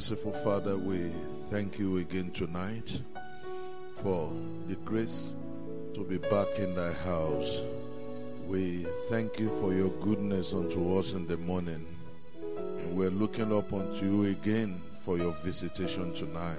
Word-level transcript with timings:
Merciful 0.00 0.32
Father, 0.32 0.78
we 0.78 1.12
thank 1.50 1.78
you 1.78 1.98
again 1.98 2.30
tonight 2.30 3.02
for 4.02 4.32
the 4.66 4.76
grace 4.76 5.30
to 5.92 6.02
be 6.04 6.16
back 6.16 6.48
in 6.58 6.74
thy 6.74 6.90
house. 6.90 7.60
We 8.48 8.86
thank 9.10 9.38
you 9.38 9.50
for 9.60 9.74
your 9.74 9.90
goodness 10.00 10.54
unto 10.54 10.96
us 10.96 11.12
in 11.12 11.26
the 11.26 11.36
morning. 11.36 11.86
And 12.56 12.96
we're 12.96 13.10
looking 13.10 13.54
up 13.54 13.74
unto 13.74 14.06
you 14.06 14.24
again 14.30 14.80
for 15.00 15.18
your 15.18 15.32
visitation 15.44 16.14
tonight. 16.14 16.56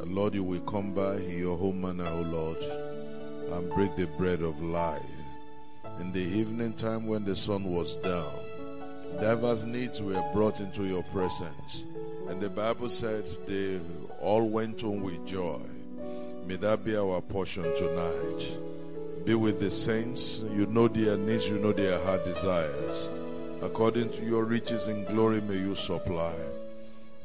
And 0.00 0.12
Lord, 0.12 0.34
you 0.34 0.42
will 0.42 0.62
come 0.62 0.94
by 0.94 1.18
in 1.18 1.38
your 1.38 1.56
home 1.56 1.80
manner, 1.80 2.08
O 2.08 2.22
Lord, 2.22 2.58
and 3.52 3.72
break 3.72 3.94
the 3.94 4.08
bread 4.18 4.42
of 4.42 4.60
life. 4.60 5.00
In 6.00 6.12
the 6.12 6.18
evening 6.18 6.72
time 6.72 7.06
when 7.06 7.24
the 7.24 7.36
sun 7.36 7.62
was 7.62 7.94
down, 7.98 8.34
divers 9.20 9.62
needs 9.62 10.02
were 10.02 10.24
brought 10.34 10.58
into 10.58 10.82
your 10.82 11.04
presence. 11.04 11.84
And 12.32 12.40
the 12.40 12.48
Bible 12.48 12.88
said 12.88 13.26
they 13.46 13.78
all 14.22 14.48
went 14.48 14.80
home 14.80 15.02
with 15.02 15.26
joy. 15.26 15.60
May 16.46 16.56
that 16.56 16.82
be 16.82 16.96
our 16.96 17.20
portion 17.20 17.62
tonight. 17.62 19.26
Be 19.26 19.34
with 19.34 19.60
the 19.60 19.70
saints. 19.70 20.38
You 20.38 20.64
know 20.64 20.88
their 20.88 21.18
needs, 21.18 21.46
you 21.46 21.58
know 21.58 21.72
their 21.72 22.02
heart 22.02 22.24
desires. 22.24 23.06
According 23.60 24.12
to 24.12 24.24
your 24.24 24.44
riches 24.44 24.86
in 24.86 25.04
glory, 25.04 25.42
may 25.42 25.58
you 25.58 25.74
supply. 25.74 26.32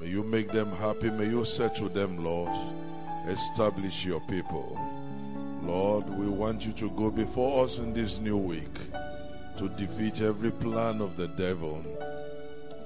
May 0.01 0.07
you 0.07 0.23
make 0.23 0.51
them 0.51 0.69
happy. 0.73 1.09
May 1.09 1.29
you 1.29 1.45
settle 1.45 1.87
them, 1.87 2.21
Lord. 2.21 2.51
Establish 3.29 4.03
your 4.03 4.19
people. 4.19 4.77
Lord, 5.63 6.09
we 6.19 6.27
want 6.27 6.65
you 6.65 6.73
to 6.73 6.89
go 6.89 7.11
before 7.11 7.63
us 7.63 7.77
in 7.77 7.93
this 7.93 8.19
new 8.19 8.35
week 8.35 8.77
to 9.55 9.69
defeat 9.69 10.19
every 10.19 10.51
plan 10.51 10.99
of 10.99 11.15
the 11.15 11.29
devil, 11.29 11.81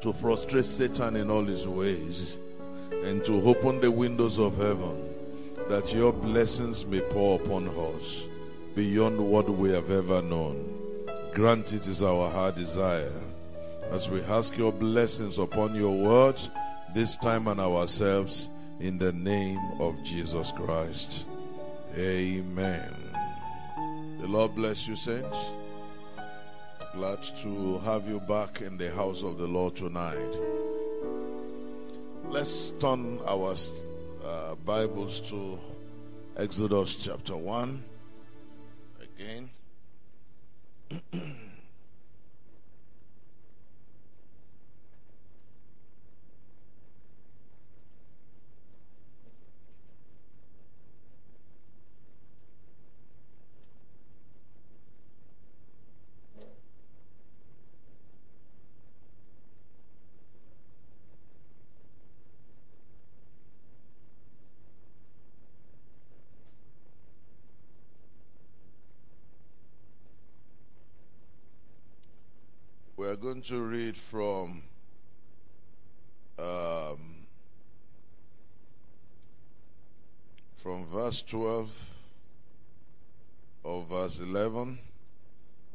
to 0.01 0.13
frustrate 0.13 0.65
Satan 0.65 1.15
in 1.15 1.29
all 1.29 1.45
his 1.45 1.67
ways, 1.67 2.37
and 3.03 3.23
to 3.25 3.41
open 3.49 3.81
the 3.81 3.91
windows 3.91 4.39
of 4.39 4.57
heaven 4.57 5.09
that 5.69 5.93
your 5.93 6.11
blessings 6.11 6.85
may 6.85 6.99
pour 6.99 7.39
upon 7.39 7.67
us 7.67 8.25
beyond 8.75 9.19
what 9.19 9.49
we 9.49 9.71
have 9.71 9.91
ever 9.91 10.21
known. 10.21 10.77
Grant 11.33 11.73
it 11.73 11.87
is 11.87 12.01
our 12.01 12.29
heart 12.29 12.55
desire 12.55 13.11
as 13.91 14.09
we 14.09 14.21
ask 14.23 14.57
your 14.57 14.71
blessings 14.71 15.37
upon 15.37 15.75
your 15.75 15.95
word 15.95 16.35
this 16.93 17.17
time 17.17 17.47
and 17.47 17.59
ourselves 17.59 18.49
in 18.79 18.97
the 18.97 19.11
name 19.11 19.59
of 19.79 19.95
Jesus 20.03 20.51
Christ. 20.51 21.25
Amen. 21.97 22.95
The 24.21 24.27
Lord 24.27 24.55
bless 24.55 24.87
you, 24.87 24.95
saints. 24.95 25.37
Glad 26.93 27.23
to 27.41 27.79
have 27.79 28.05
you 28.09 28.19
back 28.19 28.59
in 28.59 28.77
the 28.77 28.91
house 28.91 29.23
of 29.23 29.37
the 29.37 29.47
Lord 29.47 29.77
tonight. 29.77 30.17
Let's 32.27 32.73
turn 32.79 33.19
our 33.25 33.55
uh, 34.25 34.55
Bibles 34.55 35.21
to 35.29 35.57
Exodus 36.35 36.95
chapter 36.95 37.37
1 37.37 37.81
again. 39.01 39.49
going 73.21 73.41
to 73.43 73.61
read 73.61 73.95
from 73.95 74.63
um, 76.39 77.27
from 80.55 80.87
verse 80.87 81.21
12 81.21 81.69
of 83.63 83.87
verse 83.89 84.19
11, 84.19 84.79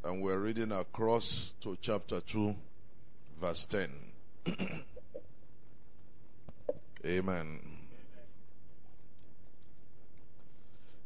and 0.03 0.23
we're 0.23 0.39
reading 0.39 0.73
across 0.73 1.53
to 1.61 1.79
chapter 1.81 2.19
2, 2.19 2.57
verse 3.41 3.65
10. 3.67 3.91
Amen. 7.07 7.61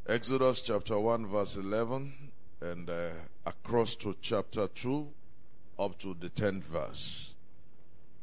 Exodus 0.07 0.61
chapter 0.61 0.97
1, 0.97 1.27
verse 1.27 1.55
11, 1.55 2.11
and 2.61 2.89
uh, 2.89 3.09
across 3.45 3.93
to 3.93 4.15
chapter 4.23 4.67
2, 4.67 5.07
up 5.81 5.97
to 5.97 6.15
the 6.19 6.29
10th 6.29 6.63
verse. 6.63 7.33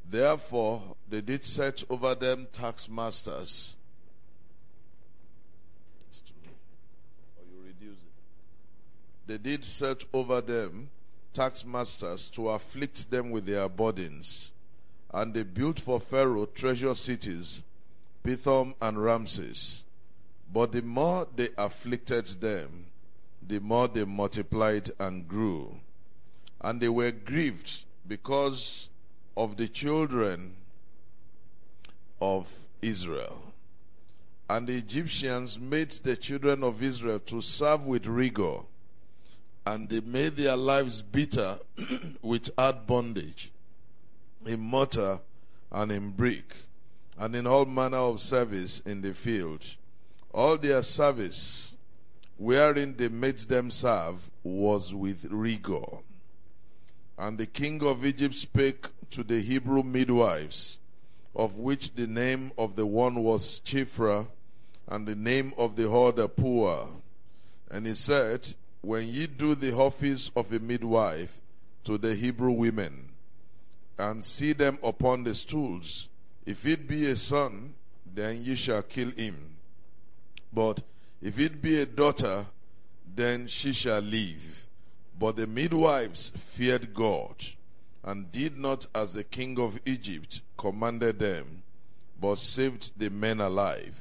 Therefore, 0.08 0.80
they 1.10 1.20
did 1.20 1.44
set 1.44 1.82
over 1.90 2.14
them 2.14 2.46
tax 2.52 2.88
masters. 2.88 3.74
Or 7.36 7.44
you 7.50 7.66
reduce 7.66 7.98
it. 7.98 9.26
They 9.26 9.38
did 9.38 9.64
set 9.64 10.04
over 10.12 10.40
them 10.40 10.88
tax 11.34 11.64
masters 11.64 12.28
to 12.30 12.50
afflict 12.50 13.10
them 13.10 13.30
with 13.30 13.44
their 13.44 13.68
burdens. 13.68 14.52
And 15.12 15.34
they 15.34 15.42
built 15.42 15.80
for 15.80 15.98
Pharaoh 16.00 16.46
treasure 16.46 16.94
cities, 16.94 17.60
Pithom 18.22 18.74
and 18.80 19.02
Ramses. 19.02 19.82
But 20.52 20.72
the 20.72 20.82
more 20.82 21.26
they 21.34 21.48
afflicted 21.58 22.26
them, 22.40 22.86
the 23.46 23.58
more 23.58 23.88
they 23.88 24.04
multiplied 24.04 24.90
and 24.98 25.26
grew 25.26 25.74
and 26.60 26.80
they 26.80 26.88
were 26.88 27.10
grieved 27.10 27.84
because 28.06 28.88
of 29.36 29.56
the 29.56 29.68
children 29.68 30.54
of 32.20 32.52
Israel. 32.82 33.40
And 34.50 34.66
the 34.66 34.76
Egyptians 34.76 35.58
made 35.58 35.90
the 35.90 36.16
children 36.16 36.64
of 36.64 36.82
Israel 36.82 37.20
to 37.20 37.40
serve 37.40 37.86
with 37.86 38.06
rigor, 38.06 38.60
and 39.66 39.88
they 39.88 40.00
made 40.00 40.36
their 40.36 40.56
lives 40.56 41.02
bitter 41.02 41.58
with 42.22 42.50
hard 42.56 42.86
bondage, 42.86 43.52
in 44.46 44.60
mortar 44.60 45.20
and 45.70 45.92
in 45.92 46.10
brick, 46.10 46.56
and 47.18 47.36
in 47.36 47.46
all 47.46 47.66
manner 47.66 47.98
of 47.98 48.20
service 48.20 48.80
in 48.80 49.02
the 49.02 49.12
field. 49.12 49.64
All 50.32 50.56
their 50.56 50.82
service, 50.82 51.74
wherein 52.38 52.96
they 52.96 53.08
made 53.08 53.38
them 53.38 53.70
serve, 53.70 54.18
was 54.42 54.94
with 54.94 55.26
rigor. 55.30 55.84
And 57.18 57.36
the 57.36 57.46
king 57.46 57.82
of 57.82 58.06
Egypt 58.06 58.36
spake 58.36 58.86
to 59.10 59.24
the 59.24 59.40
Hebrew 59.40 59.82
midwives, 59.82 60.78
of 61.34 61.56
which 61.56 61.92
the 61.96 62.06
name 62.06 62.52
of 62.56 62.76
the 62.76 62.86
one 62.86 63.24
was 63.24 63.60
Shiphrah, 63.64 64.28
and 64.86 65.04
the 65.04 65.16
name 65.16 65.52
of 65.58 65.74
the 65.74 65.90
other 65.90 66.28
Puah. 66.28 66.86
And 67.72 67.88
he 67.88 67.94
said, 67.94 68.46
When 68.82 69.08
ye 69.08 69.26
do 69.26 69.56
the 69.56 69.74
office 69.74 70.30
of 70.36 70.52
a 70.52 70.60
midwife 70.60 71.36
to 71.84 71.98
the 71.98 72.14
Hebrew 72.14 72.52
women, 72.52 73.08
and 73.98 74.24
see 74.24 74.52
them 74.52 74.78
upon 74.84 75.24
the 75.24 75.34
stools, 75.34 76.06
if 76.46 76.66
it 76.66 76.86
be 76.86 77.10
a 77.10 77.16
son, 77.16 77.74
then 78.14 78.44
ye 78.44 78.54
shall 78.54 78.82
kill 78.82 79.10
him. 79.10 79.56
But 80.52 80.82
if 81.20 81.40
it 81.40 81.60
be 81.60 81.80
a 81.80 81.86
daughter, 81.86 82.46
then 83.16 83.48
she 83.48 83.72
shall 83.72 84.00
live. 84.00 84.67
But 85.18 85.34
the 85.34 85.48
midwives 85.48 86.28
feared 86.36 86.94
God 86.94 87.44
and 88.04 88.30
did 88.30 88.56
not 88.56 88.86
as 88.94 89.14
the 89.14 89.24
king 89.24 89.58
of 89.58 89.80
Egypt 89.84 90.42
commanded 90.56 91.18
them, 91.18 91.64
but 92.20 92.36
saved 92.36 92.92
the 92.96 93.10
men 93.10 93.40
alive. 93.40 93.96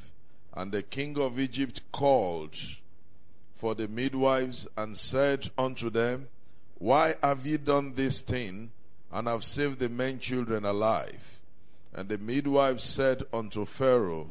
And 0.53 0.71
the 0.71 0.83
king 0.83 1.17
of 1.19 1.39
Egypt 1.39 1.81
called 1.91 2.55
for 3.55 3.73
the 3.73 3.87
midwives 3.87 4.67
and 4.77 4.95
said 4.97 5.49
unto 5.57 5.89
them, 5.89 6.27
Why 6.77 7.15
have 7.23 7.47
ye 7.47 7.57
done 7.57 7.95
this 7.95 8.21
thing 8.21 8.71
and 9.11 9.27
have 9.27 9.43
saved 9.43 9.79
the 9.79 9.89
men 9.89 10.19
children 10.19 10.65
alive? 10.65 11.39
And 11.93 12.09
the 12.09 12.19
midwives 12.19 12.83
said 12.83 13.23
unto 13.33 13.65
Pharaoh, 13.65 14.29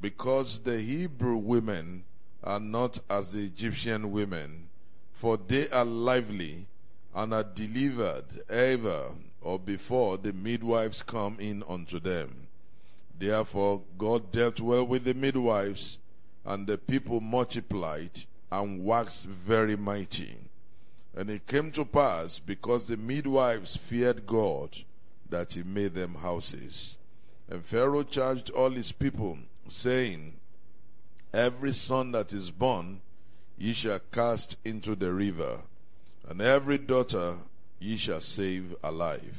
Because 0.00 0.60
the 0.60 0.80
Hebrew 0.80 1.36
women 1.36 2.04
are 2.44 2.60
not 2.60 2.98
as 3.08 3.32
the 3.32 3.44
Egyptian 3.44 4.12
women 4.12 4.69
for 5.20 5.36
they 5.36 5.68
are 5.68 5.84
lively 5.84 6.66
and 7.14 7.34
are 7.34 7.44
delivered 7.44 8.24
ever 8.48 9.12
or 9.42 9.58
before 9.58 10.16
the 10.16 10.32
midwives 10.32 11.02
come 11.02 11.38
in 11.38 11.62
unto 11.68 12.00
them. 12.00 12.46
Therefore 13.18 13.82
God 13.98 14.32
dealt 14.32 14.60
well 14.60 14.86
with 14.86 15.04
the 15.04 15.12
midwives, 15.12 15.98
and 16.46 16.66
the 16.66 16.78
people 16.78 17.20
multiplied 17.20 18.18
and 18.50 18.82
waxed 18.82 19.26
very 19.26 19.76
mighty. 19.76 20.34
And 21.14 21.28
it 21.28 21.46
came 21.46 21.70
to 21.72 21.84
pass, 21.84 22.38
because 22.38 22.86
the 22.86 22.96
midwives 22.96 23.76
feared 23.76 24.26
God, 24.26 24.74
that 25.28 25.52
he 25.52 25.62
made 25.62 25.92
them 25.92 26.14
houses. 26.14 26.96
And 27.46 27.62
Pharaoh 27.62 28.04
charged 28.04 28.48
all 28.48 28.70
his 28.70 28.90
people, 28.90 29.38
saying, 29.68 30.32
Every 31.34 31.74
son 31.74 32.12
that 32.12 32.32
is 32.32 32.50
born 32.50 33.02
ye 33.60 33.74
shall 33.74 33.98
cast 34.10 34.56
into 34.64 34.96
the 34.96 35.12
river, 35.12 35.60
and 36.26 36.40
every 36.40 36.78
daughter 36.78 37.36
ye 37.78 37.94
shall 37.94 38.20
save 38.20 38.74
alive. 38.82 39.38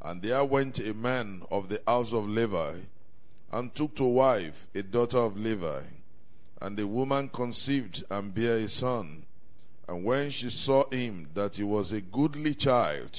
And 0.00 0.22
there 0.22 0.44
went 0.44 0.78
a 0.78 0.94
man 0.94 1.42
of 1.50 1.68
the 1.68 1.82
house 1.84 2.12
of 2.12 2.28
Levi, 2.28 2.76
and 3.50 3.74
took 3.74 3.96
to 3.96 4.04
wife 4.04 4.68
a 4.72 4.84
daughter 4.84 5.18
of 5.18 5.36
Levi. 5.36 5.82
And 6.60 6.76
the 6.76 6.86
woman 6.86 7.28
conceived 7.28 8.04
and 8.08 8.32
bare 8.32 8.58
a 8.58 8.68
son. 8.68 9.24
And 9.88 10.04
when 10.04 10.30
she 10.30 10.50
saw 10.50 10.88
him 10.88 11.28
that 11.34 11.56
he 11.56 11.64
was 11.64 11.90
a 11.90 12.00
goodly 12.00 12.54
child, 12.54 13.18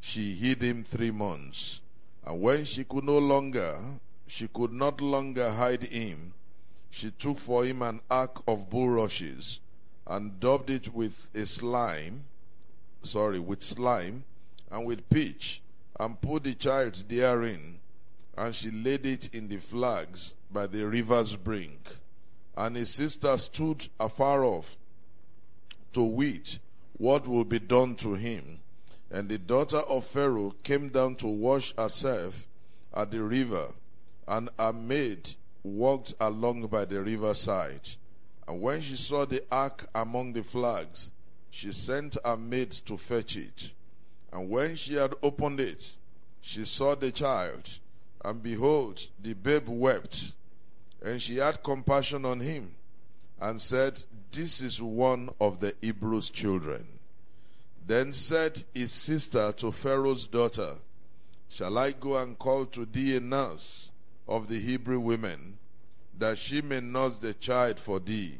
she 0.00 0.32
hid 0.32 0.62
him 0.62 0.82
three 0.82 1.10
months. 1.10 1.80
And 2.24 2.40
when 2.40 2.64
she 2.64 2.84
could 2.84 3.04
no 3.04 3.18
longer, 3.18 3.78
she 4.26 4.48
could 4.48 4.72
not 4.72 5.02
longer 5.02 5.52
hide 5.52 5.82
him, 5.82 6.32
she 6.90 7.10
took 7.10 7.38
for 7.38 7.64
him 7.64 7.82
an 7.82 8.00
ark 8.10 8.42
of 8.46 8.70
bulrushes 8.70 9.60
and 10.06 10.40
daubed 10.40 10.70
it 10.70 10.92
with 10.94 11.28
a 11.34 11.44
slime, 11.46 12.24
sorry, 13.02 13.38
with 13.38 13.62
slime 13.62 14.24
and 14.70 14.86
with 14.86 15.08
pitch, 15.10 15.60
and 16.00 16.20
put 16.20 16.44
the 16.44 16.54
child 16.54 16.94
therein, 17.08 17.78
and 18.36 18.54
she 18.54 18.70
laid 18.70 19.04
it 19.04 19.34
in 19.34 19.48
the 19.48 19.58
flags 19.58 20.34
by 20.50 20.66
the 20.66 20.86
river's 20.86 21.34
brink. 21.36 21.88
And 22.56 22.76
his 22.76 22.94
sister 22.94 23.36
stood 23.38 23.86
afar 24.00 24.44
off 24.44 24.76
to 25.92 26.04
wait 26.04 26.58
what 26.96 27.28
will 27.28 27.44
be 27.44 27.58
done 27.58 27.96
to 27.96 28.14
him. 28.14 28.60
And 29.10 29.28
the 29.28 29.38
daughter 29.38 29.78
of 29.78 30.06
Pharaoh 30.06 30.54
came 30.62 30.88
down 30.88 31.16
to 31.16 31.28
wash 31.28 31.74
herself 31.76 32.46
at 32.92 33.10
the 33.10 33.22
river, 33.22 33.72
and 34.26 34.50
her 34.58 34.72
maid 34.72 35.34
walked 35.62 36.14
along 36.20 36.66
by 36.68 36.84
the 36.84 37.00
riverside. 37.02 37.88
And 38.46 38.60
when 38.60 38.80
she 38.80 38.96
saw 38.96 39.24
the 39.24 39.44
ark 39.50 39.86
among 39.94 40.32
the 40.32 40.42
flags, 40.42 41.10
she 41.50 41.72
sent 41.72 42.16
her 42.24 42.36
maid 42.36 42.72
to 42.86 42.96
fetch 42.96 43.36
it. 43.36 43.72
And 44.32 44.48
when 44.48 44.76
she 44.76 44.94
had 44.94 45.14
opened 45.22 45.60
it, 45.60 45.96
she 46.40 46.64
saw 46.64 46.94
the 46.94 47.10
child, 47.10 47.68
and 48.24 48.42
behold, 48.42 49.06
the 49.20 49.34
babe 49.34 49.68
wept. 49.68 50.32
And 51.02 51.20
she 51.20 51.36
had 51.36 51.62
compassion 51.62 52.24
on 52.24 52.40
him, 52.40 52.74
and 53.40 53.60
said, 53.60 54.02
This 54.32 54.60
is 54.60 54.80
one 54.80 55.30
of 55.40 55.60
the 55.60 55.74
Hebrews' 55.80 56.30
children. 56.30 56.86
Then 57.86 58.12
said 58.12 58.62
his 58.74 58.92
sister 58.92 59.52
to 59.52 59.72
Pharaoh's 59.72 60.26
daughter, 60.26 60.76
Shall 61.48 61.78
I 61.78 61.92
go 61.92 62.18
and 62.18 62.38
call 62.38 62.66
to 62.66 62.84
thee 62.84 63.16
a 63.16 63.20
nurse 63.20 63.90
of 64.28 64.48
the 64.48 64.60
Hebrew 64.60 65.00
women, 65.00 65.58
that 66.18 66.38
she 66.38 66.60
may 66.60 66.80
nurse 66.80 67.16
the 67.16 67.34
child 67.34 67.80
for 67.80 67.98
thee? 67.98 68.38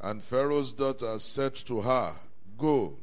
And 0.00 0.22
Pharaoh's 0.22 0.72
daughter 0.72 1.18
said 1.18 1.56
to 1.66 1.80
her, 1.80 2.14
Go. 2.56 2.96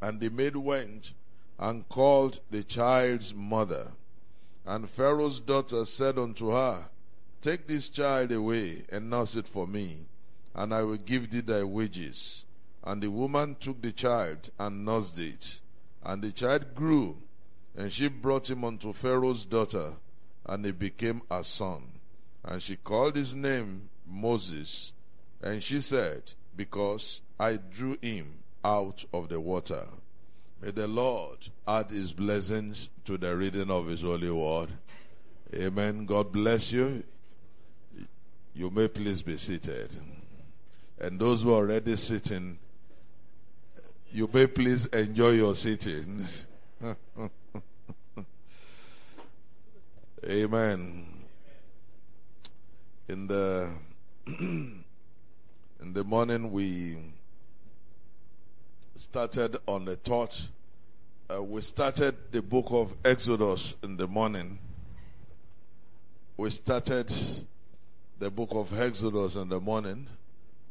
And 0.00 0.20
the 0.20 0.30
maid 0.30 0.56
went 0.56 1.12
and 1.58 1.88
called 1.88 2.40
the 2.50 2.62
child's 2.62 3.34
mother. 3.34 3.90
And 4.66 4.88
Pharaoh's 4.88 5.40
daughter 5.40 5.84
said 5.84 6.18
unto 6.18 6.50
her, 6.50 6.84
Take 7.40 7.66
this 7.66 7.88
child 7.88 8.30
away 8.30 8.84
and 8.90 9.10
nurse 9.10 9.34
it 9.34 9.48
for 9.48 9.66
me, 9.66 10.06
and 10.54 10.72
I 10.72 10.82
will 10.82 10.96
give 10.96 11.30
thee 11.30 11.40
thy 11.40 11.64
wages. 11.64 12.44
And 12.84 13.02
the 13.02 13.10
woman 13.10 13.56
took 13.56 13.80
the 13.80 13.92
child 13.92 14.50
and 14.58 14.84
nursed 14.84 15.18
it. 15.18 15.60
And 16.04 16.22
the 16.22 16.32
child 16.32 16.74
grew, 16.74 17.16
and 17.76 17.92
she 17.92 18.08
brought 18.08 18.50
him 18.50 18.64
unto 18.64 18.92
Pharaoh's 18.92 19.44
daughter, 19.44 19.92
and 20.46 20.64
he 20.64 20.72
became 20.72 21.22
a 21.30 21.44
son. 21.44 21.82
And 22.44 22.60
she 22.60 22.76
called 22.76 23.16
his 23.16 23.34
name 23.34 23.88
Moses. 24.06 24.92
And 25.40 25.62
she 25.62 25.80
said, 25.80 26.22
Because 26.56 27.20
I 27.38 27.56
drew 27.56 27.96
him 28.00 28.32
out 28.64 29.04
of 29.12 29.28
the 29.28 29.40
water. 29.40 29.86
May 30.60 30.70
the 30.70 30.86
Lord 30.86 31.38
add 31.66 31.90
his 31.90 32.12
blessings 32.12 32.88
to 33.04 33.18
the 33.18 33.36
reading 33.36 33.70
of 33.70 33.88
his 33.88 34.02
holy 34.02 34.30
word. 34.30 34.68
Amen. 35.54 36.06
God 36.06 36.30
bless 36.32 36.70
you. 36.70 37.02
You 38.54 38.70
may 38.70 38.88
please 38.88 39.22
be 39.22 39.36
seated. 39.38 39.90
And 41.00 41.18
those 41.18 41.42
who 41.42 41.52
are 41.52 41.56
already 41.56 41.96
sitting, 41.96 42.58
you 44.12 44.28
may 44.32 44.46
please 44.46 44.86
enjoy 44.86 45.30
your 45.30 45.54
sitting. 45.54 46.24
Amen. 50.24 51.04
In 53.08 53.26
the 53.26 53.70
in 54.28 54.84
the 55.80 56.04
morning 56.04 56.52
we 56.52 56.96
started 58.94 59.56
on 59.66 59.84
the 59.84 59.96
thought. 59.96 60.40
Uh, 61.28 61.42
we 61.42 61.60
started 61.60 62.14
the 62.30 62.40
book 62.40 62.66
of 62.70 62.94
Exodus 63.04 63.74
in 63.82 63.96
the 63.96 64.06
morning. 64.06 64.60
We 66.36 66.50
started 66.50 67.12
the 68.20 68.30
book 68.30 68.50
of 68.52 68.78
Exodus 68.78 69.34
in 69.34 69.48
the 69.48 69.60
morning, 69.60 70.06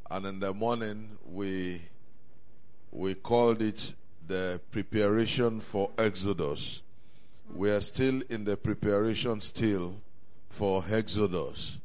and 0.09 0.25
in 0.25 0.39
the 0.39 0.53
morning 0.53 1.17
we 1.29 1.81
we 2.89 3.15
called 3.15 3.61
it 3.61 3.95
the 4.29 4.61
preparation 4.71 5.59
for 5.59 5.91
Exodus. 5.97 6.79
We 7.53 7.69
are 7.69 7.81
still 7.81 8.21
in 8.29 8.45
the 8.45 8.55
preparation 8.55 9.41
still 9.41 9.95
for 10.49 10.83
Exodus. 10.89 11.77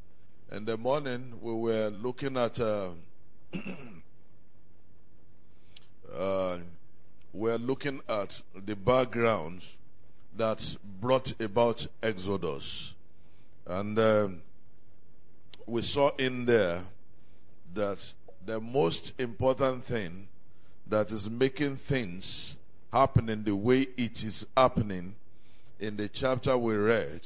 In 0.52 0.64
the 0.64 0.76
morning 0.76 1.38
we 1.42 1.52
were 1.52 1.88
looking 1.90 2.37
at 2.37 2.61
uh, 2.61 2.90
uh, 6.16 6.58
we're 7.32 7.58
looking 7.58 8.00
at 8.08 8.40
the 8.64 8.76
background 8.76 9.64
that 10.37 10.76
brought 11.00 11.38
about 11.40 11.85
Exodus. 12.02 12.94
And 13.66 13.99
uh, 13.99 14.28
we 15.66 15.82
saw 15.82 16.11
in 16.16 16.46
there 16.46 16.85
that 17.75 18.12
the 18.46 18.61
most 18.61 19.12
important 19.18 19.85
thing 19.85 20.28
that 20.87 21.11
is 21.11 21.28
making 21.28 21.76
things 21.76 22.56
happen 22.92 23.28
in 23.28 23.42
the 23.42 23.56
way 23.56 23.80
it 23.96 24.23
is 24.23 24.46
happening 24.56 25.16
in 25.78 25.97
the 25.97 26.09
chapter 26.09 26.56
we 26.56 26.75
read 26.75 27.21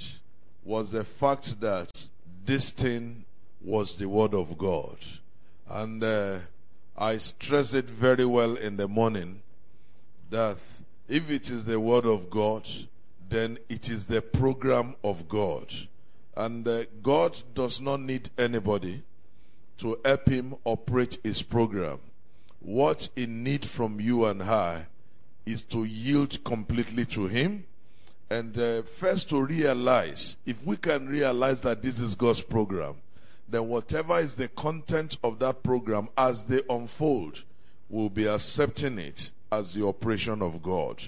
was 0.65 0.91
the 0.91 1.05
fact 1.05 1.61
that 1.61 2.09
this 2.45 2.71
thing 2.71 3.25
was 3.63 3.97
the 3.97 4.09
Word 4.09 4.35
of 4.35 4.59
God. 4.59 4.97
And 5.69 6.03
uh, 6.03 6.39
I 6.97 7.19
stress 7.19 7.75
it 7.75 7.89
very 7.89 8.25
well 8.25 8.57
in 8.57 8.77
the 8.77 8.89
morning 8.89 9.43
that 10.31 10.57
if 11.09 11.31
it 11.31 11.51
is 11.51 11.65
the 11.65 11.79
Word 11.79 12.07
of 12.07 12.29
God, 12.29 12.69
then 13.29 13.59
it 13.69 13.89
is 13.89 14.07
the 14.07 14.21
program 14.21 14.97
of 15.05 15.29
God. 15.29 15.73
And 16.37 16.67
uh, 16.67 16.85
God 17.03 17.41
does 17.55 17.81
not 17.81 18.01
need 18.01 18.31
anybody 18.37 19.03
to 19.79 19.99
help 20.05 20.29
him 20.29 20.57
operate 20.65 21.19
his 21.23 21.43
program. 21.43 22.01
What 22.59 23.09
he 23.15 23.27
needs 23.27 23.69
from 23.69 24.01
you 24.01 24.27
and 24.27 24.43
I 24.43 24.87
is 25.47 25.63
to 25.65 25.85
yield 25.85 26.43
completely 26.45 27.07
to 27.07 27.27
him 27.27 27.65
and 28.31 28.57
uh, 28.57 28.83
first 28.83 29.31
to 29.31 29.43
realize, 29.43 30.37
if 30.47 30.65
we 30.65 30.77
can 30.77 31.09
realize 31.09 31.63
that 31.63 31.83
this 31.83 31.99
is 31.99 32.15
God's 32.15 32.43
program, 32.43 32.95
then 33.49 33.69
whatever 33.69 34.21
is 34.21 34.37
the 34.37 34.47
content 34.47 35.17
of 35.25 35.41
that 35.41 35.65
program 35.65 36.09
as 36.17 36.45
they 36.45 36.63
unfold, 36.71 37.43
we'll 37.89 38.09
be 38.09 38.27
accepting 38.27 39.01
it 39.01 39.33
as 39.51 39.75
the 39.75 39.85
operation 39.85 40.43
of 40.43 40.63
God. 40.63 41.03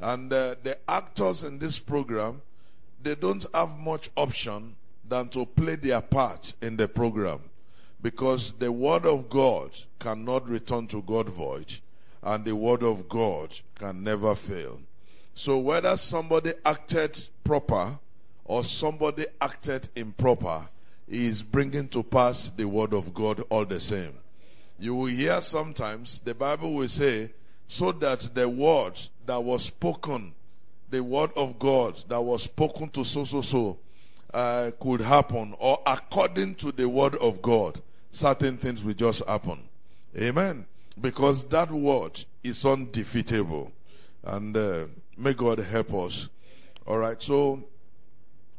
And 0.00 0.32
uh, 0.32 0.54
the 0.62 0.78
actors 0.88 1.42
in 1.42 1.58
this 1.58 1.78
program, 1.78 2.40
they 3.02 3.14
don't 3.16 3.44
have 3.54 3.78
much 3.78 4.08
option 4.16 4.74
than 5.06 5.28
to 5.28 5.44
play 5.44 5.76
their 5.76 6.00
part 6.00 6.54
in 6.62 6.78
the 6.78 6.88
program. 6.88 7.40
Because 8.00 8.52
the 8.52 8.72
word 8.72 9.04
of 9.04 9.28
God 9.28 9.70
cannot 10.00 10.48
return 10.48 10.86
to 10.88 11.02
God 11.02 11.28
void, 11.28 11.72
and 12.22 12.44
the 12.44 12.56
word 12.56 12.82
of 12.82 13.08
God 13.10 13.54
can 13.74 14.02
never 14.02 14.34
fail. 14.34 14.80
So 15.34 15.58
whether 15.58 15.96
somebody 15.96 16.54
acted 16.64 17.18
proper 17.44 17.98
or 18.44 18.64
somebody 18.64 19.26
acted 19.40 19.88
improper, 19.96 20.68
is 21.08 21.42
bringing 21.42 21.88
to 21.88 22.02
pass 22.02 22.50
the 22.56 22.64
word 22.64 22.94
of 22.94 23.12
God 23.12 23.44
all 23.50 23.64
the 23.64 23.80
same. 23.80 24.14
You 24.78 24.94
will 24.94 25.06
hear 25.06 25.40
sometimes 25.42 26.20
the 26.20 26.34
Bible 26.34 26.72
will 26.72 26.88
say, 26.88 27.30
so 27.66 27.92
that 27.92 28.34
the 28.34 28.48
word 28.48 28.98
that 29.26 29.42
was 29.42 29.64
spoken, 29.64 30.32
the 30.90 31.02
word 31.02 31.30
of 31.36 31.58
God 31.58 32.02
that 32.08 32.20
was 32.20 32.42
spoken 32.44 32.88
to 32.90 33.04
so 33.04 33.24
so 33.24 33.42
so, 33.42 33.78
uh, 34.32 34.70
could 34.80 35.00
happen, 35.00 35.54
or 35.58 35.80
according 35.86 36.54
to 36.56 36.72
the 36.72 36.88
word 36.88 37.14
of 37.16 37.42
God, 37.42 37.80
certain 38.10 38.56
things 38.56 38.82
will 38.82 38.94
just 38.94 39.24
happen. 39.26 39.58
Amen. 40.16 40.66
Because 41.00 41.44
that 41.46 41.70
word 41.70 42.22
is 42.42 42.64
undefeatable. 42.64 43.70
And 44.24 44.56
uh, 44.56 44.84
may 45.22 45.34
God 45.34 45.58
help 45.58 45.94
us. 45.94 46.28
All 46.86 46.98
right. 46.98 47.22
So 47.22 47.62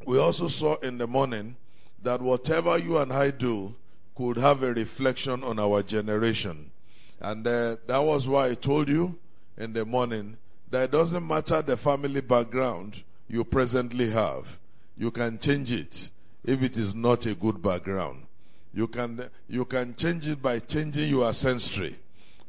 we 0.05 0.17
also 0.17 0.47
saw 0.47 0.75
in 0.75 0.97
the 0.97 1.07
morning 1.07 1.55
that 2.03 2.21
whatever 2.21 2.77
you 2.77 2.97
and 2.97 3.11
I 3.11 3.31
do 3.31 3.75
could 4.15 4.37
have 4.37 4.63
a 4.63 4.73
reflection 4.73 5.43
on 5.43 5.59
our 5.59 5.83
generation. 5.83 6.71
And 7.19 7.45
uh, 7.45 7.77
that 7.87 7.99
was 7.99 8.27
why 8.27 8.49
I 8.49 8.55
told 8.55 8.89
you 8.89 9.17
in 9.57 9.73
the 9.73 9.85
morning 9.85 10.37
that 10.71 10.85
it 10.85 10.91
doesn't 10.91 11.25
matter 11.25 11.61
the 11.61 11.77
family 11.77 12.21
background 12.21 13.01
you 13.27 13.43
presently 13.43 14.09
have. 14.09 14.59
You 14.97 15.11
can 15.11 15.39
change 15.39 15.71
it 15.71 16.09
if 16.43 16.63
it 16.63 16.77
is 16.77 16.95
not 16.95 17.25
a 17.25 17.35
good 17.35 17.61
background. 17.61 18.25
You 18.73 18.87
can, 18.87 19.29
you 19.47 19.65
can 19.65 19.95
change 19.95 20.27
it 20.27 20.41
by 20.41 20.59
changing 20.59 21.09
your 21.09 21.27
ancestry. 21.27 21.95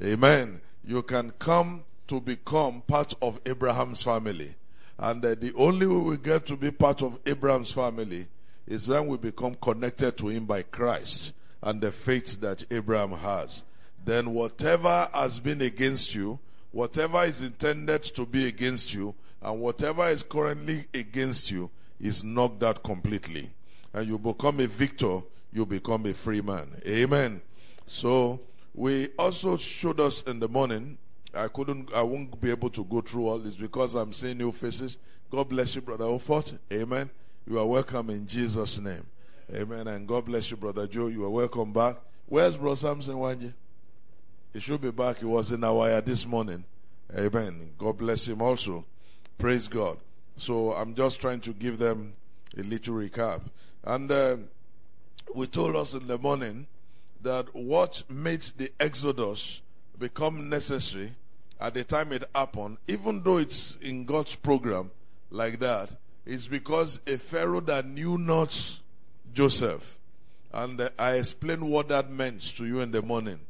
Amen. 0.02 0.60
You 0.84 1.02
can 1.02 1.32
come 1.38 1.84
to 2.14 2.20
become 2.20 2.80
part 2.82 3.12
of 3.20 3.40
Abraham's 3.44 4.00
family. 4.00 4.54
And 4.96 5.24
uh, 5.24 5.34
the 5.34 5.52
only 5.56 5.84
way 5.84 5.96
we 5.96 6.16
get 6.16 6.46
to 6.46 6.56
be 6.56 6.70
part 6.70 7.02
of 7.02 7.18
Abraham's 7.26 7.72
family 7.72 8.28
is 8.68 8.86
when 8.86 9.08
we 9.08 9.16
become 9.16 9.56
connected 9.56 10.16
to 10.18 10.28
him 10.28 10.46
by 10.46 10.62
Christ 10.62 11.32
and 11.60 11.80
the 11.80 11.90
faith 11.90 12.40
that 12.42 12.64
Abraham 12.70 13.10
has. 13.18 13.64
Then 14.04 14.32
whatever 14.32 15.08
has 15.12 15.40
been 15.40 15.60
against 15.60 16.14
you, 16.14 16.38
whatever 16.70 17.24
is 17.24 17.42
intended 17.42 18.04
to 18.04 18.24
be 18.24 18.46
against 18.46 18.94
you, 18.94 19.16
and 19.42 19.60
whatever 19.60 20.06
is 20.06 20.22
currently 20.22 20.86
against 20.94 21.50
you 21.50 21.68
is 22.00 22.22
knocked 22.22 22.62
out 22.62 22.84
completely. 22.84 23.50
And 23.92 24.06
you 24.06 24.20
become 24.20 24.60
a 24.60 24.68
victor, 24.68 25.22
you 25.52 25.66
become 25.66 26.06
a 26.06 26.14
free 26.14 26.42
man. 26.42 26.80
Amen. 26.86 27.40
So, 27.88 28.40
we 28.72 29.08
also 29.18 29.56
showed 29.56 29.98
us 29.98 30.22
in 30.22 30.38
the 30.38 30.48
morning 30.48 30.98
I 31.36 31.48
couldn't, 31.48 31.92
I 31.94 32.02
won't 32.02 32.40
be 32.40 32.50
able 32.50 32.70
to 32.70 32.84
go 32.84 33.00
through 33.00 33.28
all 33.28 33.38
this 33.38 33.56
because 33.56 33.94
I'm 33.94 34.12
seeing 34.12 34.38
new 34.38 34.52
faces. 34.52 34.98
God 35.30 35.48
bless 35.48 35.74
you, 35.74 35.80
Brother 35.80 36.04
Ofort. 36.04 36.56
Amen. 36.72 37.10
You 37.46 37.58
are 37.58 37.66
welcome 37.66 38.10
in 38.10 38.26
Jesus' 38.26 38.78
name. 38.78 39.04
Amen. 39.52 39.88
And 39.88 40.06
God 40.06 40.26
bless 40.26 40.50
you, 40.50 40.56
Brother 40.56 40.86
Joe. 40.86 41.08
You 41.08 41.24
are 41.24 41.30
welcome 41.30 41.72
back. 41.72 41.96
Where's 42.26 42.56
Brother 42.56 42.76
Samson 42.76 43.16
Wanji? 43.16 43.52
He 44.52 44.60
should 44.60 44.80
be 44.80 44.90
back. 44.90 45.18
He 45.18 45.24
was 45.26 45.50
in 45.50 45.60
Awaya 45.60 46.04
this 46.04 46.24
morning. 46.24 46.64
Amen. 47.16 47.70
God 47.78 47.98
bless 47.98 48.26
him 48.26 48.40
also. 48.40 48.84
Praise 49.38 49.68
God. 49.68 49.98
So 50.36 50.72
I'm 50.72 50.94
just 50.94 51.20
trying 51.20 51.40
to 51.40 51.52
give 51.52 51.78
them 51.78 52.14
a 52.56 52.62
little 52.62 52.94
recap. 52.94 53.42
And 53.82 54.10
uh, 54.10 54.36
we 55.34 55.46
told 55.46 55.76
us 55.76 55.94
in 55.94 56.06
the 56.06 56.18
morning 56.18 56.66
that 57.22 57.54
what 57.54 58.02
made 58.08 58.42
the 58.56 58.70
Exodus 58.78 59.60
become 59.98 60.48
necessary 60.48 61.12
at 61.60 61.74
the 61.74 61.84
time 61.84 62.12
it 62.12 62.24
happened, 62.34 62.78
even 62.88 63.22
though 63.22 63.38
it's 63.38 63.76
in 63.80 64.04
God's 64.04 64.34
program 64.34 64.90
like 65.30 65.60
that, 65.60 65.90
it's 66.26 66.46
because 66.46 67.00
a 67.06 67.18
Pharaoh 67.18 67.60
that 67.60 67.86
knew 67.86 68.18
not 68.18 68.78
Joseph. 69.34 69.98
And 70.52 70.80
uh, 70.80 70.90
I 70.98 71.14
explained 71.14 71.62
what 71.62 71.88
that 71.88 72.10
meant 72.10 72.42
to 72.56 72.66
you 72.66 72.80
in 72.80 72.90
the 72.90 73.02
morning. 73.02 73.40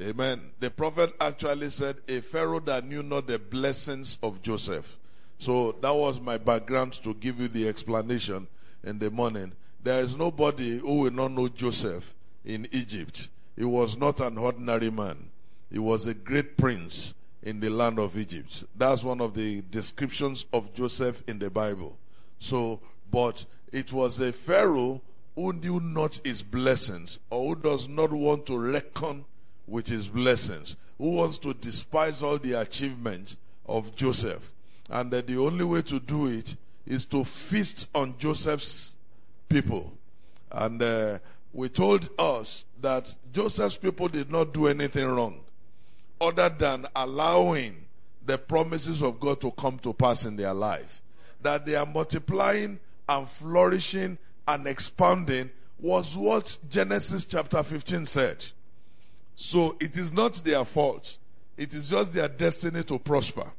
Amen. 0.00 0.40
The 0.60 0.70
prophet 0.70 1.14
actually 1.20 1.70
said, 1.70 1.96
a 2.08 2.20
Pharaoh 2.20 2.60
that 2.60 2.86
knew 2.86 3.02
not 3.02 3.26
the 3.26 3.38
blessings 3.38 4.18
of 4.22 4.42
Joseph. 4.42 4.96
So 5.38 5.72
that 5.80 5.94
was 5.94 6.20
my 6.20 6.38
background 6.38 6.94
to 7.04 7.14
give 7.14 7.40
you 7.40 7.48
the 7.48 7.68
explanation 7.68 8.46
in 8.84 8.98
the 8.98 9.10
morning. 9.10 9.52
There 9.82 10.00
is 10.02 10.16
nobody 10.16 10.78
who 10.78 10.98
will 10.98 11.12
not 11.12 11.32
know 11.32 11.48
Joseph 11.48 12.14
in 12.44 12.68
Egypt. 12.72 13.28
He 13.56 13.64
was 13.64 13.96
not 13.96 14.20
an 14.20 14.38
ordinary 14.38 14.90
man. 14.90 15.30
He 15.70 15.78
was 15.78 16.06
a 16.06 16.14
great 16.14 16.56
prince 16.56 17.14
in 17.42 17.60
the 17.60 17.70
land 17.70 17.98
of 17.98 18.16
Egypt. 18.16 18.64
That's 18.76 19.04
one 19.04 19.20
of 19.20 19.34
the 19.34 19.62
descriptions 19.70 20.46
of 20.52 20.74
Joseph 20.74 21.22
in 21.26 21.38
the 21.38 21.50
Bible. 21.50 21.96
So, 22.40 22.80
but 23.10 23.44
it 23.72 23.92
was 23.92 24.18
a 24.18 24.32
Pharaoh 24.32 25.00
who 25.34 25.52
knew 25.52 25.80
not 25.80 26.20
his 26.24 26.42
blessings 26.42 27.18
or 27.30 27.54
who 27.54 27.60
does 27.60 27.88
not 27.88 28.12
want 28.12 28.46
to 28.46 28.58
reckon 28.58 29.24
with 29.66 29.86
his 29.86 30.08
blessings, 30.08 30.74
who 30.98 31.10
wants 31.10 31.38
to 31.38 31.54
despise 31.54 32.22
all 32.22 32.38
the 32.38 32.54
achievements 32.54 33.36
of 33.66 33.94
Joseph. 33.94 34.52
And 34.90 35.10
that 35.12 35.26
the 35.26 35.38
only 35.38 35.64
way 35.64 35.82
to 35.82 36.00
do 36.00 36.26
it 36.26 36.56
is 36.86 37.04
to 37.06 37.24
feast 37.24 37.88
on 37.94 38.16
Joseph's 38.18 38.94
people. 39.48 39.92
And 40.50 40.82
uh, 40.82 41.18
we 41.52 41.68
told 41.68 42.08
us 42.18 42.64
that 42.80 43.14
Joseph's 43.32 43.76
people 43.76 44.08
did 44.08 44.30
not 44.30 44.54
do 44.54 44.66
anything 44.66 45.06
wrong 45.06 45.40
other 46.20 46.48
than 46.48 46.86
allowing 46.94 47.84
the 48.24 48.38
promises 48.38 49.02
of 49.02 49.20
God 49.20 49.40
to 49.40 49.50
come 49.52 49.78
to 49.80 49.92
pass 49.92 50.24
in 50.24 50.36
their 50.36 50.54
life. 50.54 51.02
That 51.42 51.66
they 51.66 51.76
are 51.76 51.86
multiplying 51.86 52.80
and 53.08 53.28
flourishing 53.28 54.18
and 54.46 54.66
expanding 54.66 55.50
was 55.78 56.16
what 56.16 56.58
Genesis 56.68 57.24
chapter 57.24 57.62
15 57.62 58.06
said. 58.06 58.44
So 59.36 59.76
it 59.80 59.96
is 59.96 60.12
not 60.12 60.34
their 60.44 60.64
fault. 60.64 61.16
It 61.56 61.74
is 61.74 61.90
just 61.90 62.12
their 62.12 62.28
destiny 62.28 62.82
to 62.84 62.98
prosper. 62.98 63.50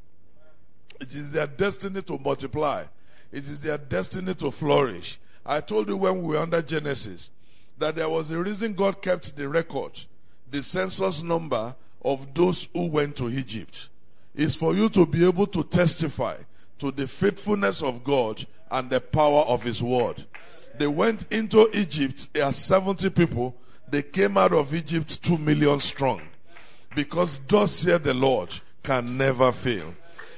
It 1.00 1.16
is 1.16 1.32
their 1.32 1.48
destiny 1.48 2.02
to 2.04 2.18
multiply. 2.18 2.84
It 3.32 3.44
is 3.48 3.62
their 3.62 3.78
destiny 3.78 4.34
to 4.36 4.52
flourish. 4.52 5.20
I 5.46 5.62
told 5.62 5.88
you 5.88 5.98
when 5.98 6.22
we 6.22 6.36
were 6.36 6.42
under 6.42 6.62
Genesis 6.62 7.30
that 7.78 7.96
there 7.96 8.10
was 8.10 8.30
a 8.32 8.38
reason 8.38 8.74
God 8.74 9.02
kept 9.02 9.36
the 9.36 9.48
record, 9.48 9.92
the 10.52 10.62
census 10.62 11.24
number 11.24 11.76
of 12.04 12.34
those 12.34 12.68
who 12.74 12.88
went 12.88 13.18
to 13.18 13.30
Egypt 13.30 13.90
is 14.36 14.56
for 14.56 14.74
you 14.76 14.90
to 14.90 15.06
be 15.06 15.26
able 15.26 15.48
to 15.48 15.64
testify 15.64 16.36
to 16.80 16.92
the 16.92 17.08
faithfulness 17.08 17.82
of 17.82 18.04
God 18.04 18.46
and 18.72 18.90
the 18.90 19.02
power 19.02 19.42
of 19.42 19.64
His 19.64 19.84
word. 19.84 20.24
They 20.78 20.88
went 20.88 21.26
into 21.32 21.70
Egypt 21.74 22.30
as 22.36 22.56
70 22.56 23.10
people. 23.10 23.56
They 23.90 24.02
came 24.02 24.38
out 24.38 24.54
of 24.54 24.74
Egypt 24.74 25.22
2 25.24 25.38
million 25.38 25.80
strong. 25.82 26.22
Because 26.96 27.40
thus 27.48 27.72
said 27.72 28.04
the 28.04 28.14
Lord 28.14 28.50
can 28.84 29.18
never 29.18 29.52
fail. 29.52 29.94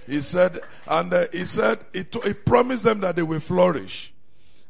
He 0.08 0.22
said, 0.22 0.60
and 0.88 1.14
uh, 1.14 1.26
he 1.32 1.46
said, 1.46 1.80
he, 1.94 2.04
to, 2.06 2.20
he 2.22 2.34
promised 2.34 2.84
them 2.84 3.02
that 3.02 3.16
they 3.16 3.22
will 3.22 3.40
flourish. 3.40 4.12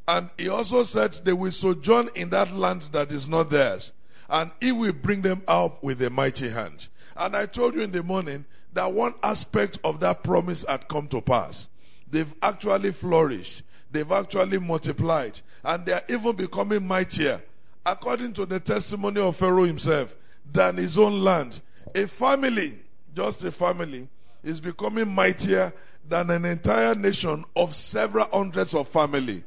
And 0.07 0.29
he 0.37 0.49
also 0.49 0.83
said 0.83 1.13
they 1.23 1.33
will 1.33 1.51
sojourn 1.51 2.09
in 2.15 2.31
that 2.31 2.51
land 2.51 2.81
that 2.91 3.11
is 3.11 3.29
not 3.29 3.49
theirs 3.49 3.91
and 4.31 4.49
he 4.59 4.71
will 4.71 4.93
bring 4.93 5.21
them 5.21 5.43
up 5.47 5.83
with 5.83 6.01
a 6.01 6.09
mighty 6.09 6.49
hand. 6.49 6.87
And 7.15 7.35
I 7.35 7.45
told 7.45 7.75
you 7.75 7.81
in 7.81 7.91
the 7.91 8.01
morning 8.01 8.45
that 8.73 8.93
one 8.93 9.13
aspect 9.21 9.77
of 9.83 9.99
that 9.99 10.23
promise 10.23 10.65
had 10.67 10.87
come 10.87 11.07
to 11.09 11.21
pass. 11.21 11.67
They've 12.09 12.33
actually 12.41 12.93
flourished. 12.93 13.61
They've 13.91 14.11
actually 14.11 14.59
multiplied. 14.59 15.39
And 15.63 15.85
they 15.85 15.91
are 15.93 16.03
even 16.07 16.35
becoming 16.35 16.87
mightier. 16.87 17.41
According 17.85 18.33
to 18.33 18.45
the 18.45 18.59
testimony 18.59 19.19
of 19.19 19.35
Pharaoh 19.35 19.65
himself, 19.65 20.15
than 20.51 20.77
his 20.77 20.97
own 20.97 21.21
land. 21.21 21.59
A 21.95 22.07
family, 22.07 22.79
just 23.15 23.43
a 23.43 23.51
family, 23.51 24.07
is 24.43 24.59
becoming 24.59 25.13
mightier 25.13 25.73
than 26.07 26.29
an 26.29 26.45
entire 26.45 26.95
nation 26.95 27.45
of 27.55 27.75
several 27.75 28.27
hundreds 28.31 28.73
of 28.73 28.87
family. 28.87 29.43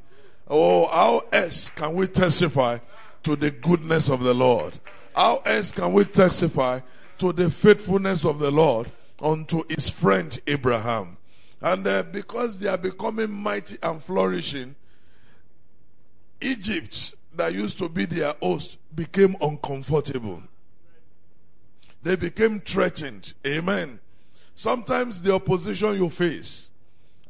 Oh, 0.48 0.86
how 0.86 1.24
else 1.32 1.70
can 1.70 1.94
we 1.94 2.06
testify 2.06 2.78
to 3.24 3.36
the 3.36 3.50
goodness 3.50 4.08
of 4.08 4.22
the 4.22 4.34
Lord. 4.34 4.72
How 5.14 5.36
else 5.38 5.72
can 5.72 5.92
we 5.92 6.04
testify 6.04 6.80
to 7.18 7.32
the 7.32 7.50
faithfulness 7.50 8.24
of 8.24 8.38
the 8.38 8.50
Lord 8.50 8.90
unto 9.20 9.62
his 9.68 9.88
friend 9.88 10.38
Abraham? 10.46 11.16
And 11.60 11.86
uh, 11.86 12.02
because 12.02 12.58
they 12.58 12.68
are 12.68 12.78
becoming 12.78 13.30
mighty 13.30 13.78
and 13.82 14.02
flourishing, 14.02 14.74
Egypt, 16.40 17.14
that 17.36 17.54
used 17.54 17.78
to 17.78 17.88
be 17.88 18.04
their 18.04 18.34
host, 18.40 18.76
became 18.94 19.36
uncomfortable. 19.40 20.42
They 22.02 22.16
became 22.16 22.60
threatened. 22.60 23.32
Amen. 23.46 23.98
Sometimes 24.54 25.22
the 25.22 25.34
opposition 25.34 25.94
you 25.94 26.10
face 26.10 26.70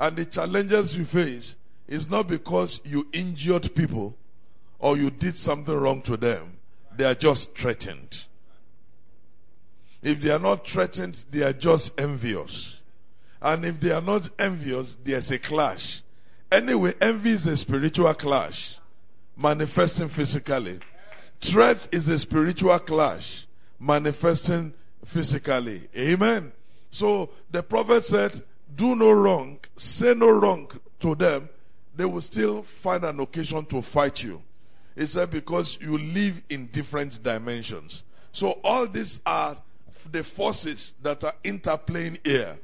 and 0.00 0.16
the 0.16 0.24
challenges 0.24 0.96
you 0.96 1.04
face 1.04 1.54
is 1.86 2.10
not 2.10 2.28
because 2.28 2.80
you 2.84 3.06
injured 3.12 3.74
people, 3.74 4.16
or 4.78 4.96
you 4.96 5.10
did 5.10 5.36
something 5.36 5.74
wrong 5.74 6.02
to 6.02 6.16
them, 6.16 6.56
they 6.96 7.04
are 7.04 7.14
just 7.14 7.56
threatened. 7.56 8.16
If 10.02 10.20
they 10.20 10.30
are 10.30 10.38
not 10.38 10.68
threatened, 10.68 11.24
they 11.30 11.42
are 11.42 11.52
just 11.52 11.98
envious. 11.98 12.78
And 13.40 13.64
if 13.64 13.80
they 13.80 13.92
are 13.92 14.02
not 14.02 14.28
envious, 14.38 14.96
there's 15.02 15.30
a 15.30 15.38
clash. 15.38 16.02
Anyway, 16.52 16.94
envy 17.00 17.30
is 17.30 17.46
a 17.46 17.56
spiritual 17.56 18.12
clash, 18.14 18.76
manifesting 19.36 20.08
physically. 20.08 20.78
Threat 21.40 21.88
is 21.90 22.08
a 22.08 22.18
spiritual 22.18 22.78
clash, 22.78 23.46
manifesting 23.80 24.72
physically. 25.04 25.88
Amen. 25.96 26.52
So 26.90 27.30
the 27.50 27.62
prophet 27.62 28.04
said, 28.04 28.42
do 28.74 28.94
no 28.94 29.10
wrong, 29.10 29.58
say 29.76 30.14
no 30.14 30.30
wrong 30.30 30.70
to 31.00 31.14
them, 31.14 31.48
they 31.96 32.04
will 32.04 32.22
still 32.22 32.62
find 32.62 33.04
an 33.04 33.20
occasion 33.20 33.64
to 33.66 33.82
fight 33.82 34.22
you. 34.22 34.42
He 34.96 35.06
said, 35.06 35.30
because 35.30 35.78
you 35.80 35.98
live 35.98 36.40
in 36.48 36.66
different 36.66 37.22
dimensions. 37.22 38.02
So 38.32 38.58
all 38.62 38.86
these 38.86 39.20
are 39.26 39.56
the 40.10 40.22
forces 40.22 40.92
that 41.02 41.24
are 41.24 41.34
interplaying 41.42 42.24
here. 42.24 42.58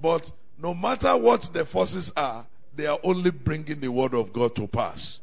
But 0.00 0.30
no 0.58 0.74
matter 0.74 1.16
what 1.16 1.42
the 1.52 1.64
forces 1.64 2.12
are, 2.16 2.46
they 2.76 2.86
are 2.86 2.98
only 3.02 3.30
bringing 3.30 3.80
the 3.80 3.90
word 3.90 4.14
of 4.14 4.32
God 4.32 4.54
to 4.56 4.66
pass. 4.66 5.20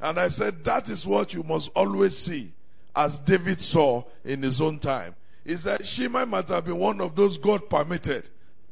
And 0.00 0.18
I 0.18 0.28
said 0.28 0.64
that 0.64 0.88
is 0.88 1.06
what 1.06 1.32
you 1.32 1.42
must 1.42 1.70
always 1.74 2.16
see 2.16 2.52
as 2.94 3.18
David 3.18 3.60
saw 3.60 4.04
in 4.24 4.42
his 4.42 4.60
own 4.60 4.78
time. 4.78 5.14
He 5.44 5.56
said 5.56 5.86
Shimei 5.86 6.24
might 6.24 6.48
have 6.48 6.64
been 6.66 6.78
one 6.78 7.00
of 7.00 7.16
those 7.16 7.38
God 7.38 7.68
permitted 7.68 8.28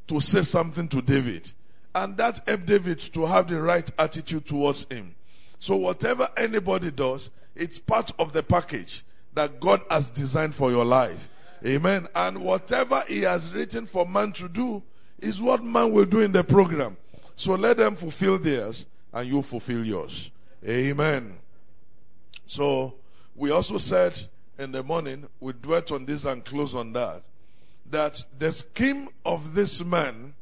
to 0.08 0.20
say 0.20 0.42
something 0.42 0.88
to 0.88 1.02
David. 1.02 1.50
And 1.94 2.16
that 2.16 2.40
helped 2.46 2.66
David 2.66 3.00
to 3.14 3.26
have 3.26 3.48
the 3.48 3.60
right 3.60 3.90
attitude 3.98 4.46
towards 4.46 4.84
him. 4.84 5.14
So 5.62 5.76
whatever 5.76 6.28
anybody 6.36 6.90
does, 6.90 7.30
it's 7.54 7.78
part 7.78 8.10
of 8.18 8.32
the 8.32 8.42
package 8.42 9.04
that 9.34 9.60
God 9.60 9.80
has 9.88 10.08
designed 10.08 10.56
for 10.56 10.72
your 10.72 10.84
life. 10.84 11.28
Amen. 11.64 12.08
And 12.16 12.38
whatever 12.38 13.04
He 13.06 13.20
has 13.20 13.52
written 13.52 13.86
for 13.86 14.04
man 14.04 14.32
to 14.32 14.48
do 14.48 14.82
is 15.20 15.40
what 15.40 15.62
man 15.62 15.92
will 15.92 16.04
do 16.04 16.18
in 16.18 16.32
the 16.32 16.42
program. 16.42 16.96
So 17.36 17.54
let 17.54 17.76
them 17.76 17.94
fulfill 17.94 18.40
theirs 18.40 18.84
and 19.12 19.28
you 19.28 19.40
fulfill 19.42 19.86
yours. 19.86 20.32
Amen. 20.66 21.38
So 22.48 22.94
we 23.36 23.52
also 23.52 23.78
said 23.78 24.20
in 24.58 24.72
the 24.72 24.82
morning, 24.82 25.28
we 25.38 25.52
dwelt 25.52 25.92
on 25.92 26.06
this 26.06 26.24
and 26.24 26.44
close 26.44 26.74
on 26.74 26.94
that, 26.94 27.22
that 27.92 28.20
the 28.36 28.50
scheme 28.50 29.10
of 29.24 29.54
this 29.54 29.80
man 29.80 30.34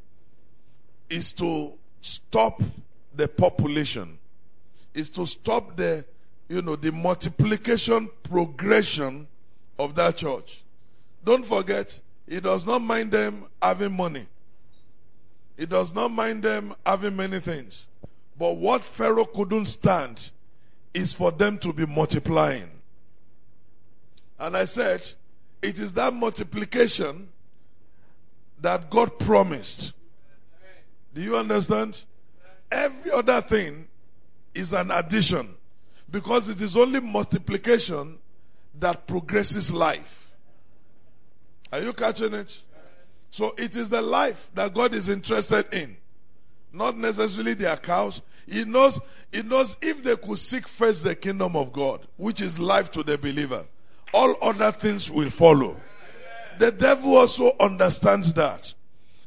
is 1.11 1.33
to 1.33 1.75
stop 2.01 2.63
the 3.15 3.29
population, 3.29 4.19
is 4.95 5.11
to 5.11 5.27
stop 5.27 5.77
the, 5.77 6.05
you 6.49 6.63
know, 6.63 6.77
the 6.77 6.93
multiplication 6.93 8.11
progression 8.23 9.27
of 9.79 9.95
that 9.95 10.17
church. 10.17 10.63
Don't 11.25 11.45
forget, 11.45 11.99
he 12.29 12.41
does 12.41 12.67
not 12.67 12.81
mind 12.81 13.13
them 13.13 13.45
having 13.61 13.93
money. 13.93 14.27
He 15.57 15.67
does 15.67 15.95
not 15.95 16.11
mind 16.11 16.43
them 16.43 16.75
having 16.87 17.17
many 17.17 17.41
things. 17.41 17.87
But 18.39 18.57
what 18.57 18.85
Pharaoh 18.85 19.27
couldn't 19.27 19.67
stand 19.67 20.31
is 20.95 21.13
for 21.13 21.31
them 21.31 21.59
to 21.59 21.73
be 21.73 21.87
multiplying. 21.87 22.71
And 24.39 24.57
I 24.57 24.65
said, 24.65 25.07
it 25.61 25.79
is 25.79 25.93
that 25.95 26.15
multiplication 26.15 27.29
that 28.63 28.89
God 28.89 29.19
promised. 29.19 29.93
Do 31.15 31.21
you 31.21 31.37
understand? 31.37 32.03
Every 32.71 33.11
other 33.11 33.43
thing 33.43 33.89
is 34.55 34.73
an 34.73 34.91
addition 34.91 35.49
because 36.11 36.49
it 36.49 36.61
is 36.61 36.77
only 36.77 37.01
multiplication 37.01 38.19
that 38.79 39.07
progresses 39.07 39.73
life. 39.73 40.33
Are 41.73 41.81
you 41.81 41.93
catching 41.93 42.35
it? 42.35 42.57
So 43.31 43.55
it 43.57 43.77
is 43.77 43.91
the 43.91 44.03
life 44.03 44.51
that 44.55 44.75
God 44.75 44.95
is 44.95 45.09
interested 45.09 45.73
in. 45.73 45.97
Not 46.73 46.97
necessarily 46.97 47.55
their 47.55 47.77
cows. 47.77 48.21
He 48.47 48.65
knows, 48.65 49.01
he 49.33 49.43
knows 49.43 49.77
if 49.81 50.03
they 50.03 50.17
could 50.17 50.39
seek 50.39 50.67
first 50.67 51.05
the 51.05 51.15
kingdom 51.15 51.57
of 51.57 51.73
God, 51.73 52.07
which 52.17 52.41
is 52.41 52.59
life 52.59 52.91
to 52.93 53.03
the 53.03 53.19
believer, 53.19 53.65
all 54.13 54.37
other 54.43 54.73
things 54.73 55.11
will 55.11 55.31
follow. 55.31 55.77
The 56.59 56.73
devil 56.73 57.17
also 57.17 57.53
understands 57.59 58.33
that. 58.35 58.75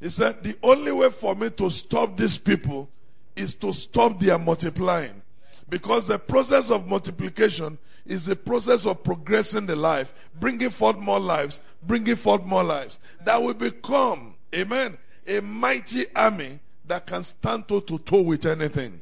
He 0.01 0.09
said, 0.09 0.43
the 0.43 0.57
only 0.61 0.91
way 0.91 1.09
for 1.09 1.33
me 1.35 1.49
to 1.51 1.69
stop 1.69 2.17
these 2.17 2.37
people 2.37 2.89
is 3.35 3.55
to 3.55 3.73
stop 3.73 4.19
their 4.19 4.37
multiplying. 4.37 5.21
Because 5.69 6.07
the 6.07 6.19
process 6.19 6.71
of 6.71 6.87
multiplication 6.87 7.77
is 8.05 8.25
the 8.25 8.35
process 8.35 8.85
of 8.85 9.03
progressing 9.03 9.65
the 9.65 9.75
life, 9.75 10.13
bringing 10.39 10.69
forth 10.69 10.97
more 10.97 11.19
lives, 11.19 11.59
bringing 11.81 12.15
forth 12.15 12.43
more 12.43 12.63
lives. 12.63 12.99
That 13.23 13.41
will 13.41 13.53
become, 13.53 14.35
amen, 14.53 14.97
a 15.27 15.41
mighty 15.41 16.05
army 16.15 16.59
that 16.85 17.07
can 17.07 17.23
stand 17.23 17.67
toe 17.67 17.79
to 17.79 17.97
toe 17.97 18.21
with 18.21 18.45
anything. 18.45 19.01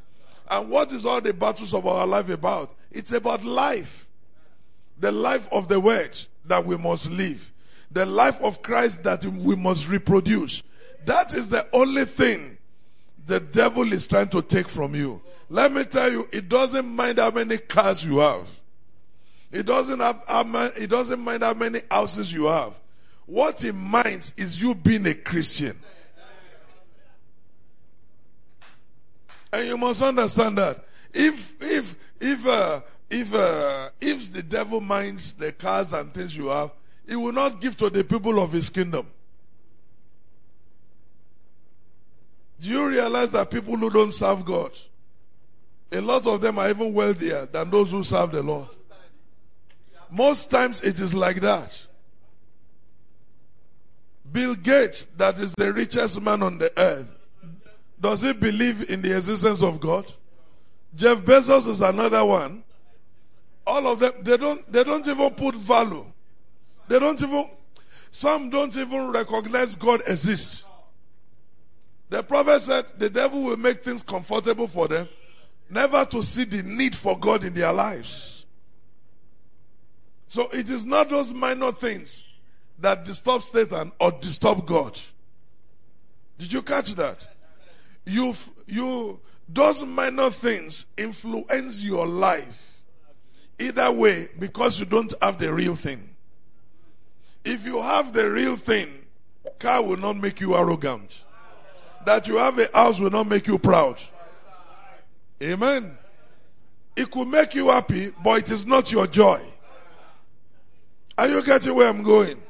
And 0.49 0.69
what 0.69 0.91
is 0.91 1.05
all 1.05 1.21
the 1.21 1.33
battles 1.33 1.73
of 1.73 1.87
our 1.87 2.05
life 2.05 2.29
about? 2.29 2.75
It's 2.91 3.11
about 3.11 3.43
life. 3.43 4.07
The 4.99 5.11
life 5.11 5.47
of 5.51 5.67
the 5.67 5.79
word 5.79 6.17
that 6.45 6.65
we 6.65 6.77
must 6.77 7.09
live. 7.09 7.51
The 7.91 8.05
life 8.05 8.41
of 8.41 8.61
Christ 8.61 9.03
that 9.03 9.25
we 9.25 9.55
must 9.55 9.89
reproduce. 9.89 10.61
That 11.05 11.33
is 11.33 11.49
the 11.49 11.67
only 11.73 12.05
thing 12.05 12.57
the 13.25 13.39
devil 13.39 13.91
is 13.93 14.07
trying 14.07 14.29
to 14.29 14.41
take 14.41 14.67
from 14.67 14.95
you. 14.95 15.21
Let 15.49 15.71
me 15.71 15.83
tell 15.83 16.11
you, 16.11 16.27
it 16.31 16.49
doesn't 16.49 16.87
mind 16.87 17.17
how 17.19 17.31
many 17.31 17.57
cars 17.57 18.03
you 18.05 18.19
have. 18.19 18.47
It 19.51 19.65
doesn't 19.65 19.99
have, 19.99 20.23
how 20.27 20.43
many, 20.43 20.71
it 20.77 20.89
doesn't 20.89 21.19
mind 21.19 21.43
how 21.43 21.53
many 21.53 21.81
houses 21.89 22.31
you 22.31 22.45
have. 22.45 22.79
What 23.25 23.63
it 23.63 23.73
minds 23.73 24.33
is 24.37 24.61
you 24.61 24.75
being 24.75 25.05
a 25.07 25.13
Christian. 25.13 25.77
And 29.53 29.67
you 29.67 29.77
must 29.77 30.01
understand 30.01 30.57
that 30.57 30.85
if 31.13 31.61
if 31.61 31.95
if 32.21 32.45
uh, 32.47 32.81
if 33.09 33.33
uh, 33.33 33.89
if 33.99 34.31
the 34.31 34.41
devil 34.43 34.79
minds 34.79 35.33
the 35.33 35.51
cars 35.51 35.91
and 35.91 36.13
things 36.13 36.35
you 36.35 36.47
have, 36.47 36.71
he 37.07 37.17
will 37.17 37.33
not 37.33 37.59
give 37.59 37.75
to 37.77 37.89
the 37.89 38.03
people 38.05 38.39
of 38.39 38.53
his 38.53 38.69
kingdom. 38.69 39.07
Do 42.61 42.69
you 42.69 42.87
realize 42.87 43.31
that 43.31 43.49
people 43.49 43.75
who 43.75 43.89
don't 43.89 44.13
serve 44.13 44.45
God, 44.45 44.71
a 45.91 45.99
lot 45.99 46.27
of 46.27 46.41
them 46.41 46.59
are 46.59 46.69
even 46.69 46.93
wealthier 46.93 47.47
than 47.47 47.71
those 47.71 47.89
who 47.89 48.03
serve 48.03 48.31
the 48.31 48.43
Lord? 48.43 48.67
Most 50.11 50.51
times 50.51 50.81
it 50.81 50.99
is 50.99 51.15
like 51.15 51.41
that. 51.41 51.87
Bill 54.31 54.53
Gates, 54.53 55.07
that 55.17 55.39
is 55.39 55.55
the 55.55 55.73
richest 55.73 56.21
man 56.21 56.43
on 56.43 56.59
the 56.59 56.71
earth, 56.79 57.07
does 57.99 58.21
he 58.21 58.31
believe 58.33 58.91
in 58.91 59.01
the 59.01 59.17
existence 59.17 59.63
of 59.63 59.79
God? 59.79 60.05
Jeff 60.95 61.17
Bezos 61.19 61.67
is 61.67 61.81
another 61.81 62.23
one. 62.23 62.63
All 63.65 63.87
of 63.87 63.99
them, 63.99 64.13
they 64.21 64.37
don't, 64.37 64.71
they 64.71 64.83
don't 64.83 65.07
even 65.07 65.31
put 65.31 65.55
value. 65.55 66.05
They 66.87 66.99
don't 66.99 67.21
even, 67.21 67.49
some 68.11 68.51
don't 68.51 68.75
even 68.77 69.11
recognize 69.11 69.73
God 69.75 70.01
exists. 70.05 70.63
The 72.11 72.23
prophet 72.23 72.61
said 72.61 72.87
the 72.97 73.09
devil 73.09 73.41
will 73.41 73.55
make 73.55 73.85
things 73.85 74.03
comfortable 74.03 74.67
for 74.67 74.89
them, 74.89 75.07
never 75.69 76.03
to 76.03 76.21
see 76.21 76.43
the 76.43 76.61
need 76.61 76.93
for 76.93 77.17
God 77.17 77.45
in 77.45 77.53
their 77.53 77.71
lives. 77.71 78.45
So 80.27 80.49
it 80.49 80.69
is 80.69 80.85
not 80.85 81.09
those 81.09 81.33
minor 81.33 81.71
things 81.71 82.25
that 82.79 83.05
disturb 83.05 83.43
Satan 83.43 83.93
or 83.97 84.11
disturb 84.11 84.67
God. 84.67 84.99
Did 86.37 86.51
you 86.51 86.61
catch 86.61 86.93
that? 86.95 87.25
You, 88.05 88.35
you, 88.67 89.21
those 89.47 89.81
minor 89.81 90.31
things 90.31 90.85
influence 90.97 91.81
your 91.81 92.05
life. 92.05 92.83
Either 93.57 93.89
way, 93.89 94.27
because 94.37 94.77
you 94.81 94.85
don't 94.85 95.13
have 95.21 95.39
the 95.39 95.53
real 95.53 95.77
thing. 95.77 96.09
If 97.45 97.65
you 97.65 97.81
have 97.81 98.11
the 98.11 98.29
real 98.29 98.57
thing, 98.57 98.89
car 99.59 99.81
will 99.81 99.95
not 99.95 100.17
make 100.17 100.41
you 100.41 100.57
arrogant. 100.57 101.23
That 102.05 102.27
you 102.27 102.37
have 102.37 102.57
a 102.59 102.69
house 102.73 102.99
will 102.99 103.11
not 103.11 103.27
make 103.27 103.47
you 103.47 103.57
proud. 103.57 103.97
Amen. 105.41 105.97
It 106.95 107.09
could 107.09 107.27
make 107.27 107.55
you 107.55 107.69
happy, 107.69 108.13
but 108.23 108.39
it 108.39 108.51
is 108.51 108.65
not 108.65 108.91
your 108.91 109.07
joy. 109.07 109.41
Are 111.17 111.27
you 111.27 111.43
getting 111.43 111.75
where 111.75 111.87
I'm 111.87 112.03
going? 112.03 112.41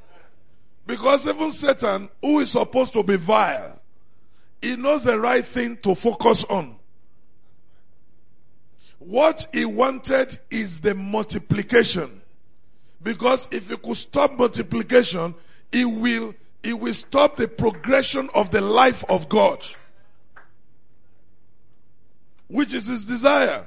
Because 0.86 1.28
even 1.28 1.52
Satan, 1.52 2.10
who 2.22 2.40
is 2.40 2.52
supposed 2.52 2.94
to 2.94 3.04
be 3.04 3.16
vile, 3.18 3.80
he 4.62 4.76
knows 4.76 5.04
the 5.04 5.20
right 5.20 5.46
thing 5.46 5.78
to 5.78 5.96
focus 5.96 6.44
on. 6.44 6.76
What 9.00 9.48
he 9.52 9.66
wanted 9.66 10.40
is 10.50 10.82
the 10.82 10.94
multiplication. 10.94 12.22
Because 13.02 13.48
if 13.52 13.70
he 13.70 13.78
could 13.78 13.98
stop 13.98 14.38
multiplication, 14.38 15.34
he 15.72 15.86
will, 15.86 16.36
he 16.63 16.74
will 16.74 16.93
stop 16.93 17.38
the 17.38 17.47
progression 17.47 18.30
of 18.34 18.52
the 18.52 18.62
life 18.62 19.04
of 19.10 19.30
God. 19.30 19.65
Which 22.47 22.74
is 22.74 22.88
his 22.88 23.06
desire. 23.06 23.65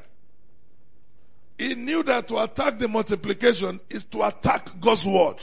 He 1.59 1.75
knew 1.75 2.03
that 2.05 2.29
to 2.29 2.43
attack 2.43 2.79
the 2.79 2.89
multiplication 2.89 3.81
is 3.89 4.05
to 4.05 4.23
attack 4.23 4.81
God's 4.81 5.07
word. 5.07 5.37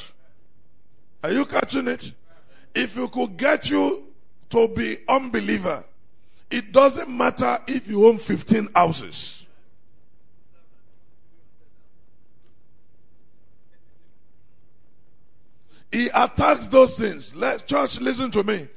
Are 1.23 1.31
you 1.31 1.45
catching 1.45 1.87
it? 1.87 2.13
If 2.73 2.95
you 2.95 3.07
could 3.07 3.37
get 3.37 3.69
you 3.69 4.03
to 4.51 4.67
be 4.67 4.97
unbeliever, 5.07 5.83
it 6.49 6.71
doesn't 6.71 7.09
matter 7.09 7.59
if 7.67 7.87
you 7.87 8.07
own 8.07 8.17
15 8.17 8.69
houses. 8.75 9.40
He 15.91 16.07
attacks 16.07 16.67
those 16.67 16.97
things. 16.97 17.35
Let 17.35 17.67
church 17.67 17.99
listen 17.99 18.31
to 18.31 18.43
me. 18.43 18.67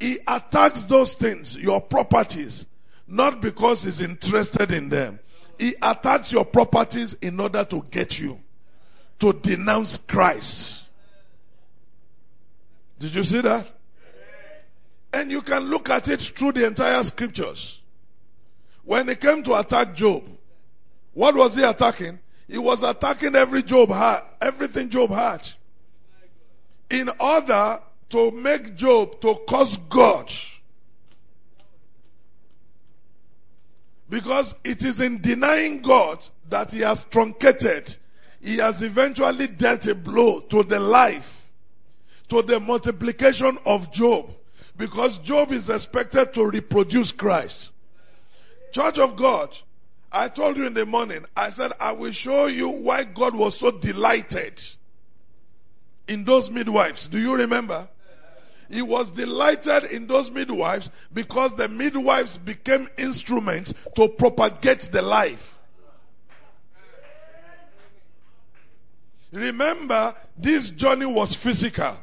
He 0.00 0.18
attacks 0.26 0.82
those 0.82 1.14
things, 1.14 1.56
your 1.56 1.80
properties, 1.80 2.66
not 3.06 3.40
because 3.40 3.84
he's 3.84 4.00
interested 4.00 4.72
in 4.72 4.88
them. 4.88 5.20
He 5.58 5.76
attacks 5.80 6.32
your 6.32 6.44
properties 6.44 7.14
in 7.14 7.38
order 7.38 7.64
to 7.64 7.86
get 7.90 8.18
you 8.18 8.40
to 9.20 9.32
denounce 9.32 9.98
Christ. 9.98 10.84
Did 12.98 13.14
you 13.14 13.22
see 13.22 13.40
that? 13.40 13.68
And 15.12 15.30
you 15.30 15.42
can 15.42 15.64
look 15.64 15.90
at 15.90 16.08
it 16.08 16.20
through 16.20 16.52
the 16.52 16.66
entire 16.66 17.04
scriptures. 17.04 17.80
When 18.82 19.08
he 19.08 19.14
came 19.14 19.44
to 19.44 19.58
attack 19.58 19.94
Job, 19.94 20.24
what 21.12 21.36
was 21.36 21.54
he 21.54 21.62
attacking? 21.62 22.18
He 22.48 22.58
was 22.58 22.82
attacking 22.82 23.36
every 23.36 23.62
Job 23.62 23.90
had, 23.90 24.22
everything 24.40 24.90
Job 24.90 25.10
had. 25.10 25.48
In 26.94 27.10
order 27.18 27.80
to 28.10 28.30
make 28.30 28.76
Job 28.76 29.20
to 29.22 29.40
curse 29.48 29.76
God. 29.88 30.32
Because 34.08 34.54
it 34.62 34.84
is 34.84 35.00
in 35.00 35.20
denying 35.20 35.80
God 35.80 36.24
that 36.50 36.70
he 36.70 36.82
has 36.82 37.02
truncated. 37.10 37.96
He 38.40 38.58
has 38.58 38.80
eventually 38.80 39.48
dealt 39.48 39.88
a 39.88 39.96
blow 39.96 40.38
to 40.38 40.62
the 40.62 40.78
life, 40.78 41.50
to 42.28 42.42
the 42.42 42.60
multiplication 42.60 43.58
of 43.66 43.90
Job. 43.90 44.32
Because 44.76 45.18
Job 45.18 45.50
is 45.50 45.70
expected 45.70 46.32
to 46.34 46.46
reproduce 46.46 47.10
Christ. 47.10 47.70
Church 48.70 49.00
of 49.00 49.16
God, 49.16 49.58
I 50.12 50.28
told 50.28 50.58
you 50.58 50.66
in 50.66 50.74
the 50.74 50.86
morning, 50.86 51.24
I 51.36 51.50
said, 51.50 51.72
I 51.80 51.90
will 51.90 52.12
show 52.12 52.46
you 52.46 52.68
why 52.68 53.02
God 53.02 53.34
was 53.34 53.58
so 53.58 53.72
delighted 53.72 54.62
in 56.08 56.24
those 56.24 56.50
midwives. 56.50 57.06
Do 57.08 57.18
you 57.18 57.34
remember? 57.36 57.88
He 58.70 58.82
was 58.82 59.10
delighted 59.10 59.84
in 59.84 60.06
those 60.06 60.30
midwives 60.30 60.90
because 61.12 61.54
the 61.54 61.68
midwives 61.68 62.38
became 62.38 62.88
instruments 62.96 63.74
to 63.96 64.08
propagate 64.08 64.80
the 64.92 65.02
life. 65.02 65.58
Remember, 69.32 70.14
this 70.38 70.70
journey 70.70 71.06
was 71.06 71.34
physical. 71.34 71.96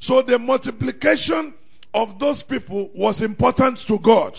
So 0.00 0.22
the 0.22 0.38
multiplication 0.38 1.54
of 1.94 2.18
those 2.18 2.42
people 2.42 2.90
was 2.94 3.22
important 3.22 3.78
to 3.86 3.98
God. 3.98 4.38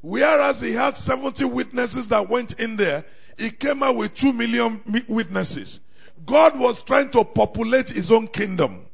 Whereas 0.00 0.60
he 0.60 0.72
had 0.72 0.96
70 0.96 1.44
witnesses 1.46 2.08
that 2.08 2.28
went 2.28 2.60
in 2.60 2.76
there, 2.76 3.04
he 3.36 3.50
came 3.50 3.82
out 3.82 3.96
with 3.96 4.14
2 4.14 4.32
million 4.32 4.80
witnesses. 5.08 5.80
God 6.24 6.58
was 6.58 6.82
trying 6.82 7.10
to 7.10 7.24
populate 7.24 7.88
his 7.88 8.10
own 8.10 8.28
kingdom. 8.28 8.84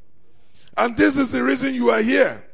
And 0.77 0.97
this 0.97 1.17
is 1.17 1.33
the 1.33 1.43
reason 1.43 1.75
you 1.75 1.91
are 1.91 2.03
here. 2.03 2.45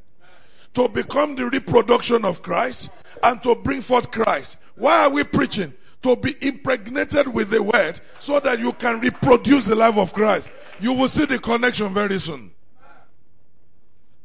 To 0.75 0.89
become 0.89 1.35
the 1.35 1.47
reproduction 1.47 2.25
of 2.25 2.43
Christ 2.43 2.91
and 3.23 3.43
to 3.43 3.55
bring 3.55 3.83
forth 3.83 4.11
Christ. 4.11 4.57
Why 4.77 5.05
are 5.05 5.11
we 5.11 5.25
preaching? 5.25 5.75
To 6.03 6.17
be 6.17 6.35
impregnated 6.41 7.29
with 7.29 7.51
the 7.51 7.63
word 7.63 8.01
so 8.21 8.41
that 8.41 8.59
you 8.59 8.73
can 8.73 9.01
reproduce 9.01 9.67
the 9.67 9.75
life 9.75 9.97
of 9.97 10.13
Christ. 10.13 10.51
You 10.81 10.95
will 10.95 11.09
see 11.09 11.27
the 11.27 11.39
connection 11.39 11.93
very 11.93 12.19
soon. 12.19 12.53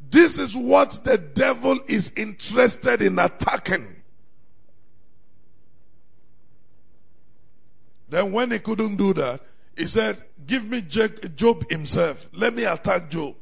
This 0.10 0.39
is 0.39 0.55
what 0.55 1.03
the 1.03 1.17
devil 1.17 1.79
is 1.88 2.12
interested 2.15 3.01
in 3.01 3.19
attacking. 3.19 3.95
Then 8.08 8.31
when 8.31 8.51
he 8.51 8.60
couldn't 8.60 8.97
do 8.97 9.13
that, 9.15 9.41
he 9.76 9.86
said, 9.86 10.24
give 10.46 10.66
me 10.66 10.82
Job 10.82 11.70
himself. 11.70 12.30
Let 12.34 12.56
me 12.56 12.64
attack 12.64 13.10
Job. 13.10 13.36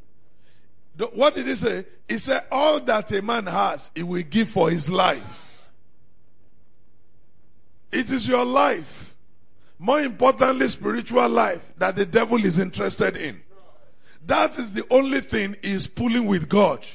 What 1.14 1.36
did 1.36 1.48
he 1.48 1.56
say? 1.56 1.86
He 2.08 2.18
said, 2.18 2.44
all 2.52 2.80
that 2.82 3.12
a 3.12 3.22
man 3.22 3.46
has, 3.46 3.92
he 3.96 4.04
will 4.04 4.24
give 4.24 4.50
for 4.50 4.70
his 4.70 4.90
life. 4.90 5.72
It 7.92 8.10
is 8.10 8.28
your 8.28 8.46
life. 8.46 9.16
More 9.80 10.00
importantly, 10.00 10.68
spiritual 10.68 11.30
life 11.30 11.66
that 11.78 11.96
the 11.96 12.06
devil 12.06 12.44
is 12.44 12.60
interested 12.60 13.18
in. 13.18 13.42
That 14.26 14.58
is 14.58 14.72
the 14.72 14.86
only 14.90 15.20
thing 15.22 15.58
he's 15.62 15.88
pulling 15.88 16.26
with 16.26 16.48
God. 16.48 16.86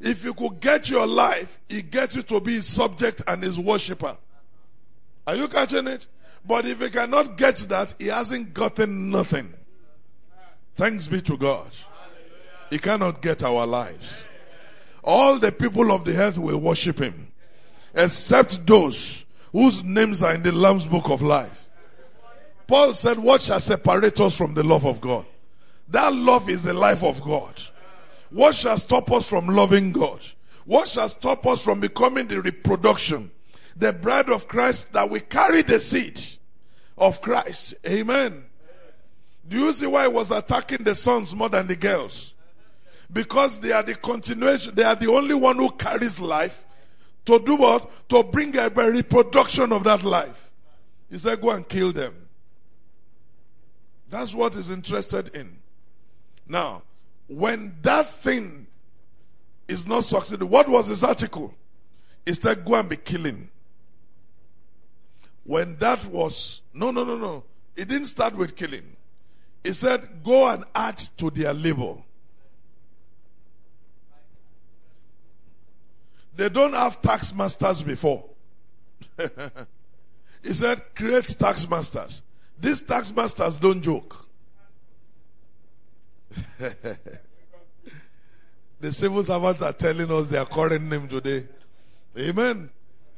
If 0.00 0.24
you 0.24 0.34
could 0.34 0.60
get 0.60 0.88
your 0.88 1.06
life, 1.06 1.58
he 1.68 1.82
gets 1.82 2.16
you 2.16 2.22
to 2.22 2.40
be 2.40 2.54
his 2.54 2.66
subject 2.66 3.22
and 3.26 3.42
his 3.42 3.58
worshipper. 3.58 4.16
Are 5.26 5.36
you 5.36 5.48
catching 5.48 5.86
it? 5.86 6.06
But 6.46 6.64
if 6.64 6.80
he 6.80 6.90
cannot 6.90 7.36
get 7.36 7.56
that, 7.68 7.94
he 7.98 8.06
hasn't 8.06 8.54
gotten 8.54 9.10
nothing. 9.10 9.52
Thanks 10.76 11.08
be 11.08 11.20
to 11.22 11.36
God. 11.36 11.68
He 12.70 12.78
cannot 12.78 13.20
get 13.20 13.42
our 13.42 13.66
lives. 13.66 14.14
All 15.02 15.38
the 15.38 15.52
people 15.52 15.90
of 15.92 16.04
the 16.04 16.16
earth 16.16 16.38
will 16.38 16.58
worship 16.58 16.98
him, 16.98 17.28
except 17.94 18.66
those 18.66 19.24
whose 19.52 19.82
names 19.84 20.22
are 20.22 20.34
in 20.34 20.42
the 20.42 20.52
Lamb's 20.52 20.86
book 20.86 21.08
of 21.08 21.22
life. 21.22 21.64
Paul 22.66 22.94
said, 22.94 23.18
What 23.18 23.42
shall 23.42 23.60
separate 23.60 24.20
us 24.20 24.36
from 24.36 24.54
the 24.54 24.64
love 24.64 24.84
of 24.84 25.00
God? 25.00 25.24
That 25.88 26.12
love 26.12 26.50
is 26.50 26.64
the 26.64 26.74
life 26.74 27.04
of 27.04 27.22
God. 27.22 27.54
What 28.30 28.56
shall 28.56 28.76
stop 28.76 29.10
us 29.12 29.28
from 29.28 29.46
loving 29.46 29.92
God? 29.92 30.20
What 30.64 30.88
shall 30.88 31.08
stop 31.08 31.46
us 31.46 31.62
from 31.62 31.78
becoming 31.78 32.26
the 32.26 32.42
reproduction, 32.42 33.30
the 33.76 33.92
bride 33.92 34.30
of 34.30 34.48
Christ 34.48 34.92
that 34.92 35.10
we 35.10 35.20
carry 35.20 35.62
the 35.62 35.78
seed 35.78 36.20
of 36.96 37.20
Christ? 37.20 37.74
Amen. 37.86 38.44
Do 39.48 39.58
you 39.58 39.72
see 39.72 39.86
why 39.86 40.02
he 40.02 40.08
was 40.08 40.30
attacking 40.30 40.84
the 40.84 40.94
sons 40.94 41.34
more 41.34 41.48
than 41.48 41.66
the 41.66 41.76
girls? 41.76 42.34
Because 43.12 43.60
they 43.60 43.72
are 43.72 43.82
the 43.82 43.94
continuation, 43.94 44.74
they 44.74 44.82
are 44.82 44.96
the 44.96 45.10
only 45.10 45.34
one 45.34 45.56
who 45.56 45.70
carries 45.70 46.18
life 46.20 46.62
to 47.26 47.38
do 47.38 47.56
what? 47.56 48.08
To 48.08 48.22
bring 48.22 48.56
a 48.56 48.68
reproduction 48.68 49.72
of 49.72 49.84
that 49.84 50.02
life. 50.02 50.50
He 51.10 51.18
said, 51.18 51.40
go 51.40 51.50
and 51.50 51.68
kill 51.68 51.92
them. 51.92 52.14
That's 54.08 54.34
what 54.34 54.54
he's 54.54 54.70
interested 54.70 55.34
in. 55.34 55.58
Now, 56.48 56.82
when 57.28 57.76
that 57.82 58.08
thing 58.08 58.66
is 59.68 59.86
not 59.86 60.04
succeeding, 60.04 60.48
what 60.48 60.68
was 60.68 60.86
his 60.86 61.02
article? 61.02 61.54
He 62.24 62.32
said, 62.34 62.64
go 62.64 62.76
and 62.76 62.88
be 62.88 62.96
killing. 62.96 63.50
When 65.44 65.76
that 65.78 66.04
was, 66.06 66.60
no, 66.76 66.90
no, 66.90 67.04
no, 67.04 67.16
no. 67.16 67.44
It 67.74 67.88
didn't 67.88 68.06
start 68.06 68.36
with 68.36 68.54
killing. 68.54 68.96
He 69.64 69.72
said, 69.72 70.22
go 70.22 70.48
and 70.48 70.64
add 70.74 70.98
to 71.18 71.30
their 71.30 71.54
labor. 71.54 71.96
They 76.36 76.50
don't 76.50 76.74
have 76.74 77.00
tax 77.00 77.34
masters 77.34 77.82
before. 77.82 78.24
he 80.42 80.52
said, 80.52 80.82
create 80.94 81.26
tax 81.38 81.68
masters. 81.68 82.20
These 82.60 82.82
tax 82.82 83.14
masters 83.14 83.58
don't 83.58 83.80
joke. 83.82 84.26
the 88.80 88.92
civil 88.92 89.24
servants 89.24 89.62
are 89.62 89.72
telling 89.72 90.10
us 90.12 90.28
their 90.28 90.44
current 90.44 90.84
name 90.84 91.08
today. 91.08 91.46
Amen. 92.18 92.68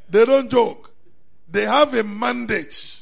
They 0.08 0.24
don't 0.24 0.48
joke. 0.48 0.92
They 1.50 1.64
have 1.64 1.92
a 1.94 2.04
mandate. 2.04 2.97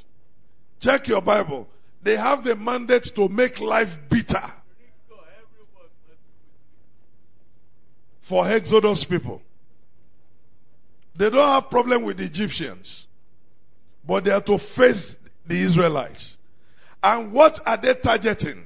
Check 0.81 1.09
your 1.09 1.23
Bible. 1.23 1.69
They 2.03 2.17
have 2.17 2.45
the 2.45 2.55
mandate 2.55 3.15
to 3.17 3.29
make 3.29 3.61
life 3.61 3.99
bitter. 4.09 4.43
For 8.21 8.47
Exodus 8.47 9.05
people. 9.05 9.41
They 11.15 11.31
don't 11.31 11.49
have 11.49 11.71
problem 11.71 12.03
with 12.03 12.19
the 12.19 12.25
Egyptians. 12.25 13.07
But 14.07 14.25
they 14.25 14.31
are 14.31 14.41
to 14.43 14.59
face 14.59 15.17
the 15.47 15.61
Israelites. 15.61 16.37
And 17.03 17.33
what 17.33 17.61
are 17.67 17.77
they 17.77 17.95
targeting? 17.95 18.65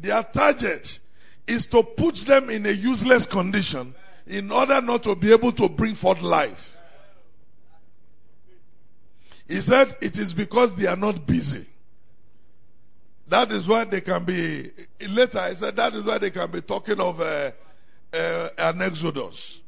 Their 0.00 0.22
target 0.22 0.98
is 1.46 1.66
to 1.66 1.82
put 1.82 2.16
them 2.16 2.50
in 2.50 2.66
a 2.66 2.70
useless 2.70 3.26
condition 3.26 3.94
in 4.26 4.50
order 4.50 4.80
not 4.80 5.02
to 5.04 5.14
be 5.14 5.32
able 5.32 5.52
to 5.52 5.68
bring 5.68 5.94
forth 5.94 6.22
life. 6.22 6.78
He 9.48 9.60
said 9.60 9.94
it 10.00 10.18
is 10.18 10.32
because 10.32 10.74
they 10.74 10.86
are 10.86 10.96
not 10.96 11.26
busy. 11.26 11.66
That 13.28 13.50
is 13.52 13.66
why 13.66 13.84
they 13.84 14.00
can 14.00 14.24
be, 14.24 14.70
later 15.08 15.48
he 15.48 15.54
said 15.54 15.76
that 15.76 15.94
is 15.94 16.02
why 16.02 16.18
they 16.18 16.30
can 16.30 16.50
be 16.50 16.60
talking 16.60 17.00
of 17.00 17.20
uh, 17.20 17.52
uh, 18.12 18.48
an 18.58 18.82
exodus. 18.82 19.58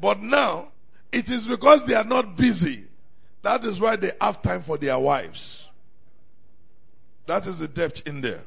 But 0.00 0.20
now, 0.22 0.68
it 1.10 1.30
is 1.30 1.46
because 1.46 1.84
they 1.84 1.94
are 1.94 2.04
not 2.04 2.36
busy. 2.36 2.84
That 3.42 3.64
is 3.64 3.80
why 3.80 3.96
they 3.96 4.12
have 4.20 4.42
time 4.42 4.62
for 4.62 4.78
their 4.78 4.98
wives. 4.98 5.66
That 7.26 7.46
is 7.46 7.58
the 7.58 7.68
depth 7.68 8.06
in 8.06 8.20
there. 8.20 8.42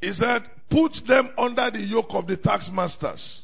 He 0.00 0.12
said, 0.12 0.42
put 0.68 0.94
them 1.06 1.30
under 1.38 1.70
the 1.70 1.80
yoke 1.80 2.14
of 2.14 2.26
the 2.26 2.36
tax 2.36 2.70
masters. 2.70 3.42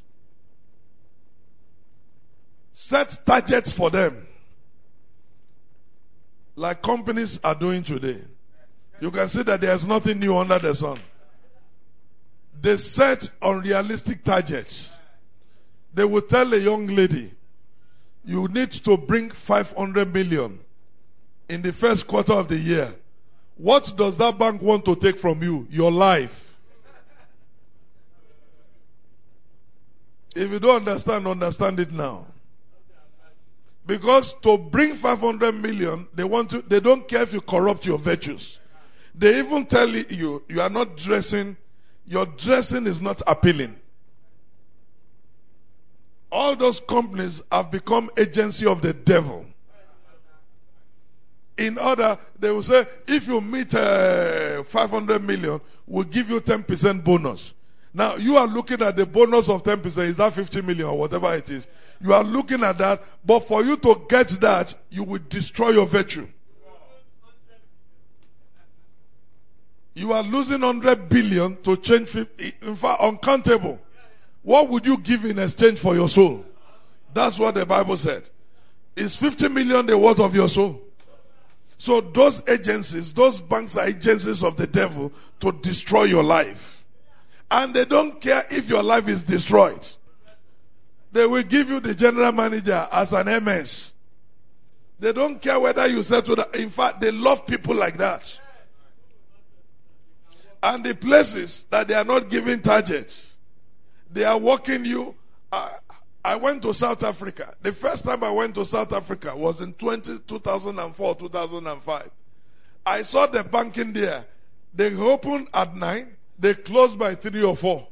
Set 2.72 3.18
targets 3.24 3.72
for 3.72 3.90
them. 3.90 4.26
Like 6.60 6.82
companies 6.82 7.40
are 7.42 7.54
doing 7.54 7.82
today. 7.82 8.20
You 9.00 9.10
can 9.10 9.28
see 9.30 9.42
that 9.44 9.62
there's 9.62 9.86
nothing 9.86 10.20
new 10.20 10.36
under 10.36 10.58
the 10.58 10.74
sun. 10.74 11.00
They 12.60 12.76
set 12.76 13.30
unrealistic 13.40 14.24
targets. 14.24 14.90
They 15.94 16.04
will 16.04 16.20
tell 16.20 16.52
a 16.52 16.58
young 16.58 16.86
lady, 16.88 17.32
you 18.26 18.46
need 18.48 18.72
to 18.72 18.98
bring 18.98 19.30
500 19.30 20.12
million 20.12 20.58
in 21.48 21.62
the 21.62 21.72
first 21.72 22.06
quarter 22.06 22.34
of 22.34 22.48
the 22.48 22.58
year. 22.58 22.94
What 23.56 23.94
does 23.96 24.18
that 24.18 24.38
bank 24.38 24.60
want 24.60 24.84
to 24.84 24.96
take 24.96 25.18
from 25.18 25.42
you? 25.42 25.66
Your 25.70 25.90
life. 25.90 26.54
If 30.36 30.50
you 30.50 30.58
don't 30.58 30.86
understand, 30.86 31.26
understand 31.26 31.80
it 31.80 31.90
now. 31.90 32.26
Because 33.90 34.34
to 34.42 34.56
bring 34.56 34.94
500 34.94 35.50
million, 35.52 36.06
they 36.14 36.22
want 36.22 36.50
to, 36.50 36.62
they 36.62 36.78
don't 36.78 37.08
care 37.08 37.22
if 37.22 37.32
you 37.32 37.40
corrupt 37.40 37.84
your 37.84 37.98
virtues. 37.98 38.60
They 39.16 39.40
even 39.40 39.66
tell 39.66 39.88
you, 39.88 40.44
you 40.48 40.60
are 40.60 40.70
not 40.70 40.96
dressing, 40.96 41.56
your 42.06 42.24
dressing 42.24 42.86
is 42.86 43.02
not 43.02 43.20
appealing. 43.26 43.74
All 46.30 46.54
those 46.54 46.78
companies 46.78 47.42
have 47.50 47.72
become 47.72 48.10
agency 48.16 48.64
of 48.64 48.80
the 48.80 48.92
devil. 48.92 49.44
In 51.58 51.76
order, 51.76 52.16
they 52.38 52.52
will 52.52 52.62
say, 52.62 52.86
if 53.08 53.26
you 53.26 53.40
meet 53.40 53.74
uh, 53.74 54.62
500 54.62 55.20
million, 55.24 55.60
we'll 55.88 56.04
give 56.04 56.30
you 56.30 56.40
10% 56.40 57.02
bonus. 57.02 57.54
Now, 57.92 58.14
you 58.14 58.36
are 58.36 58.46
looking 58.46 58.82
at 58.82 58.96
the 58.96 59.04
bonus 59.04 59.48
of 59.48 59.64
10%, 59.64 59.84
is 60.04 60.18
that 60.18 60.32
50 60.32 60.62
million 60.62 60.86
or 60.86 60.96
whatever 60.96 61.34
it 61.34 61.50
is? 61.50 61.66
You 62.00 62.14
are 62.14 62.24
looking 62.24 62.62
at 62.64 62.78
that, 62.78 63.02
but 63.24 63.40
for 63.40 63.64
you 63.64 63.76
to 63.76 64.06
get 64.08 64.28
that, 64.40 64.74
you 64.88 65.04
will 65.04 65.20
destroy 65.28 65.70
your 65.70 65.86
virtue. 65.86 66.26
You 69.94 70.12
are 70.12 70.22
losing 70.22 70.62
100 70.62 71.08
billion 71.08 71.56
to 71.62 71.76
change, 71.76 72.08
50, 72.08 72.54
in 72.62 72.76
fact, 72.76 73.02
uncountable. 73.02 73.78
What 74.42 74.68
would 74.68 74.86
you 74.86 74.96
give 74.96 75.24
in 75.24 75.38
exchange 75.38 75.78
for 75.78 75.94
your 75.94 76.08
soul? 76.08 76.46
That's 77.12 77.38
what 77.38 77.54
the 77.54 77.66
Bible 77.66 77.96
said. 77.96 78.22
Is 78.96 79.16
50 79.16 79.48
million 79.48 79.86
the 79.86 79.98
worth 79.98 80.20
of 80.20 80.34
your 80.34 80.48
soul? 80.48 80.80
So 81.76 82.00
those 82.00 82.42
agencies, 82.48 83.12
those 83.12 83.40
banks 83.40 83.76
are 83.76 83.86
agencies 83.86 84.42
of 84.44 84.56
the 84.56 84.66
devil 84.66 85.12
to 85.40 85.52
destroy 85.52 86.04
your 86.04 86.22
life. 86.22 86.84
And 87.50 87.74
they 87.74 87.84
don't 87.84 88.20
care 88.20 88.44
if 88.50 88.68
your 88.68 88.82
life 88.82 89.08
is 89.08 89.22
destroyed. 89.22 89.86
They 91.12 91.26
will 91.26 91.42
give 91.42 91.68
you 91.68 91.80
the 91.80 91.94
general 91.94 92.32
manager 92.32 92.88
as 92.92 93.12
an 93.12 93.44
MS. 93.44 93.92
They 95.00 95.12
don't 95.12 95.40
care 95.40 95.58
whether 95.58 95.86
you 95.86 96.02
settle 96.02 96.36
that. 96.36 96.54
In 96.56 96.70
fact, 96.70 97.00
they 97.00 97.10
love 97.10 97.46
people 97.46 97.74
like 97.74 97.98
that. 97.98 98.38
And 100.62 100.84
the 100.84 100.94
places 100.94 101.64
that 101.70 101.88
they 101.88 101.94
are 101.94 102.04
not 102.04 102.28
giving 102.28 102.60
targets, 102.60 103.32
they 104.12 104.24
are 104.24 104.36
working 104.36 104.84
you. 104.84 105.14
I, 105.50 105.70
I 106.22 106.36
went 106.36 106.62
to 106.62 106.74
South 106.74 107.02
Africa. 107.02 107.54
The 107.62 107.72
first 107.72 108.04
time 108.04 108.22
I 108.22 108.30
went 108.30 108.54
to 108.56 108.66
South 108.66 108.92
Africa 108.92 109.34
was 109.34 109.62
in 109.62 109.72
20, 109.72 110.18
2004, 110.26 111.14
2005. 111.14 112.10
I 112.84 113.02
saw 113.02 113.26
the 113.26 113.42
bank 113.42 113.78
in 113.78 113.94
there. 113.94 114.26
They 114.74 114.94
open 114.94 115.48
at 115.54 115.74
9, 115.74 116.16
they 116.38 116.54
close 116.54 116.94
by 116.94 117.14
3 117.14 117.42
or 117.42 117.56
4. 117.56 117.86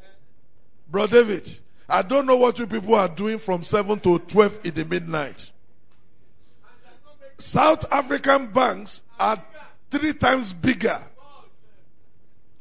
Bro 0.91 1.07
David, 1.09 1.59
I 1.89 2.03
don't 2.03 2.27
know 2.27 2.37
what 2.37 2.59
you 2.59 2.67
people 2.67 2.95
are 2.95 3.09
doing 3.09 3.39
from 3.39 3.63
7 3.63 3.99
to 4.01 4.19
12 4.19 4.61
in 4.65 4.75
the 4.75 4.85
midnight. 4.85 5.51
South 7.39 7.91
African 7.91 8.49
banks 8.49 9.01
are 9.19 9.43
three 9.91 10.13
times 10.13 10.53
bigger 10.53 11.01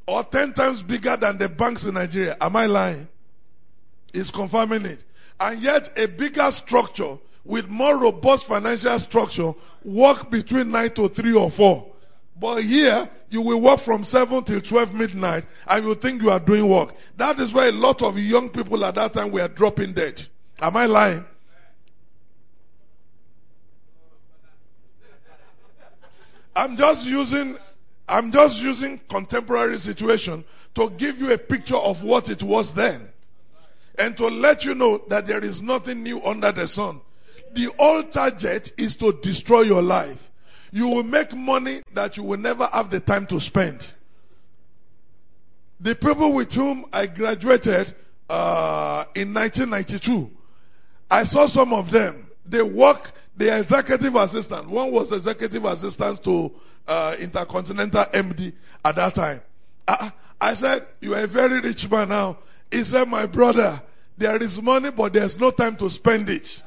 or 0.05 0.23
10 0.23 0.53
times 0.53 0.81
bigger 0.81 1.17
than 1.17 1.37
the 1.37 1.49
banks 1.49 1.83
in 1.85 1.95
Nigeria. 1.95 2.37
Am 2.39 2.55
I 2.55 2.67
lying? 2.67 3.07
It's 4.13 4.31
confirming 4.31 4.85
it. 4.85 5.03
And 5.39 5.61
yet 5.61 5.97
a 5.99 6.07
bigger 6.07 6.49
structure 6.51 7.17
with 7.43 7.67
more 7.67 7.97
robust 7.97 8.45
financial 8.45 8.97
structure 8.99 9.53
work 9.83 10.29
between 10.29 10.71
9 10.71 10.89
to 10.91 11.09
3 11.09 11.33
or 11.33 11.51
4. 11.51 11.85
But 12.39 12.63
here, 12.63 13.09
you 13.29 13.41
will 13.41 13.59
work 13.59 13.79
from 13.79 14.03
7 14.03 14.43
till 14.43 14.61
12 14.61 14.93
midnight 14.93 15.45
and 15.67 15.85
you 15.85 15.95
think 15.95 16.21
you 16.21 16.29
are 16.29 16.39
doing 16.39 16.67
work. 16.67 16.93
That 17.17 17.39
is 17.39 17.53
why 17.53 17.67
a 17.67 17.71
lot 17.71 18.01
of 18.01 18.19
young 18.19 18.49
people 18.49 18.85
at 18.85 18.95
that 18.95 19.13
time 19.13 19.31
were 19.31 19.47
dropping 19.47 19.93
dead. 19.93 20.25
Am 20.59 20.77
I 20.77 20.85
lying? 20.85 21.25
I'm 26.55 26.75
just 26.77 27.05
using, 27.05 27.57
I'm 28.07 28.31
just 28.31 28.61
using 28.61 28.99
contemporary 29.07 29.77
situation 29.77 30.43
to 30.75 30.89
give 30.89 31.19
you 31.19 31.31
a 31.31 31.37
picture 31.37 31.75
of 31.75 32.03
what 32.03 32.29
it 32.29 32.41
was 32.41 32.73
then. 32.73 33.07
And 33.97 34.15
to 34.17 34.27
let 34.27 34.63
you 34.63 34.75
know 34.75 35.01
that 35.09 35.25
there 35.25 35.43
is 35.43 35.61
nothing 35.61 36.03
new 36.03 36.23
under 36.23 36.51
the 36.51 36.67
sun. 36.67 37.01
The 37.53 37.73
old 37.79 38.11
target 38.11 38.73
is 38.77 38.95
to 38.97 39.11
destroy 39.11 39.61
your 39.61 39.81
life. 39.81 40.26
You 40.71 40.89
will 40.89 41.03
make 41.03 41.33
money 41.33 41.81
that 41.93 42.17
you 42.17 42.23
will 42.23 42.37
never 42.37 42.67
have 42.71 42.89
the 42.89 42.99
time 42.99 43.27
to 43.27 43.39
spend. 43.39 43.85
The 45.79 45.95
people 45.95 46.33
with 46.33 46.53
whom 46.53 46.85
I 46.91 47.05
graduated 47.05 47.93
uh, 48.29 49.05
in 49.15 49.33
1992, 49.33 50.29
I 51.09 51.23
saw 51.23 51.45
some 51.45 51.73
of 51.73 51.91
them. 51.91 52.27
They 52.45 52.61
work, 52.61 53.11
they 53.35 53.49
are 53.49 53.59
executive 53.59 54.15
assistant. 54.15 54.69
One 54.69 54.91
was 54.91 55.11
executive 55.11 55.65
assistant 55.65 56.23
to 56.23 56.51
uh, 56.87 57.15
Intercontinental 57.19 58.05
MD 58.05 58.53
at 58.83 58.95
that 58.95 59.15
time. 59.15 59.41
I, 59.87 60.11
I 60.39 60.53
said, 60.53 60.85
You 61.01 61.15
are 61.15 61.23
a 61.23 61.27
very 61.27 61.59
rich 61.61 61.89
man 61.89 62.09
now. 62.09 62.37
He 62.71 62.83
said, 62.83 63.07
My 63.07 63.25
brother, 63.25 63.81
there 64.17 64.41
is 64.41 64.61
money, 64.61 64.91
but 64.91 65.13
there's 65.13 65.39
no 65.39 65.51
time 65.51 65.75
to 65.77 65.89
spend 65.89 66.29
it. 66.29 66.63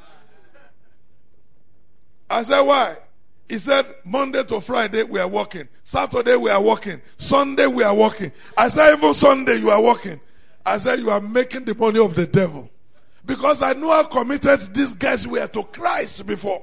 I 2.28 2.42
said, 2.42 2.60
Why? 2.60 2.96
He 3.50 3.58
said, 3.58 3.84
Monday 4.04 4.44
to 4.44 4.60
Friday 4.60 5.02
we 5.02 5.18
are 5.18 5.26
working. 5.26 5.66
Saturday 5.82 6.36
we 6.36 6.50
are 6.50 6.62
working. 6.62 7.02
Sunday 7.16 7.66
we 7.66 7.82
are 7.82 7.92
working. 7.96 8.30
I 8.56 8.68
said, 8.68 8.96
even 8.96 9.12
Sunday 9.12 9.56
you 9.56 9.70
are 9.70 9.82
working. 9.82 10.20
I 10.64 10.78
said, 10.78 11.00
you 11.00 11.10
are 11.10 11.20
making 11.20 11.64
the 11.64 11.74
money 11.74 11.98
of 11.98 12.14
the 12.14 12.28
devil. 12.28 12.70
Because 13.26 13.60
I 13.60 13.72
know 13.72 13.90
how 13.90 14.04
committed 14.04 14.72
these 14.72 14.94
guys 14.94 15.26
were 15.26 15.48
to 15.48 15.64
Christ 15.64 16.24
before. 16.28 16.62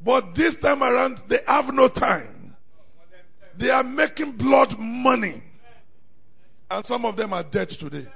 But 0.00 0.34
this 0.34 0.56
time 0.56 0.82
around, 0.82 1.22
they 1.28 1.38
have 1.46 1.72
no 1.72 1.86
time. 1.86 2.56
They 3.56 3.70
are 3.70 3.84
making 3.84 4.32
blood 4.32 4.76
money. 4.76 5.40
And 6.68 6.84
some 6.84 7.06
of 7.06 7.14
them 7.14 7.32
are 7.32 7.44
dead 7.44 7.70
today. 7.70 8.08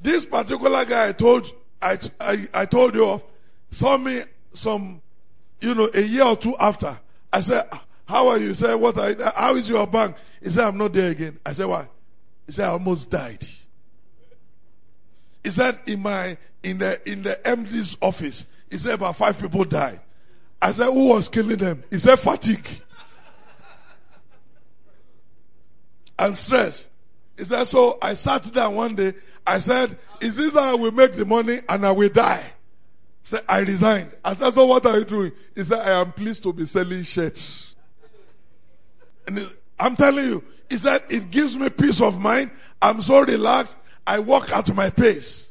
This 0.00 0.26
particular 0.26 0.84
guy 0.86 1.10
I 1.10 1.12
told, 1.12 1.52
I, 1.80 1.98
I, 2.20 2.48
I 2.52 2.66
told 2.66 2.96
you 2.96 3.10
of, 3.10 3.24
saw 3.70 3.96
me 3.96 4.22
some 4.54 5.02
you 5.62 5.74
know, 5.74 5.90
a 5.92 6.00
year 6.00 6.24
or 6.24 6.36
two 6.36 6.56
after, 6.58 6.98
I 7.32 7.40
said, 7.40 7.68
ah, 7.72 7.84
how 8.06 8.28
are 8.28 8.38
you? 8.38 8.48
He 8.48 8.54
said, 8.54 8.74
what 8.74 8.98
are, 8.98 9.14
how 9.34 9.56
is 9.56 9.68
your 9.68 9.86
bank? 9.86 10.16
He 10.42 10.50
said, 10.50 10.64
I'm 10.64 10.78
not 10.78 10.92
there 10.92 11.10
again. 11.10 11.38
I 11.44 11.52
said, 11.52 11.66
why? 11.66 11.88
He 12.46 12.52
said, 12.52 12.68
I 12.68 12.72
almost 12.72 13.10
died. 13.10 13.46
He 15.44 15.50
said, 15.50 15.80
in 15.86 16.00
my, 16.00 16.36
in 16.62 16.78
the, 16.78 17.10
in 17.10 17.22
the 17.22 17.38
MD's 17.44 17.96
office, 18.00 18.44
he 18.70 18.78
said 18.78 18.94
about 18.94 19.16
five 19.16 19.40
people 19.40 19.64
died. 19.64 20.00
I 20.60 20.72
said, 20.72 20.86
who 20.86 21.08
was 21.08 21.28
killing 21.28 21.56
them? 21.56 21.82
He 21.90 21.98
said, 21.98 22.18
fatigue. 22.18 22.68
and 26.18 26.36
stress. 26.36 26.88
He 27.36 27.44
said, 27.44 27.64
so 27.64 27.98
I 28.00 28.14
sat 28.14 28.52
down 28.52 28.74
one 28.74 28.94
day. 28.94 29.14
I 29.46 29.58
said, 29.58 29.98
is 30.20 30.36
this 30.36 30.54
how 30.54 30.72
I 30.72 30.74
will 30.74 30.92
make 30.92 31.14
the 31.14 31.24
money 31.24 31.60
and 31.68 31.84
I 31.84 31.92
will 31.92 32.08
die? 32.08 32.44
Say, 33.22 33.38
I 33.48 33.60
resigned. 33.60 34.12
I 34.24 34.34
said, 34.34 34.52
so 34.52 34.66
what 34.66 34.84
are 34.86 34.98
you 34.98 35.04
doing? 35.04 35.32
He 35.54 35.62
said, 35.64 35.80
I 35.80 36.00
am 36.00 36.12
pleased 36.12 36.42
to 36.42 36.52
be 36.52 36.66
selling 36.66 37.04
shirts. 37.04 37.74
And 39.26 39.48
I'm 39.78 39.96
telling 39.96 40.26
you, 40.26 40.44
he 40.68 40.76
said, 40.76 41.04
it 41.08 41.30
gives 41.30 41.56
me 41.56 41.70
peace 41.70 42.00
of 42.00 42.20
mind. 42.20 42.50
I'm 42.80 43.00
so 43.00 43.20
relaxed. 43.20 43.76
I 44.06 44.18
walk 44.18 44.50
at 44.50 44.74
my 44.74 44.90
pace. 44.90 45.50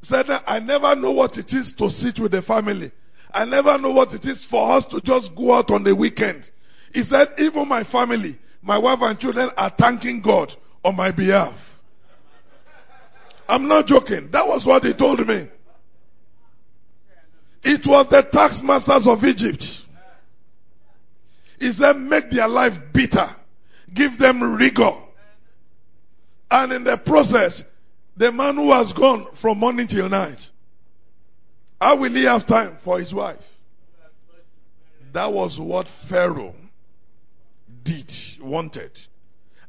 He 0.00 0.06
said, 0.06 0.30
I 0.46 0.60
never 0.60 0.96
know 0.96 1.12
what 1.12 1.36
it 1.36 1.52
is 1.52 1.72
to 1.72 1.90
sit 1.90 2.18
with 2.18 2.32
the 2.32 2.40
family. 2.40 2.92
I 3.32 3.44
never 3.44 3.76
know 3.76 3.90
what 3.90 4.14
it 4.14 4.24
is 4.24 4.46
for 4.46 4.72
us 4.72 4.86
to 4.86 5.00
just 5.00 5.34
go 5.34 5.54
out 5.54 5.70
on 5.70 5.82
the 5.82 5.94
weekend. 5.94 6.48
He 6.94 7.02
said, 7.02 7.34
even 7.38 7.68
my 7.68 7.84
family, 7.84 8.38
my 8.62 8.78
wife 8.78 9.02
and 9.02 9.18
children 9.18 9.50
are 9.58 9.68
thanking 9.68 10.20
God 10.20 10.54
on 10.82 10.96
my 10.96 11.10
behalf. 11.10 11.80
I'm 13.48 13.68
not 13.68 13.86
joking. 13.86 14.30
That 14.30 14.48
was 14.48 14.64
what 14.64 14.84
he 14.84 14.94
told 14.94 15.26
me. 15.26 15.48
It 17.62 17.86
was 17.86 18.08
the 18.08 18.22
tax 18.22 18.62
masters 18.62 19.06
of 19.06 19.24
Egypt. 19.24 19.84
He 21.58 21.72
said, 21.72 21.98
make 21.98 22.30
their 22.30 22.48
life 22.48 22.80
bitter. 22.92 23.28
Give 23.92 24.16
them 24.16 24.42
rigor. 24.42 24.92
And 26.50 26.72
in 26.72 26.84
the 26.84 26.96
process, 26.96 27.64
the 28.16 28.32
man 28.32 28.56
who 28.56 28.72
has 28.72 28.92
gone 28.92 29.26
from 29.34 29.58
morning 29.58 29.86
till 29.86 30.08
night, 30.08 30.50
how 31.80 31.96
will 31.96 32.12
he 32.12 32.24
have 32.24 32.46
time 32.46 32.76
for 32.76 32.98
his 32.98 33.12
wife? 33.12 33.44
That 35.12 35.32
was 35.32 35.58
what 35.58 35.88
Pharaoh 35.88 36.54
did, 37.82 38.12
wanted. 38.40 38.98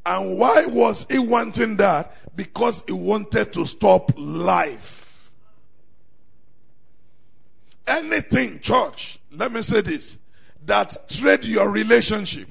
And 0.06 0.38
why 0.38 0.66
was 0.66 1.06
he 1.10 1.20
wanting 1.20 1.78
that? 1.78 2.14
Because 2.36 2.84
he 2.86 2.94
wanted 2.94 3.54
to 3.54 3.66
stop 3.66 4.14
life 4.18 4.99
Anything, 7.90 8.60
church, 8.60 9.20
let 9.32 9.52
me 9.52 9.64
say 9.64 9.82
this, 9.82 10.16
that 10.68 11.10
trade 11.10 11.44
your 11.44 11.68
relationship, 11.68 12.48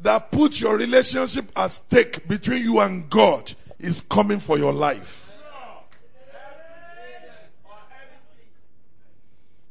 that 0.00 0.30
put 0.30 0.60
your 0.60 0.76
relationship 0.76 1.50
at 1.56 1.72
stake 1.72 2.28
between 2.28 2.62
you 2.62 2.78
and 2.78 3.10
God 3.10 3.52
is 3.80 4.00
coming 4.02 4.38
for 4.38 4.56
your 4.56 4.72
life. 4.72 5.24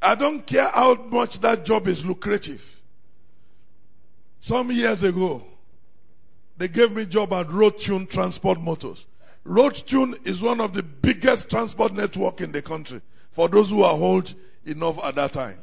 I 0.01 0.15
don't 0.15 0.45
care 0.45 0.67
how 0.67 0.95
much 0.95 1.39
that 1.39 1.63
job 1.63 1.87
is 1.87 2.05
lucrative. 2.05 2.81
Some 4.41 4.71
years 4.71 5.03
ago, 5.03 5.41
they 6.57 6.67
gave 6.67 6.91
me 6.91 7.03
a 7.03 7.05
job 7.05 7.31
at 7.31 7.49
Road 7.49 7.79
Tune 7.79 8.07
Transport 8.07 8.59
Motors. 8.59 9.07
Road 9.45 9.75
Tune 9.75 10.17
is 10.25 10.41
one 10.41 10.59
of 10.59 10.73
the 10.73 10.83
biggest 10.83 11.49
transport 11.49 11.93
network 11.93 12.41
in 12.41 12.51
the 12.51 12.61
country. 12.61 13.01
For 13.31 13.47
those 13.47 13.69
who 13.69 13.83
are 13.83 13.95
hold 13.95 14.33
enough 14.67 15.03
at 15.03 15.15
that 15.15 15.33
time. 15.33 15.57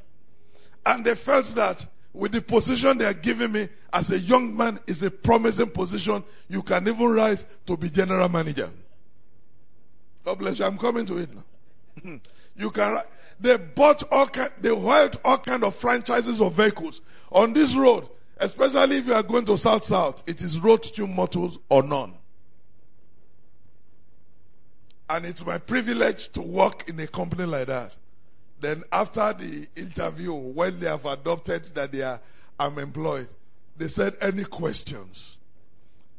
And 0.87 1.05
they 1.05 1.14
felt 1.14 1.47
that 1.55 1.85
with 2.12 2.33
the 2.33 2.40
position 2.40 2.99
they 2.99 3.07
are 3.07 3.14
giving 3.14 3.53
me 3.53 3.69
as 3.93 4.11
a 4.11 4.19
young 4.19 4.57
man 4.57 4.79
is 4.87 5.03
a 5.03 5.11
promising 5.11 5.71
position. 5.71 6.23
You 6.49 6.62
can 6.62 6.87
even 6.87 7.09
rise 7.09 7.45
to 7.67 7.77
be 7.77 7.90
general 7.90 8.29
manager. 8.29 8.71
God 10.25 10.38
bless 10.38 10.59
you. 10.59 10.64
I'm 10.64 10.79
coming 10.79 11.07
to 11.07 11.19
it 11.19 11.31
now. 11.35 12.21
you 12.57 12.71
can. 12.71 12.99
They 13.40 13.57
bought 13.57 14.05
all 14.12 14.29
they 14.61 14.75
held 14.75 15.21
all 15.25 15.38
kind 15.38 15.64
of 15.64 15.75
franchises 15.75 16.40
of 16.40 16.55
vehicles 16.55 17.01
on 17.31 17.53
this 17.53 17.75
road. 17.75 18.09
Especially 18.37 18.99
if 18.99 19.07
you 19.07 19.14
are 19.14 19.23
going 19.23 19.45
to 19.47 19.57
South 19.59 19.85
South, 19.85 20.23
it 20.27 20.40
is 20.43 20.59
road 20.59 20.83
to 20.83 21.07
motors 21.07 21.57
or 21.69 21.83
none. 21.83 22.14
And 25.09 25.25
it's 25.25 25.45
my 25.45 25.59
privilege 25.59 26.31
to 26.33 26.43
work 26.43 26.88
in 26.88 26.99
a 27.01 27.07
company 27.07 27.45
like 27.45 27.67
that. 27.67 27.93
Then 28.64 28.83
after 28.90 29.35
the 29.35 29.68
interview, 29.77 30.33
when 30.33 30.81
they 30.81 30.87
have 30.87 31.05
adopted 31.05 31.64
that 31.74 31.92
they 31.92 32.00
are, 32.00 32.18
I'm 32.59 32.79
employed, 32.79 33.29
they 33.77 33.88
said, 33.88 34.16
any 34.22 34.44
questions? 34.44 35.37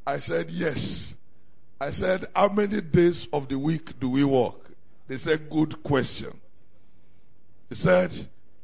I 0.05 0.19
said, 0.19 0.51
yes. 0.51 1.15
I 1.81 1.89
said, 1.89 2.27
how 2.35 2.49
many 2.49 2.81
days 2.81 3.27
of 3.33 3.49
the 3.49 3.57
week 3.57 3.99
do 3.99 4.11
we 4.11 4.23
work? 4.23 4.63
They 5.07 5.17
said, 5.17 5.49
good 5.49 5.81
question. 5.81 6.39
He 7.69 7.73
said, 7.73 8.15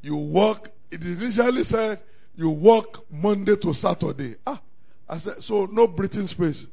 you 0.03 0.15
work, 0.15 0.69
it 0.91 1.03
initially 1.03 1.63
said, 1.63 2.03
you 2.35 2.51
work 2.51 3.11
Monday 3.11 3.55
to 3.55 3.73
Saturday. 3.73 4.35
Ah, 4.45 4.61
I 5.09 5.17
said, 5.17 5.41
so 5.41 5.65
no 5.65 5.87
breathing 5.87 6.27
space. 6.27 6.67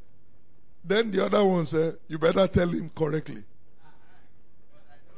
Then 0.84 1.10
the 1.10 1.24
other 1.24 1.42
one 1.42 1.64
said, 1.64 1.96
you 2.06 2.18
better 2.18 2.46
tell 2.48 2.68
him 2.68 2.90
correctly. 2.94 3.44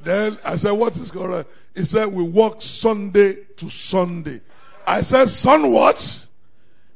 Then 0.03 0.39
I 0.45 0.57
said, 0.57 0.73
what 0.73 0.97
is 0.97 1.11
correct? 1.11 1.49
He 1.75 1.85
said, 1.85 2.07
we 2.07 2.23
work 2.23 2.63
Sunday 2.63 3.35
to 3.57 3.69
Sunday. 3.69 4.41
I 4.87 5.03
said, 5.03 5.29
son 5.29 5.71
what? 5.71 6.01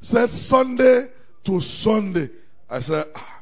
He 0.01 0.07
said, 0.07 0.31
Sunday 0.31 1.09
to 1.45 1.61
Sunday. 1.61 2.31
I 2.69 2.81
said, 2.81 3.07
ah. 3.15 3.41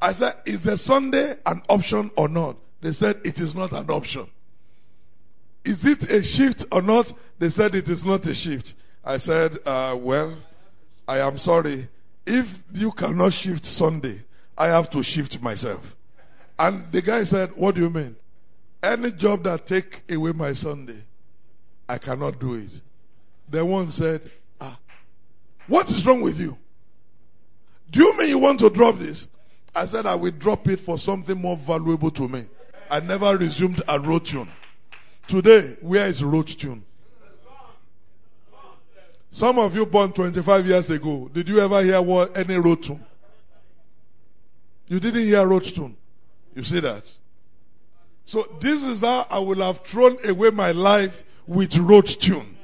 I 0.00 0.12
said, 0.12 0.36
is 0.46 0.62
the 0.62 0.76
Sunday 0.76 1.36
an 1.44 1.62
option 1.68 2.10
or 2.16 2.28
not? 2.28 2.56
They 2.80 2.92
said, 2.92 3.20
it 3.24 3.40
is 3.40 3.54
not 3.54 3.72
an 3.72 3.90
option. 3.90 4.28
Is 5.64 5.84
it 5.84 6.08
a 6.10 6.22
shift 6.22 6.66
or 6.70 6.82
not? 6.82 7.12
They 7.38 7.50
said, 7.50 7.74
it 7.74 7.88
is 7.88 8.04
not 8.04 8.26
a 8.26 8.34
shift. 8.34 8.74
I 9.04 9.16
said, 9.16 9.58
uh, 9.66 9.96
well, 9.98 10.34
I 11.06 11.18
am 11.18 11.38
sorry. 11.38 11.88
If 12.26 12.58
you 12.74 12.92
cannot 12.92 13.32
shift 13.32 13.64
Sunday, 13.64 14.22
I 14.56 14.68
have 14.68 14.90
to 14.90 15.02
shift 15.02 15.40
myself. 15.42 15.96
And 16.58 16.90
the 16.92 17.02
guy 17.02 17.24
said, 17.24 17.56
what 17.56 17.74
do 17.74 17.80
you 17.82 17.90
mean? 17.90 18.16
Any 18.82 19.10
job 19.10 19.44
that 19.44 19.66
take 19.66 20.02
away 20.10 20.32
my 20.32 20.52
Sunday, 20.52 21.02
I 21.88 21.98
cannot 21.98 22.38
do 22.38 22.54
it. 22.54 22.70
The 23.48 23.64
one 23.64 23.90
said, 23.90 24.22
ah, 24.60 24.78
what 25.66 25.90
is 25.90 26.04
wrong 26.06 26.20
with 26.20 26.38
you? 26.38 26.56
Do 27.90 28.02
you 28.02 28.16
mean 28.16 28.28
you 28.28 28.38
want 28.38 28.60
to 28.60 28.70
drop 28.70 28.98
this? 28.98 29.26
I 29.74 29.86
said, 29.86 30.06
I 30.06 30.14
will 30.14 30.30
drop 30.30 30.68
it 30.68 30.80
for 30.80 30.98
something 30.98 31.40
more 31.40 31.56
valuable 31.56 32.10
to 32.12 32.28
me. 32.28 32.44
I 32.90 33.00
never 33.00 33.36
resumed 33.36 33.82
a 33.88 33.98
road 33.98 34.26
tune. 34.26 34.48
Today, 35.26 35.76
where 35.80 36.06
is 36.06 36.22
road 36.22 36.46
tune? 36.46 36.84
Some 39.32 39.58
of 39.58 39.74
you 39.76 39.86
born 39.86 40.12
25 40.12 40.66
years 40.66 40.90
ago, 40.90 41.30
did 41.32 41.48
you 41.48 41.60
ever 41.60 41.82
hear 41.82 42.00
what 42.00 42.36
any 42.36 42.56
road 42.56 42.82
tune? 42.82 43.04
You 44.88 45.00
didn't 45.00 45.22
hear 45.22 45.46
road 45.46 45.64
tune. 45.64 45.96
You 46.54 46.64
see 46.64 46.80
that? 46.80 47.12
So 48.28 48.46
this 48.60 48.84
is 48.84 49.00
how 49.00 49.26
I 49.30 49.38
will 49.38 49.62
have 49.62 49.78
thrown 49.78 50.18
away 50.22 50.50
my 50.50 50.72
life 50.72 51.24
with 51.46 51.74
road 51.78 52.06
tune. 52.06 52.58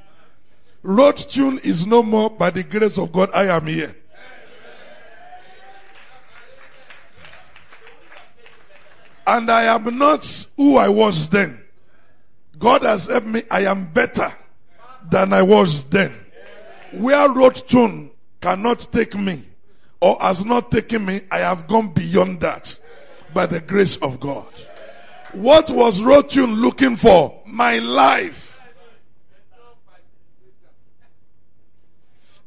Road 0.83 1.17
tune 1.17 1.59
is 1.61 1.87
no 1.87 2.03
more 2.03 2.29
by 2.29 2.51
the 2.51 2.63
grace 2.63 2.99
of 2.99 3.13
God 3.13 3.31
I 3.33 3.45
am 3.45 3.67
here. 3.67 3.97
And 9.27 9.51
I 9.51 9.75
am 9.75 9.97
not 9.97 10.47
who 10.59 10.77
I 10.77 10.91
was 10.91 11.31
then. 11.31 11.59
God 12.59 12.83
has 12.83 13.07
helped 13.07 13.27
me. 13.27 13.45
I 13.51 13.61
am 13.61 13.91
better 13.91 14.31
than 15.09 15.33
I 15.33 15.41
was 15.41 15.85
then. 15.85 16.15
Where 16.93 17.33
road 17.33 17.55
tune 17.55 18.11
cannot 18.43 18.81
take 18.93 19.15
me 19.15 19.43
or 19.99 20.19
has 20.21 20.45
not 20.45 20.71
taken 20.71 21.07
me, 21.07 21.23
I 21.31 21.39
have 21.39 21.67
gone 21.67 21.89
beyond 21.95 22.43
that 22.43 22.79
by 23.33 23.47
the 23.47 23.63
grace 23.63 23.97
of 23.97 24.21
God. 24.21 24.45
What 25.35 25.71
was 25.71 26.01
road 26.01 26.31
tune 26.31 26.55
looking 26.55 26.97
for? 26.97 27.43
My 27.47 27.79
life. 27.79 28.51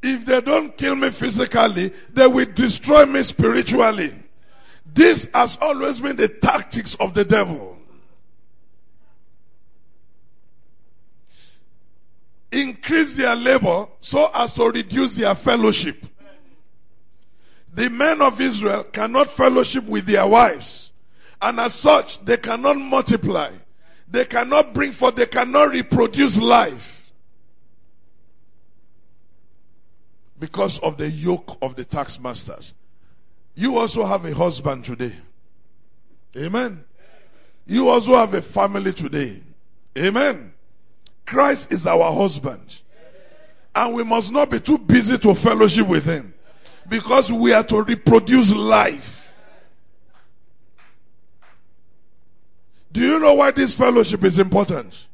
If 0.02 0.26
they 0.26 0.42
don't 0.42 0.78
kill 0.78 0.96
me 0.96 1.10
physically, 1.10 1.92
they 2.14 2.28
will 2.28 2.46
destroy 2.46 3.06
me 3.06 3.24
spiritually. 3.24 4.14
This 4.86 5.30
has 5.34 5.58
always 5.62 6.00
been 6.00 6.16
the 6.16 6.28
tactics 6.28 6.96
of 6.96 7.14
the 7.14 7.26
devil. 7.26 7.78
Increase 12.52 13.16
their 13.16 13.36
labor 13.36 13.88
so 14.00 14.30
as 14.34 14.54
to 14.54 14.70
reduce 14.70 15.16
their 15.16 15.36
fellowship. 15.36 16.06
The 17.74 17.90
men 17.90 18.22
of 18.22 18.40
Israel 18.40 18.84
cannot 18.84 19.30
fellowship 19.30 19.84
with 19.84 20.06
their 20.06 20.26
wives. 20.26 20.87
And 21.42 21.60
as 21.60 21.74
such, 21.74 22.24
they 22.26 22.38
cannot 22.38 22.78
multiply. 22.78 23.52
They 24.10 24.26
cannot 24.26 24.74
bring 24.74 24.92
forth, 24.92 25.16
they 25.16 25.26
cannot 25.26 25.72
reproduce 25.72 26.40
life. 26.40 27.12
Because 30.40 30.80
of 30.80 30.98
the 30.98 31.10
yoke 31.10 31.58
of 31.62 31.76
the 31.76 31.84
tax 31.84 32.20
masters. 32.20 32.74
You 33.56 33.78
also 33.78 34.06
have 34.06 34.24
a 34.26 34.34
husband 34.34 34.86
today. 34.86 35.14
Amen. 36.36 36.84
You 37.66 37.90
also 37.90 38.16
have 38.16 38.34
a 38.34 38.42
family 38.42 38.94
today. 38.94 39.42
Amen. 39.98 40.54
Christ 41.26 41.74
is 41.74 41.88
our 41.88 42.14
husband. 42.14 42.82
And 43.76 43.94
we 43.94 44.04
must 44.04 44.32
not 44.32 44.50
be 44.50 44.60
too 44.60 44.78
busy 44.78 45.18
to 45.20 45.36
fellowship 45.36 45.88
with 45.88 46.06
him. 46.06 46.34
Because 46.88 47.32
we 47.32 47.52
are 47.54 47.64
to 47.64 47.82
reproduce 47.82 48.54
life. 48.54 49.27
Do 52.92 53.02
you 53.02 53.20
know 53.20 53.34
why 53.34 53.52
this 53.52 53.76
fellowship 53.76 54.24
is 54.24 54.40
important? 54.40 55.06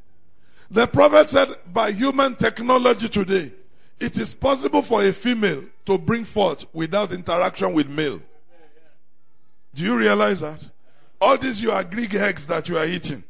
The 0.71 0.87
prophet 0.87 1.29
said 1.29 1.49
by 1.71 1.91
human 1.91 2.35
technology 2.35 3.09
today, 3.09 3.51
it 3.99 4.17
is 4.17 4.33
possible 4.33 4.81
for 4.81 5.03
a 5.03 5.13
female 5.13 5.63
to 5.85 5.97
bring 5.97 6.25
forth 6.25 6.65
without 6.73 7.13
interaction 7.13 7.73
with 7.73 7.87
male. 7.87 8.21
Do 9.75 9.83
you 9.83 9.97
realize 9.97 10.39
that? 10.41 10.59
All 11.19 11.37
these 11.37 11.61
you 11.61 11.71
are 11.71 11.83
Greek 11.83 12.13
eggs 12.13 12.47
that 12.47 12.69
you 12.69 12.77
are 12.77 12.85
eating. 12.85 13.23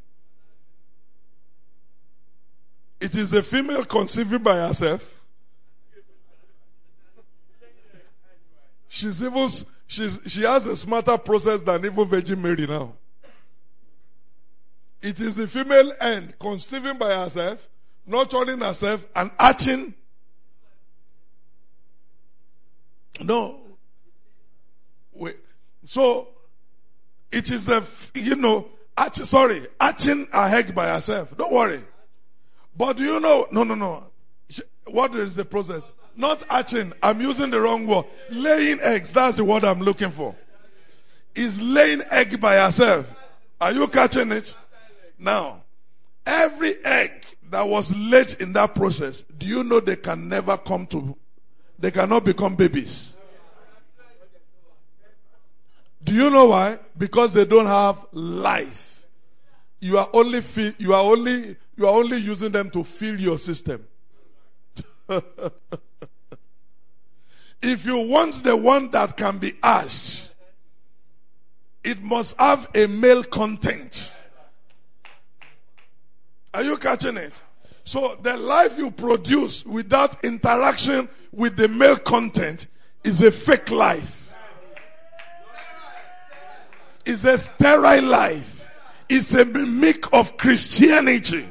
It 2.99 3.15
is 3.15 3.29
the 3.29 3.43
female 3.43 3.83
conceiving 3.85 4.41
by 4.41 4.55
herself. 4.57 5.21
She's 8.87 9.21
even, 9.21 9.49
she's, 9.87 10.19
she 10.27 10.43
has 10.43 10.65
a 10.65 10.75
smarter 10.75 11.17
process 11.17 11.61
than 11.61 11.83
even 11.85 12.05
Virgin 12.05 12.41
Mary 12.41 12.65
now. 12.67 12.93
It 15.03 15.19
is 15.19 15.35
the 15.35 15.47
female 15.49 15.91
end 15.99 16.39
conceiving 16.39 16.97
by 16.97 17.13
herself, 17.13 17.67
nurturing 18.07 18.61
herself, 18.61 19.05
and 19.13 19.31
hatching. 19.37 19.93
No. 23.19 23.59
Wait. 25.11 25.35
So, 25.83 26.29
it 27.33 27.51
is 27.51 27.67
a, 27.67 27.83
you 28.15 28.37
know, 28.37 28.69
hatch, 28.97 29.17
sorry, 29.17 29.67
hatching 29.79 30.29
a 30.31 30.43
egg 30.43 30.73
by 30.73 30.87
herself. 30.87 31.35
Don't 31.35 31.51
worry. 31.51 31.83
But 32.77 32.95
do 32.95 33.03
you 33.03 33.19
know? 33.19 33.47
No, 33.51 33.65
no, 33.65 33.75
no. 33.75 34.05
What 34.85 35.13
is 35.15 35.35
the 35.35 35.43
process? 35.43 35.91
Not 36.15 36.43
hatching. 36.43 36.93
I'm 37.03 37.19
using 37.19 37.49
the 37.49 37.59
wrong 37.59 37.87
word. 37.87 38.05
Laying 38.29 38.79
eggs. 38.79 39.11
That's 39.11 39.35
the 39.35 39.43
word 39.43 39.65
I'm 39.65 39.81
looking 39.81 40.11
for. 40.11 40.33
Is 41.35 41.59
laying 41.59 42.03
egg 42.09 42.39
by 42.39 42.55
herself. 42.55 43.13
Are 43.59 43.73
you 43.73 43.87
catching 43.89 44.31
it? 44.31 44.55
Now, 45.19 45.63
every 46.25 46.83
egg 46.83 47.11
that 47.49 47.67
was 47.67 47.95
laid 47.95 48.33
in 48.41 48.53
that 48.53 48.75
process, 48.75 49.23
do 49.37 49.45
you 49.45 49.63
know 49.63 49.79
they 49.79 49.95
can 49.95 50.29
never 50.29 50.57
come 50.57 50.87
to, 50.87 51.17
they 51.79 51.91
cannot 51.91 52.25
become 52.25 52.55
babies? 52.55 53.13
Do 56.03 56.13
you 56.13 56.29
know 56.29 56.47
why? 56.47 56.79
Because 56.97 57.33
they 57.33 57.45
don't 57.45 57.65
have 57.65 58.05
life. 58.11 58.93
you 59.83 59.97
are 59.97 60.09
only 60.13 60.41
you 60.77 60.93
are 60.93 61.03
only 61.03 61.57
you 61.75 61.87
are 61.87 61.93
only 61.93 62.17
using 62.17 62.53
them 62.53 62.69
to 62.69 62.85
fill 62.85 63.19
your 63.19 63.37
system. 63.37 63.85
if 67.61 67.85
you 67.85 67.97
want 68.07 68.41
the 68.43 68.55
one 68.55 68.91
that 68.91 69.17
can 69.17 69.39
be 69.39 69.53
asked, 69.61 70.29
it 71.83 72.01
must 72.01 72.39
have 72.39 72.69
a 72.73 72.87
male 72.87 73.23
content. 73.25 74.13
Are 76.53 76.63
you 76.63 76.77
catching 76.77 77.17
it? 77.17 77.33
So 77.83 78.17
the 78.21 78.37
life 78.37 78.77
you 78.77 78.91
produce 78.91 79.65
without 79.65 80.23
interaction 80.23 81.09
with 81.31 81.57
the 81.57 81.67
male 81.67 81.97
content 81.97 82.67
is 83.03 83.21
a 83.21 83.31
fake 83.31 83.71
life. 83.71 84.31
It's 87.05 87.25
a 87.25 87.37
sterile 87.37 88.05
life. 88.05 88.69
It's 89.09 89.33
a 89.33 89.43
mimic 89.43 90.13
of 90.13 90.37
Christianity. 90.37 91.45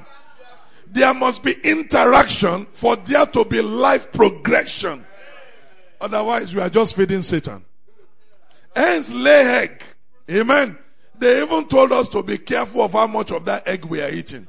There 0.86 1.12
must 1.12 1.42
be 1.42 1.53
interaction 1.53 2.66
for 2.72 2.96
there 2.96 3.26
to 3.26 3.44
be 3.44 3.61
life 3.61 4.12
progression. 4.12 5.05
Otherwise, 6.00 6.55
we 6.55 6.62
are 6.62 6.70
just 6.70 6.96
feeding 6.96 7.22
Satan. 7.22 7.64
Hence, 8.74 9.12
lay 9.12 9.62
egg. 9.62 9.82
Amen. 10.30 10.78
They 11.18 11.42
even 11.42 11.68
told 11.68 11.92
us 11.92 12.09
to 12.09 12.22
be 12.22 12.38
careful 12.38 12.82
of 12.82 12.92
how 12.92 13.07
much 13.07 13.30
of 13.30 13.44
that 13.44 13.68
egg 13.68 13.84
we 13.84 14.00
are 14.00 14.11
eating. 14.11 14.46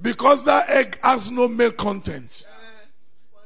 Because 0.00 0.44
that 0.44 0.70
egg 0.70 0.98
has 1.02 1.30
no 1.30 1.48
male 1.48 1.72
content. 1.72 2.46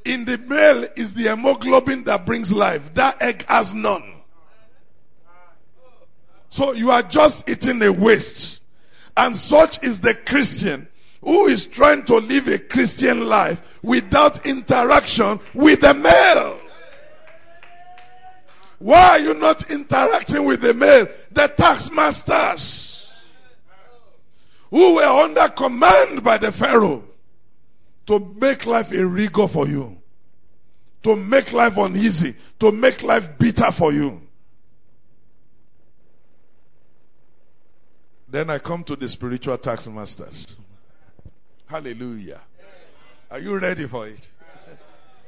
In 0.04 0.24
the 0.24 0.38
male 0.38 0.86
is 0.96 1.14
the 1.14 1.24
hemoglobin 1.24 2.04
that 2.04 2.26
brings 2.26 2.52
life. 2.52 2.94
That 2.94 3.22
egg 3.22 3.44
has 3.46 3.74
none. 3.74 4.04
So 6.50 6.72
you 6.72 6.90
are 6.90 7.02
just 7.02 7.48
eating 7.48 7.82
a 7.82 7.90
waste. 7.90 8.60
And 9.16 9.36
such 9.36 9.82
is 9.82 10.00
the 10.00 10.14
Christian 10.14 10.88
who 11.22 11.46
is 11.46 11.66
trying 11.66 12.04
to 12.04 12.16
live 12.18 12.48
a 12.48 12.58
Christian 12.58 13.26
life 13.26 13.60
without 13.82 14.46
interaction 14.46 15.40
with 15.54 15.80
the 15.80 15.94
male. 15.94 16.60
Why 18.78 19.08
are 19.08 19.18
you 19.18 19.34
not 19.34 19.70
interacting 19.70 20.44
with 20.44 20.60
the 20.60 20.74
male? 20.74 21.08
The 21.32 21.48
tax 21.48 21.90
masters 21.90 22.93
who 24.74 24.96
were 24.96 25.04
under 25.04 25.48
command 25.50 26.24
by 26.24 26.36
the 26.36 26.50
Pharaoh 26.50 27.04
to 28.06 28.18
make 28.40 28.66
life 28.66 28.90
a 28.90 29.06
rigor 29.06 29.46
for 29.46 29.68
you, 29.68 29.96
to 31.04 31.14
make 31.14 31.52
life 31.52 31.76
uneasy, 31.76 32.34
to 32.58 32.72
make 32.72 33.04
life 33.04 33.38
bitter 33.38 33.70
for 33.70 33.92
you. 33.92 34.20
Then 38.26 38.50
I 38.50 38.58
come 38.58 38.82
to 38.82 38.96
the 38.96 39.08
spiritual 39.08 39.56
tax 39.58 39.86
masters. 39.86 40.56
Hallelujah. 41.66 42.40
Are 43.30 43.38
you 43.38 43.56
ready 43.56 43.86
for 43.86 44.08
it? 44.08 44.28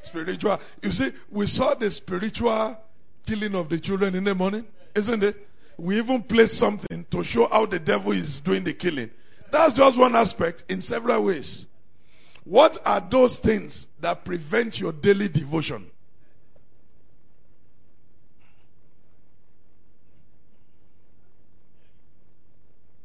spiritual. 0.02 0.60
You 0.82 0.90
see, 0.90 1.12
we 1.30 1.46
saw 1.46 1.74
the 1.74 1.88
spiritual 1.92 2.76
killing 3.24 3.54
of 3.54 3.68
the 3.68 3.78
children 3.78 4.16
in 4.16 4.24
the 4.24 4.34
morning, 4.34 4.66
isn't 4.96 5.22
it? 5.22 5.36
We 5.78 5.98
even 5.98 6.24
played 6.24 6.50
something 6.50 7.06
to 7.12 7.22
show 7.22 7.46
how 7.48 7.66
the 7.66 7.78
devil 7.78 8.10
is 8.10 8.40
doing 8.40 8.64
the 8.64 8.72
killing. 8.72 9.10
That's 9.56 9.72
just 9.72 9.98
one 9.98 10.14
aspect 10.14 10.64
in 10.68 10.82
several 10.82 11.24
ways. 11.24 11.64
What 12.44 12.76
are 12.84 13.00
those 13.00 13.38
things 13.38 13.88
that 14.00 14.22
prevent 14.22 14.78
your 14.78 14.92
daily 14.92 15.28
devotion? 15.30 15.90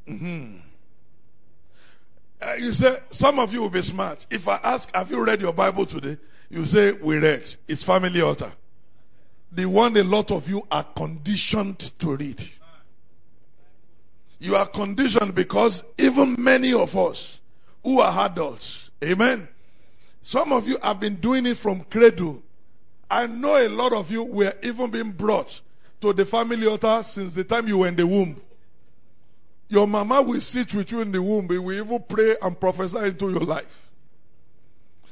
Mm-hmm. 0.05 0.57
Uh, 2.41 2.53
you 2.59 2.73
say, 2.73 2.97
some 3.11 3.39
of 3.39 3.53
you 3.53 3.61
will 3.61 3.69
be 3.69 3.81
smart. 3.81 4.27
If 4.29 4.49
I 4.49 4.59
ask, 4.61 4.93
have 4.93 5.09
you 5.09 5.23
read 5.23 5.39
your 5.39 5.53
Bible 5.53 5.85
today? 5.85 6.17
You 6.49 6.65
say, 6.65 6.91
we 6.91 7.17
read. 7.17 7.43
It's 7.69 7.85
family 7.85 8.19
altar. 8.19 8.51
The 9.53 9.67
one 9.67 9.95
a 9.95 10.03
lot 10.03 10.31
of 10.31 10.49
you 10.49 10.67
are 10.69 10.83
conditioned 10.83 11.79
to 11.99 12.17
read. 12.17 12.43
You 14.41 14.55
are 14.55 14.65
conditioned 14.65 15.35
because 15.35 15.83
even 15.99 16.35
many 16.43 16.73
of 16.73 16.97
us 16.97 17.39
who 17.83 17.99
are 17.99 18.25
adults, 18.25 18.89
amen. 19.03 19.47
Some 20.23 20.51
of 20.51 20.67
you 20.67 20.79
have 20.81 20.99
been 20.99 21.17
doing 21.17 21.45
it 21.45 21.57
from 21.57 21.81
cradle. 21.83 22.41
I 23.07 23.27
know 23.27 23.55
a 23.55 23.69
lot 23.69 23.93
of 23.93 24.09
you 24.09 24.23
were 24.23 24.51
even 24.63 24.89
being 24.89 25.11
brought 25.11 25.61
to 26.01 26.13
the 26.13 26.25
family 26.25 26.65
altar 26.65 27.03
since 27.03 27.35
the 27.35 27.43
time 27.43 27.67
you 27.67 27.77
were 27.77 27.87
in 27.87 27.95
the 27.95 28.07
womb. 28.07 28.41
Your 29.69 29.87
mama 29.87 30.23
will 30.23 30.41
sit 30.41 30.73
with 30.73 30.91
you 30.91 31.01
in 31.01 31.11
the 31.11 31.21
womb. 31.21 31.47
He 31.47 31.59
will 31.59 31.77
even 31.77 32.03
pray 32.09 32.35
and 32.41 32.59
prophesy 32.59 32.97
into 32.97 33.29
your 33.29 33.41
life. 33.41 33.89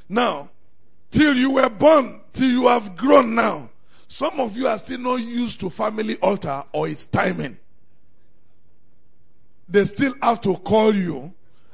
Now, 0.08 0.50
till 1.12 1.36
you 1.36 1.52
were 1.52 1.70
born, 1.70 2.20
till 2.32 2.50
you 2.50 2.66
have 2.66 2.96
grown 2.96 3.36
now, 3.36 3.70
some 4.08 4.40
of 4.40 4.56
you 4.56 4.66
are 4.66 4.78
still 4.78 4.98
not 4.98 5.20
used 5.20 5.60
to 5.60 5.70
family 5.70 6.16
altar 6.16 6.64
or 6.72 6.88
its 6.88 7.06
timing. 7.06 7.58
They 9.70 9.84
still 9.84 10.14
have 10.20 10.40
to 10.42 10.56
call 10.56 10.94
you 10.94 11.32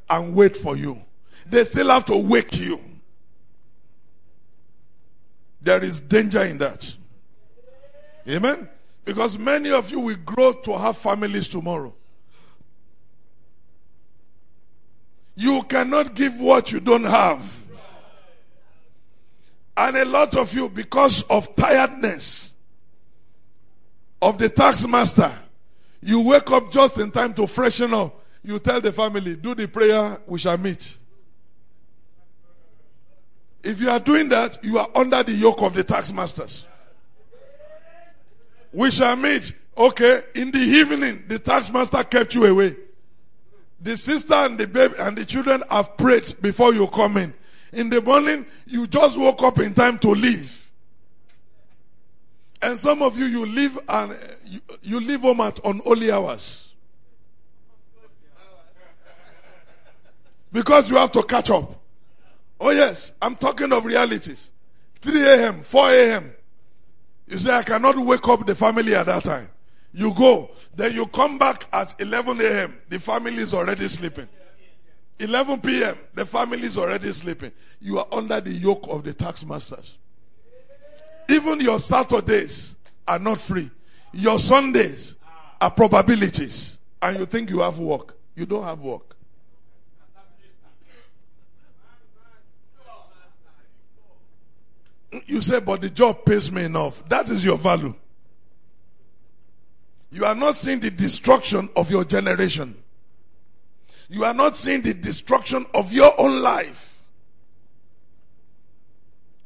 and 0.09 0.35
wait 0.35 0.57
for 0.57 0.77
you. 0.77 1.03
They 1.47 1.65
still 1.65 1.89
have 1.89 2.05
to 2.07 2.17
wake 2.17 2.57
you. 2.57 2.81
There 5.63 5.83
is 5.83 6.01
danger 6.01 6.43
in 6.43 6.59
that. 6.59 6.95
Amen? 8.29 8.69
Because 9.05 9.39
many 9.39 9.71
of 9.71 9.91
you 9.91 10.01
will 10.01 10.17
grow 10.17 10.53
to 10.53 10.77
have 10.77 10.99
families 10.99 11.49
tomorrow. 11.49 11.95
You 15.35 15.63
cannot 15.63 16.15
give 16.15 16.39
what 16.41 16.73
you 16.73 16.81
don't 16.81 17.05
have. 17.05 17.63
And 19.77 19.97
a 19.97 20.05
lot 20.05 20.37
of 20.37 20.55
you, 20.55 20.69
because 20.69 21.23
of 21.23 21.55
tiredness 21.55 22.51
of 24.21 24.39
the 24.39 24.49
tax 24.49 24.87
master, 24.87 25.33
you 26.07 26.21
wake 26.21 26.51
up 26.53 26.71
just 26.71 26.99
in 26.99 27.11
time 27.11 27.35
to 27.35 27.47
freshen 27.47 27.93
up. 27.93 28.23
You 28.45 28.61
tell 28.61 28.81
the 28.81 28.93
family, 28.93 29.35
do 29.35 29.57
the 29.57 29.67
prayer, 29.67 30.21
we 30.27 30.39
shall 30.39 30.57
meet. 30.57 30.97
If 33.65 33.81
you 33.81 33.91
are 33.91 33.99
doing 33.99 34.29
that, 34.29 34.65
you 34.65 34.79
are 34.79 34.89
under 34.95 35.25
the 35.25 35.33
yoke 35.33 35.63
of 35.63 35.75
the 35.75 35.83
tax 35.83 36.13
masters. 36.13 36.65
We 38.73 38.93
shall 38.93 39.17
meet. 39.17 39.53
Okay, 39.77 40.23
in 40.37 40.53
the 40.53 40.61
evening, 40.61 41.25
the 41.27 41.41
tax 41.41 41.73
master 41.73 42.05
kept 42.05 42.35
you 42.37 42.47
away. 42.47 42.77
The 43.81 43.97
sister 43.97 44.35
and 44.35 44.57
the 44.57 44.69
baby 44.69 44.95
and 44.99 45.19
the 45.19 45.25
children 45.25 45.65
have 45.69 45.97
prayed 45.97 46.41
before 46.41 46.73
you 46.73 46.87
come 46.87 47.17
in. 47.17 47.35
In 47.73 47.91
the 47.91 48.01
morning, 48.01 48.47
you 48.67 48.87
just 48.87 49.19
woke 49.19 49.43
up 49.43 49.59
in 49.59 49.75
time 49.75 49.99
to 49.99 50.11
leave. 50.11 50.66
And 52.63 52.79
some 52.79 53.03
of 53.03 53.19
you, 53.19 53.27
you 53.27 53.47
leave 53.47 53.79
and 53.89 54.17
you, 54.47 54.61
you 54.83 55.01
leave 55.01 55.21
home 55.21 55.41
at 55.41 55.61
unholy 55.65 56.11
hours. 56.11 56.69
Because 60.53 60.89
you 60.89 60.97
have 60.97 61.13
to 61.13 61.23
catch 61.23 61.51
up. 61.51 61.81
Oh 62.59 62.71
yes, 62.71 63.13
I'm 63.21 63.37
talking 63.37 63.73
of 63.73 63.85
realities. 63.85 64.51
3 65.03 65.23
a.m., 65.25 65.63
4 65.63 65.91
a.m. 65.91 66.33
You 67.29 67.39
say, 67.39 67.55
I 67.55 67.63
cannot 67.63 67.97
wake 67.99 68.27
up 68.29 68.47
the 68.47 68.55
family 68.55 68.95
at 68.95 69.07
that 69.07 69.25
time. 69.25 69.49
You 69.93 70.15
go. 70.15 70.51
Then 70.75 70.95
you 70.95 71.07
come 71.07 71.39
back 71.39 71.67
at 71.73 72.01
11 72.01 72.41
a.m. 72.41 72.77
The 72.89 73.01
family 73.01 73.43
is 73.43 73.53
already 73.53 73.89
sleeping. 73.89 74.29
11 75.19 75.61
p.m. 75.61 75.97
The 76.15 76.27
family 76.27 76.63
is 76.65 76.77
already 76.77 77.13
sleeping. 77.13 77.53
You 77.81 77.99
are 77.99 78.07
under 78.13 78.41
the 78.41 78.51
yoke 78.51 78.87
of 78.89 79.05
the 79.05 79.15
tax 79.15 79.45
masters. 79.45 79.97
Even 81.29 81.61
your 81.61 81.79
Saturdays 81.79 82.75
are 83.07 83.19
not 83.19 83.41
free. 83.41 83.71
Your 84.13 84.39
Sundays 84.39 85.17
are 85.61 85.71
probabilities. 85.71 86.77
And 87.03 87.19
you 87.19 87.27
think 87.27 87.51
you 87.51 87.61
have 87.61 87.79
work. 87.79 88.17
You 88.35 88.47
don't 88.47 88.65
have 88.65 88.81
work. 88.81 89.17
You 95.27 95.41
say, 95.41 95.61
but 95.61 95.81
the 95.81 95.91
job 95.91 96.25
pays 96.25 96.51
me 96.53 96.65
enough. 96.65 97.09
That 97.09 97.29
is 97.31 97.45
your 97.45 97.57
value. 97.57 97.95
You 100.11 100.25
are 100.25 100.35
not 100.35 100.57
seeing 100.57 100.81
the 100.81 100.91
destruction 100.91 101.69
of 101.75 101.91
your 101.91 102.05
generation. 102.05 102.77
You 104.09 104.25
are 104.25 104.35
not 104.35 104.57
seeing 104.57 104.83
the 104.83 104.95
destruction 104.95 105.67
of 105.75 105.93
your 105.93 106.19
own 106.21 106.41
life. 106.41 106.95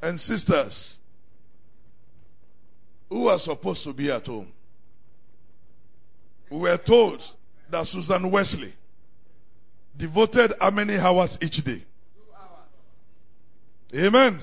And 0.03 0.18
sisters, 0.18 0.97
who 3.11 3.26
are 3.26 3.38
supposed 3.38 3.84
to 3.84 3.92
be 3.92 4.11
at 4.11 4.26
home, 4.26 4.50
we 6.48 6.58
were 6.58 6.76
told 6.76 7.22
that 7.68 7.86
Susan 7.86 8.30
Wesley 8.30 8.72
devoted 9.96 10.54
how 10.61 10.70
many 10.70 10.96
hours 10.96 11.38
each 11.42 11.62
day? 11.62 11.78
Two 11.78 12.34
hours. 13.94 14.06
Amen. 14.06 14.40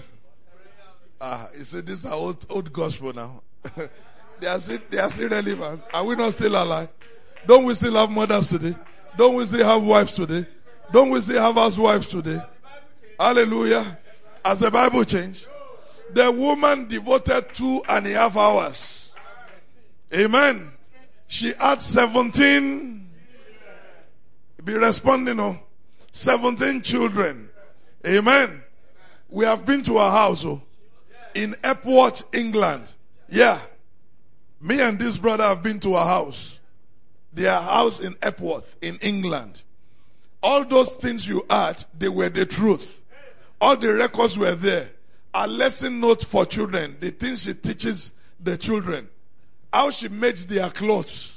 Ah, 1.20 1.50
you 1.58 1.66
see, 1.66 1.82
this 1.82 2.04
is 2.04 2.06
old, 2.06 2.46
old 2.50 2.72
gospel 2.72 3.14
now. 3.14 3.42
they 4.40 4.48
are 4.48 4.60
still, 4.60 4.80
they 4.90 5.00
are 5.00 5.10
still 5.10 5.30
relevant. 5.30 5.82
Are 5.94 6.04
we 6.04 6.16
not 6.16 6.34
still 6.34 6.62
alive? 6.62 6.90
Don't 7.48 7.64
we 7.64 7.74
still 7.76 7.94
have 7.96 8.12
mothers 8.12 8.50
today? 8.50 8.76
Don't 9.18 9.36
we 9.36 9.46
still 9.46 9.66
have 9.66 9.84
wives 9.84 10.14
today? 10.14 10.46
Don't 10.92 11.10
we 11.10 11.20
still 11.22 11.42
have 11.42 11.56
housewives 11.56 12.08
today? 12.08 12.42
Hallelujah. 13.20 13.98
Has 14.46 14.60
the 14.60 14.70
Bible 14.70 15.04
changed, 15.04 15.48
the 16.14 16.32
woman 16.32 16.88
devoted 16.88 17.54
two 17.54 17.82
and 17.88 18.08
a 18.08 18.12
half 18.12 18.38
hours. 18.38 19.12
Amen. 20.14 20.72
She 21.28 21.54
had 21.54 21.82
17, 21.82 23.10
be 24.64 24.74
responding, 24.74 25.40
oh, 25.40 25.60
17 26.14 26.82
children. 26.82 27.50
Amen. 28.06 28.64
We 29.30 29.46
have 29.46 29.66
been 29.66 29.84
to 29.84 29.98
her 29.98 30.12
house 30.12 30.46
oh, 30.46 30.62
in 31.34 31.56
Epworth, 31.64 32.24
England. 32.34 32.90
Yeah. 33.30 33.60
Me 34.62 34.82
and 34.82 34.98
this 34.98 35.18
brother 35.18 35.44
have 35.44 35.62
been 35.62 35.80
to 35.82 35.94
her 35.96 36.06
house. 36.06 36.58
Their 37.34 37.60
house 37.60 38.00
in 38.00 38.16
Epworth, 38.22 38.78
in 38.82 38.98
England. 38.98 39.62
All 40.42 40.64
those 40.64 40.94
things 40.94 41.28
you 41.28 41.46
had, 41.50 41.84
they 41.98 42.08
were 42.08 42.30
the 42.30 42.46
truth. 42.46 43.02
All 43.60 43.76
the 43.76 43.94
records 43.94 44.38
were 44.38 44.56
there. 44.56 44.90
A 45.40 45.46
lesson 45.46 46.00
note 46.00 46.24
for 46.24 46.48
children, 46.48 46.98
the 47.00 47.12
things 47.12 47.44
she 47.44 47.54
teaches 47.54 48.10
the 48.40 48.58
children, 48.58 49.08
how 49.72 49.92
she 49.92 50.08
makes 50.08 50.46
their 50.46 50.72
clothes. 50.72 51.32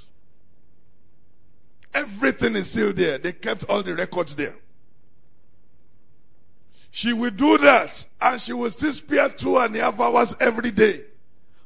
Everything 1.93 2.57
is 2.57 2.71
still 2.71 2.95
there. 2.95 3.19
They 3.19 3.33
kept 3.33 3.65
all 3.65 3.83
the 3.83 3.95
records 3.95 4.35
there. 4.37 4.55
She 6.91 7.13
will 7.13 7.31
do 7.31 7.59
that 7.59 8.07
and 8.23 8.41
she 8.41 8.55
will 8.55 8.71
still 8.71 8.95
spare 8.95 9.29
two 9.29 9.59
and 9.59 9.77
a 9.77 9.81
half 9.81 10.01
hours 10.01 10.35
every 10.41 10.71
day 10.71 11.03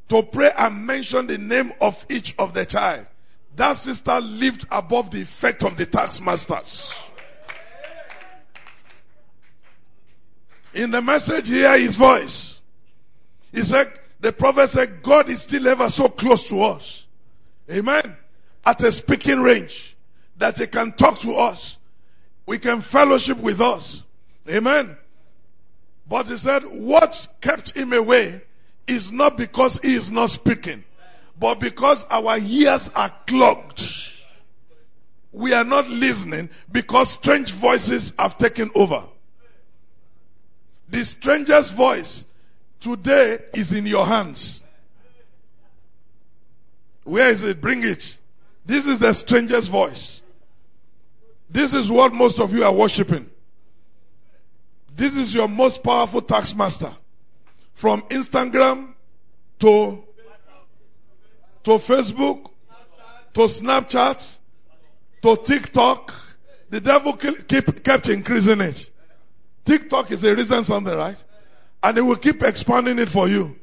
to 0.09 0.25
pray 0.25 0.51
and 0.59 0.85
mention 0.85 1.29
the 1.29 1.39
name 1.39 1.73
of 1.81 2.05
each 2.11 2.35
of 2.37 2.53
the 2.53 2.67
child. 2.67 3.07
That 3.55 3.75
sister 3.75 4.21
lived 4.21 4.67
above 4.73 5.13
the 5.13 5.23
effect 5.23 5.63
of 5.63 5.77
the 5.77 5.87
tax 5.87 6.21
masters. 6.21 6.93
In 10.75 10.91
the 10.91 11.01
message, 11.01 11.49
hear 11.49 11.79
his 11.79 11.97
voice. 11.97 12.59
He 13.53 13.63
said, 13.63 13.93
the 14.21 14.33
prophet 14.33 14.71
said, 14.71 15.03
God 15.03 15.31
is 15.31 15.43
still 15.43 15.69
ever 15.69 15.89
so 15.89 16.09
close 16.09 16.49
to 16.49 16.63
us. 16.63 17.05
Amen. 17.71 18.17
At 18.67 18.83
a 18.83 18.91
speaking 18.91 19.41
range 19.41 19.97
that 20.39 20.59
he 20.59 20.67
can 20.67 20.93
talk 20.93 21.21
to 21.21 21.35
us. 21.37 21.77
We 22.47 22.59
can 22.59 22.81
fellowship 22.81 23.39
with 23.39 23.61
us. 23.61 24.03
Amen. 24.49 24.97
But 26.09 26.27
he 26.27 26.37
said, 26.37 26.65
what 26.65 27.29
kept 27.41 27.77
him 27.77 27.93
away 27.93 28.43
is 28.87 29.13
not 29.13 29.37
because 29.37 29.79
he 29.79 29.95
is 29.95 30.11
not 30.11 30.31
speaking, 30.31 30.85
but 31.39 31.61
because 31.61 32.05
our 32.11 32.39
ears 32.39 32.91
are 32.95 33.13
clogged. 33.27 33.91
We 35.33 35.53
are 35.53 35.65
not 35.65 35.89
listening 35.89 36.51
because 36.71 37.11
strange 37.11 37.53
voices 37.53 38.13
have 38.19 38.37
taken 38.39 38.71
over. 38.75 39.05
The 40.89 41.05
stranger's 41.05 41.71
voice 41.71 42.25
today 42.81 43.39
is 43.55 43.73
in 43.73 43.87
your 43.87 44.07
hands. 44.07 44.61
Where 47.05 47.31
is 47.31 47.43
it? 47.43 47.61
Bring 47.61 47.85
it. 47.85 48.19
This 48.67 48.87
is 48.87 48.99
the 48.99 49.13
stranger's 49.13 49.69
voice. 49.69 50.23
This 51.51 51.75
is 51.75 51.91
what 51.91 52.15
most 52.15 52.41
of 52.41 52.53
you 52.53 52.65
are 52.65 52.73
worshiping. 52.73 53.31
This 54.97 55.17
is 55.17 55.35
your 55.35 55.49
most 55.49 55.83
powerful 55.83 56.23
tax 56.23 56.55
master. 56.55 56.95
From 57.75 58.03
Instagram 58.03 58.95
to, 59.61 60.05
to 61.65 61.71
Facebook 61.73 62.51
to 63.35 63.41
Snapchat 63.41 64.39
to 65.23 65.37
TikTok. 65.37 66.15
The 66.71 66.81
devil 66.81 67.13
keep, 67.15 67.85
kept 67.85 68.09
increasing 68.09 68.61
it. 68.61 68.91
TikTok 69.65 70.11
is 70.11 70.25
a 70.25 70.35
reason 70.35 70.65
something, 70.65 70.95
right? 70.95 71.23
And 71.83 71.99
it 71.99 72.03
will 72.03 72.17
keep 72.17 72.43
expanding 72.43 72.99
it 72.99 73.09
for 73.11 73.29
you. 73.29 73.57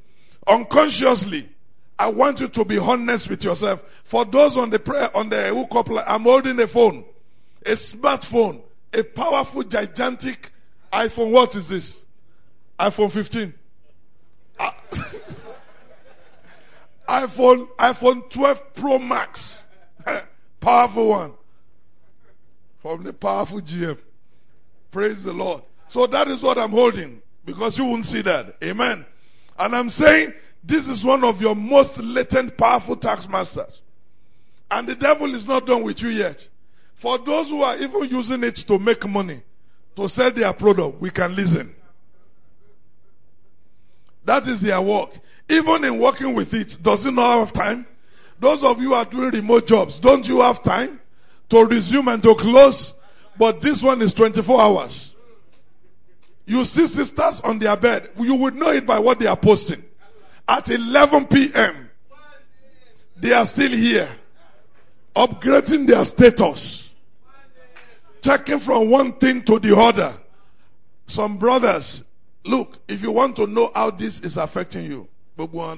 Unconsciously, 0.47 1.49
I 1.97 2.07
want 2.07 2.39
you 2.39 2.47
to 2.47 2.65
be 2.65 2.77
honest 2.77 3.29
with 3.29 3.43
yourself. 3.43 3.83
For 4.03 4.25
those 4.25 4.57
on 4.57 4.71
the 4.71 4.79
prayer, 4.79 5.15
on 5.15 5.29
the 5.29 5.53
hookup, 5.53 5.89
I'm 6.07 6.23
holding 6.23 6.59
a 6.59 6.67
phone, 6.67 7.05
a 7.65 7.71
smartphone, 7.71 8.61
a 8.93 9.03
powerful, 9.03 9.63
gigantic 9.63 10.51
iPhone. 10.91 11.31
What 11.31 11.55
is 11.55 11.69
this? 11.69 11.97
iPhone 12.79 13.11
15. 13.11 13.53
Uh, 14.59 14.71
iPhone, 17.07 17.67
iPhone 17.75 18.29
12 18.31 18.73
Pro 18.73 18.97
Max. 18.97 19.63
powerful 20.59 21.09
one. 21.09 21.33
From 22.79 23.03
the 23.03 23.13
powerful 23.13 23.61
GM. 23.61 23.99
Praise 24.89 25.23
the 25.23 25.33
Lord. 25.33 25.61
So 25.91 26.07
that 26.07 26.29
is 26.29 26.41
what 26.41 26.57
I'm 26.57 26.71
holding 26.71 27.21
because 27.43 27.77
you 27.77 27.83
won't 27.83 28.05
see 28.05 28.21
that. 28.21 28.55
Amen. 28.63 29.05
And 29.59 29.75
I'm 29.75 29.89
saying 29.89 30.33
this 30.63 30.87
is 30.87 31.03
one 31.03 31.25
of 31.25 31.41
your 31.41 31.53
most 31.53 32.01
latent 32.01 32.57
powerful 32.57 32.95
tax 32.95 33.27
masters. 33.27 33.81
And 34.69 34.87
the 34.87 34.95
devil 34.95 35.35
is 35.35 35.49
not 35.49 35.67
done 35.67 35.83
with 35.83 36.01
you 36.01 36.07
yet. 36.07 36.47
For 36.93 37.17
those 37.17 37.49
who 37.49 37.63
are 37.63 37.75
even 37.75 38.05
using 38.05 38.41
it 38.45 38.55
to 38.67 38.79
make 38.79 39.05
money, 39.05 39.41
to 39.97 40.07
sell 40.07 40.31
their 40.31 40.53
product, 40.53 41.01
we 41.01 41.09
can 41.09 41.35
listen. 41.35 41.75
That 44.23 44.47
is 44.47 44.61
their 44.61 44.79
work. 44.79 45.09
Even 45.49 45.83
in 45.83 45.99
working 45.99 46.33
with 46.35 46.53
it, 46.53 46.77
does 46.81 47.05
it 47.05 47.13
not 47.13 47.39
have 47.39 47.51
time? 47.51 47.85
Those 48.39 48.63
of 48.63 48.81
you 48.81 48.93
are 48.93 49.03
doing 49.03 49.31
remote 49.31 49.67
jobs, 49.67 49.99
don't 49.99 50.25
you 50.25 50.39
have 50.39 50.63
time 50.63 51.01
to 51.49 51.65
resume 51.65 52.07
and 52.07 52.23
to 52.23 52.33
close? 52.35 52.93
But 53.37 53.61
this 53.61 53.83
one 53.83 54.01
is 54.01 54.13
24 54.13 54.61
hours. 54.61 55.10
You 56.51 56.65
see 56.65 56.85
sisters 56.85 57.39
on 57.39 57.59
their 57.59 57.77
bed. 57.77 58.09
You 58.19 58.35
would 58.35 58.55
know 58.55 58.71
it 58.71 58.85
by 58.85 58.99
what 58.99 59.19
they 59.19 59.27
are 59.27 59.37
posting. 59.37 59.81
At 60.45 60.69
11 60.69 61.27
p.m., 61.27 61.89
they 63.15 63.31
are 63.31 63.45
still 63.45 63.71
here, 63.71 64.09
upgrading 65.15 65.87
their 65.87 66.03
status, 66.03 66.89
checking 68.21 68.59
from 68.59 68.89
one 68.89 69.13
thing 69.13 69.43
to 69.43 69.59
the 69.59 69.77
other. 69.77 70.13
Some 71.07 71.37
brothers, 71.37 72.03
look, 72.43 72.79
if 72.85 73.01
you 73.01 73.13
want 73.13 73.37
to 73.37 73.47
know 73.47 73.71
how 73.73 73.91
this 73.91 74.19
is 74.19 74.35
affecting 74.35 74.83
you, 74.83 75.07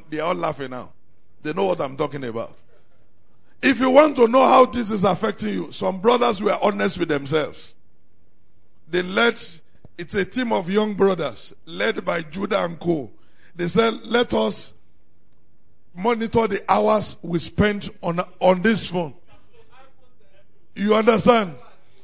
they 0.09 0.21
are 0.21 0.30
all 0.30 0.34
laughing 0.34 0.71
now. 0.71 0.91
They 1.43 1.53
know 1.53 1.65
what 1.65 1.82
I'm 1.82 1.97
talking 1.97 2.24
about. 2.24 2.51
If 3.61 3.80
you 3.80 3.91
want 3.91 4.15
to 4.15 4.28
know 4.28 4.43
how 4.43 4.65
this 4.65 4.89
is 4.89 5.03
affecting 5.03 5.49
you, 5.49 5.71
some 5.71 5.99
brothers 5.99 6.41
were 6.41 6.57
honest 6.59 6.97
with 6.97 7.09
themselves. 7.09 7.76
They 8.89 9.03
let 9.03 9.59
it's 9.98 10.16
a 10.16 10.26
team 10.26 10.52
of 10.52 10.70
young 10.70 10.96
brothers 10.96 11.54
led 11.66 12.04
by 12.04 12.22
Judah 12.22 12.64
and 12.64 12.80
Co. 12.80 13.12
They 13.56 13.68
said, 13.68 14.06
let 14.06 14.34
us 14.34 14.74
monitor 15.94 16.48
the 16.48 16.64
hours 16.68 17.16
we 17.22 17.39
spend 17.39 17.89
on, 18.02 18.20
on 18.39 18.62
this 18.62 18.89
phone. 18.89 19.14
You 20.76 20.96
understand? 20.96 21.56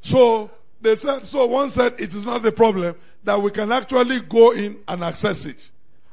So 0.02 0.52
they 0.82 0.96
said, 0.96 1.26
so 1.26 1.48
one 1.48 1.72
said 1.72 2.00
it 2.00 2.14
is 2.14 2.26
not 2.26 2.44
the 2.44 2.52
problem 2.52 2.96
that 3.24 3.42
we 3.42 3.52
can 3.52 3.72
actually 3.72 4.22
go 4.22 4.52
in 4.52 4.80
and 4.88 5.04
access 5.04 5.46
it. 5.46 5.70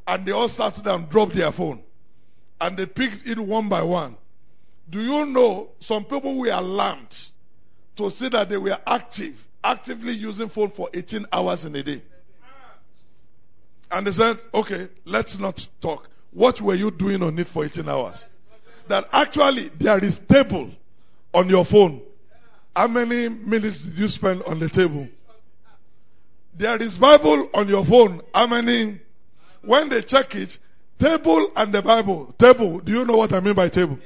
And 0.08 0.24
they 0.24 0.32
all 0.32 0.48
sat 0.48 0.82
down, 0.82 1.06
dropped 1.08 1.34
their 1.34 1.52
phone. 1.52 1.80
And 2.60 2.76
they 2.76 2.86
picked 2.86 3.26
it 3.26 3.38
one 3.38 3.68
by 3.68 3.82
one. 3.82 4.16
Do 4.88 5.02
you 5.02 5.26
know 5.26 5.68
some 5.80 6.04
people 6.04 6.36
were 6.36 6.48
alarmed 6.48 7.18
to 7.96 8.10
see 8.10 8.28
that 8.30 8.48
they 8.48 8.56
were 8.56 8.78
active 8.86 9.44
actively 9.62 10.12
using 10.12 10.48
phone 10.48 10.70
for 10.70 10.88
18 10.92 11.26
hours 11.32 11.64
in 11.64 11.74
a 11.76 11.82
day. 11.82 12.02
And 13.90 14.06
they 14.06 14.12
said, 14.12 14.38
okay, 14.52 14.88
let's 15.04 15.38
not 15.38 15.68
talk. 15.80 16.08
What 16.32 16.60
were 16.60 16.74
you 16.74 16.90
doing 16.90 17.22
on 17.22 17.38
it 17.38 17.48
for 17.48 17.64
18 17.64 17.88
hours? 17.88 18.24
That 18.88 19.08
actually 19.12 19.68
there 19.78 20.02
is 20.02 20.18
table 20.18 20.70
on 21.32 21.48
your 21.48 21.64
phone. 21.64 22.02
How 22.74 22.88
many 22.88 23.28
minutes 23.28 23.82
did 23.82 23.96
you 23.98 24.08
spend 24.08 24.42
on 24.42 24.58
the 24.58 24.68
table? 24.68 25.08
There 26.54 26.80
is 26.82 26.98
Bible 26.98 27.50
on 27.54 27.68
your 27.68 27.84
phone. 27.84 28.22
How 28.34 28.46
many? 28.46 29.00
When 29.62 29.88
they 29.88 30.02
check 30.02 30.34
it, 30.34 30.58
table 30.98 31.50
and 31.56 31.72
the 31.72 31.82
Bible. 31.82 32.34
Table. 32.38 32.80
Do 32.80 32.92
you 32.92 33.04
know 33.04 33.16
what 33.16 33.32
I 33.32 33.40
mean 33.40 33.54
by 33.54 33.68
table? 33.68 33.98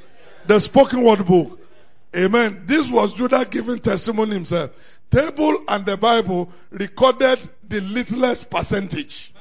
The 0.46 0.58
spoken 0.58 1.02
word 1.02 1.26
book. 1.26 1.58
Amen. 2.14 2.64
This 2.66 2.90
was 2.90 3.12
Judah 3.12 3.44
giving 3.44 3.78
testimony 3.78 4.34
himself 4.34 4.70
table 5.10 5.64
and 5.68 5.84
the 5.84 5.96
Bible 5.96 6.50
recorded 6.70 7.38
the 7.68 7.80
littlest 7.80 8.50
percentage 8.50 9.32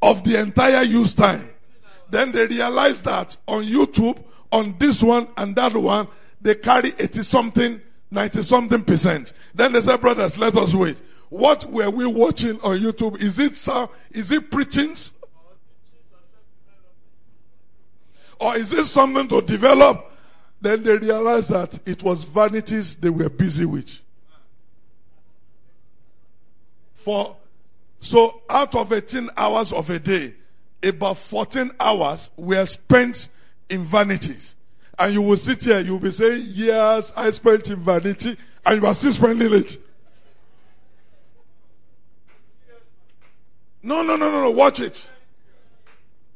of 0.00 0.24
the 0.24 0.40
entire 0.40 0.82
use 0.82 1.14
time. 1.14 1.48
Then 2.10 2.32
they 2.32 2.46
realized 2.46 3.04
that 3.04 3.36
on 3.46 3.64
YouTube, 3.64 4.18
on 4.50 4.76
this 4.78 5.02
one 5.02 5.28
and 5.36 5.56
that 5.56 5.74
one, 5.74 6.08
they 6.40 6.54
carry 6.54 6.92
80 6.98 7.22
something, 7.22 7.80
90 8.10 8.42
something 8.42 8.84
percent. 8.84 9.32
Then 9.54 9.72
they 9.72 9.80
said, 9.80 10.00
brothers, 10.00 10.38
let 10.38 10.56
us 10.56 10.74
wait. 10.74 10.96
What 11.28 11.64
were 11.64 11.90
we 11.90 12.06
watching 12.06 12.60
on 12.60 12.78
YouTube? 12.78 13.20
Is 13.20 13.38
it 13.38 13.56
sound, 13.56 13.90
is 14.10 14.30
it 14.30 14.50
preachings? 14.50 15.12
Or 18.40 18.56
is 18.56 18.72
it 18.72 18.84
something 18.84 19.28
to 19.28 19.42
develop 19.42 20.07
Then 20.60 20.82
they 20.82 20.98
realized 20.98 21.50
that 21.50 21.78
it 21.86 22.02
was 22.02 22.24
vanities 22.24 22.96
they 22.96 23.10
were 23.10 23.28
busy 23.28 23.64
with. 23.64 23.90
For 26.94 27.36
so 28.00 28.42
out 28.48 28.74
of 28.74 28.92
18 28.92 29.30
hours 29.36 29.72
of 29.72 29.90
a 29.90 29.98
day, 29.98 30.34
about 30.82 31.18
14 31.18 31.72
hours 31.78 32.30
were 32.36 32.66
spent 32.66 33.28
in 33.68 33.84
vanities. 33.84 34.54
And 34.98 35.14
you 35.14 35.22
will 35.22 35.36
sit 35.36 35.64
here, 35.64 35.78
you 35.78 35.92
will 35.92 36.00
be 36.00 36.10
saying, 36.10 36.42
Yes, 36.46 37.12
I 37.16 37.30
spent 37.30 37.68
in 37.70 37.76
vanity, 37.76 38.36
and 38.66 38.82
you 38.82 38.86
are 38.86 38.94
still 38.94 39.12
spending 39.12 39.52
it. 39.52 39.78
No, 43.82 44.02
no, 44.02 44.16
no, 44.16 44.30
no, 44.30 44.42
no, 44.42 44.50
watch 44.50 44.80
it. 44.80 45.08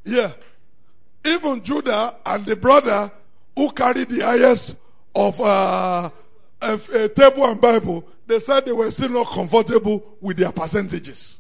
Yeah. 0.04 0.32
Even 1.24 1.62
Judah 1.62 2.14
and 2.24 2.46
the 2.46 2.56
brother 2.56 3.10
who 3.56 3.70
carried 3.72 4.08
the 4.08 4.20
highest 4.20 4.76
of 5.14 5.40
uh, 5.40 6.10
a, 6.60 6.80
a 6.94 7.08
table 7.08 7.44
and 7.44 7.60
Bible, 7.60 8.04
they 8.26 8.40
said 8.40 8.64
they 8.64 8.72
were 8.72 8.90
still 8.90 9.10
not 9.10 9.28
comfortable 9.28 10.04
with 10.20 10.36
their 10.38 10.52
percentages. 10.52 11.38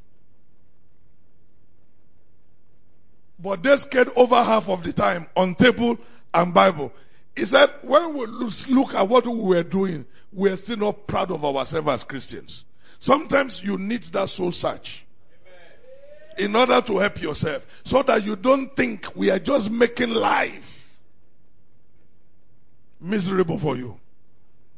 But 3.38 3.62
they 3.62 3.76
scared 3.76 4.10
over 4.14 4.42
half 4.42 4.68
of 4.68 4.82
the 4.82 4.92
time 4.92 5.26
on 5.36 5.54
table 5.54 5.98
and 6.32 6.54
Bible. 6.54 6.92
He 7.34 7.44
said, 7.44 7.70
when 7.82 8.14
we 8.14 8.26
look 8.26 8.94
at 8.94 9.08
what 9.08 9.26
we 9.26 9.34
were 9.34 9.62
doing, 9.62 10.04
we 10.32 10.50
are 10.50 10.56
still 10.56 10.76
not 10.76 11.06
proud 11.06 11.30
of 11.30 11.44
ourselves 11.44 11.88
as 11.88 12.04
Christians. 12.04 12.64
Sometimes 12.98 13.62
you 13.64 13.78
need 13.78 14.04
that 14.04 14.28
soul 14.28 14.52
search 14.52 15.04
in 16.38 16.54
order 16.54 16.80
to 16.80 16.98
help 16.98 17.20
yourself 17.20 17.66
so 17.84 18.02
that 18.02 18.24
you 18.24 18.36
don't 18.36 18.74
think 18.76 19.14
we 19.16 19.30
are 19.30 19.38
just 19.38 19.70
making 19.70 20.10
life 20.10 20.71
miserable 23.02 23.58
for 23.58 23.76
you. 23.76 23.98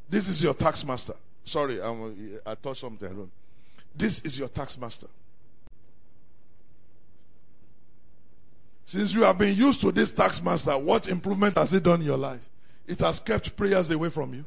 This 0.08 0.28
is 0.28 0.42
your 0.42 0.54
tax 0.54 0.84
master. 0.84 1.14
Sorry, 1.44 1.80
I'm, 1.80 2.40
I 2.46 2.54
touched 2.54 2.80
something 2.80 3.16
wrong. 3.16 3.30
This 3.94 4.20
is 4.20 4.38
your 4.38 4.48
tax 4.48 4.78
master. 4.78 5.06
Since 8.86 9.14
you 9.14 9.22
have 9.22 9.38
been 9.38 9.56
used 9.56 9.80
to 9.82 9.92
this 9.92 10.10
tax 10.10 10.42
master, 10.42 10.76
what 10.76 11.08
improvement 11.08 11.56
has 11.56 11.72
it 11.72 11.82
done 11.82 12.00
in 12.00 12.06
your 12.06 12.18
life? 12.18 12.40
It 12.86 13.00
has 13.00 13.18
kept 13.18 13.56
prayers 13.56 13.90
away 13.90 14.10
from 14.10 14.34
you. 14.34 14.44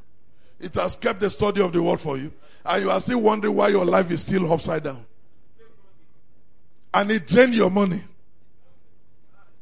It 0.59 0.75
has 0.75 0.95
kept 0.95 1.19
the 1.19 1.29
study 1.29 1.61
of 1.61 1.73
the 1.73 1.81
word 1.81 1.99
for 1.99 2.17
you. 2.17 2.31
And 2.65 2.83
you 2.83 2.91
are 2.91 3.01
still 3.01 3.21
wondering 3.21 3.55
why 3.55 3.69
your 3.69 3.85
life 3.85 4.11
is 4.11 4.21
still 4.21 4.51
upside 4.51 4.83
down. 4.83 5.05
And 6.93 7.11
it 7.11 7.27
drained 7.27 7.55
your 7.55 7.69
money. 7.69 8.03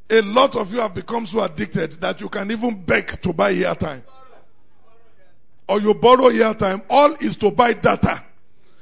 A 0.10 0.22
lot 0.22 0.56
of 0.56 0.72
you 0.72 0.80
have 0.80 0.94
become 0.94 1.26
so 1.26 1.44
addicted 1.44 1.94
that 1.94 2.22
you 2.22 2.30
can 2.30 2.52
even 2.52 2.84
beg 2.84 3.22
to 3.22 3.34
buy 3.34 3.54
airtime. 3.54 4.04
Or 5.68 5.82
you 5.82 5.96
borrow 5.96 6.30
airtime. 6.30 6.84
All 6.90 7.14
is 7.16 7.38
to 7.38 7.50
buy 7.50 7.74
data. 7.74 8.24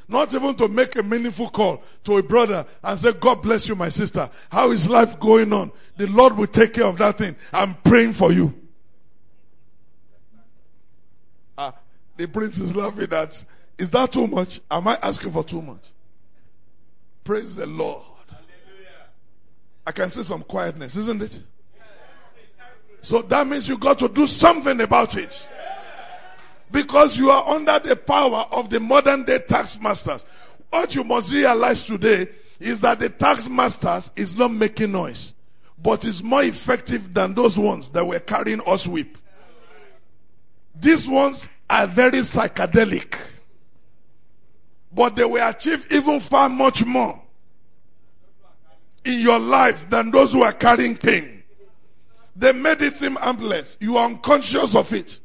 Not 0.07 0.33
even 0.33 0.53
to 0.55 0.67
make 0.67 0.97
a 0.97 1.03
meaningful 1.03 1.49
call 1.49 1.81
to 2.03 2.17
a 2.17 2.23
brother 2.23 2.65
and 2.83 2.99
say, 2.99 3.13
God 3.13 3.41
bless 3.41 3.69
you, 3.69 3.75
my 3.75 3.87
sister. 3.89 4.29
How 4.51 4.71
is 4.71 4.89
life 4.89 5.19
going 5.19 5.53
on? 5.53 5.71
The 5.95 6.07
Lord 6.07 6.37
will 6.37 6.47
take 6.47 6.73
care 6.73 6.85
of 6.85 6.97
that 6.97 7.17
thing. 7.17 7.35
I'm 7.53 7.75
praying 7.75 8.13
for 8.13 8.31
you. 8.31 8.53
Ah, 11.57 11.73
the 12.17 12.27
prince 12.27 12.57
is 12.57 12.75
laughing 12.75 13.11
at. 13.13 13.45
Is 13.77 13.91
that 13.91 14.11
too 14.11 14.27
much? 14.27 14.59
Am 14.69 14.87
I 14.87 14.99
asking 15.01 15.31
for 15.31 15.43
too 15.43 15.61
much? 15.61 15.87
Praise 17.23 17.55
the 17.55 17.65
Lord. 17.65 18.03
I 19.85 19.91
can 19.91 20.09
see 20.09 20.23
some 20.23 20.43
quietness, 20.43 20.95
isn't 20.95 21.21
it? 21.21 21.39
So 23.01 23.21
that 23.21 23.47
means 23.47 23.67
you 23.67 23.77
got 23.77 23.99
to 23.99 24.07
do 24.07 24.27
something 24.27 24.79
about 24.79 25.17
it. 25.17 25.49
Because 26.71 27.17
you 27.17 27.29
are 27.31 27.55
under 27.55 27.77
the 27.79 27.95
power 27.95 28.47
of 28.49 28.69
the 28.69 28.79
modern 28.79 29.23
day 29.23 29.39
tax 29.39 29.79
masters. 29.79 30.23
What 30.69 30.95
you 30.95 31.03
must 31.03 31.31
realize 31.31 31.83
today 31.83 32.29
is 32.59 32.79
that 32.79 32.99
the 32.99 33.09
tax 33.09 33.49
masters 33.49 34.09
is 34.15 34.35
not 34.35 34.51
making 34.51 34.93
noise, 34.93 35.33
but 35.77 36.05
is 36.05 36.23
more 36.23 36.43
effective 36.43 37.13
than 37.13 37.33
those 37.33 37.57
ones 37.57 37.89
that 37.89 38.07
were 38.07 38.19
carrying 38.19 38.61
us 38.65 38.87
whip. 38.87 39.17
These 40.79 41.07
ones 41.07 41.49
are 41.69 41.85
very 41.85 42.19
psychedelic, 42.19 43.17
but 44.91 45.15
they 45.15 45.25
will 45.25 45.47
achieve 45.47 45.91
even 45.91 46.19
far 46.21 46.49
much 46.49 46.85
more 46.85 47.22
in 49.05 49.19
your 49.19 49.39
life 49.39 49.89
than 49.89 50.11
those 50.11 50.33
who 50.33 50.43
are 50.43 50.53
carrying 50.53 50.95
pain. 50.95 51.43
They 52.35 52.53
made 52.53 52.81
it 52.81 52.97
seem 52.97 53.15
harmless. 53.15 53.77
You 53.79 53.97
are 53.97 54.05
unconscious 54.05 54.75
of 54.75 54.91
it. 54.93 55.19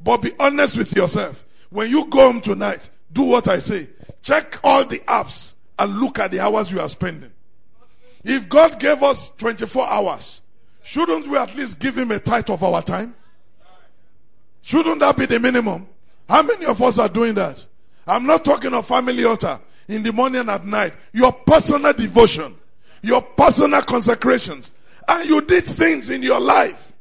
But 0.00 0.18
be 0.18 0.32
honest 0.38 0.76
with 0.76 0.94
yourself. 0.94 1.44
When 1.70 1.90
you 1.90 2.06
go 2.06 2.20
home 2.32 2.40
tonight, 2.40 2.88
do 3.12 3.22
what 3.22 3.48
I 3.48 3.58
say. 3.58 3.88
Check 4.22 4.58
all 4.62 4.84
the 4.84 4.98
apps 5.00 5.54
and 5.78 5.98
look 5.98 6.18
at 6.18 6.30
the 6.30 6.40
hours 6.40 6.70
you 6.70 6.80
are 6.80 6.88
spending. 6.88 7.32
If 8.24 8.48
God 8.48 8.78
gave 8.78 9.02
us 9.02 9.30
24 9.38 9.86
hours, 9.86 10.42
shouldn't 10.82 11.26
we 11.26 11.36
at 11.36 11.54
least 11.56 11.78
give 11.78 11.96
him 11.96 12.10
a 12.10 12.18
tithe 12.18 12.50
of 12.50 12.62
our 12.62 12.82
time? 12.82 13.14
Shouldn't 14.62 15.00
that 15.00 15.16
be 15.16 15.26
the 15.26 15.40
minimum? 15.40 15.88
How 16.28 16.42
many 16.42 16.66
of 16.66 16.80
us 16.82 16.98
are 16.98 17.08
doing 17.08 17.34
that? 17.34 17.64
I'm 18.06 18.26
not 18.26 18.44
talking 18.44 18.74
of 18.74 18.86
family 18.86 19.24
altar 19.24 19.60
in 19.88 20.02
the 20.02 20.12
morning 20.12 20.40
and 20.40 20.50
at 20.50 20.66
night. 20.66 20.94
Your 21.12 21.32
personal 21.32 21.92
devotion, 21.92 22.54
your 23.02 23.20
personal 23.20 23.82
consecrations, 23.82 24.72
and 25.06 25.28
you 25.28 25.40
did 25.42 25.66
things 25.66 26.08
in 26.08 26.22
your 26.22 26.40
life 26.40 26.92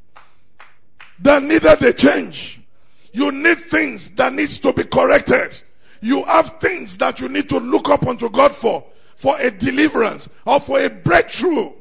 that 1.19 1.43
needed 1.43 1.81
a 1.83 1.93
change. 1.93 2.59
You 3.13 3.31
need 3.31 3.59
things 3.59 4.09
that 4.11 4.33
needs 4.33 4.59
to 4.59 4.73
be 4.73 4.83
corrected. 4.83 5.55
You 6.01 6.23
have 6.23 6.59
things 6.59 6.97
that 6.97 7.19
you 7.19 7.29
need 7.29 7.49
to 7.49 7.59
look 7.59 7.89
up 7.89 8.07
unto 8.07 8.29
God 8.29 8.53
for, 8.55 8.85
for 9.15 9.39
a 9.39 9.51
deliverance 9.51 10.27
or 10.45 10.59
for 10.59 10.79
a 10.79 10.89
breakthrough. 10.89 11.71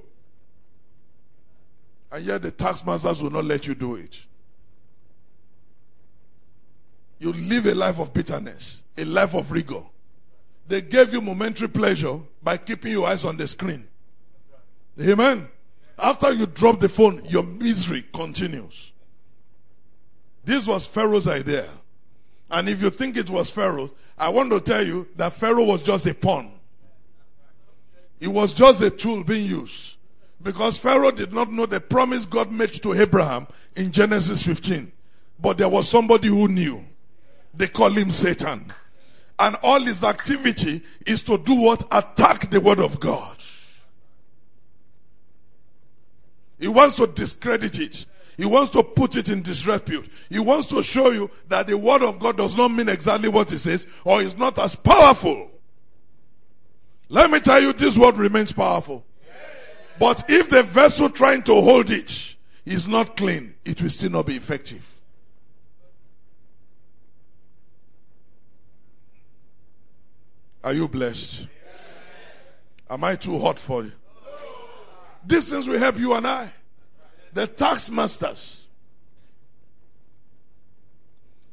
And 2.12 2.24
yet 2.24 2.42
the 2.42 2.50
tax 2.50 2.84
masters 2.84 3.22
will 3.22 3.30
not 3.30 3.44
let 3.44 3.66
you 3.66 3.74
do 3.74 3.94
it. 3.94 4.18
You 7.18 7.32
live 7.32 7.66
a 7.66 7.74
life 7.74 7.98
of 8.00 8.12
bitterness, 8.12 8.82
a 8.98 9.04
life 9.04 9.34
of 9.34 9.52
rigor. 9.52 9.82
They 10.68 10.80
gave 10.80 11.12
you 11.12 11.20
momentary 11.20 11.68
pleasure 11.68 12.18
by 12.42 12.56
keeping 12.56 12.92
your 12.92 13.06
eyes 13.06 13.24
on 13.24 13.36
the 13.36 13.46
screen. 13.46 13.86
Amen. 14.99 15.49
After 15.99 16.32
you 16.32 16.47
drop 16.47 16.80
the 16.80 16.88
phone, 16.88 17.22
your 17.26 17.43
misery 17.43 18.05
continues. 18.12 18.91
This 20.45 20.66
was 20.66 20.86
Pharaoh's 20.86 21.26
idea. 21.26 21.68
And 22.51 22.68
if 22.68 22.82
you 22.82 22.91
think 22.91 23.16
it 23.16 23.30
was 23.30 23.51
Pharaoh, 23.51 23.91
I 24.18 24.30
want 24.30 24.51
to 24.51 24.61
tell 24.61 24.84
you 24.84 25.07
that 25.16 25.34
Pharaoh 25.34 25.64
was 25.64 25.82
just 25.82 26.07
a 26.07 26.14
pawn. 26.14 26.53
It 28.18 28.28
was 28.28 28.55
just 28.55 28.80
a 28.82 28.91
tool 28.91 29.24
being 29.24 29.47
used. 29.47 29.97
Because 30.43 30.78
Pharaoh 30.78 31.11
did 31.11 31.32
not 31.32 31.53
know 31.53 31.66
the 31.66 31.80
promise 31.80 32.24
God 32.24 32.51
made 32.51 32.72
to 32.82 32.95
Abraham 32.95 33.47
in 33.76 33.93
Genesis 33.93 34.43
15. 34.45 34.91
But 35.38 35.59
there 35.59 35.68
was 35.68 35.88
somebody 35.88 36.28
who 36.28 36.49
knew. 36.49 36.84
They 37.55 37.68
call 37.68 37.91
him 37.91 38.11
Satan. 38.11 38.72
And 39.38 39.57
all 39.62 39.80
his 39.80 40.05
activity 40.05 40.82
is 41.07 41.22
to 41.22 41.38
do 41.38 41.55
what? 41.55 41.82
Attack 41.91 42.51
the 42.51 42.61
word 42.61 42.80
of 42.80 43.01
God. 43.01 43.39
He 46.61 46.68
wants 46.68 46.96
to 46.96 47.06
discredit 47.06 47.78
it. 47.80 48.06
He 48.36 48.44
wants 48.44 48.70
to 48.70 48.82
put 48.82 49.16
it 49.16 49.28
in 49.28 49.42
disrepute. 49.42 50.08
He 50.28 50.38
wants 50.38 50.68
to 50.68 50.82
show 50.82 51.11
you 51.11 51.30
that 51.48 51.66
the 51.66 51.76
word 51.76 52.02
of 52.02 52.18
God 52.20 52.36
does 52.36 52.56
not 52.56 52.68
mean 52.68 52.88
exactly 52.88 53.28
what 53.28 53.52
it 53.52 53.58
says 53.58 53.86
or 54.04 54.22
is 54.22 54.36
not 54.36 54.58
as 54.58 54.76
powerful. 54.76 55.50
Let 57.08 57.30
me 57.30 57.40
tell 57.40 57.61
you, 57.61 57.72
this 57.72 57.98
word 57.98 58.16
remains 58.18 58.52
powerful. 58.52 59.04
But 59.98 60.30
if 60.30 60.48
the 60.48 60.62
vessel 60.62 61.11
trying 61.11 61.42
to 61.42 61.54
hold 61.54 61.90
it 61.90 62.36
is 62.64 62.86
not 62.86 63.16
clean, 63.16 63.54
it 63.64 63.82
will 63.82 63.90
still 63.90 64.11
not 64.11 64.26
be 64.26 64.36
effective. 64.36 64.86
Are 70.62 70.72
you 70.72 70.88
blessed? 70.88 71.46
Am 72.88 73.02
I 73.02 73.16
too 73.16 73.38
hot 73.38 73.58
for 73.58 73.84
you? 73.84 73.92
These 75.26 75.50
things 75.50 75.68
will 75.68 75.78
help 75.78 75.98
you 75.98 76.14
and 76.14 76.26
I. 76.26 76.52
The 77.32 77.46
tax 77.46 77.90
masters 77.90 78.60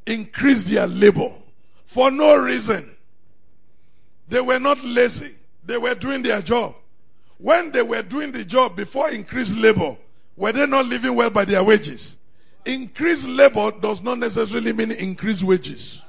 increase 0.05 0.63
their 0.63 0.87
labor 0.87 1.33
for 1.85 2.09
no 2.09 2.35
reason. 2.35 2.89
They 4.29 4.41
were 4.41 4.59
not 4.59 4.83
lazy. 4.83 5.35
They 5.65 5.77
were 5.77 5.95
doing 5.95 6.21
their 6.21 6.41
job. 6.41 6.75
When 7.37 7.71
they 7.71 7.83
were 7.83 8.01
doing 8.01 8.31
the 8.31 8.43
job 8.43 8.75
before 8.75 9.09
increased 9.09 9.55
labor, 9.55 9.97
were 10.35 10.51
they 10.51 10.65
not 10.65 10.85
living 10.85 11.15
well 11.15 11.29
by 11.29 11.45
their 11.45 11.63
wages? 11.63 12.15
Increased 12.65 13.27
labor 13.27 13.71
does 13.71 14.01
not 14.01 14.17
necessarily 14.17 14.73
mean 14.73 14.91
increased 14.91 15.43
wages. 15.43 16.01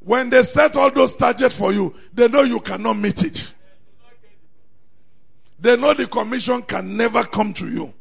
When 0.00 0.30
they 0.30 0.42
set 0.42 0.76
all 0.76 0.90
those 0.90 1.14
targets 1.14 1.56
for 1.56 1.72
you, 1.72 1.94
they 2.14 2.28
know 2.28 2.42
you 2.42 2.60
cannot 2.60 2.96
meet 2.96 3.22
it. 3.22 3.52
They 5.60 5.76
know 5.76 5.94
the 5.94 6.06
commission 6.06 6.62
can 6.62 6.96
never 6.96 7.24
come 7.24 7.52
to 7.54 7.68
you 7.68 7.92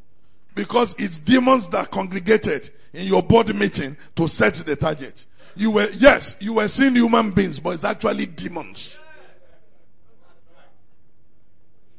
Because 0.55 0.95
it's 0.97 1.17
demons 1.17 1.67
that 1.69 1.91
congregated 1.91 2.69
in 2.93 3.05
your 3.05 3.23
board 3.23 3.53
meeting 3.55 3.97
to 4.15 4.27
set 4.27 4.55
the 4.55 4.75
target. 4.75 5.25
You 5.55 5.71
were, 5.71 5.89
yes, 5.93 6.35
you 6.39 6.53
were 6.53 6.67
seeing 6.67 6.95
human 6.95 7.31
beings, 7.31 7.59
but 7.59 7.71
it's 7.71 7.83
actually 7.83 8.25
demons. 8.25 8.95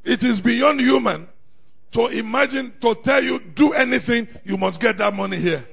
It 0.04 0.24
is 0.24 0.40
beyond 0.40 0.80
human 0.80 1.28
to 1.92 2.06
imagine, 2.06 2.72
to 2.80 2.94
tell 2.94 3.22
you, 3.22 3.38
do 3.38 3.72
anything, 3.72 4.28
you 4.44 4.56
must 4.56 4.80
get 4.80 4.98
that 4.98 5.14
money 5.14 5.36
here. 5.36 5.66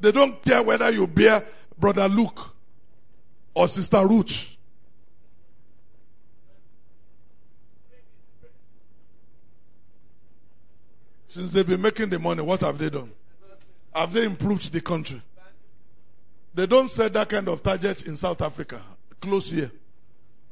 They 0.00 0.12
don't 0.12 0.42
care 0.42 0.62
whether 0.62 0.90
you 0.90 1.06
bear 1.06 1.44
brother 1.78 2.08
Luke 2.08 2.54
or 3.54 3.68
sister 3.68 4.06
Ruth. 4.06 4.46
Since 11.34 11.52
they've 11.52 11.66
been 11.66 11.82
making 11.82 12.10
the 12.10 12.20
money, 12.20 12.42
what 12.42 12.60
have 12.60 12.78
they 12.78 12.90
done? 12.90 13.10
Have 13.92 14.12
they 14.12 14.24
improved 14.24 14.72
the 14.72 14.80
country? 14.80 15.20
They 16.54 16.66
don't 16.66 16.86
set 16.88 17.12
that 17.14 17.28
kind 17.28 17.48
of 17.48 17.60
target 17.60 18.06
in 18.06 18.16
South 18.16 18.40
Africa, 18.40 18.80
close 19.20 19.50
here. 19.50 19.72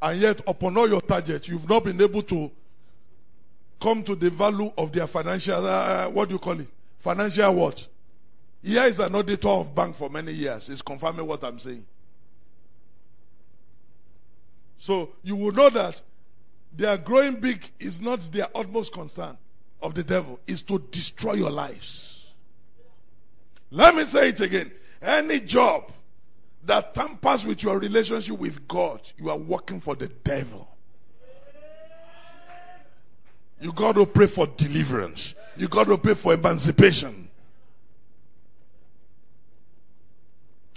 And 0.02 0.20
yet, 0.20 0.40
upon 0.44 0.76
all 0.76 0.88
your 0.88 1.00
targets, 1.00 1.46
you've 1.46 1.68
not 1.68 1.84
been 1.84 2.00
able 2.00 2.22
to 2.22 2.50
come 3.80 4.02
to 4.02 4.16
the 4.16 4.28
value 4.30 4.72
of 4.76 4.90
their 4.90 5.06
financial, 5.06 5.64
uh, 5.64 6.08
what 6.08 6.28
do 6.28 6.34
you 6.34 6.40
call 6.40 6.58
it? 6.58 6.66
Financial 6.98 7.54
what? 7.54 7.86
Here 8.60 8.82
is 8.82 8.98
an 8.98 9.14
auditor 9.14 9.50
of 9.50 9.72
bank 9.76 9.94
for 9.94 10.10
many 10.10 10.32
years. 10.32 10.66
He's 10.66 10.82
confirming 10.82 11.28
what 11.28 11.44
I'm 11.44 11.60
saying. 11.60 11.86
So 14.80 15.10
you 15.22 15.36
will 15.36 15.52
know 15.52 15.70
that 15.70 16.02
their 16.72 16.98
growing 16.98 17.36
big 17.36 17.70
is 17.78 18.00
not 18.00 18.32
their 18.32 18.48
utmost 18.52 18.92
concern 18.92 19.38
of 19.82 19.94
the 19.94 20.02
devil, 20.02 20.40
is 20.46 20.62
to 20.62 20.78
destroy 20.78 21.34
your 21.34 21.50
lives. 21.50 22.26
Let 23.70 23.94
me 23.94 24.04
say 24.04 24.28
it 24.28 24.40
again. 24.40 24.70
Any 25.00 25.40
job 25.40 25.90
that 26.64 26.94
tampers 26.94 27.44
with 27.44 27.62
your 27.62 27.78
relationship 27.78 28.38
with 28.38 28.68
God, 28.68 29.00
you 29.18 29.30
are 29.30 29.38
working 29.38 29.80
for 29.80 29.94
the 29.94 30.08
devil. 30.08 30.68
You 33.60 33.72
got 33.72 33.94
to 33.94 34.06
pray 34.06 34.26
for 34.26 34.46
deliverance. 34.46 35.34
You 35.56 35.68
got 35.68 35.86
to 35.86 35.96
pray 35.96 36.14
for 36.14 36.34
emancipation. 36.34 37.28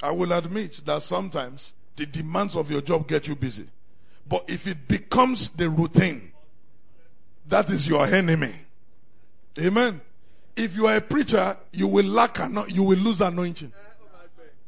I 0.01 0.12
will 0.12 0.32
admit 0.34 0.82
that 0.86 1.01
sometimes 1.03 1.74
the 1.95 2.06
demands 2.06 2.56
of 2.56 2.70
your 2.70 2.82
job 2.82 3.08
get 3.08 3.28
you 3.28 3.36
busy. 3.36 3.68
But 4.28 4.45
if 4.49 4.68
it 4.68 4.88
becomes 4.88 5.49
the 5.49 5.70
routine, 5.70 6.32
that 7.47 7.70
is 7.70 7.88
your 7.88 8.06
enemy. 8.06 8.53
Amen. 9.60 10.01
If 10.56 10.76
you 10.76 10.88
are 10.88 10.95
a 10.95 11.01
preacher, 11.01 11.58
you 11.72 11.88
will 11.88 12.06
lack 12.06 12.39
you 12.70 12.84
will 12.84 12.97
lose 12.97 13.22
anointing. 13.22 13.72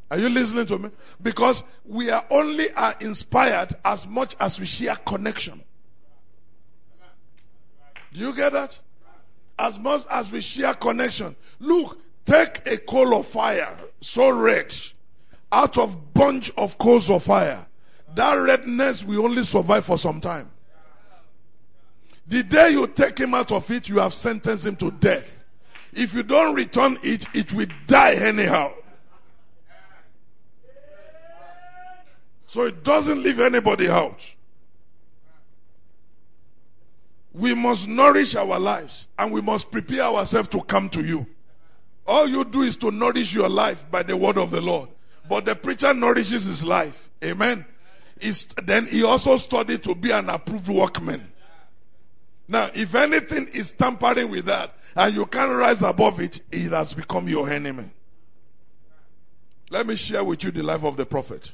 Are 0.09 0.17
you 0.17 0.29
listening 0.29 0.65
to 0.67 0.77
me? 0.77 0.89
Because 1.21 1.63
we 1.85 2.09
are 2.09 2.25
only 2.29 2.71
are 2.71 2.95
inspired 3.01 3.73
as 3.83 4.07
much 4.07 4.35
as 4.39 4.59
we 4.59 4.65
share 4.65 4.95
connection. 4.95 5.61
Do 8.13 8.19
you 8.21 8.33
get 8.33 8.53
that? 8.53 8.77
As 9.59 9.77
much 9.77 10.03
as 10.09 10.31
we 10.31 10.41
share 10.41 10.73
connection. 10.73 11.35
Look, 11.59 11.99
take 12.25 12.67
a 12.67 12.77
coal 12.77 13.19
of 13.19 13.27
fire, 13.27 13.77
so 13.99 14.29
red, 14.29 14.75
out 15.51 15.77
of 15.77 16.13
bunch 16.13 16.51
of 16.57 16.77
coals 16.77 17.09
of 17.09 17.23
fire. 17.23 17.65
That 18.15 18.33
redness 18.35 19.03
will 19.03 19.25
only 19.25 19.43
survive 19.43 19.85
for 19.85 19.97
some 19.97 20.21
time. 20.21 20.49
The 22.27 22.43
day 22.43 22.71
you 22.71 22.87
take 22.87 23.17
him 23.17 23.33
out 23.33 23.51
of 23.51 23.69
it, 23.71 23.87
you 23.87 23.99
have 23.99 24.13
sentenced 24.13 24.67
him 24.67 24.75
to 24.77 24.91
death. 24.91 25.45
If 25.93 26.13
you 26.13 26.23
don't 26.23 26.55
return 26.55 26.97
it, 27.03 27.25
it 27.33 27.53
will 27.53 27.67
die 27.87 28.13
anyhow. 28.13 28.73
So 32.47 32.65
it 32.65 32.83
doesn't 32.83 33.23
leave 33.23 33.39
anybody 33.39 33.89
out. 33.89 34.19
We 37.33 37.53
must 37.53 37.87
nourish 37.87 38.35
our 38.35 38.59
lives 38.59 39.07
and 39.17 39.31
we 39.31 39.41
must 39.41 39.71
prepare 39.71 40.03
ourselves 40.03 40.49
to 40.49 40.61
come 40.61 40.89
to 40.89 41.03
you. 41.03 41.27
All 42.05 42.27
you 42.27 42.45
do 42.45 42.61
is 42.61 42.77
to 42.77 42.91
nourish 42.91 43.33
your 43.33 43.49
life 43.49 43.89
by 43.91 44.03
the 44.03 44.17
word 44.17 44.37
of 44.37 44.49
the 44.49 44.61
Lord. 44.61 44.89
But 45.29 45.45
the 45.45 45.55
preacher 45.55 45.93
nourishes 45.93 46.45
his 46.45 46.63
life. 46.63 47.09
Amen. 47.23 47.65
Then 48.63 48.87
he 48.87 49.03
also 49.03 49.37
studied 49.37 49.83
to 49.83 49.93
be 49.93 50.11
an 50.11 50.29
approved 50.29 50.69
workman. 50.69 51.31
Now, 52.47 52.71
if 52.73 52.95
anything 52.95 53.47
is 53.53 53.73
tampering 53.73 54.29
with 54.29 54.45
that 54.45 54.73
and 54.95 55.13
you 55.13 55.25
can't 55.25 55.51
rise 55.51 55.81
above 55.81 56.19
it, 56.21 56.39
it 56.51 56.71
has 56.71 56.93
become 56.93 57.27
your 57.27 57.49
enemy. 57.49 57.89
Let 59.69 59.85
me 59.85 59.97
share 59.97 60.23
with 60.23 60.43
you 60.43 60.51
the 60.51 60.63
life 60.63 60.83
of 60.83 60.95
the 60.95 61.05
prophet. 61.05 61.51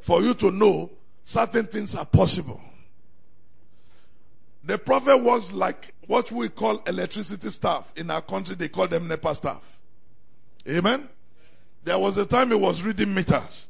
For 0.00 0.22
you 0.22 0.34
to 0.34 0.50
know 0.50 0.90
certain 1.24 1.66
things 1.66 1.94
are 1.94 2.06
possible. 2.06 2.60
The 4.64 4.78
prophet 4.78 5.18
was 5.18 5.52
like 5.52 5.92
what 6.06 6.32
we 6.32 6.48
call 6.48 6.78
electricity 6.86 7.50
staff. 7.50 7.92
In 7.96 8.10
our 8.10 8.22
country, 8.22 8.54
they 8.54 8.68
call 8.68 8.88
them 8.88 9.08
NEPA 9.08 9.34
staff. 9.34 9.62
Amen? 10.66 11.06
There 11.84 11.98
was 11.98 12.16
a 12.16 12.24
time 12.24 12.48
he 12.48 12.54
was 12.54 12.82
reading 12.82 13.12
meters. 13.12 13.66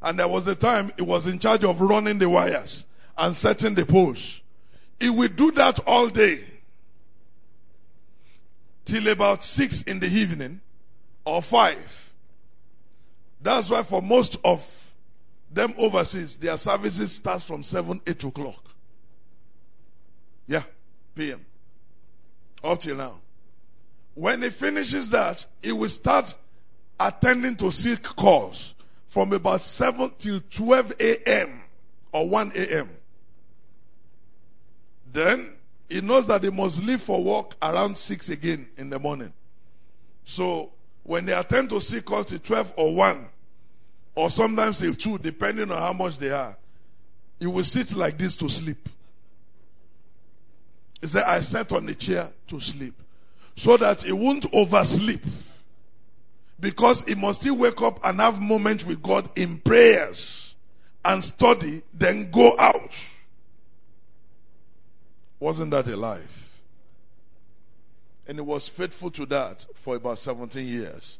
And 0.00 0.18
there 0.18 0.26
was 0.26 0.48
a 0.48 0.56
time 0.56 0.90
he 0.96 1.02
was 1.02 1.28
in 1.28 1.38
charge 1.38 1.62
of 1.62 1.80
running 1.80 2.18
the 2.18 2.28
wires 2.28 2.84
and 3.16 3.36
setting 3.36 3.76
the 3.76 3.86
poles. 3.86 4.41
He 5.02 5.10
will 5.10 5.26
do 5.26 5.50
that 5.52 5.80
all 5.80 6.08
day. 6.08 6.44
Till 8.84 9.08
about 9.08 9.42
six 9.42 9.82
in 9.82 9.98
the 9.98 10.06
evening 10.06 10.60
or 11.24 11.42
five. 11.42 12.12
That's 13.40 13.68
why 13.68 13.82
for 13.82 14.00
most 14.00 14.36
of 14.44 14.64
them 15.50 15.74
overseas, 15.76 16.36
their 16.36 16.56
services 16.56 17.10
starts 17.10 17.44
from 17.44 17.64
seven, 17.64 18.00
eight 18.06 18.22
o'clock. 18.22 18.62
Yeah, 20.46 20.62
PM. 21.16 21.44
Up 22.62 22.80
till 22.80 22.94
now. 22.94 23.18
When 24.14 24.40
he 24.42 24.50
finishes 24.50 25.10
that, 25.10 25.44
he 25.62 25.72
will 25.72 25.88
start 25.88 26.32
attending 27.00 27.56
to 27.56 27.72
sick 27.72 28.04
calls 28.04 28.72
from 29.08 29.32
about 29.32 29.62
7 29.62 30.12
till 30.16 30.40
12 30.48 30.92
a.m. 31.00 31.60
or 32.12 32.28
1 32.28 32.52
a.m. 32.54 32.88
Then 35.12 35.52
he 35.88 36.00
knows 36.00 36.26
that 36.28 36.42
he 36.42 36.50
must 36.50 36.82
leave 36.82 37.00
for 37.00 37.22
work 37.22 37.54
around 37.60 37.98
6 37.98 38.28
again 38.30 38.68
in 38.76 38.90
the 38.90 38.98
morning. 38.98 39.32
So 40.24 40.70
when 41.02 41.26
they 41.26 41.34
attend 41.34 41.70
to 41.70 41.80
sick 41.80 42.04
calls 42.04 42.26
till 42.26 42.38
12 42.38 42.74
or 42.76 42.94
1, 42.94 43.28
or 44.14 44.30
sometimes 44.30 44.80
till 44.80 44.94
2, 44.94 45.18
depending 45.18 45.70
on 45.70 45.78
how 45.78 45.92
much 45.92 46.18
they 46.18 46.30
are, 46.30 46.56
he 47.38 47.46
will 47.46 47.64
sit 47.64 47.94
like 47.94 48.18
this 48.18 48.36
to 48.36 48.48
sleep. 48.48 48.88
He 51.00 51.08
said, 51.08 51.24
I 51.24 51.40
sat 51.40 51.72
on 51.72 51.86
the 51.86 51.94
chair 51.94 52.30
to 52.48 52.60
sleep. 52.60 52.94
So 53.56 53.76
that 53.76 54.02
he 54.02 54.12
won't 54.12 54.46
oversleep. 54.54 55.24
Because 56.60 57.02
he 57.02 57.16
must 57.16 57.40
still 57.40 57.56
wake 57.56 57.82
up 57.82 58.00
and 58.04 58.20
have 58.20 58.40
moments 58.40 58.84
with 58.84 59.02
God 59.02 59.28
in 59.36 59.58
prayers 59.58 60.54
and 61.04 61.22
study, 61.24 61.82
then 61.92 62.30
go 62.30 62.56
out. 62.56 62.94
Wasn't 65.42 65.72
that 65.72 65.88
a 65.88 65.96
life? 65.96 66.50
And 68.28 68.38
he 68.38 68.42
was 68.42 68.68
faithful 68.68 69.10
to 69.10 69.26
that 69.26 69.66
for 69.74 69.96
about 69.96 70.20
17 70.20 70.64
years. 70.64 71.18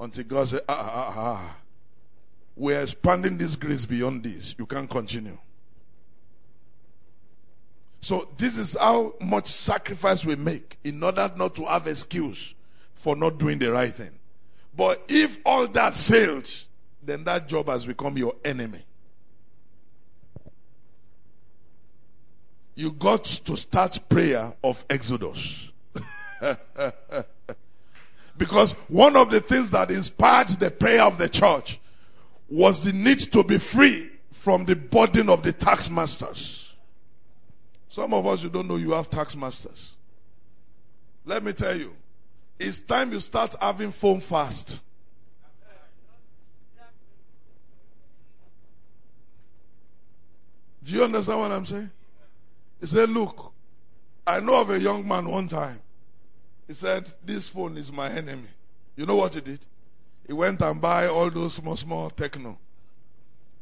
Until 0.00 0.24
God 0.24 0.48
said, 0.48 0.62
ah, 0.66 0.74
ah, 0.80 1.14
ah, 1.14 1.20
ah. 1.20 1.56
We're 2.56 2.80
expanding 2.80 3.36
this 3.36 3.56
grace 3.56 3.84
beyond 3.84 4.22
this. 4.22 4.54
You 4.56 4.64
can't 4.64 4.88
continue. 4.88 5.36
So 8.00 8.26
this 8.38 8.56
is 8.56 8.74
how 8.74 9.16
much 9.20 9.48
sacrifice 9.48 10.24
we 10.24 10.36
make 10.36 10.78
in 10.82 11.02
order 11.02 11.30
not 11.36 11.56
to 11.56 11.66
have 11.66 11.86
excuse 11.86 12.54
for 12.94 13.16
not 13.16 13.36
doing 13.36 13.58
the 13.58 13.70
right 13.70 13.94
thing. 13.94 14.18
But 14.74 15.02
if 15.08 15.38
all 15.44 15.68
that 15.68 15.94
failed, 15.94 16.50
then 17.02 17.24
that 17.24 17.48
job 17.48 17.66
has 17.66 17.84
become 17.84 18.16
your 18.16 18.34
enemy. 18.46 18.82
You 22.74 22.90
got 22.90 23.24
to 23.24 23.56
start 23.56 23.98
prayer 24.08 24.54
of 24.64 24.84
Exodus. 24.88 25.70
because 28.36 28.72
one 28.88 29.16
of 29.16 29.30
the 29.30 29.40
things 29.40 29.70
that 29.70 29.90
inspired 29.90 30.48
the 30.48 30.70
prayer 30.70 31.02
of 31.02 31.18
the 31.18 31.28
church 31.28 31.78
was 32.48 32.84
the 32.84 32.92
need 32.92 33.20
to 33.32 33.44
be 33.44 33.58
free 33.58 34.10
from 34.32 34.64
the 34.64 34.74
burden 34.74 35.28
of 35.28 35.42
the 35.42 35.52
tax 35.52 35.90
masters. 35.90 36.72
Some 37.88 38.14
of 38.14 38.26
us, 38.26 38.42
you 38.42 38.48
don't 38.48 38.68
know 38.68 38.76
you 38.76 38.92
have 38.92 39.10
tax 39.10 39.36
masters. 39.36 39.94
Let 41.24 41.44
me 41.44 41.52
tell 41.52 41.76
you, 41.76 41.94
it's 42.58 42.80
time 42.80 43.12
you 43.12 43.20
start 43.20 43.54
having 43.60 43.92
phone 43.92 44.20
fast. 44.20 44.80
Do 50.82 50.92
you 50.94 51.04
understand 51.04 51.38
what 51.38 51.52
I'm 51.52 51.64
saying? 51.64 51.90
He 52.82 52.88
said, 52.88 53.10
Look, 53.10 53.52
I 54.26 54.40
know 54.40 54.60
of 54.60 54.70
a 54.70 54.80
young 54.80 55.06
man 55.06 55.28
one 55.28 55.46
time. 55.46 55.78
He 56.66 56.74
said, 56.74 57.08
This 57.24 57.48
phone 57.48 57.78
is 57.78 57.92
my 57.92 58.10
enemy. 58.10 58.48
You 58.96 59.06
know 59.06 59.14
what 59.14 59.34
he 59.34 59.40
did? 59.40 59.64
He 60.26 60.32
went 60.32 60.60
and 60.60 60.80
buy 60.80 61.06
all 61.06 61.30
those 61.30 61.54
small, 61.54 61.76
small 61.76 62.10
Tecno. 62.10 62.56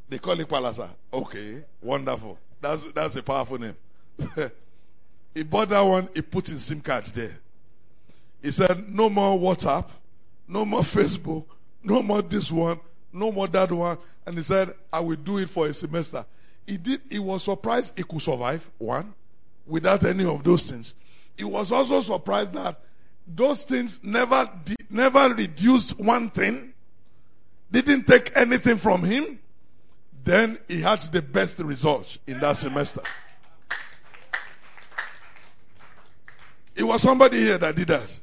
They 0.08 0.16
call 0.16 0.40
it 0.40 0.48
Palasa. 0.48 0.88
Okay, 1.12 1.62
wonderful. 1.82 2.38
That's 2.62 2.82
that's 2.92 3.14
a 3.16 3.22
powerful 3.22 3.58
name. 3.58 3.76
he 5.34 5.42
bought 5.42 5.68
that 5.68 5.82
one, 5.82 6.08
he 6.14 6.22
put 6.22 6.48
his 6.48 6.64
SIM 6.64 6.80
card 6.80 7.04
there. 7.14 7.36
He 8.40 8.50
said, 8.52 8.88
No 8.88 9.10
more 9.10 9.38
WhatsApp, 9.38 9.88
no 10.48 10.64
more 10.64 10.80
Facebook, 10.80 11.44
no 11.82 12.02
more 12.02 12.22
this 12.22 12.50
one, 12.50 12.80
no 13.12 13.30
more 13.30 13.48
that 13.48 13.70
one. 13.70 13.98
And 14.24 14.38
he 14.38 14.42
said, 14.42 14.72
I 14.90 15.00
will 15.00 15.16
do 15.16 15.36
it 15.36 15.50
for 15.50 15.66
a 15.66 15.74
semester. 15.74 16.24
He 16.70 16.76
did 16.76 17.00
he 17.10 17.18
was 17.18 17.42
surprised 17.42 17.94
he 17.96 18.04
could 18.04 18.22
survive, 18.22 18.70
one, 18.78 19.12
without 19.66 20.04
any 20.04 20.24
of 20.24 20.44
those 20.44 20.70
things. 20.70 20.94
He 21.36 21.42
was 21.42 21.72
also 21.72 22.00
surprised 22.00 22.52
that 22.52 22.80
those 23.26 23.64
things 23.64 23.98
never 24.04 24.48
never 24.88 25.34
reduced 25.34 25.98
one 25.98 26.30
thing, 26.30 26.72
didn't 27.72 28.06
take 28.06 28.36
anything 28.36 28.76
from 28.76 29.02
him. 29.02 29.40
Then 30.22 30.60
he 30.68 30.80
had 30.80 31.00
the 31.10 31.22
best 31.22 31.58
results 31.58 32.20
in 32.28 32.38
that 32.38 32.56
semester. 32.56 33.02
It 36.76 36.84
was 36.84 37.02
somebody 37.02 37.38
here 37.38 37.58
that 37.58 37.74
did 37.74 37.88
that. 37.88 38.16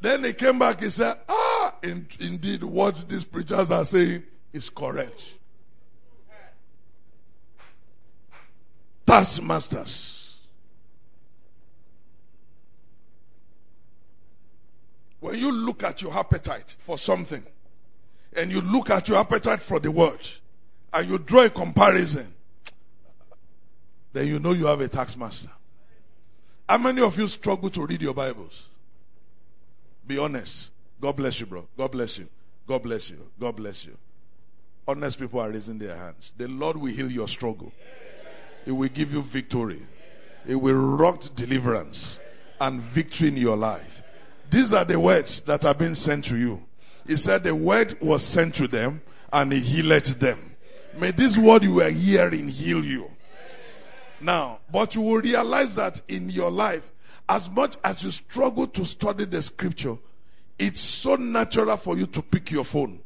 Then 0.00 0.22
he 0.22 0.32
came 0.32 0.60
back, 0.60 0.80
he 0.80 0.90
said, 0.90 1.18
Ah, 1.28 1.74
in, 1.82 2.06
indeed, 2.20 2.62
what 2.62 3.08
these 3.08 3.24
preachers 3.24 3.72
are 3.72 3.84
saying 3.84 4.22
is 4.52 4.70
correct. 4.70 5.37
Taskmasters. 9.08 10.34
When 15.20 15.38
you 15.38 15.50
look 15.50 15.82
at 15.82 16.02
your 16.02 16.12
appetite 16.12 16.76
for 16.80 16.98
something, 16.98 17.42
and 18.36 18.52
you 18.52 18.60
look 18.60 18.90
at 18.90 19.08
your 19.08 19.16
appetite 19.16 19.62
for 19.62 19.80
the 19.80 19.90
word, 19.90 20.20
and 20.92 21.08
you 21.08 21.16
draw 21.16 21.44
a 21.44 21.48
comparison, 21.48 22.34
then 24.12 24.26
you 24.26 24.40
know 24.40 24.52
you 24.52 24.66
have 24.66 24.82
a 24.82 24.88
taskmaster. 24.88 25.50
How 26.68 26.76
many 26.76 27.00
of 27.00 27.16
you 27.16 27.28
struggle 27.28 27.70
to 27.70 27.86
read 27.86 28.02
your 28.02 28.12
Bibles? 28.12 28.68
Be 30.06 30.18
honest. 30.18 30.68
God 31.00 31.16
bless 31.16 31.40
you, 31.40 31.46
bro. 31.46 31.66
God 31.78 31.92
bless 31.92 32.18
you. 32.18 32.28
God 32.66 32.82
bless 32.82 33.08
you. 33.08 33.16
God 33.40 33.56
bless 33.56 33.86
you. 33.86 33.96
Honest 34.86 35.18
people 35.18 35.40
are 35.40 35.50
raising 35.50 35.78
their 35.78 35.96
hands. 35.96 36.34
The 36.36 36.46
Lord 36.46 36.76
will 36.76 36.92
heal 36.92 37.10
your 37.10 37.28
struggle. 37.28 37.72
He 38.68 38.72
will 38.72 38.90
give 38.90 39.14
you 39.14 39.22
victory. 39.22 39.80
It 40.46 40.56
will 40.56 40.74
rock 40.74 41.24
deliverance 41.34 42.18
and 42.60 42.82
victory 42.82 43.28
in 43.28 43.38
your 43.38 43.56
life. 43.56 44.02
These 44.50 44.74
are 44.74 44.84
the 44.84 45.00
words 45.00 45.40
that 45.46 45.62
have 45.62 45.78
been 45.78 45.94
sent 45.94 46.26
to 46.26 46.36
you. 46.36 46.62
He 47.06 47.16
said 47.16 47.44
the 47.44 47.54
word 47.54 47.98
was 48.02 48.22
sent 48.22 48.56
to 48.56 48.68
them 48.68 49.00
and 49.32 49.50
he 49.54 49.60
healed 49.60 50.04
them. 50.04 50.54
May 50.98 51.12
this 51.12 51.38
word 51.38 51.62
you 51.62 51.80
are 51.80 51.88
hearing 51.88 52.46
heal 52.46 52.84
you. 52.84 53.10
Now, 54.20 54.58
but 54.70 54.94
you 54.94 55.00
will 55.00 55.22
realize 55.22 55.76
that 55.76 56.02
in 56.06 56.28
your 56.28 56.50
life, 56.50 56.86
as 57.26 57.48
much 57.48 57.78
as 57.82 58.04
you 58.04 58.10
struggle 58.10 58.66
to 58.66 58.84
study 58.84 59.24
the 59.24 59.40
scripture, 59.40 59.96
it's 60.58 60.82
so 60.82 61.16
natural 61.16 61.78
for 61.78 61.96
you 61.96 62.04
to 62.08 62.20
pick 62.20 62.50
your 62.50 62.64
phone 62.64 63.00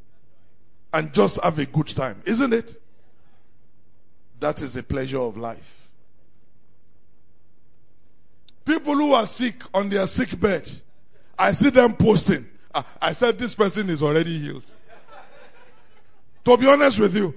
and 0.92 1.14
just 1.14 1.40
have 1.40 1.60
a 1.60 1.66
good 1.66 1.86
time, 1.86 2.20
isn't 2.26 2.52
it? 2.52 2.81
That 4.42 4.60
is 4.60 4.72
the 4.74 4.82
pleasure 4.82 5.20
of 5.20 5.36
life. 5.36 5.88
People 8.64 8.94
who 8.94 9.12
are 9.12 9.24
sick 9.24 9.62
on 9.72 9.88
their 9.88 10.08
sick 10.08 10.38
bed, 10.38 10.68
I 11.38 11.52
see 11.52 11.70
them 11.70 11.94
posting. 11.94 12.48
I 13.00 13.12
said, 13.12 13.38
This 13.38 13.54
person 13.54 13.88
is 13.88 14.02
already 14.02 14.36
healed. 14.40 14.64
to 16.44 16.56
be 16.56 16.66
honest 16.66 16.98
with 16.98 17.14
you, 17.16 17.36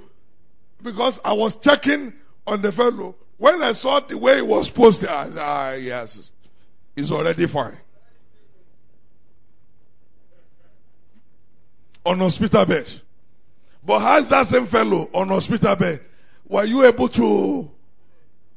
because 0.82 1.22
I 1.24 1.34
was 1.34 1.56
checking 1.58 2.12
on 2.48 2.64
the 2.64 2.72
fellow, 2.72 3.14
when 3.38 3.62
I 3.62 3.74
saw 3.74 4.00
the 4.00 4.18
way 4.18 4.38
he 4.38 4.42
was 4.42 4.72
posted, 4.72 5.10
I 5.10 5.26
said, 5.26 5.38
Ah, 5.40 5.74
yes, 5.74 6.32
he's 6.96 7.12
already 7.12 7.46
fine. 7.46 7.78
On 12.04 12.18
hospital 12.18 12.66
bed. 12.66 12.92
But 13.86 14.00
how's 14.00 14.28
that 14.30 14.48
same 14.48 14.66
fellow 14.66 15.08
on 15.14 15.28
hospital 15.28 15.76
bed? 15.76 16.02
Were 16.48 16.66
you 16.66 16.86
able 16.86 17.10
to 17.10 17.72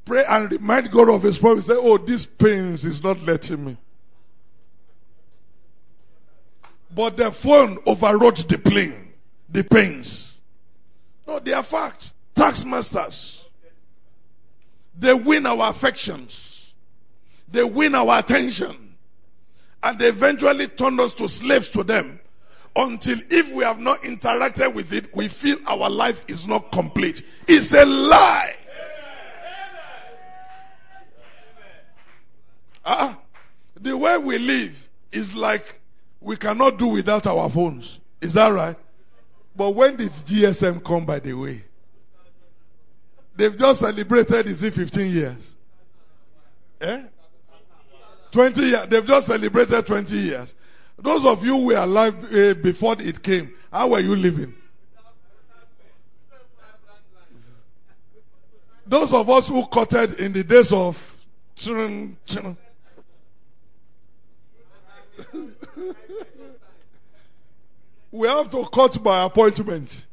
pray 0.05 0.25
and 0.29 0.53
remind 0.53 0.91
God 0.91 1.09
of 1.09 1.23
his 1.23 1.39
promise? 1.39 1.67
Say, 1.67 1.75
oh, 1.77 1.99
this 1.99 2.27
pains 2.27 2.85
is 2.85 3.03
not 3.03 3.23
letting 3.23 3.65
me. 3.65 3.77
But 6.95 7.17
the 7.17 7.31
phone 7.31 7.79
overrode 7.87 8.37
the 8.37 8.59
plane, 8.59 9.13
the 9.49 9.65
pains. 9.65 10.39
No, 11.27 11.39
they 11.39 11.53
are 11.53 11.63
facts. 11.63 12.13
Tax 12.35 12.65
masters. 12.65 13.45
They 14.99 15.15
win 15.15 15.47
our 15.47 15.71
affections. 15.71 16.73
They 17.51 17.63
win 17.63 17.95
our 17.95 18.19
attention. 18.19 18.95
And 19.83 19.99
they 19.99 20.09
eventually 20.09 20.67
turn 20.67 20.99
us 20.99 21.15
to 21.15 21.29
slaves 21.29 21.69
to 21.71 21.85
them. 21.85 22.18
Until 22.79 23.19
if 23.29 23.53
we 23.53 23.65
have 23.65 23.81
not 23.81 24.03
interacted 24.03 24.73
with 24.73 24.93
it, 24.93 25.15
we 25.15 25.27
feel 25.27 25.59
our 25.67 25.91
life 25.91 26.25
is 26.29 26.47
not 26.47 26.71
complete. 26.71 27.25
It's 27.49 27.73
a 27.73 27.85
lie. 27.85 28.55
Uh, 32.85 33.15
the 33.81 33.97
way 33.97 34.17
we 34.19 34.39
live 34.39 34.89
is 35.11 35.35
like 35.35 35.81
we 36.21 36.37
cannot 36.37 36.79
do 36.79 36.87
without 36.87 37.27
our 37.27 37.51
phones. 37.51 37.99
Is 38.21 38.35
that 38.35 38.51
right? 38.51 38.77
But 39.57 39.71
when 39.71 39.97
did 39.97 40.13
GSM 40.13 40.85
come, 40.85 41.05
by 41.05 41.19
the 41.19 41.35
way? 41.35 41.65
They've 43.35 43.59
just 43.59 43.81
celebrated, 43.81 44.47
is 44.47 44.63
it 44.63 44.73
15 44.73 45.13
years? 45.13 45.55
Eh? 46.81 47.03
20 48.31 48.63
years. 48.63 48.87
They've 48.87 49.07
just 49.07 49.27
celebrated 49.27 49.85
20 49.85 50.17
years. 50.17 50.55
Those 50.99 51.25
of 51.25 51.45
you 51.45 51.57
who 51.57 51.67
were 51.67 51.77
alive 51.77 52.15
uh, 52.35 52.55
before 52.55 52.97
it 52.99 53.23
came, 53.23 53.53
how 53.73 53.89
were 53.89 54.01
you 54.01 54.17
living? 54.17 54.55
Those 58.87 59.13
of 59.13 59.29
us 59.31 59.47
who 59.49 59.67
cutted 59.67 60.19
in 60.19 60.33
the 60.33 60.43
days 60.43 60.73
of 60.73 61.17
children, 61.57 62.17
we 68.11 68.27
have 68.27 68.49
to 68.51 68.65
cut 68.73 69.03
by 69.03 69.25
appointment. 69.25 70.07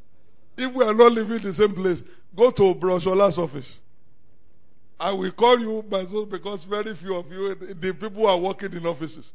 If 0.57 0.73
we 0.73 0.83
are 0.83 0.93
not 0.93 1.13
living 1.13 1.38
in 1.38 1.43
the 1.43 1.53
same 1.53 1.73
place, 1.73 2.03
go 2.36 2.51
to 2.51 2.75
Broshola's 2.75 3.38
office. 3.38 3.79
I 4.99 5.13
will 5.13 5.31
call 5.31 5.59
you 5.59 5.81
by 5.83 6.03
because 6.03 6.65
very 6.65 6.93
few 6.95 7.15
of 7.15 7.31
you, 7.31 7.55
the 7.55 7.93
people 7.93 8.27
are 8.27 8.38
working 8.38 8.73
in 8.73 8.86
offices. 8.86 9.31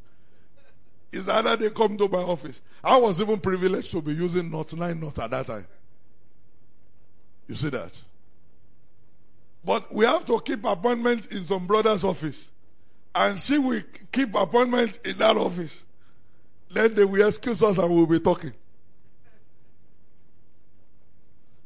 It's 1.12 1.28
either 1.28 1.56
they 1.56 1.70
come 1.70 1.96
to 1.98 2.08
my 2.08 2.18
office. 2.18 2.60
I 2.84 2.96
was 2.98 3.20
even 3.20 3.40
privileged 3.40 3.90
to 3.92 4.02
be 4.02 4.12
using 4.12 4.50
Note 4.50 4.74
9 4.74 5.00
Note 5.00 5.18
at 5.18 5.30
that 5.30 5.46
time. 5.46 5.66
You 7.48 7.56
see 7.56 7.70
that? 7.70 7.92
But 9.64 9.92
we 9.92 10.04
have 10.04 10.24
to 10.26 10.40
keep 10.40 10.64
appointments 10.64 11.26
in 11.26 11.44
some 11.44 11.66
brother's 11.66 12.04
office. 12.04 12.50
And 13.14 13.40
she 13.40 13.58
will 13.58 13.82
keep 14.12 14.34
appointments 14.34 14.98
in 15.04 15.18
that 15.18 15.36
office. 15.36 15.76
Then 16.72 16.94
they 16.94 17.04
will 17.04 17.26
excuse 17.26 17.62
us 17.62 17.76
and 17.78 17.92
we'll 17.92 18.06
be 18.06 18.20
talking. 18.20 18.52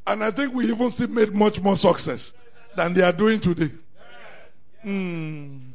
And 0.06 0.24
I 0.24 0.30
think 0.30 0.54
we 0.54 0.70
even 0.70 0.90
still 0.90 1.08
made 1.08 1.34
much 1.34 1.60
more 1.60 1.76
success 1.76 2.32
than 2.76 2.94
they 2.94 3.02
are 3.02 3.12
doing 3.12 3.40
today. 3.40 3.70
Hmm. 4.82 5.73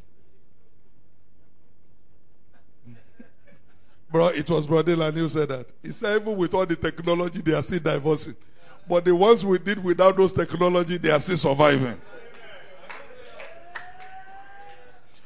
Bro, 4.10 4.28
it 4.28 4.50
was 4.50 4.66
Brother 4.66 4.96
who 5.12 5.28
said 5.28 5.48
that. 5.50 5.66
He 5.82 5.92
said 5.92 6.22
even 6.22 6.36
with 6.36 6.52
all 6.54 6.66
the 6.66 6.76
technology, 6.76 7.40
they 7.40 7.52
are 7.52 7.62
still 7.62 7.78
divorcing. 7.78 8.34
But 8.88 9.04
the 9.04 9.14
ones 9.14 9.44
we 9.44 9.58
did 9.58 9.82
without 9.82 10.16
those 10.16 10.32
technology, 10.32 10.96
they 10.96 11.10
are 11.10 11.20
still 11.20 11.36
surviving. 11.36 12.00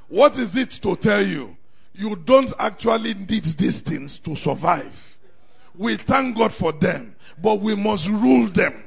What 0.09 0.39
is 0.39 0.55
it 0.57 0.70
to 0.82 0.97
tell 0.97 1.26
you? 1.26 1.57
You 1.95 2.14
don't 2.16 2.53
actually 2.59 3.14
need 3.14 3.45
these 3.45 3.80
things 3.80 4.18
to 4.20 4.37
survive. 4.37 5.16
We 5.76 5.97
thank 5.97 6.37
God 6.37 6.53
for 6.53 6.72
them, 6.72 7.16
but 7.41 7.61
we 7.61 7.74
must 7.74 8.09
rule 8.09 8.49
them. 8.49 8.82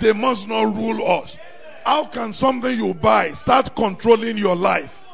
They 0.00 0.12
must 0.12 0.48
not 0.48 0.74
rule 0.74 1.06
us. 1.06 1.36
How 1.84 2.06
can 2.06 2.32
something 2.32 2.76
you 2.76 2.94
buy 2.94 3.30
start 3.30 3.76
controlling 3.76 4.38
your 4.38 4.56
life? 4.56 5.04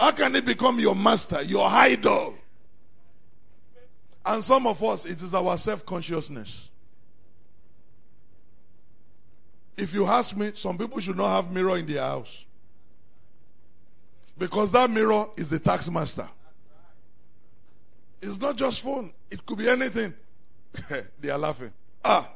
How 0.00 0.12
can 0.12 0.34
it 0.34 0.44
become 0.44 0.80
your 0.80 0.96
master, 0.96 1.42
your 1.42 1.68
idol? 1.68 2.34
And 4.24 4.44
some 4.44 4.66
of 4.66 4.82
us, 4.82 5.04
it 5.04 5.22
is 5.22 5.34
our 5.34 5.58
self 5.58 5.84
consciousness. 5.84 6.68
If 9.76 9.94
you 9.94 10.06
ask 10.06 10.36
me, 10.36 10.52
some 10.54 10.78
people 10.78 11.00
should 11.00 11.16
not 11.16 11.30
have 11.30 11.52
mirror 11.52 11.76
in 11.76 11.86
their 11.86 12.02
house. 12.02 12.44
Because 14.38 14.72
that 14.72 14.90
mirror 14.90 15.26
is 15.36 15.50
the 15.50 15.58
tax 15.58 15.90
master. 15.90 16.28
It's 18.20 18.40
not 18.40 18.56
just 18.56 18.80
phone. 18.82 19.12
It 19.30 19.44
could 19.44 19.58
be 19.58 19.68
anything. 19.68 20.14
they 21.20 21.30
are 21.30 21.38
laughing. 21.38 21.72
Ah. 22.04 22.28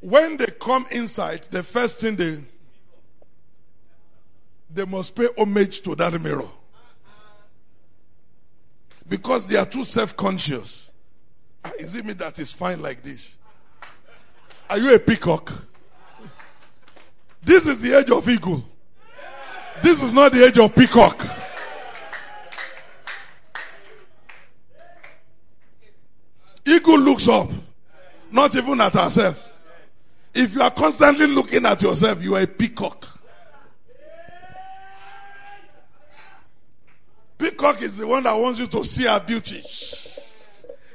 When 0.00 0.36
they 0.36 0.46
come 0.46 0.86
inside, 0.90 1.48
the 1.50 1.62
first 1.62 2.00
thing 2.00 2.16
they 2.16 2.38
they 4.70 4.84
must 4.84 5.14
pay 5.14 5.28
homage 5.38 5.82
to 5.82 5.94
that 5.94 6.20
mirror. 6.20 6.48
Because 9.08 9.46
they 9.46 9.56
are 9.56 9.66
too 9.66 9.84
self-conscious. 9.84 10.90
Ah, 11.64 11.72
Is 11.78 11.94
it 11.96 12.04
me 12.04 12.14
that 12.14 12.38
is 12.38 12.52
fine 12.52 12.80
like 12.80 13.02
this? 13.02 13.36
Are 14.68 14.78
you 14.78 14.94
a 14.94 14.98
peacock? 14.98 15.52
This 17.42 17.66
is 17.66 17.80
the 17.82 17.98
age 17.98 18.10
of 18.10 18.28
eagle. 18.28 18.64
This 19.82 20.02
is 20.02 20.14
not 20.14 20.32
the 20.32 20.46
age 20.46 20.58
of 20.58 20.74
peacock. 20.74 21.22
Eagle 26.64 26.98
looks 26.98 27.28
up, 27.28 27.50
not 28.30 28.54
even 28.56 28.80
at 28.80 28.94
herself. 28.94 29.50
If 30.32 30.54
you 30.54 30.62
are 30.62 30.70
constantly 30.70 31.26
looking 31.26 31.66
at 31.66 31.82
yourself, 31.82 32.22
you 32.22 32.36
are 32.36 32.42
a 32.42 32.46
peacock. 32.46 33.06
Peacock 37.38 37.82
is 37.82 37.96
the 37.96 38.06
one 38.06 38.22
that 38.22 38.34
wants 38.34 38.58
you 38.58 38.66
to 38.68 38.84
see 38.84 39.04
her 39.04 39.20
beauty. 39.20 39.62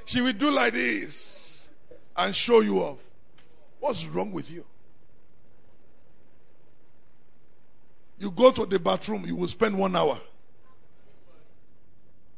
She 0.05 0.21
will 0.21 0.33
do 0.33 0.49
like 0.51 0.73
this 0.73 1.69
and 2.15 2.35
show 2.35 2.61
you 2.61 2.79
off. 2.79 2.97
What's 3.79 4.05
wrong 4.05 4.31
with 4.31 4.49
you? 4.49 4.65
You 8.17 8.31
go 8.31 8.51
to 8.51 8.65
the 8.65 8.79
bathroom, 8.79 9.25
you 9.25 9.35
will 9.35 9.47
spend 9.47 9.77
one 9.77 9.95
hour. 9.95 10.19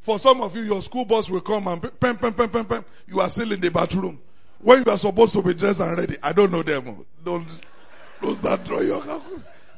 For 0.02 0.20
some 0.20 0.42
of 0.42 0.56
you, 0.56 0.64
your 0.64 0.82
school 0.82 1.06
bus 1.06 1.30
will 1.30 1.42
come 1.42 1.68
and 1.68 1.82
pem, 1.82 2.18
pem, 2.18 2.34
pem, 2.34 2.50
pem, 2.50 2.66
pem. 2.66 2.86
You 3.08 3.20
are 3.22 3.30
still 3.30 3.52
in 3.52 3.62
the 3.62 3.70
bathroom. 3.70 4.20
When 4.60 4.84
you 4.84 4.92
are 4.92 4.98
supposed 4.98 5.34
to 5.34 5.42
be 5.42 5.54
dressed 5.54 5.80
and 5.80 5.98
ready, 5.98 6.18
I 6.22 6.34
don't 6.34 6.52
know 6.52 6.64
them. 6.64 7.06
Don't, 7.24 7.48
don't 8.22 8.36
start 8.36 8.64
drawing 8.64 8.88
your. 8.88 9.22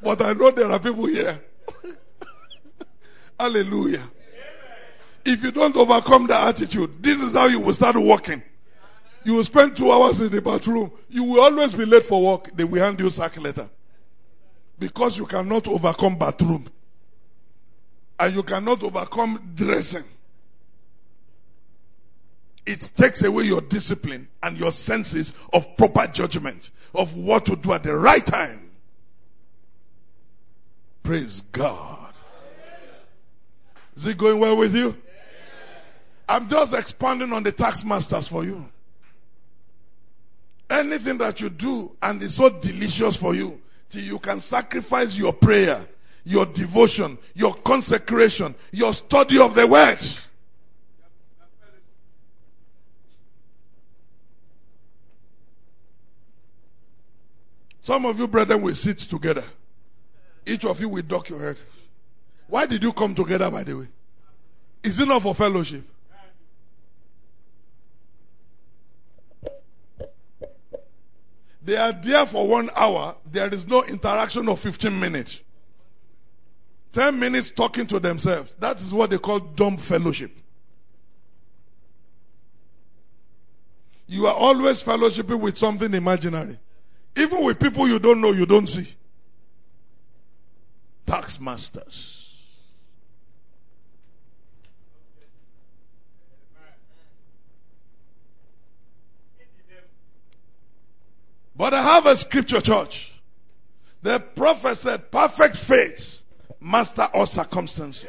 But 0.02 0.22
I 0.22 0.32
know 0.34 0.50
there 0.50 0.70
are 0.70 0.78
people 0.78 1.06
here. 1.06 1.40
Hallelujah. 3.38 4.02
If 5.24 5.42
you 5.42 5.50
don't 5.50 5.76
overcome 5.76 6.26
that 6.28 6.48
attitude, 6.48 7.02
this 7.02 7.20
is 7.20 7.32
how 7.32 7.46
you 7.46 7.60
will 7.60 7.74
start 7.74 7.96
walking. 7.96 8.42
You 9.24 9.34
will 9.34 9.44
spend 9.44 9.76
two 9.76 9.90
hours 9.90 10.20
in 10.20 10.30
the 10.30 10.42
bathroom. 10.42 10.92
You 11.08 11.24
will 11.24 11.40
always 11.40 11.72
be 11.72 11.86
late 11.86 12.04
for 12.04 12.22
work. 12.22 12.54
They 12.54 12.64
will 12.64 12.82
hand 12.82 13.00
you 13.00 13.08
sack 13.10 13.40
letter. 13.40 13.70
Because 14.78 15.16
you 15.16 15.24
cannot 15.24 15.66
overcome 15.66 16.18
bathroom. 16.18 16.68
And 18.20 18.34
you 18.34 18.42
cannot 18.42 18.82
overcome 18.82 19.52
dressing. 19.54 20.04
It 22.66 22.90
takes 22.96 23.22
away 23.22 23.44
your 23.44 23.60
discipline 23.60 24.28
and 24.42 24.58
your 24.58 24.72
senses 24.72 25.32
of 25.52 25.76
proper 25.76 26.06
judgment 26.06 26.70
of 26.94 27.14
what 27.14 27.46
to 27.46 27.56
do 27.56 27.72
at 27.72 27.82
the 27.82 27.94
right 27.94 28.24
time. 28.24 28.70
Praise 31.02 31.42
God. 31.52 32.03
Is 33.96 34.06
it 34.06 34.18
going 34.18 34.38
well 34.38 34.56
with 34.56 34.74
you? 34.74 34.96
I'm 36.28 36.48
just 36.48 36.74
expanding 36.74 37.32
on 37.32 37.42
the 37.42 37.52
tax 37.52 37.84
masters 37.84 38.28
for 38.28 38.44
you. 38.44 38.66
Anything 40.70 41.18
that 41.18 41.40
you 41.40 41.50
do 41.50 41.94
and 42.02 42.22
is 42.22 42.34
so 42.34 42.48
delicious 42.48 43.16
for 43.16 43.34
you, 43.34 43.60
till 43.90 44.02
you 44.02 44.18
can 44.18 44.40
sacrifice 44.40 45.16
your 45.16 45.32
prayer, 45.32 45.86
your 46.24 46.46
devotion, 46.46 47.18
your 47.34 47.54
consecration, 47.54 48.54
your 48.72 48.92
study 48.92 49.38
of 49.38 49.54
the 49.54 49.66
word. 49.66 49.98
Some 57.82 58.06
of 58.06 58.18
you 58.18 58.26
brethren 58.26 58.62
will 58.62 58.74
sit 58.74 58.98
together. 58.98 59.44
Each 60.46 60.64
of 60.64 60.80
you 60.80 60.88
will 60.88 61.02
duck 61.02 61.28
your 61.28 61.38
head. 61.38 61.58
Why 62.48 62.66
did 62.66 62.82
you 62.82 62.92
come 62.92 63.14
together, 63.14 63.50
by 63.50 63.64
the 63.64 63.78
way? 63.78 63.88
Is 64.82 65.00
it 65.00 65.08
not 65.08 65.22
for 65.22 65.34
fellowship? 65.34 65.88
They 71.64 71.76
are 71.76 71.92
there 71.92 72.26
for 72.26 72.46
one 72.46 72.68
hour. 72.76 73.16
There 73.30 73.52
is 73.52 73.66
no 73.66 73.82
interaction 73.82 74.48
of 74.50 74.60
15 74.60 75.00
minutes. 75.00 75.40
10 76.92 77.18
minutes 77.18 77.50
talking 77.50 77.86
to 77.86 77.98
themselves. 77.98 78.54
That 78.60 78.80
is 78.80 78.92
what 78.92 79.10
they 79.10 79.18
call 79.18 79.40
dumb 79.40 79.78
fellowship. 79.78 80.30
You 84.06 84.26
are 84.26 84.34
always 84.34 84.82
fellowshipping 84.82 85.40
with 85.40 85.56
something 85.56 85.92
imaginary. 85.94 86.58
Even 87.16 87.42
with 87.42 87.58
people 87.58 87.88
you 87.88 87.98
don't 87.98 88.20
know, 88.20 88.32
you 88.32 88.44
don't 88.44 88.66
see. 88.66 88.86
Tax 91.06 91.40
masters. 91.40 92.13
But 101.56 101.74
I 101.74 101.82
have 101.82 102.06
a 102.06 102.16
scripture, 102.16 102.60
church. 102.60 103.12
The 104.02 104.20
prophet 104.20 104.76
said, 104.76 105.10
perfect 105.10 105.56
faith, 105.56 106.20
master 106.60 107.08
all 107.14 107.26
circumstances. 107.26 108.06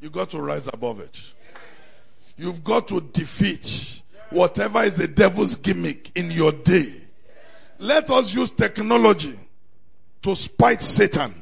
You 0.00 0.10
got 0.10 0.30
to 0.30 0.40
rise 0.40 0.68
above 0.68 1.00
it. 1.00 1.18
You've 2.36 2.62
got 2.62 2.88
to 2.88 3.00
defeat 3.00 4.02
whatever 4.30 4.82
is 4.82 4.96
the 4.96 5.08
devil's 5.08 5.54
gimmick 5.54 6.12
in 6.14 6.30
your 6.30 6.52
day. 6.52 6.92
Let 7.78 8.10
us 8.10 8.34
use 8.34 8.50
technology 8.50 9.38
to 10.22 10.36
spite 10.36 10.82
Satan. 10.82 11.34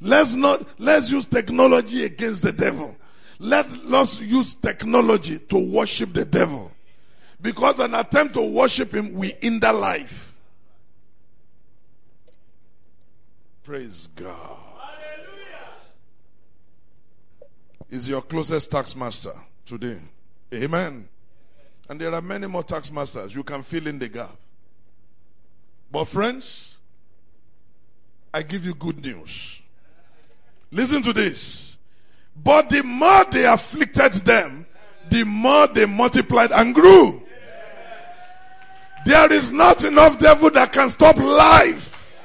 Let's 0.00 0.34
not, 0.34 0.66
let's 0.78 1.10
use 1.10 1.26
technology 1.26 2.04
against 2.04 2.42
the 2.42 2.52
devil. 2.52 2.94
Let 3.38 3.66
us 3.66 4.20
use 4.20 4.54
technology 4.54 5.38
to 5.38 5.58
worship 5.58 6.12
the 6.12 6.24
devil. 6.24 6.72
Because 7.40 7.78
an 7.78 7.94
attempt 7.94 8.34
to 8.34 8.42
worship 8.42 8.92
him 8.92 9.14
will 9.14 9.30
hinder 9.40 9.72
life. 9.72 10.34
Praise 13.62 14.08
God. 14.16 14.58
Is 17.90 18.08
your 18.08 18.22
closest 18.22 18.70
tax 18.70 18.94
master 18.96 19.34
today. 19.66 19.98
Amen. 20.52 21.08
And 21.88 22.00
there 22.00 22.12
are 22.12 22.20
many 22.20 22.46
more 22.46 22.62
tax 22.62 22.90
masters. 22.90 23.34
You 23.34 23.44
can 23.44 23.62
fill 23.62 23.86
in 23.86 23.98
the 23.98 24.08
gap. 24.08 24.36
But 25.90 26.04
friends, 26.04 26.76
I 28.34 28.42
give 28.42 28.64
you 28.64 28.74
good 28.74 29.02
news. 29.02 29.60
Listen 30.70 31.02
to 31.02 31.12
this. 31.14 31.67
But 32.42 32.70
the 32.70 32.82
more 32.82 33.24
they 33.24 33.44
afflicted 33.44 34.14
them, 34.24 34.66
the 35.10 35.24
more 35.24 35.66
they 35.66 35.86
multiplied 35.86 36.52
and 36.52 36.74
grew. 36.74 37.22
There 39.06 39.32
is 39.32 39.52
not 39.52 39.84
enough 39.84 40.18
devil 40.18 40.50
that 40.50 40.72
can 40.72 40.90
stop 40.90 41.16
life. 41.16 42.20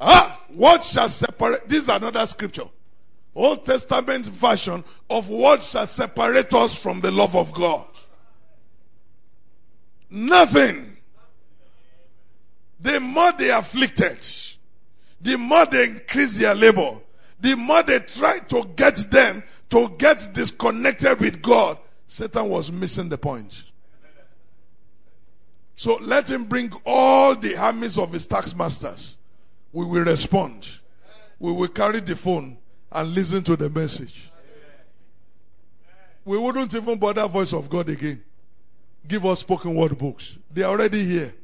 Ah, 0.00 0.40
what 0.48 0.84
shall 0.84 1.08
separate? 1.08 1.68
This 1.68 1.84
is 1.84 1.88
another 1.88 2.26
scripture. 2.26 2.68
Old 3.34 3.64
Testament 3.64 4.26
version 4.26 4.84
of 5.10 5.28
what 5.28 5.62
shall 5.62 5.86
separate 5.86 6.54
us 6.54 6.80
from 6.80 7.00
the 7.00 7.10
love 7.10 7.34
of 7.34 7.52
God. 7.52 7.86
Nothing. 10.10 10.96
The 12.80 13.00
more 13.00 13.32
they 13.32 13.50
afflicted, 13.50 14.18
the 15.24 15.38
more 15.38 15.64
they 15.64 15.84
increase 15.84 16.36
their 16.36 16.54
labor, 16.54 16.98
the 17.40 17.56
more 17.56 17.82
they 17.82 17.98
try 17.98 18.40
to 18.40 18.64
get 18.76 19.10
them 19.10 19.42
to 19.70 19.88
get 19.96 20.34
disconnected 20.34 21.18
with 21.18 21.40
God, 21.40 21.78
Satan 22.06 22.48
was 22.50 22.70
missing 22.70 23.08
the 23.08 23.16
point. 23.16 23.64
So 25.76 25.96
let 25.96 26.30
him 26.30 26.44
bring 26.44 26.72
all 26.84 27.34
the 27.34 27.56
armies 27.56 27.98
of 27.98 28.12
his 28.12 28.26
tax 28.26 28.54
masters. 28.54 29.16
We 29.72 29.86
will 29.86 30.04
respond. 30.04 30.68
We 31.38 31.52
will 31.52 31.68
carry 31.68 32.00
the 32.00 32.16
phone 32.16 32.58
and 32.92 33.14
listen 33.14 33.42
to 33.44 33.56
the 33.56 33.70
message. 33.70 34.30
We 36.26 36.36
wouldn't 36.36 36.74
even 36.74 36.98
bother 36.98 37.26
voice 37.26 37.54
of 37.54 37.70
God 37.70 37.88
again. 37.88 38.22
Give 39.08 39.24
us 39.24 39.40
spoken 39.40 39.74
word 39.74 39.96
books. 39.96 40.38
They 40.52 40.62
are 40.62 40.70
already 40.70 41.04
here. 41.04 41.34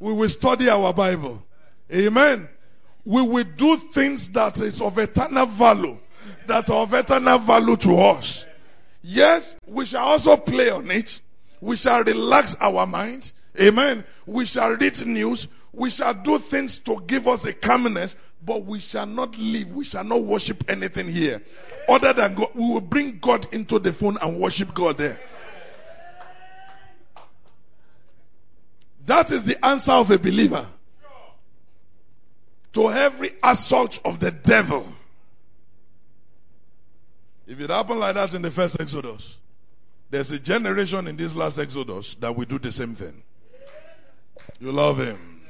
We 0.00 0.12
will 0.12 0.28
study 0.28 0.68
our 0.68 0.92
Bible. 0.92 1.42
Amen. 1.92 2.48
We 3.08 3.22
will 3.22 3.44
do 3.44 3.78
things 3.78 4.28
that 4.32 4.58
is 4.58 4.82
of 4.82 4.98
eternal 4.98 5.46
value, 5.46 5.96
that 6.46 6.68
are 6.68 6.82
of 6.82 6.92
eternal 6.92 7.38
value 7.38 7.78
to 7.78 7.98
us. 8.02 8.44
Yes, 9.02 9.56
we 9.66 9.86
shall 9.86 10.04
also 10.04 10.36
play 10.36 10.68
on 10.68 10.90
it. 10.90 11.18
We 11.62 11.76
shall 11.76 12.04
relax 12.04 12.54
our 12.60 12.86
mind. 12.86 13.32
Amen. 13.58 14.04
We 14.26 14.44
shall 14.44 14.72
read 14.72 15.06
news. 15.06 15.48
we 15.72 15.88
shall 15.88 16.12
do 16.12 16.38
things 16.38 16.80
to 16.80 17.00
give 17.06 17.26
us 17.28 17.46
a 17.46 17.54
calmness, 17.54 18.14
but 18.44 18.66
we 18.66 18.78
shall 18.78 19.06
not 19.06 19.38
live, 19.38 19.72
we 19.72 19.86
shall 19.86 20.04
not 20.04 20.22
worship 20.22 20.64
anything 20.68 21.08
here. 21.08 21.40
Other 21.88 22.12
than 22.12 22.34
God, 22.34 22.50
we 22.54 22.74
will 22.74 22.82
bring 22.82 23.20
God 23.20 23.54
into 23.54 23.78
the 23.78 23.94
phone 23.94 24.18
and 24.20 24.38
worship 24.38 24.74
God 24.74 24.98
there. 24.98 25.18
That 29.06 29.30
is 29.30 29.46
the 29.46 29.64
answer 29.64 29.92
of 29.92 30.10
a 30.10 30.18
believer 30.18 30.66
to 32.74 32.90
every 32.90 33.32
assault 33.42 34.00
of 34.04 34.20
the 34.20 34.30
devil. 34.30 34.86
If 37.46 37.60
it 37.60 37.70
happened 37.70 38.00
like 38.00 38.14
that 38.14 38.34
in 38.34 38.42
the 38.42 38.50
first 38.50 38.80
Exodus, 38.80 39.36
there's 40.10 40.30
a 40.30 40.38
generation 40.38 41.06
in 41.06 41.16
this 41.16 41.34
last 41.34 41.58
Exodus 41.58 42.14
that 42.20 42.34
will 42.36 42.44
do 42.44 42.58
the 42.58 42.72
same 42.72 42.94
thing. 42.94 43.22
You 44.60 44.72
love 44.72 44.98
him. 44.98 45.40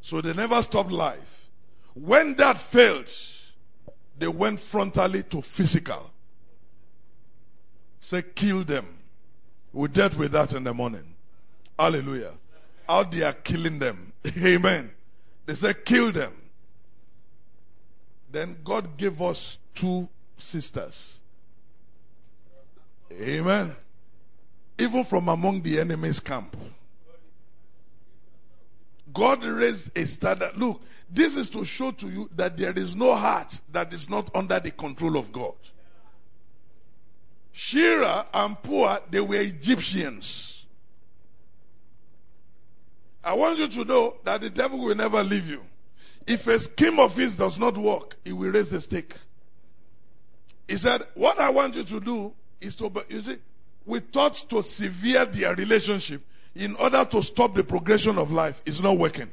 So 0.00 0.20
they 0.20 0.32
never 0.32 0.62
stopped 0.62 0.92
life. 0.92 1.48
When 1.94 2.34
that 2.36 2.60
failed, 2.60 3.10
they 4.18 4.28
went 4.28 4.60
frontally 4.60 5.28
to 5.30 5.42
physical. 5.42 6.10
Say, 8.00 8.22
kill 8.22 8.64
them. 8.64 8.86
We 9.72 9.88
dealt 9.88 10.14
with 10.14 10.32
that 10.32 10.52
in 10.52 10.64
the 10.64 10.72
morning. 10.72 11.14
Hallelujah. 11.78 12.32
Out 12.88 13.12
there 13.12 13.32
killing 13.32 13.78
them. 13.78 14.12
Amen. 14.38 14.90
They 15.46 15.54
said, 15.54 15.84
kill 15.84 16.12
them. 16.12 16.32
Then 18.30 18.58
God 18.64 18.96
gave 18.96 19.22
us 19.22 19.58
two 19.74 20.08
sisters. 20.36 21.18
Amen. 23.12 23.74
Even 24.78 25.04
from 25.04 25.28
among 25.28 25.62
the 25.62 25.80
enemy's 25.80 26.20
camp. 26.20 26.56
God 29.12 29.44
raised 29.44 29.96
a 29.96 30.04
standard. 30.06 30.56
Look, 30.56 30.82
this 31.10 31.36
is 31.36 31.48
to 31.50 31.64
show 31.64 31.92
to 31.92 32.08
you 32.08 32.28
that 32.36 32.56
there 32.58 32.76
is 32.76 32.94
no 32.94 33.14
heart 33.14 33.58
that 33.72 33.94
is 33.94 34.10
not 34.10 34.34
under 34.34 34.60
the 34.60 34.72
control 34.72 35.16
of 35.16 35.32
God. 35.32 35.54
Shiphrah 37.54 38.26
and 38.34 38.62
Puah, 38.62 39.00
they 39.10 39.20
were 39.20 39.40
Egyptians. 39.40 40.45
I 43.26 43.34
want 43.34 43.58
you 43.58 43.66
to 43.66 43.84
know 43.84 44.14
that 44.22 44.40
the 44.40 44.50
devil 44.50 44.78
will 44.78 44.94
never 44.94 45.24
leave 45.24 45.50
you. 45.50 45.60
If 46.28 46.46
a 46.46 46.60
scheme 46.60 47.00
of 47.00 47.16
his 47.16 47.34
does 47.34 47.58
not 47.58 47.76
work, 47.76 48.16
he 48.24 48.32
will 48.32 48.52
raise 48.52 48.70
the 48.70 48.80
stake. 48.80 49.14
He 50.68 50.76
said, 50.76 51.02
What 51.14 51.40
I 51.40 51.50
want 51.50 51.74
you 51.74 51.82
to 51.82 52.00
do 52.00 52.32
is 52.60 52.76
to, 52.76 52.92
you 53.08 53.20
see, 53.20 53.38
we 53.84 53.98
thought 53.98 54.34
to 54.50 54.62
sever 54.62 55.24
their 55.24 55.56
relationship 55.56 56.22
in 56.54 56.76
order 56.76 57.04
to 57.04 57.20
stop 57.20 57.56
the 57.56 57.64
progression 57.64 58.16
of 58.16 58.30
life. 58.30 58.62
It's 58.64 58.80
not 58.80 58.96
working. 58.96 59.30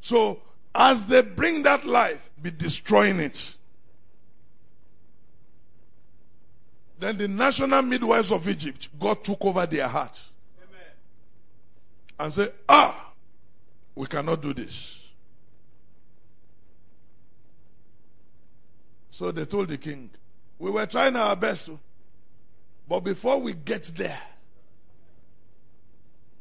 So, 0.00 0.40
as 0.74 1.06
they 1.06 1.22
bring 1.22 1.62
that 1.62 1.84
life, 1.84 2.20
be 2.42 2.50
destroying 2.50 3.20
it. 3.20 3.54
Then 6.98 7.16
the 7.16 7.28
national 7.28 7.82
midwives 7.82 8.32
of 8.32 8.48
Egypt, 8.48 8.88
God 8.98 9.22
took 9.22 9.44
over 9.44 9.66
their 9.66 9.86
heart. 9.86 10.20
And 12.18 12.32
say, 12.32 12.48
ah, 12.68 13.12
we 13.94 14.06
cannot 14.06 14.40
do 14.42 14.54
this. 14.54 14.98
So 19.10 19.30
they 19.30 19.44
told 19.44 19.68
the 19.68 19.78
king, 19.78 20.10
we 20.58 20.70
were 20.70 20.86
trying 20.86 21.16
our 21.16 21.36
best 21.36 21.66
to, 21.66 21.78
but 22.88 23.00
before 23.00 23.40
we 23.40 23.52
get 23.54 23.84
there, 23.96 24.20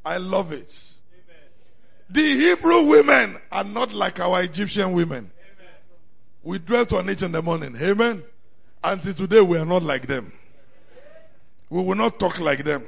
I 0.06 0.18
love 0.18 0.52
it. 0.52 0.78
The 2.10 2.22
Hebrew 2.22 2.84
women 2.84 3.38
are 3.52 3.64
not 3.64 3.94
like 3.94 4.20
our 4.20 4.44
Egyptian 4.44 4.92
women. 4.92 5.32
We 6.44 6.60
dwelt 6.60 6.94
on 6.94 7.10
it 7.10 7.24
in 7.24 7.32
the 7.32 7.42
morning. 7.42 7.76
Amen. 7.82 8.24
Until 8.84 9.14
today, 9.14 9.42
we 9.42 9.58
are 9.58 9.66
not 9.66 9.82
like 9.82 10.06
them. 10.06 10.32
We 11.70 11.82
will 11.82 11.96
not 11.96 12.20
talk 12.20 12.40
like 12.40 12.64
them. 12.64 12.86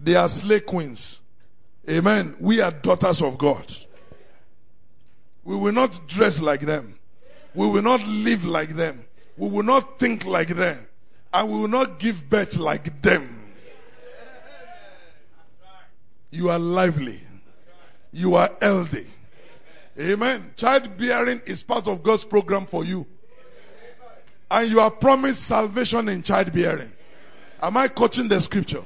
They 0.00 0.16
are 0.16 0.28
slave 0.28 0.66
queens. 0.66 1.20
Amen. 1.88 2.36
We 2.40 2.60
are 2.60 2.70
daughters 2.70 3.22
of 3.22 3.38
God. 3.38 3.64
We 5.44 5.54
will 5.54 5.72
not 5.72 6.06
dress 6.08 6.40
like 6.40 6.60
them. 6.60 6.98
We 7.54 7.66
will 7.66 7.82
not 7.82 8.06
live 8.06 8.44
like 8.44 8.74
them. 8.74 9.04
We 9.36 9.48
will 9.48 9.62
not 9.62 9.98
think 9.98 10.24
like 10.24 10.48
them. 10.48 10.86
And 11.32 11.50
we 11.50 11.58
will 11.60 11.68
not 11.68 11.98
give 11.98 12.28
birth 12.28 12.56
like 12.56 13.02
them. 13.02 13.28
You 16.30 16.50
are 16.50 16.58
lively. 16.58 17.20
You 18.12 18.34
are 18.34 18.50
healthy. 18.60 19.06
Amen. 19.98 20.52
Childbearing 20.56 21.42
is 21.46 21.62
part 21.62 21.86
of 21.86 22.02
God's 22.02 22.24
program 22.24 22.66
for 22.66 22.84
you. 22.84 23.06
And 24.50 24.70
you 24.70 24.80
are 24.80 24.90
promised 24.90 25.44
salvation 25.44 26.08
in 26.08 26.22
childbearing. 26.22 26.92
Am 27.62 27.76
I 27.76 27.88
quoting 27.88 28.28
the 28.28 28.40
scripture? 28.40 28.84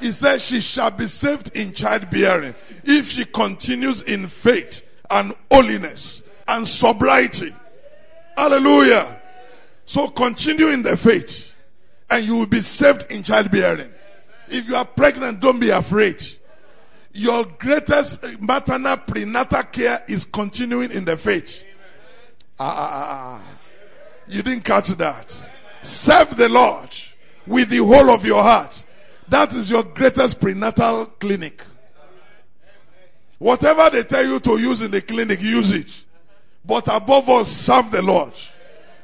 He 0.00 0.12
says 0.12 0.42
she 0.42 0.60
shall 0.60 0.90
be 0.90 1.06
saved 1.06 1.56
in 1.56 1.72
childbearing 1.72 2.54
if 2.84 3.10
she 3.10 3.24
continues 3.24 4.02
in 4.02 4.26
faith 4.26 4.82
and 5.10 5.34
holiness 5.50 6.22
and 6.46 6.66
sobriety. 6.66 7.54
Hallelujah. 8.36 9.20
So 9.84 10.08
continue 10.08 10.68
in 10.68 10.82
the 10.82 10.96
faith 10.96 11.54
and 12.10 12.24
you 12.24 12.36
will 12.36 12.46
be 12.46 12.60
saved 12.60 13.10
in 13.10 13.22
childbearing. 13.22 13.92
If 14.48 14.68
you 14.68 14.76
are 14.76 14.84
pregnant, 14.84 15.40
don't 15.40 15.58
be 15.58 15.70
afraid. 15.70 16.24
Your 17.12 17.44
greatest 17.44 18.22
maternal 18.40 18.98
prenatal 18.98 19.62
care 19.64 20.04
is 20.06 20.24
continuing 20.26 20.92
in 20.92 21.04
the 21.04 21.16
faith. 21.16 21.64
Ah, 22.58 22.74
ah, 22.76 22.90
ah, 22.92 23.40
ah. 23.40 23.58
You 24.28 24.42
didn't 24.42 24.64
catch 24.64 24.88
that. 24.88 25.34
Serve 25.82 26.36
the 26.36 26.48
Lord 26.48 26.90
with 27.46 27.70
the 27.70 27.78
whole 27.78 28.10
of 28.10 28.26
your 28.26 28.42
heart. 28.42 28.84
That 29.28 29.54
is 29.54 29.70
your 29.70 29.82
greatest 29.82 30.40
prenatal 30.40 31.06
clinic. 31.06 31.62
Whatever 33.38 33.90
they 33.90 34.02
tell 34.02 34.24
you 34.24 34.40
to 34.40 34.58
use 34.58 34.82
in 34.82 34.90
the 34.90 35.00
clinic, 35.02 35.42
use 35.42 35.72
it. 35.72 36.04
But 36.64 36.88
above 36.88 37.28
all, 37.28 37.44
serve 37.44 37.90
the 37.90 38.02
Lord. 38.02 38.32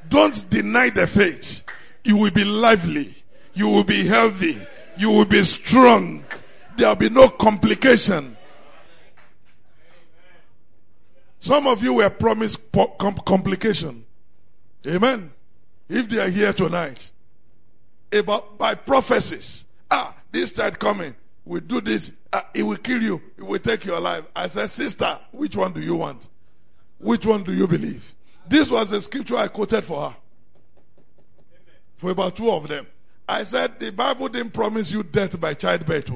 Don't 0.08 0.48
deny 0.48 0.90
the 0.90 1.06
faith. 1.06 1.62
You 2.04 2.16
will 2.16 2.30
be 2.30 2.44
lively. 2.44 3.14
You 3.54 3.68
will 3.68 3.84
be 3.84 4.06
healthy. 4.06 4.58
You 4.96 5.10
will 5.10 5.24
be 5.24 5.44
strong. 5.44 6.24
There 6.76 6.88
will 6.88 6.96
be 6.96 7.10
no 7.10 7.28
complication. 7.28 8.36
Some 11.40 11.66
of 11.66 11.82
you 11.82 11.94
were 11.94 12.10
promised 12.10 12.60
complication. 12.72 14.04
Amen. 14.86 15.32
If 15.88 16.08
they 16.08 16.20
are 16.20 16.28
here 16.28 16.52
tonight, 16.52 17.10
about 18.12 18.58
by 18.58 18.74
prophecies. 18.74 19.61
Ah, 19.94 20.14
this 20.30 20.52
child 20.52 20.78
coming. 20.78 21.14
We 21.44 21.60
do 21.60 21.82
this. 21.82 22.12
Ah, 22.32 22.48
it 22.54 22.62
will 22.62 22.78
kill 22.78 23.02
you. 23.02 23.20
It 23.36 23.42
will 23.42 23.58
take 23.58 23.84
your 23.84 24.00
life. 24.00 24.24
I 24.34 24.46
said, 24.46 24.70
sister, 24.70 25.18
which 25.32 25.54
one 25.54 25.72
do 25.72 25.82
you 25.82 25.96
want? 25.96 26.26
Which 26.98 27.26
one 27.26 27.42
do 27.42 27.52
you 27.52 27.66
believe? 27.66 28.14
This 28.48 28.70
was 28.70 28.88
the 28.88 29.02
scripture 29.02 29.36
I 29.36 29.48
quoted 29.48 29.84
for 29.84 30.08
her. 30.08 30.16
For 31.98 32.10
about 32.10 32.36
two 32.36 32.50
of 32.50 32.68
them. 32.68 32.86
I 33.28 33.44
said, 33.44 33.78
the 33.78 33.92
Bible 33.92 34.28
didn't 34.28 34.54
promise 34.54 34.90
you 34.90 35.02
death 35.02 35.38
by 35.38 35.52
childbirth. 35.52 36.10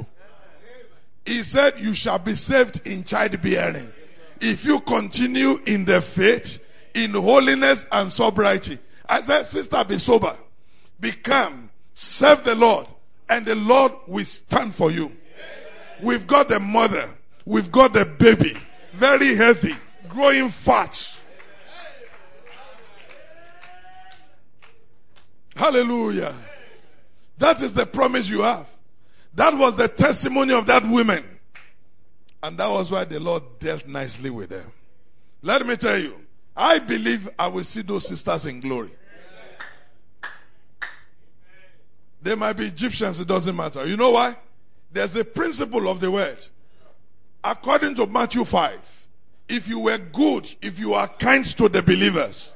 He 1.27 1.43
said, 1.43 1.79
you 1.79 1.93
shall 1.93 2.19
be 2.19 2.35
saved 2.35 2.87
in 2.87 3.05
childbearing. 3.05 3.93
If 4.41 4.65
you 4.65 4.81
continue 4.81 5.61
in 5.67 5.85
the 5.85 6.01
faith, 6.01 6.61
in 6.95 7.11
holiness 7.11 7.85
and 7.93 8.11
sobriety. 8.11 8.79
I 9.07 9.21
said, 9.21 9.43
sister, 9.45 9.85
be 9.85 9.99
sober. 9.99 10.35
Be 10.99 11.13
calm. 11.13 11.69
Serve 11.93 12.43
the 12.43 12.55
Lord. 12.55 12.87
And 13.29 13.45
the 13.45 13.55
Lord 13.55 13.93
will 14.07 14.25
stand 14.25 14.75
for 14.75 14.91
you. 14.91 15.13
We've 16.03 16.27
got 16.27 16.49
the 16.49 16.61
mother. 16.61 17.09
We've 17.45 17.71
got 17.71 17.93
the 17.93 18.05
baby. 18.05 18.57
Very 18.93 19.35
healthy. 19.35 19.75
Growing 20.09 20.51
fat. 20.51 21.13
Hallelujah. 25.55 26.35
That 27.39 27.63
is 27.63 27.73
the 27.75 27.87
promise 27.87 28.29
you 28.29 28.43
have. 28.43 28.67
That 29.35 29.57
was 29.57 29.77
the 29.77 29.89
testimony 29.89 30.55
of 30.55 30.67
that 30.67 30.87
woman. 30.87 31.25
And 32.43 32.59
that 32.59 32.71
was 32.71 32.91
why 32.91 33.05
the 33.05 33.21
Lord 33.21 33.43
dealt 33.59 33.87
nicely 33.87 34.31
with 34.31 34.51
them. 34.51 34.71
Let 35.43 35.67
me 35.67 35.77
tell 35.77 35.99
you, 35.99 36.15
I 36.57 36.79
believe 36.79 37.29
I 37.39 37.49
will 37.49 37.65
see 37.65 37.83
those 37.83 38.07
sisters 38.07 38.47
in 38.47 38.61
glory. 38.61 38.91
They 42.23 42.35
might 42.35 42.55
be 42.55 42.67
Egyptians, 42.67 43.21
it 43.21 43.29
doesn't 43.29 43.55
matter. 43.55 43.87
You 43.87 43.97
know 43.97 44.11
why? 44.11 44.37
There's 44.93 45.17
a 45.17 45.25
principle 45.25 45.89
of 45.89 46.01
the 46.01 46.11
word. 46.11 46.39
According 47.45 47.97
to 47.97 48.07
Matthew 48.07 48.45
5, 48.45 48.73
if 49.49 49.69
you 49.69 49.79
were 49.81 49.99
good, 49.99 50.53
if 50.63 50.79
you 50.79 50.95
are 50.95 51.07
kind 51.07 51.45
to 51.57 51.69
the 51.69 51.83
believers, 51.83 52.53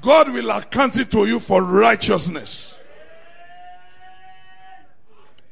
God 0.00 0.30
will 0.30 0.50
account 0.50 0.96
it 0.96 1.10
to 1.10 1.26
you 1.26 1.40
for 1.40 1.62
righteousness. 1.62 2.74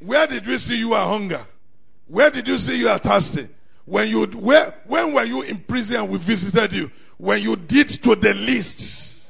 Where 0.00 0.26
did 0.26 0.46
we 0.46 0.58
see 0.58 0.78
you 0.78 0.94
are 0.94 1.06
hunger? 1.06 1.44
Where 2.06 2.30
did 2.30 2.46
you 2.46 2.58
see 2.58 2.78
you 2.78 2.88
are 2.88 2.98
thirsty? 2.98 3.48
When 3.84 4.08
you 4.08 4.26
where 4.26 4.74
when 4.86 5.12
were 5.12 5.24
you 5.24 5.42
in 5.42 5.58
prison 5.58 5.96
and 5.96 6.08
we 6.08 6.18
visited 6.18 6.72
you? 6.72 6.90
When 7.18 7.42
you 7.42 7.56
did 7.56 7.88
to 8.04 8.14
the 8.14 8.34
least 8.34 9.24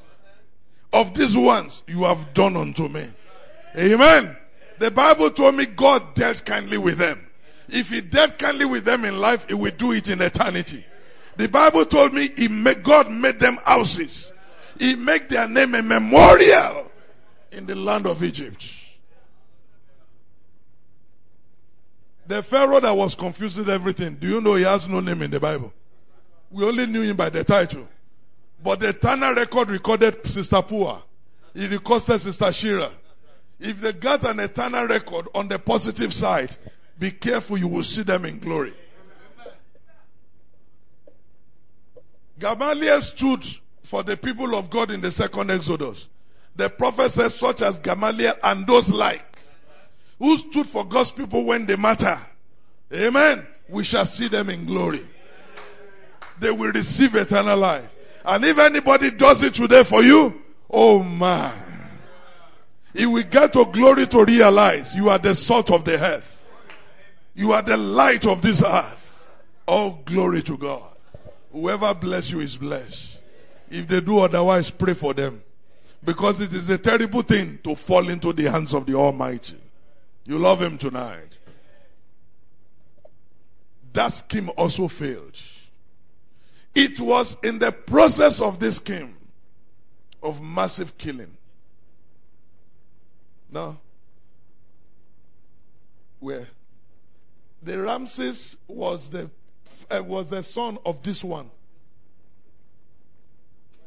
of 0.92 1.14
these 1.14 1.36
ones, 1.36 1.82
you 1.86 2.04
have 2.04 2.34
done 2.34 2.56
unto 2.56 2.88
me. 2.88 3.06
Amen. 3.76 4.36
The 4.78 4.90
Bible 4.90 5.30
told 5.30 5.54
me 5.54 5.66
God 5.66 6.14
dealt 6.14 6.44
kindly 6.44 6.78
with 6.78 6.98
them. 6.98 7.20
If 7.68 7.90
He 7.90 8.00
dealt 8.00 8.38
kindly 8.38 8.64
with 8.64 8.84
them 8.84 9.04
in 9.04 9.18
life, 9.18 9.48
He 9.48 9.54
will 9.54 9.72
do 9.72 9.92
it 9.92 10.08
in 10.08 10.20
eternity. 10.22 10.84
The 11.36 11.48
Bible 11.48 11.84
told 11.84 12.14
me 12.14 12.30
He 12.36 12.48
made, 12.48 12.82
God 12.82 13.10
made 13.10 13.40
them 13.40 13.58
houses. 13.64 14.32
He 14.78 14.96
made 14.96 15.28
their 15.28 15.48
name 15.48 15.74
a 15.74 15.82
memorial 15.82 16.90
in 17.52 17.66
the 17.66 17.74
land 17.74 18.06
of 18.06 18.22
Egypt. 18.22 18.70
The 22.26 22.42
Pharaoh 22.42 22.80
that 22.80 22.96
was 22.96 23.14
confusing 23.14 23.68
everything, 23.68 24.16
do 24.16 24.26
you 24.26 24.40
know 24.40 24.56
he 24.56 24.64
has 24.64 24.88
no 24.88 25.00
name 25.00 25.22
in 25.22 25.30
the 25.30 25.38
Bible? 25.38 25.72
We 26.50 26.64
only 26.64 26.86
knew 26.86 27.02
him 27.02 27.16
by 27.16 27.30
the 27.30 27.44
title. 27.44 27.88
But 28.62 28.80
the 28.80 28.92
Tanner 28.92 29.34
record 29.34 29.70
recorded 29.70 30.26
Sister 30.26 30.60
Puah. 30.62 31.02
He 31.54 31.66
recorded 31.68 32.18
Sister 32.18 32.46
Shiphrah. 32.46 32.90
If 33.58 33.80
they 33.80 33.92
got 33.92 34.24
an 34.26 34.40
eternal 34.40 34.86
record 34.86 35.28
on 35.34 35.48
the 35.48 35.58
positive 35.58 36.12
side, 36.12 36.54
be 36.98 37.10
careful, 37.10 37.56
you 37.58 37.68
will 37.68 37.82
see 37.82 38.02
them 38.02 38.24
in 38.24 38.38
glory. 38.38 38.74
Gamaliel 42.38 43.00
stood 43.00 43.44
for 43.82 44.02
the 44.02 44.16
people 44.16 44.54
of 44.54 44.68
God 44.68 44.90
in 44.90 45.00
the 45.00 45.10
second 45.10 45.50
Exodus. 45.50 46.08
The 46.56 46.68
prophet 46.68 47.10
says, 47.12 47.34
such 47.34 47.62
as 47.62 47.78
Gamaliel 47.78 48.34
and 48.42 48.66
those 48.66 48.90
like, 48.90 49.24
who 50.18 50.36
stood 50.36 50.66
for 50.66 50.84
God's 50.84 51.10
people 51.10 51.44
when 51.44 51.66
they 51.66 51.76
matter. 51.76 52.18
Amen. 52.92 53.46
We 53.68 53.84
shall 53.84 54.06
see 54.06 54.28
them 54.28 54.48
in 54.50 54.66
glory. 54.66 55.06
They 56.38 56.50
will 56.50 56.72
receive 56.72 57.14
eternal 57.14 57.58
life. 57.58 57.94
And 58.24 58.44
if 58.44 58.58
anybody 58.58 59.10
does 59.10 59.42
it 59.42 59.54
today 59.54 59.84
for 59.84 60.02
you, 60.02 60.42
oh 60.70 61.02
man, 61.02 61.52
he 62.96 63.04
will 63.04 63.22
get 63.24 63.52
to 63.52 63.66
glory 63.66 64.06
to 64.06 64.24
realize 64.24 64.94
you 64.94 65.10
are 65.10 65.18
the 65.18 65.34
salt 65.34 65.70
of 65.70 65.84
the 65.84 66.02
earth. 66.02 66.32
You 67.34 67.52
are 67.52 67.62
the 67.62 67.76
light 67.76 68.26
of 68.26 68.40
this 68.40 68.62
earth. 68.62 69.26
All 69.66 69.90
glory 70.04 70.42
to 70.44 70.56
God. 70.56 70.82
Whoever 71.52 71.92
bless 71.94 72.30
you 72.30 72.40
is 72.40 72.56
blessed. 72.56 73.18
If 73.70 73.88
they 73.88 74.00
do 74.00 74.18
otherwise, 74.20 74.70
pray 74.70 74.94
for 74.94 75.12
them. 75.12 75.42
Because 76.04 76.40
it 76.40 76.54
is 76.54 76.70
a 76.70 76.78
terrible 76.78 77.22
thing 77.22 77.58
to 77.64 77.74
fall 77.74 78.08
into 78.08 78.32
the 78.32 78.50
hands 78.50 78.72
of 78.72 78.86
the 78.86 78.94
Almighty. 78.94 79.60
You 80.24 80.38
love 80.38 80.62
Him 80.62 80.78
tonight. 80.78 81.36
That 83.92 84.12
scheme 84.12 84.50
also 84.56 84.88
failed. 84.88 85.38
It 86.74 87.00
was 87.00 87.36
in 87.42 87.58
the 87.58 87.72
process 87.72 88.40
of 88.40 88.60
this 88.60 88.76
scheme 88.76 89.16
of 90.22 90.40
massive 90.42 90.96
killing. 90.96 91.36
Now, 93.56 93.78
where 96.20 96.46
the 97.62 97.80
Ramses 97.80 98.54
was 98.68 99.08
the 99.08 99.30
uh, 99.90 100.02
was 100.04 100.28
the 100.28 100.42
son 100.42 100.76
of 100.84 101.02
this 101.02 101.24
one. 101.24 101.48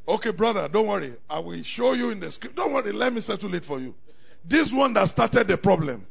Okay, 0.08 0.32
brother, 0.32 0.68
don't 0.70 0.88
worry. 0.88 1.14
I 1.30 1.38
will 1.38 1.62
show 1.62 1.94
you 1.94 2.10
in 2.10 2.20
the 2.20 2.32
script. 2.32 2.56
Don't 2.56 2.74
worry, 2.74 2.92
let 2.92 3.14
me 3.14 3.22
settle 3.22 3.54
it 3.54 3.64
for 3.64 3.80
you. 3.80 3.94
This 4.44 4.74
one 4.74 4.94
that 4.94 5.08
started 5.08 5.48
the 5.48 5.58
problem. 5.58 6.08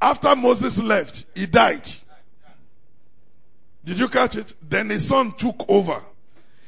After 0.00 0.34
Moses 0.34 0.80
left, 0.80 1.26
he 1.34 1.44
died. 1.44 1.86
Did 3.84 3.98
you 3.98 4.08
catch 4.08 4.36
it? 4.36 4.54
Then 4.62 4.88
his 4.88 5.06
son 5.06 5.32
took 5.32 5.66
over. 5.68 6.02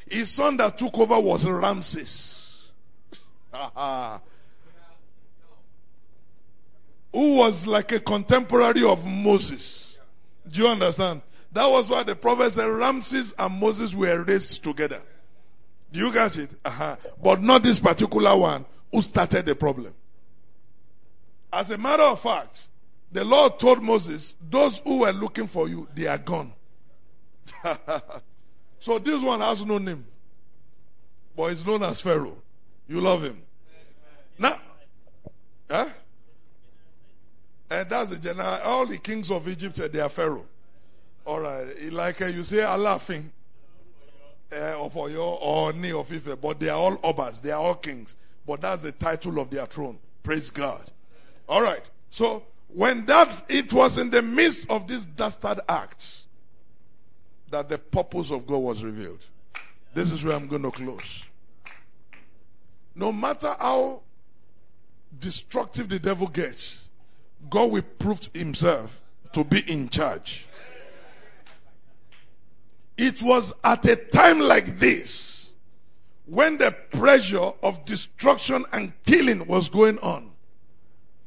His 0.06 0.30
son 0.30 0.58
that 0.58 0.76
took 0.76 0.98
over 0.98 1.18
was 1.18 1.46
Ramses. 1.46 2.68
Who 7.16 7.36
was 7.36 7.66
like 7.66 7.92
a 7.92 7.98
contemporary 7.98 8.84
of 8.84 9.06
Moses. 9.06 9.96
Do 10.46 10.60
you 10.60 10.68
understand? 10.68 11.22
That 11.50 11.64
was 11.64 11.88
why 11.88 12.02
the 12.02 12.14
prophet 12.14 12.52
said 12.52 12.66
Ramses 12.66 13.34
and 13.38 13.58
Moses 13.58 13.94
were 13.94 14.22
raised 14.22 14.62
together. 14.62 15.00
Do 15.90 16.00
you 16.00 16.12
catch 16.12 16.36
it? 16.36 16.50
Uh-huh. 16.62 16.96
But 17.22 17.42
not 17.42 17.62
this 17.62 17.80
particular 17.80 18.36
one 18.36 18.66
who 18.92 19.00
started 19.00 19.46
the 19.46 19.54
problem. 19.54 19.94
As 21.50 21.70
a 21.70 21.78
matter 21.78 22.02
of 22.02 22.20
fact, 22.20 22.62
the 23.10 23.24
Lord 23.24 23.58
told 23.58 23.82
Moses, 23.82 24.34
those 24.50 24.76
who 24.76 24.98
were 24.98 25.12
looking 25.12 25.46
for 25.46 25.70
you, 25.70 25.88
they 25.94 26.08
are 26.08 26.18
gone. 26.18 26.52
so 28.78 28.98
this 28.98 29.22
one 29.22 29.40
has 29.40 29.64
no 29.64 29.78
name. 29.78 30.04
But 31.34 31.48
he's 31.48 31.64
known 31.64 31.82
as 31.82 31.98
Pharaoh. 31.98 32.36
You 32.86 33.00
love 33.00 33.22
him. 33.22 33.40
Now, 34.38 34.60
huh? 35.70 35.88
And 37.70 37.90
that's 37.90 38.10
the 38.10 38.18
general. 38.18 38.58
All 38.64 38.86
the 38.86 38.98
kings 38.98 39.30
of 39.30 39.48
Egypt, 39.48 39.80
they 39.92 40.00
are 40.00 40.08
Pharaoh. 40.08 40.46
All 41.24 41.40
right. 41.40 41.92
Like 41.92 42.22
uh, 42.22 42.26
you 42.26 42.44
say, 42.44 42.58
Alaafin 42.58 43.24
uh, 44.52 44.84
of 44.84 44.94
Oyo 44.94 45.38
or 45.40 45.72
Ooni 45.72 45.98
of 45.98 46.12
Ife, 46.12 46.40
but 46.40 46.60
they 46.60 46.68
are 46.68 46.78
all 46.78 46.96
obas. 46.98 47.42
They 47.42 47.50
are 47.50 47.60
all 47.60 47.74
kings. 47.74 48.14
But 48.46 48.60
that's 48.60 48.82
the 48.82 48.92
title 48.92 49.40
of 49.40 49.50
their 49.50 49.66
throne. 49.66 49.98
Praise 50.22 50.50
God. 50.50 50.82
All 51.48 51.62
right. 51.62 51.82
So 52.10 52.44
when 52.68 53.06
that, 53.06 53.44
it 53.48 53.72
was 53.72 53.98
in 53.98 54.10
the 54.10 54.22
midst 54.22 54.70
of 54.70 54.86
this 54.86 55.04
dastard 55.04 55.60
act 55.68 56.06
that 57.50 57.68
the 57.68 57.78
purpose 57.78 58.30
of 58.30 58.46
God 58.46 58.58
was 58.58 58.84
revealed. 58.84 59.24
This 59.94 60.12
is 60.12 60.24
where 60.24 60.36
I'm 60.36 60.46
going 60.46 60.62
to 60.62 60.70
close. 60.70 61.22
No 62.94 63.12
matter 63.12 63.54
how 63.58 64.02
destructive 65.18 65.88
the 65.88 65.98
devil 65.98 66.26
gets, 66.26 66.82
God 67.50 67.70
will 67.70 67.82
prove 67.82 68.20
himself 68.34 69.00
to 69.32 69.44
be 69.44 69.60
in 69.60 69.88
charge. 69.88 70.46
It 72.96 73.22
was 73.22 73.52
at 73.62 73.84
a 73.86 73.96
time 73.96 74.40
like 74.40 74.78
this 74.78 75.50
when 76.24 76.56
the 76.58 76.74
pressure 76.92 77.52
of 77.62 77.84
destruction 77.84 78.64
and 78.72 78.92
killing 79.04 79.46
was 79.46 79.68
going 79.68 79.98
on. 79.98 80.30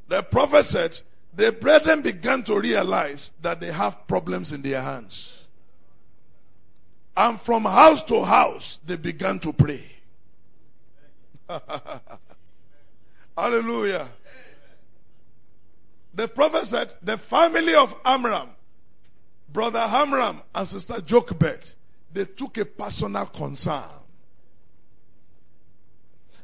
The 0.08 0.22
prophet 0.22 0.66
said, 0.66 0.98
the 1.34 1.52
brethren 1.52 2.02
began 2.02 2.42
to 2.44 2.58
realize 2.58 3.32
that 3.42 3.60
they 3.60 3.70
have 3.70 4.08
problems 4.08 4.52
in 4.52 4.62
their 4.62 4.82
hands. 4.82 5.32
And 7.16 7.40
from 7.40 7.64
house 7.64 8.02
to 8.04 8.24
house, 8.24 8.80
they 8.84 8.96
began 8.96 9.38
to 9.40 9.52
pray. 9.52 9.84
Hallelujah. 13.36 14.08
The 16.14 16.28
prophet 16.28 16.66
said, 16.66 16.94
the 17.02 17.16
family 17.16 17.74
of 17.74 17.94
Amram, 18.04 18.48
brother 19.52 19.78
Amram 19.78 20.40
and 20.54 20.66
sister 20.66 21.00
Jochebed, 21.00 21.60
they 22.12 22.24
took 22.24 22.58
a 22.58 22.64
personal 22.64 23.26
concern. 23.26 23.84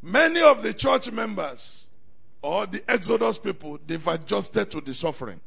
Many 0.02 0.40
of 0.40 0.62
the 0.62 0.72
church 0.72 1.10
members 1.10 1.86
or 2.42 2.66
the 2.66 2.82
Exodus 2.88 3.38
people, 3.38 3.78
they've 3.86 4.06
adjusted 4.06 4.70
to 4.70 4.80
the 4.80 4.94
suffering. 4.94 5.40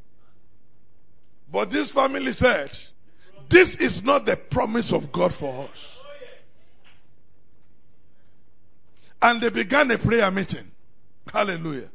But 1.51 1.71
this 1.71 1.91
family 1.91 2.33
said, 2.33 2.77
this 3.47 3.75
is 3.75 4.03
not 4.03 4.25
the 4.25 4.35
promise 4.35 4.91
of 4.91 5.11
God 5.11 5.33
for 5.33 5.63
us. 5.63 5.97
And 9.21 9.41
they 9.41 9.49
began 9.49 9.89
a 9.91 9.97
prayer 9.97 10.29
meeting. 10.29 10.69
Hallelujah. 11.33 11.89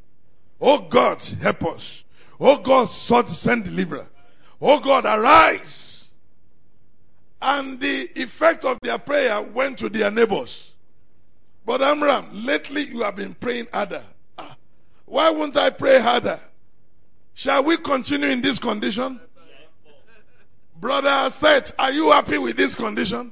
Oh 0.59 0.79
God, 0.79 1.23
help 1.41 1.65
us. 1.65 2.04
Oh 2.39 2.57
God, 2.57 2.85
send 2.85 3.63
deliverer. 3.63 4.07
Oh 4.61 4.79
God, 4.79 5.05
arise. 5.05 6.05
And 7.41 7.79
the 7.79 8.09
effect 8.15 8.65
of 8.65 8.79
their 8.81 8.97
prayer 8.97 9.41
went 9.41 9.79
to 9.79 9.89
their 9.89 10.09
neighbors. 10.11 10.69
But 11.65 11.81
Amram, 11.81 12.45
lately 12.45 12.83
you 12.83 13.01
have 13.01 13.15
been 13.15 13.33
praying 13.33 13.67
harder. 13.73 14.03
Ah, 14.37 14.55
why 15.05 15.31
won't 15.31 15.57
I 15.57 15.69
pray 15.69 15.99
harder? 15.99 16.39
Shall 17.33 17.63
we 17.63 17.77
continue 17.77 18.29
in 18.29 18.41
this 18.41 18.59
condition? 18.59 19.19
Brother 20.79 21.29
Seth, 21.29 21.71
are 21.79 21.91
you 21.91 22.11
happy 22.11 22.37
with 22.37 22.57
this 22.57 22.75
condition? 22.75 23.31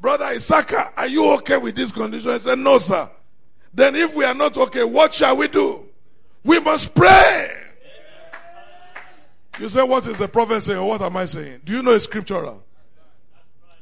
Brother 0.00 0.26
Isaka, 0.26 0.92
are 0.96 1.06
you 1.06 1.32
okay 1.34 1.56
with 1.56 1.74
this 1.74 1.90
condition? 1.90 2.30
I 2.30 2.38
said, 2.38 2.58
no, 2.58 2.78
sir. 2.78 3.10
Then 3.74 3.96
if 3.96 4.14
we 4.14 4.24
are 4.24 4.34
not 4.34 4.56
okay, 4.56 4.84
what 4.84 5.12
shall 5.12 5.36
we 5.36 5.48
do? 5.48 5.86
We 6.44 6.60
must 6.60 6.94
pray. 6.94 7.67
You 9.58 9.68
say, 9.68 9.82
what 9.82 10.06
is 10.06 10.18
the 10.18 10.28
prophet 10.28 10.60
saying 10.60 10.78
or 10.78 10.88
what 10.88 11.02
am 11.02 11.16
I 11.16 11.26
saying? 11.26 11.62
Do 11.64 11.72
you 11.72 11.82
know 11.82 11.92
it's 11.92 12.04
scriptural? 12.04 12.62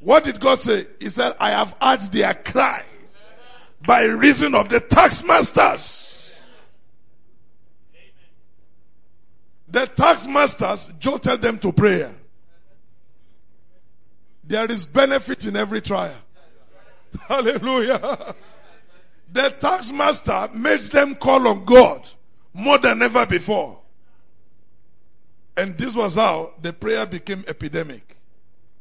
What 0.00 0.24
did 0.24 0.40
God 0.40 0.58
say? 0.58 0.86
He 1.00 1.08
said, 1.10 1.34
I 1.38 1.50
have 1.50 1.74
heard 1.80 2.00
their 2.12 2.34
cry 2.34 2.84
by 3.84 4.04
reason 4.04 4.54
of 4.54 4.68
the 4.68 4.80
tax 4.80 5.22
masters. 5.24 6.12
The 9.68 9.86
tax 9.86 10.26
masters 10.26 10.90
jolted 10.98 11.42
them 11.42 11.58
to 11.58 11.72
prayer. 11.72 12.14
There 14.44 14.70
is 14.70 14.86
benefit 14.86 15.44
in 15.44 15.56
every 15.56 15.80
trial. 15.80 16.14
Hallelujah. 17.28 18.34
The 19.32 19.50
tax 19.50 19.92
master 19.92 20.48
made 20.54 20.82
them 20.82 21.16
call 21.16 21.48
on 21.48 21.64
God 21.64 22.08
more 22.54 22.78
than 22.78 23.02
ever 23.02 23.26
before. 23.26 23.80
And 25.56 25.76
this 25.78 25.94
was 25.94 26.16
how 26.16 26.52
the 26.60 26.72
prayer 26.72 27.06
became 27.06 27.44
epidemic. 27.48 28.16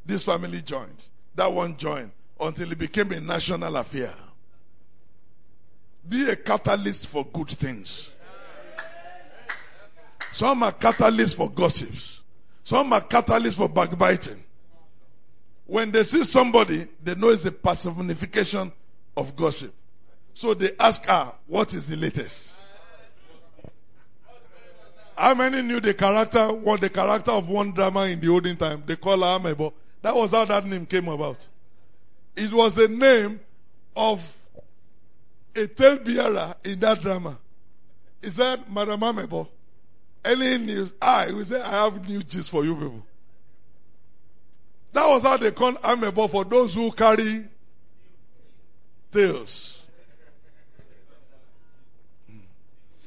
This 0.06 0.26
family 0.26 0.62
joined. 0.62 1.04
That 1.36 1.52
one 1.52 1.78
joined 1.78 2.12
until 2.40 2.72
it 2.72 2.78
became 2.78 3.12
a 3.12 3.20
national 3.20 3.76
affair. 3.78 4.14
Be 6.08 6.30
a 6.30 6.36
catalyst 6.36 7.08
for 7.08 7.26
good 7.26 7.50
things. 7.50 8.10
Some 10.34 10.64
are 10.64 10.72
catalysts 10.74 11.36
for 11.36 11.50
gossips. 11.50 12.22
Some 12.64 12.92
are 12.94 13.02
catalysts 13.02 13.56
for 13.56 13.70
backbiting. 13.70 14.44
When 15.66 15.92
they 15.92 16.04
see 16.04 16.24
somebody, 16.24 16.88
they 17.02 17.16
know 17.16 17.30
it's 17.30 17.46
a 17.46 17.52
personification 17.52 18.72
of 19.16 19.36
gossip. 19.36 19.74
So 20.34 20.54
they 20.54 20.72
ask 20.78 21.06
her, 21.06 21.32
what 21.48 21.74
is 21.74 21.88
the 21.88 21.96
latest? 21.96 22.52
How 25.16 25.34
many 25.34 25.62
knew 25.62 25.80
the 25.80 25.94
character, 25.94 26.52
what 26.52 26.82
the 26.82 26.90
character 26.90 27.32
of 27.32 27.50
one 27.50 27.72
drama 27.72 28.02
in 28.02 28.20
the 28.20 28.28
olden 28.28 28.58
time? 28.58 28.84
They 28.86 28.98
call 28.98 29.20
her 29.20 29.40
Amebo. 29.40 29.74
That 30.02 30.16
was 30.16 30.32
how 30.32 30.46
that 30.46 30.66
name 30.66 30.86
came 30.86 31.08
about. 31.08 31.38
It 32.36 32.52
was 32.52 32.78
a 32.78 32.90
name 32.90 33.40
of 33.96 34.36
a 35.56 35.68
tale 35.68 35.98
bearer 36.00 36.56
in 36.66 36.80
that 36.82 37.02
drama. 37.02 37.38
He 38.22 38.30
said, 38.30 38.70
Madam 38.70 39.00
Amebo, 39.00 39.48
any 40.24 40.58
news? 40.58 40.94
I 41.02 41.32
will 41.32 41.46
say, 41.46 41.62
I 41.62 41.86
have 41.86 42.08
new 42.10 42.22
gist 42.22 42.50
for 42.50 42.66
you 42.66 42.76
people. 42.76 43.06
That 44.92 45.08
was 45.08 45.24
how 45.24 45.38
they 45.38 45.52
called 45.52 45.76
Amebo 45.82 46.30
for 46.30 46.44
those 46.44 46.74
who 46.74 46.92
carry 46.92 47.46
tales. 49.12 49.82
Hmm. 52.30 52.38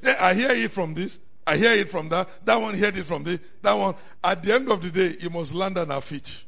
Yeah, 0.02 0.16
I 0.20 0.34
hear 0.34 0.50
it 0.52 0.70
from 0.70 0.94
this. 0.94 1.18
I 1.48 1.56
hear 1.56 1.72
it 1.72 1.88
from 1.88 2.10
that. 2.10 2.28
That 2.44 2.60
one 2.60 2.76
heard 2.76 2.94
it 2.98 3.04
from 3.04 3.24
the, 3.24 3.40
That 3.62 3.72
one. 3.72 3.94
At 4.22 4.42
the 4.42 4.54
end 4.54 4.70
of 4.70 4.82
the 4.82 4.90
day, 4.90 5.16
you 5.18 5.30
must 5.30 5.54
land 5.54 5.78
on 5.78 5.88
her 5.88 6.02
feet. 6.02 6.44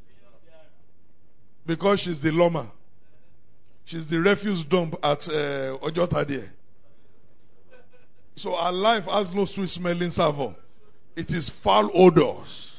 Because 1.64 2.00
she's 2.00 2.20
the 2.20 2.30
loma. 2.30 2.70
She's 3.86 4.08
the 4.08 4.20
refuse 4.20 4.62
dump 4.62 4.96
at 5.02 5.26
uh, 5.26 5.78
Ojota 5.78 6.26
there. 6.26 6.52
So 8.36 8.54
her 8.54 8.72
life 8.72 9.06
has 9.06 9.32
no 9.32 9.46
sweet 9.46 9.70
smelling 9.70 10.10
savour. 10.10 10.54
It 11.16 11.32
is 11.32 11.48
foul 11.48 11.90
odors. 11.94 12.70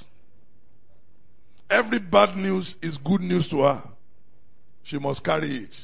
Every 1.71 1.97
bad 1.97 2.37
news 2.37 2.75
is 2.83 2.97
good 2.97 3.21
news 3.21 3.47
to 3.47 3.61
her. 3.61 3.81
She 4.83 4.99
must 4.99 5.23
carry 5.23 5.49
it. 5.49 5.81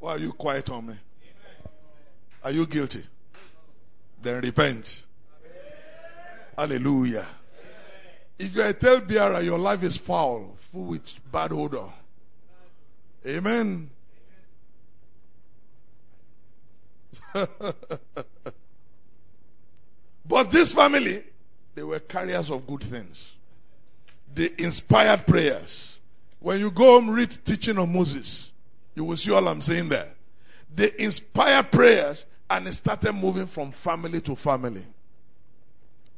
Why 0.00 0.10
are 0.16 0.18
you 0.18 0.32
quiet 0.32 0.68
on 0.68 0.86
me? 0.88 0.94
Are 2.42 2.50
you 2.50 2.66
guilty? 2.66 3.04
Then 4.24 4.40
repent. 4.40 5.04
Hallelujah. 6.56 7.26
If 8.38 8.54
you're 8.54 8.68
a 8.68 8.72
tale 8.72 9.00
bearer, 9.00 9.42
your 9.42 9.58
life 9.58 9.82
is 9.82 9.98
foul, 9.98 10.54
full 10.56 10.84
with 10.84 11.14
bad 11.30 11.52
odor. 11.52 11.88
Amen. 13.26 13.90
but 20.26 20.50
this 20.50 20.72
family, 20.72 21.22
they 21.74 21.82
were 21.82 21.98
carriers 21.98 22.50
of 22.50 22.66
good 22.66 22.82
things. 22.82 23.30
They 24.34 24.50
inspired 24.56 25.26
prayers. 25.26 25.98
When 26.40 26.60
you 26.60 26.70
go 26.70 26.98
home, 26.98 27.10
read 27.10 27.36
teaching 27.44 27.76
of 27.76 27.90
Moses. 27.90 28.50
You 28.94 29.04
will 29.04 29.18
see 29.18 29.32
all 29.32 29.46
I'm 29.46 29.60
saying 29.60 29.90
there. 29.90 30.08
They 30.74 30.92
inspired 30.98 31.70
prayers 31.70 32.24
and 32.50 32.68
it 32.68 32.74
started 32.74 33.12
moving 33.12 33.46
from 33.46 33.72
family 33.72 34.20
to 34.22 34.36
family 34.36 34.84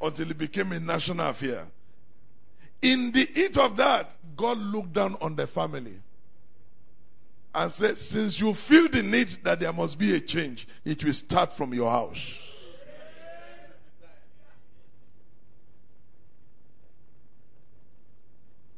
until 0.01 0.31
it 0.31 0.39
became 0.39 0.73
a 0.73 0.81
national 0.81 1.29
affair. 1.29 1.65
In 2.83 3.13
the 3.13 3.25
heat 3.25 3.57
of 3.57 3.77
that, 3.79 4.11
God 4.37 4.59
looked 4.59 4.93
down 4.93 5.17
on 5.21 5.37
the 5.37 5.47
family 5.47 5.95
and 7.55 7.73
said, 7.73 7.99
Since 7.99 8.39
you 8.39 8.53
feel 8.53 8.89
the 8.89 9.03
need 9.03 9.29
that 9.45 9.61
there 9.61 9.73
must 9.73 9.99
be 9.99 10.15
a 10.15 10.21
change, 10.21 10.69
it 10.85 11.05
will 11.05 11.13
start 11.13 11.53
from 11.53 11.73
your 11.73 11.91
house. 11.91 12.35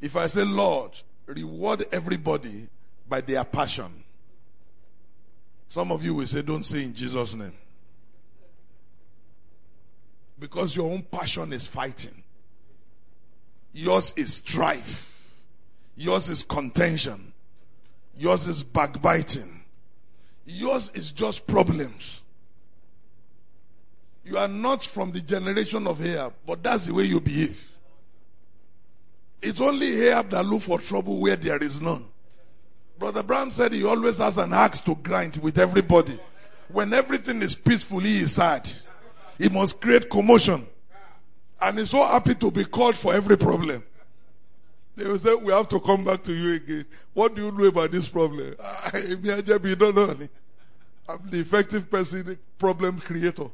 If 0.01 0.15
I 0.15 0.29
say, 0.29 0.45
Lord, 0.45 0.93
reward 1.27 1.87
everybody 1.91 2.69
by 3.09 3.21
their 3.21 3.43
passion, 3.43 4.05
some 5.69 5.93
of 5.93 6.05
you 6.05 6.15
will 6.15 6.27
say, 6.27 6.43
Don't 6.43 6.65
say 6.65 6.83
in 6.83 6.95
Jesus' 6.95 7.35
name. 7.35 7.53
Because 10.39 10.75
your 10.75 10.91
own 10.91 11.03
passion 11.03 11.53
is 11.53 11.67
fighting. 11.67 12.23
Yours 13.73 14.13
is 14.17 14.35
strife. 14.35 15.05
Yours 15.97 16.29
is 16.29 16.45
contention. 16.45 17.33
Yours 18.17 18.47
is 18.47 18.63
backbiting. 18.63 19.63
Yours 20.47 20.91
is 20.95 21.13
just 21.13 21.47
problems. 21.47 22.21
You 24.25 24.39
are 24.39 24.49
not 24.49 24.83
from 24.83 25.13
the 25.13 25.21
generation 25.21 25.87
of 25.87 26.05
Ahab, 26.05 26.35
but 26.47 26.63
that's 26.63 26.87
the 26.87 26.95
way 26.95 27.05
you 27.05 27.21
behave. 27.21 27.71
It's 29.41 29.61
only 29.61 30.09
Ahab 30.09 30.31
that 30.31 30.45
look 30.45 30.63
for 30.63 30.79
trouble 30.79 31.19
where 31.21 31.37
there 31.37 31.63
is 31.63 31.81
none. 31.81 32.05
Brother 32.99 33.23
Brown 33.23 33.51
said 33.51 33.73
he 33.73 33.85
always 33.85 34.19
has 34.19 34.39
an 34.39 34.53
axe 34.53 34.81
to 34.81 34.95
grind 34.97 35.37
with 35.37 35.59
everybody. 35.59 36.19
When 36.69 36.93
everything 36.93 37.43
is 37.43 37.55
peaceful, 37.55 38.01
he 38.01 38.19
is 38.19 38.33
sad. 38.33 38.71
He 39.39 39.49
must 39.49 39.81
create 39.81 40.11
commotion. 40.11 40.67
And 41.61 41.79
he's 41.79 41.91
so 41.91 42.05
happy 42.05 42.35
to 42.37 42.51
be 42.51 42.65
called 42.65 42.97
for 42.97 43.15
every 43.15 43.37
problem. 43.39 43.85
They 44.97 45.05
will 45.07 45.19
say, 45.19 45.35
We 45.35 45.53
have 45.53 45.69
to 45.69 45.79
come 45.81 46.05
back 46.05 46.25
to 46.25 46.33
you 46.35 46.55
again. 46.55 46.87
What 47.15 47.37
do 47.37 47.45
you 47.45 47.53
know 47.53 47.65
about 47.67 47.93
this 47.93 48.09
problem? 48.09 48.57
I'm 51.09 51.31
the 51.31 51.39
effective 51.39 51.91
person, 51.91 52.25
the 52.25 52.39
problem 52.59 52.99
creator. 52.99 53.51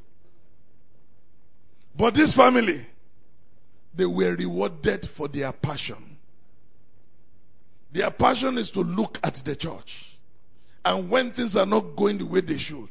But 1.96 2.14
this 2.14 2.34
family, 2.34 2.84
they 3.94 4.06
were 4.06 4.34
rewarded 4.34 5.06
for 5.06 5.28
their 5.28 5.52
passion. 5.52 6.13
Their 7.94 8.10
passion 8.10 8.58
is 8.58 8.72
to 8.72 8.80
look 8.80 9.20
at 9.22 9.36
the 9.36 9.54
church. 9.54 10.04
And 10.84 11.08
when 11.08 11.30
things 11.30 11.54
are 11.54 11.64
not 11.64 11.94
going 11.94 12.18
the 12.18 12.26
way 12.26 12.40
they 12.40 12.58
should, 12.58 12.88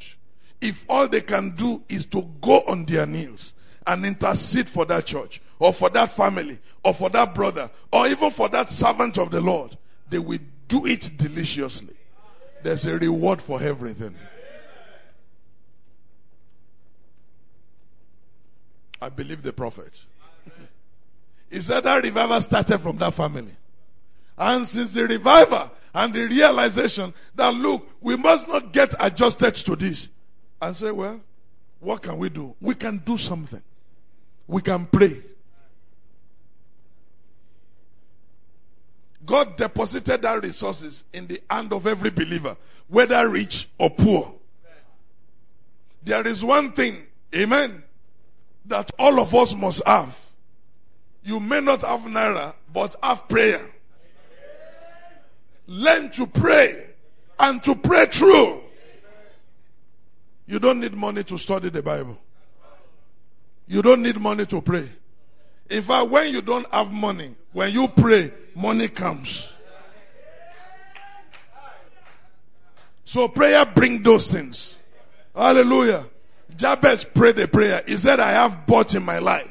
if 0.62 0.86
all 0.88 1.10
they 1.10 1.20
can 1.20 1.52
do 1.52 1.84
is 1.90 2.06
to 2.08 2.22
go 2.40 2.62
on 2.62 2.86
their 2.86 3.06
knees 3.06 3.54
and 3.86 4.06
intercede 4.06 4.70
for 4.70 4.86
that 4.86 5.06
church, 5.06 5.42
or 5.60 5.74
for 5.74 5.90
that 5.90 6.12
family, 6.12 6.58
or 6.86 6.94
for 6.94 7.10
that 7.10 7.36
brother, 7.36 7.70
or 7.92 8.08
even 8.08 8.32
for 8.32 8.48
that 8.48 8.70
servant 8.70 9.18
of 9.18 9.30
the 9.30 9.42
Lord, 9.42 9.78
they 10.10 10.20
will 10.20 10.40
do 10.70 10.86
it 10.86 11.12
deliciously. 11.18 11.96
There's 12.64 12.86
a 12.86 12.98
reward 12.98 13.42
for 13.42 13.62
everything. 13.62 14.16
I 19.02 19.10
believe 19.10 19.44
the 19.44 19.52
prophet. 19.52 19.92
He 21.52 21.60
said 21.60 21.82
that 21.82 22.04
revival 22.04 22.40
started 22.40 22.78
from 22.78 22.98
that 23.00 23.14
family. 23.14 23.54
And 24.38 24.68
since 24.68 24.94
the 24.94 25.08
revival 25.08 25.72
and 25.94 26.14
the 26.14 26.28
realization 26.28 27.14
that 27.36 27.54
look, 27.54 27.88
we 28.02 28.16
must 28.16 28.48
not 28.48 28.74
get 28.74 28.94
adjusted 29.00 29.56
to 29.56 29.76
this. 29.76 30.10
And 30.62 30.76
say, 30.76 30.92
well, 30.92 31.20
what 31.80 32.02
can 32.02 32.18
we 32.18 32.30
do? 32.30 32.56
We 32.62 32.76
can 32.76 32.98
do 33.00 33.18
something. 33.18 33.62
We 34.48 34.62
can 34.62 34.86
pray. 34.86 35.22
God 39.26 39.56
deposited 39.56 40.26
our 40.26 40.40
resources 40.40 41.04
in 41.14 41.28
the 41.28 41.42
hand 41.50 41.72
of 41.72 41.88
every 41.88 42.10
believer, 42.10 42.58
whether 42.88 43.28
rich 43.30 43.70
or 43.78 43.90
poor. 43.90 44.34
There 46.04 46.28
is 46.28 46.44
one 46.44 46.74
thing, 46.74 46.98
amen, 47.34 47.84
that 48.66 48.92
all 49.00 49.20
of 49.20 49.34
us 49.34 49.56
must 49.56 49.86
have. 49.86 50.20
You 51.24 51.40
may 51.40 51.62
not 51.62 51.82
have 51.82 52.02
naira, 52.02 52.54
but 52.74 52.96
have 53.02 53.30
prayer. 53.30 53.73
Learn 55.74 56.12
to 56.12 56.28
pray 56.28 56.86
and 57.40 57.64
to 57.64 57.74
pray 57.74 58.06
true. 58.06 58.62
You 60.46 60.60
don't 60.60 60.80
need 60.80 60.94
money 60.94 61.24
to 61.24 61.38
study 61.40 61.70
the 61.70 61.82
Bible. 61.82 62.20
You 63.68 63.82
don't 63.82 64.04
need 64.04 64.20
money 64.20 64.46
to 64.46 64.62
pray. 64.62 64.88
In 65.72 65.82
fact, 65.82 66.12
when 66.12 66.32
you 66.32 66.44
don't 66.44 66.72
have 66.72 66.92
money, 66.92 67.34
when 67.54 67.74
you 67.74 67.88
pray, 67.88 68.32
money 68.54 68.88
comes. 68.88 69.50
So 73.06 73.28
prayer 73.28 73.66
bring 73.66 74.04
those 74.04 74.28
things. 74.28 74.76
Hallelujah. 75.36 76.06
Jabez 76.56 77.04
prayed 77.04 77.40
a 77.40 77.48
prayer. 77.48 77.82
He 77.88 77.98
said, 77.98 78.20
I 78.20 78.34
have 78.34 78.68
bought 78.68 78.94
in 78.94 79.02
my 79.02 79.18
life, 79.18 79.50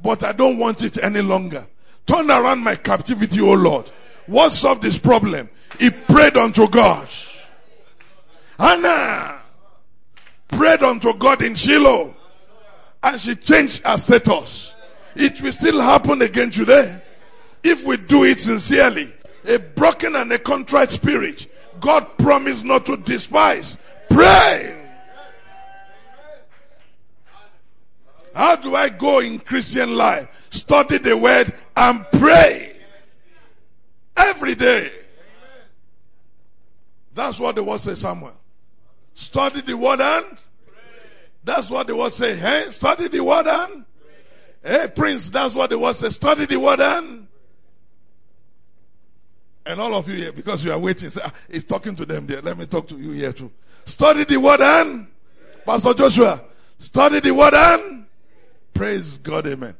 but 0.00 0.22
I 0.22 0.30
don't 0.30 0.58
want 0.58 0.84
it 0.84 1.02
any 1.02 1.20
longer. 1.20 1.66
Turn 2.06 2.30
around 2.30 2.60
my 2.60 2.76
captivity, 2.76 3.40
O 3.40 3.54
Lord. 3.54 3.90
What 4.26 4.50
solved 4.52 4.80
this 4.80 4.98
problem? 4.98 5.48
He 5.78 5.90
prayed 5.90 6.36
unto 6.36 6.68
God. 6.68 7.08
Hannah 8.58 9.40
prayed 10.48 10.82
unto 10.82 11.12
God 11.14 11.42
in 11.42 11.54
Shiloh 11.54 12.14
and 13.02 13.20
she 13.20 13.36
changed 13.36 13.84
her 13.84 13.98
status. 13.98 14.72
It 15.16 15.40
will 15.42 15.52
still 15.52 15.80
happen 15.80 16.22
again 16.22 16.50
today. 16.50 17.00
If 17.62 17.84
we 17.84 17.96
do 17.96 18.24
it 18.24 18.40
sincerely, 18.40 19.12
a 19.46 19.58
broken 19.58 20.16
and 20.16 20.32
a 20.32 20.38
contrite 20.38 20.90
spirit, 20.90 21.46
God 21.80 22.18
promised 22.18 22.64
not 22.64 22.86
to 22.86 22.96
despise. 22.96 23.76
Pray. 24.08 24.80
How 28.34 28.56
do 28.56 28.74
I 28.74 28.88
go 28.88 29.20
in 29.20 29.38
Christian 29.38 29.94
life? 29.94 30.28
Study 30.50 30.98
the 30.98 31.16
word 31.16 31.52
and 31.76 32.06
pray. 32.12 32.76
Every 34.16 34.54
day. 34.54 34.90
That's 37.14 37.38
what 37.38 37.54
the 37.54 37.62
word 37.62 37.80
says, 37.80 38.00
Samuel. 38.00 38.34
Study 39.14 39.60
the 39.60 39.76
word 39.76 40.00
and 40.00 40.36
that's 41.44 41.70
what 41.70 41.86
the 41.86 41.94
word 41.94 42.12
say. 42.12 42.34
Hey, 42.34 42.66
study 42.70 43.08
the 43.08 43.22
word 43.22 43.46
and 43.46 43.84
hey, 44.64 44.88
Prince, 44.94 45.30
that's 45.30 45.54
what 45.54 45.70
the 45.70 45.78
word 45.78 45.94
says. 45.94 46.16
Study 46.16 46.46
the 46.46 46.58
word 46.58 46.80
and 46.80 47.28
and 49.66 49.80
all 49.80 49.94
of 49.94 50.08
you 50.08 50.16
here, 50.16 50.32
because 50.32 50.62
you 50.62 50.72
are 50.72 50.78
waiting, 50.78 51.08
say, 51.08 51.22
ah, 51.24 51.32
he's 51.50 51.64
talking 51.64 51.96
to 51.96 52.04
them 52.04 52.26
there. 52.26 52.42
Let 52.42 52.58
me 52.58 52.66
talk 52.66 52.88
to 52.88 52.98
you 52.98 53.12
here 53.12 53.32
too. 53.32 53.50
Study 53.86 54.24
the 54.24 54.36
word 54.36 54.60
and 54.60 55.06
Pastor 55.64 55.94
Joshua, 55.94 56.42
study 56.78 57.20
the 57.20 57.32
word 57.32 57.54
and 57.54 58.06
praise 58.74 59.18
God, 59.18 59.46
amen. 59.46 59.74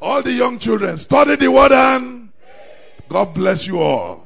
All 0.00 0.22
the 0.22 0.32
young 0.32 0.58
children, 0.58 0.96
study 0.98 1.36
the 1.36 1.50
word 1.50 1.72
and 1.72 2.30
God 3.08 3.34
bless 3.34 3.66
you 3.66 3.80
all. 3.80 4.21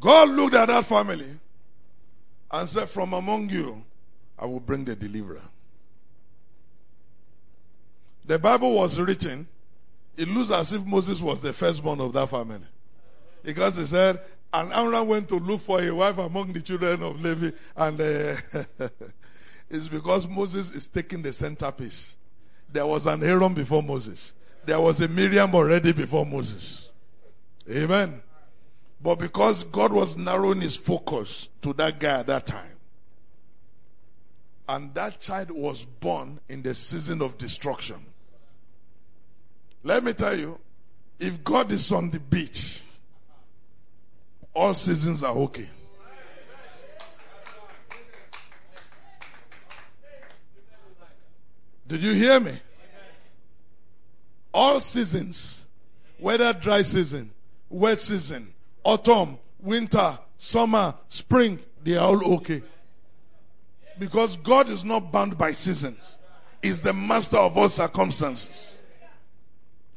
God 0.00 0.30
looked 0.30 0.54
at 0.54 0.68
that 0.68 0.86
family 0.86 1.28
and 2.50 2.68
said, 2.68 2.88
From 2.88 3.12
among 3.12 3.50
you, 3.50 3.84
I 4.38 4.46
will 4.46 4.60
bring 4.60 4.84
the 4.84 4.96
deliverer. 4.96 5.42
The 8.24 8.38
Bible 8.38 8.72
was 8.72 8.98
written, 8.98 9.46
it 10.16 10.28
looks 10.28 10.50
as 10.50 10.72
if 10.72 10.84
Moses 10.84 11.20
was 11.20 11.42
the 11.42 11.52
firstborn 11.52 12.00
of 12.00 12.12
that 12.14 12.28
family. 12.30 12.66
Because 13.42 13.76
he 13.76 13.86
said, 13.86 14.20
and 14.52 14.72
Aaron 14.72 15.06
went 15.06 15.28
to 15.28 15.36
look 15.36 15.60
for 15.60 15.80
a 15.82 15.90
wife 15.90 16.18
among 16.18 16.52
the 16.52 16.60
children 16.60 17.02
of 17.02 17.20
Levi, 17.20 17.50
and 17.76 18.00
uh, 18.00 18.88
it's 19.70 19.88
because 19.88 20.26
Moses 20.26 20.70
is 20.70 20.86
taking 20.86 21.22
the 21.22 21.32
centerpiece. 21.32 22.14
There 22.72 22.86
was 22.86 23.06
an 23.06 23.22
Aaron 23.22 23.54
before 23.54 23.82
Moses. 23.82 24.32
There 24.64 24.80
was 24.80 25.00
a 25.00 25.08
Miriam 25.08 25.54
already 25.54 25.92
before 25.92 26.26
Moses. 26.26 26.88
Amen. 27.70 28.20
But 29.02 29.18
because 29.18 29.64
God 29.64 29.92
was 29.92 30.16
narrowing 30.16 30.60
his 30.60 30.76
focus 30.76 31.48
to 31.62 31.72
that 31.74 31.98
guy 31.98 32.20
at 32.20 32.26
that 32.26 32.46
time, 32.46 32.76
and 34.68 34.94
that 34.94 35.20
child 35.20 35.50
was 35.50 35.84
born 35.84 36.38
in 36.48 36.62
the 36.62 36.74
season 36.74 37.22
of 37.22 37.38
destruction. 37.38 38.04
Let 39.82 40.04
me 40.04 40.12
tell 40.12 40.38
you, 40.38 40.58
if 41.18 41.42
God 41.42 41.72
is 41.72 41.90
on 41.92 42.10
the 42.10 42.20
beach, 42.20 42.80
all 44.54 44.74
seasons 44.74 45.22
are 45.22 45.34
okay. 45.34 45.68
Did 51.88 52.02
you 52.02 52.12
hear 52.12 52.38
me? 52.38 52.56
All 54.54 54.78
seasons, 54.78 55.60
whether 56.18 56.52
dry 56.52 56.82
season, 56.82 57.30
wet 57.68 58.00
season, 58.00 58.52
autumn, 58.84 59.38
winter, 59.60 60.18
summer, 60.38 60.94
spring, 61.08 61.58
they 61.82 61.96
are 61.96 62.08
all 62.08 62.34
okay. 62.34 62.62
Because 63.98 64.36
God 64.36 64.68
is 64.70 64.84
not 64.84 65.12
bound 65.12 65.36
by 65.36 65.52
seasons. 65.52 65.98
He's 66.62 66.82
the 66.82 66.92
master 66.92 67.38
of 67.38 67.56
all 67.56 67.68
circumstances. 67.68 68.48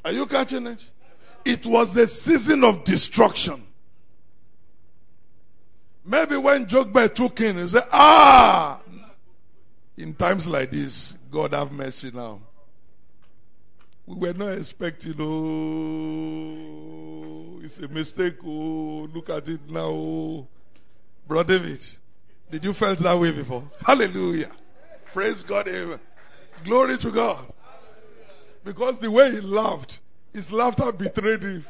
Are 0.03 0.11
you 0.11 0.25
catching 0.25 0.67
it? 0.67 0.89
It 1.45 1.65
was 1.65 1.93
the 1.93 2.07
season 2.07 2.63
of 2.63 2.83
destruction. 2.83 3.63
Maybe 6.05 6.35
when 6.35 6.65
Jogbeh 6.65 7.13
took 7.13 7.39
in, 7.41 7.57
he 7.57 7.67
said, 7.67 7.83
ah, 7.91 8.79
in 9.97 10.13
times 10.13 10.47
like 10.47 10.71
this, 10.71 11.15
God 11.31 11.53
have 11.53 11.71
mercy 11.71 12.11
now. 12.13 12.41
We 14.05 14.15
were 14.15 14.33
not 14.33 14.57
expecting, 14.57 15.15
oh, 15.19 15.61
it's 17.63 17.79
a 17.79 17.87
mistake, 17.87 18.35
oh, 18.45 19.07
look 19.13 19.29
at 19.29 19.47
it 19.47 19.69
now, 19.69 19.87
oh. 19.87 20.47
Brother 21.25 21.57
David, 21.57 21.87
did 22.51 22.65
you 22.65 22.73
felt 22.73 22.99
that 22.99 23.17
way 23.17 23.31
before? 23.31 23.63
Hallelujah. 23.85 24.51
Praise 25.13 25.43
God, 25.43 25.69
amen. 25.69 26.01
Glory 26.65 26.97
to 26.97 27.11
God. 27.11 27.45
Because 28.65 28.99
the 28.99 29.09
way 29.09 29.31
he 29.31 29.39
laughed, 29.39 30.01
his 30.33 30.51
laughter 30.51 30.91
betrayed 30.91 31.43
him. 31.43 31.65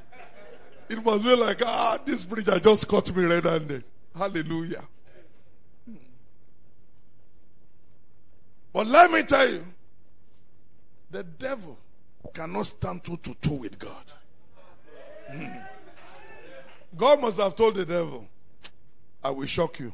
It 0.89 0.99
was 1.03 1.23
really 1.23 1.39
like, 1.41 1.61
ah, 1.63 1.99
this 2.03 2.25
preacher 2.25 2.59
just 2.59 2.87
caught 2.87 3.15
me 3.15 3.25
red 3.25 3.45
handed. 3.45 3.83
Hallelujah. 4.15 4.83
But 8.73 8.87
let 8.87 9.11
me 9.11 9.21
tell 9.21 9.47
you, 9.47 9.63
the 11.11 11.23
devil 11.23 11.77
cannot 12.33 12.67
stand 12.67 13.03
toe 13.03 13.17
to 13.17 13.33
toe 13.35 13.53
with 13.53 13.79
God. 13.79 14.03
Hmm. 15.31 15.57
God 16.95 17.21
must 17.21 17.39
have 17.39 17.55
told 17.55 17.75
the 17.75 17.85
devil, 17.85 18.27
I 19.23 19.31
will 19.31 19.47
shock 19.47 19.79
you. 19.79 19.93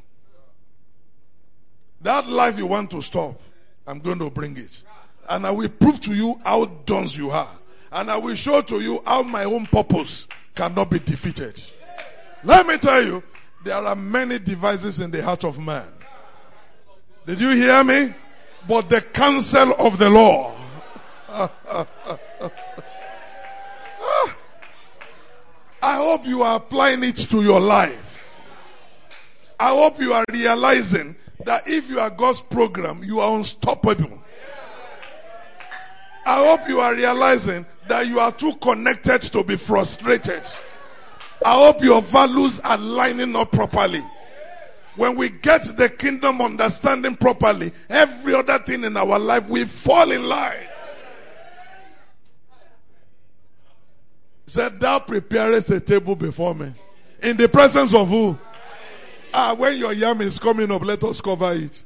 That 2.02 2.28
life 2.28 2.58
you 2.58 2.66
want 2.66 2.92
to 2.92 3.02
stop, 3.02 3.40
I'm 3.86 4.00
going 4.00 4.20
to 4.20 4.30
bring 4.30 4.58
it. 4.58 4.84
And 5.28 5.46
I 5.46 5.52
will 5.52 5.70
prove 5.70 6.00
to 6.02 6.14
you 6.14 6.40
how 6.44 6.66
done 6.66 7.08
you 7.12 7.32
are. 7.32 7.50
And 7.92 8.10
I 8.10 8.18
will 8.18 8.36
show 8.36 8.62
to 8.62 8.80
you 8.80 9.02
how 9.06 9.24
my 9.24 9.46
own 9.46 9.66
purpose 9.66 10.28
cannot 10.56 10.90
be 10.90 11.00
defeated. 11.00 11.62
Let 12.44 12.68
me 12.68 12.78
tell 12.78 13.04
you, 13.04 13.24
there 13.64 13.76
are 13.76 13.96
many 13.96 14.40
devices 14.40 15.00
in 15.00 15.12
the 15.12 15.24
heart 15.24 15.44
of 15.44 15.60
man. 15.60 15.88
Did 17.26 17.42
you 17.42 17.52
hear 17.52 17.84
me? 17.84 18.14
But 18.68 18.90
the 18.90 19.02
counsel 19.02 19.74
of 19.78 19.98
the 19.98 20.10
law. 20.10 20.56
I 25.82 25.96
hope 25.96 26.26
you 26.26 26.42
are 26.42 26.58
applying 26.58 27.04
it 27.04 27.18
to 27.18 27.44
your 27.44 27.60
life. 27.60 28.16
I 29.60 29.70
hope 29.70 30.00
you 30.02 30.14
are 30.14 30.26
realizing 30.32 31.16
that 31.46 31.68
if 31.68 31.88
you 31.90 32.00
are 32.00 32.10
God's 32.10 32.42
program, 32.42 33.04
you 33.04 33.20
are 33.20 33.36
unstoppable. 33.38 34.24
I 36.26 36.46
hope 36.46 36.68
you 36.68 36.80
are 36.80 36.96
realizing 36.96 37.66
that 37.88 38.08
you 38.08 38.20
are 38.20 38.32
too 38.32 38.56
connected 38.56 39.22
to 39.24 39.44
be 39.44 39.56
frustrated. 39.56 40.42
I 41.46 41.54
hope 41.54 41.84
your 41.84 42.02
values 42.02 42.60
are 42.60 42.78
lining 42.78 43.36
up 43.36 43.52
properly. 43.52 44.04
When 44.96 45.16
we 45.16 45.30
get 45.30 45.64
the 45.78 45.90
kingdom 45.90 46.42
understanding 46.42 47.16
properly, 47.16 47.72
every 47.90 48.34
other 48.34 48.58
thing 48.60 48.84
in 48.84 48.98
our 48.98 49.20
life 49.20 49.48
will 49.48 49.68
fall 49.68 50.12
in 50.12 50.28
line. 50.28 50.69
Said, 54.50 54.80
Thou 54.80 55.00
preparest 55.00 55.70
a 55.70 55.80
table 55.80 56.16
before 56.16 56.56
me. 56.56 56.74
In 57.22 57.38
the 57.38 57.48
presence 57.50 57.94
of 57.94 58.10
who? 58.10 58.38
Ah, 59.34 59.54
when 59.54 59.78
your 59.78 59.94
yam 59.94 60.22
is 60.22 60.40
coming 60.40 60.72
up, 60.72 60.84
let 60.84 61.04
us 61.04 61.22
cover 61.22 61.52
it. 61.54 61.84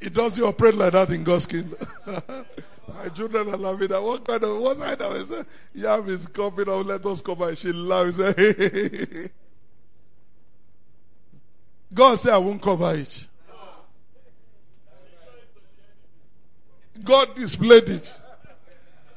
It 0.00 0.12
doesn't 0.12 0.42
operate 0.42 0.74
like 0.74 0.92
that 0.92 1.10
in 1.10 1.24
God's 1.24 1.46
kingdom. 1.46 1.78
My 2.06 3.08
children 3.14 3.48
are 3.48 3.56
laughing 3.56 3.92
at 3.92 4.02
what 4.02 4.24
kind 4.24 4.42
of 4.42 4.58
what 4.58 4.78
kind 4.78 5.00
of 5.00 5.28
say, 5.28 5.44
yam 5.74 6.08
is 6.08 6.26
coming 6.26 6.68
up, 6.68 6.84
let 6.86 7.04
us 7.06 7.20
cover 7.20 7.50
it. 7.50 7.58
She 7.58 7.72
laughs. 7.72 8.16
God 11.94 12.16
said 12.16 12.32
I 12.32 12.38
won't 12.38 12.62
cover 12.62 12.94
it. 12.94 13.26
God 17.04 17.34
displayed 17.36 17.88
it. 17.88 18.12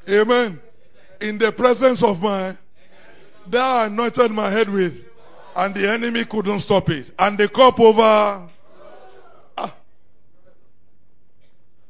Amen. 0.08 0.60
In 1.20 1.38
the 1.38 1.52
presence 1.52 2.02
of 2.02 2.22
my 2.22 2.56
thou 3.46 3.84
anointed 3.84 4.30
my 4.30 4.50
head 4.50 4.68
with 4.68 5.02
and 5.56 5.74
the 5.74 5.90
enemy 5.90 6.24
couldn't 6.24 6.60
stop 6.60 6.88
it. 6.90 7.10
And 7.18 7.36
the 7.36 7.48
cup 7.48 7.80
over. 7.80 8.48
Ah. 9.56 9.74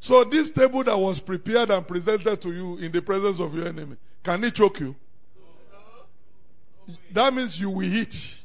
So 0.00 0.24
this 0.24 0.50
table 0.50 0.82
that 0.84 0.98
was 0.98 1.20
prepared 1.20 1.70
and 1.70 1.86
presented 1.86 2.40
to 2.42 2.52
you 2.52 2.76
in 2.78 2.90
the 2.90 3.02
presence 3.02 3.38
of 3.38 3.54
your 3.54 3.66
enemy, 3.66 3.96
can 4.22 4.42
it 4.44 4.54
choke 4.54 4.80
you? 4.80 4.96
That 7.12 7.32
means 7.34 7.60
you 7.60 7.70
will 7.70 7.84
eat. 7.84 8.38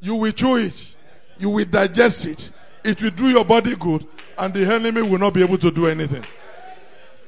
You 0.00 0.16
will 0.16 0.32
chew 0.32 0.56
it. 0.56 0.96
You 1.38 1.50
will 1.50 1.64
digest 1.64 2.26
it. 2.26 2.50
It 2.84 3.00
will 3.02 3.10
do 3.10 3.28
your 3.28 3.44
body 3.44 3.76
good 3.76 4.06
and 4.36 4.52
the 4.52 4.72
enemy 4.72 5.02
will 5.02 5.18
not 5.18 5.32
be 5.32 5.42
able 5.42 5.58
to 5.58 5.70
do 5.70 5.86
anything. 5.86 6.24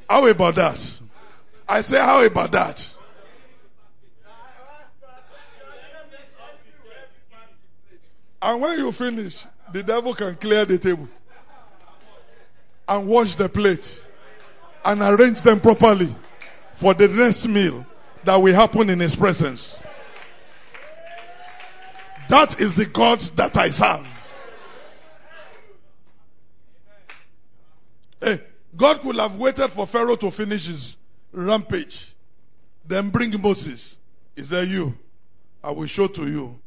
How 0.08 0.26
about 0.26 0.56
that? 0.56 1.00
I 1.68 1.80
say, 1.80 1.98
how 1.98 2.22
about 2.22 2.52
that? 2.52 2.86
And 8.42 8.60
when 8.60 8.78
you 8.78 8.92
finish, 8.92 9.42
the 9.72 9.82
devil 9.82 10.12
can 10.12 10.36
clear 10.36 10.66
the 10.66 10.76
table 10.76 11.08
and 12.86 13.06
wash 13.06 13.36
the 13.36 13.48
plate 13.48 14.04
and 14.84 15.00
arrange 15.00 15.40
them 15.40 15.60
properly 15.60 16.14
for 16.74 16.92
the 16.92 17.08
next 17.08 17.46
meal 17.48 17.86
that 18.24 18.36
will 18.36 18.54
happen 18.54 18.90
in 18.90 19.00
his 19.00 19.16
presence. 19.16 19.78
That 22.28 22.60
is 22.60 22.74
the 22.74 22.84
God 22.84 23.20
that 23.36 23.56
I 23.56 23.70
serve. 23.70 24.06
Hey, 28.20 28.40
God 28.76 29.00
could 29.00 29.16
have 29.16 29.36
waited 29.36 29.70
for 29.70 29.86
Pharaoh 29.86 30.16
to 30.16 30.30
finish 30.30 30.66
his 30.66 30.96
rampage. 31.34 32.14
Then 32.86 33.10
bring 33.10 33.40
Moses. 33.40 33.98
He 34.36 34.42
said, 34.42 34.68
You, 34.68 34.96
I 35.62 35.70
will 35.72 35.86
show 35.86 36.06
to 36.06 36.26
you 36.26 36.58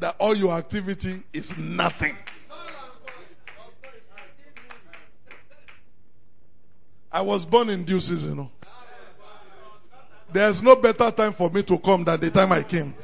that 0.00 0.16
all 0.18 0.34
your 0.34 0.56
activity 0.56 1.22
is 1.32 1.56
nothing. 1.56 2.16
I 7.10 7.22
was 7.22 7.44
born 7.44 7.70
in 7.70 7.84
due 7.84 8.00
season. 8.00 8.30
You 8.30 8.36
know. 8.36 8.50
There's 10.30 10.62
no 10.62 10.76
better 10.76 11.10
time 11.10 11.32
for 11.32 11.50
me 11.50 11.62
to 11.62 11.78
come 11.78 12.04
than 12.04 12.20
the 12.20 12.30
time 12.30 12.52
I 12.52 12.62
came. 12.62 12.94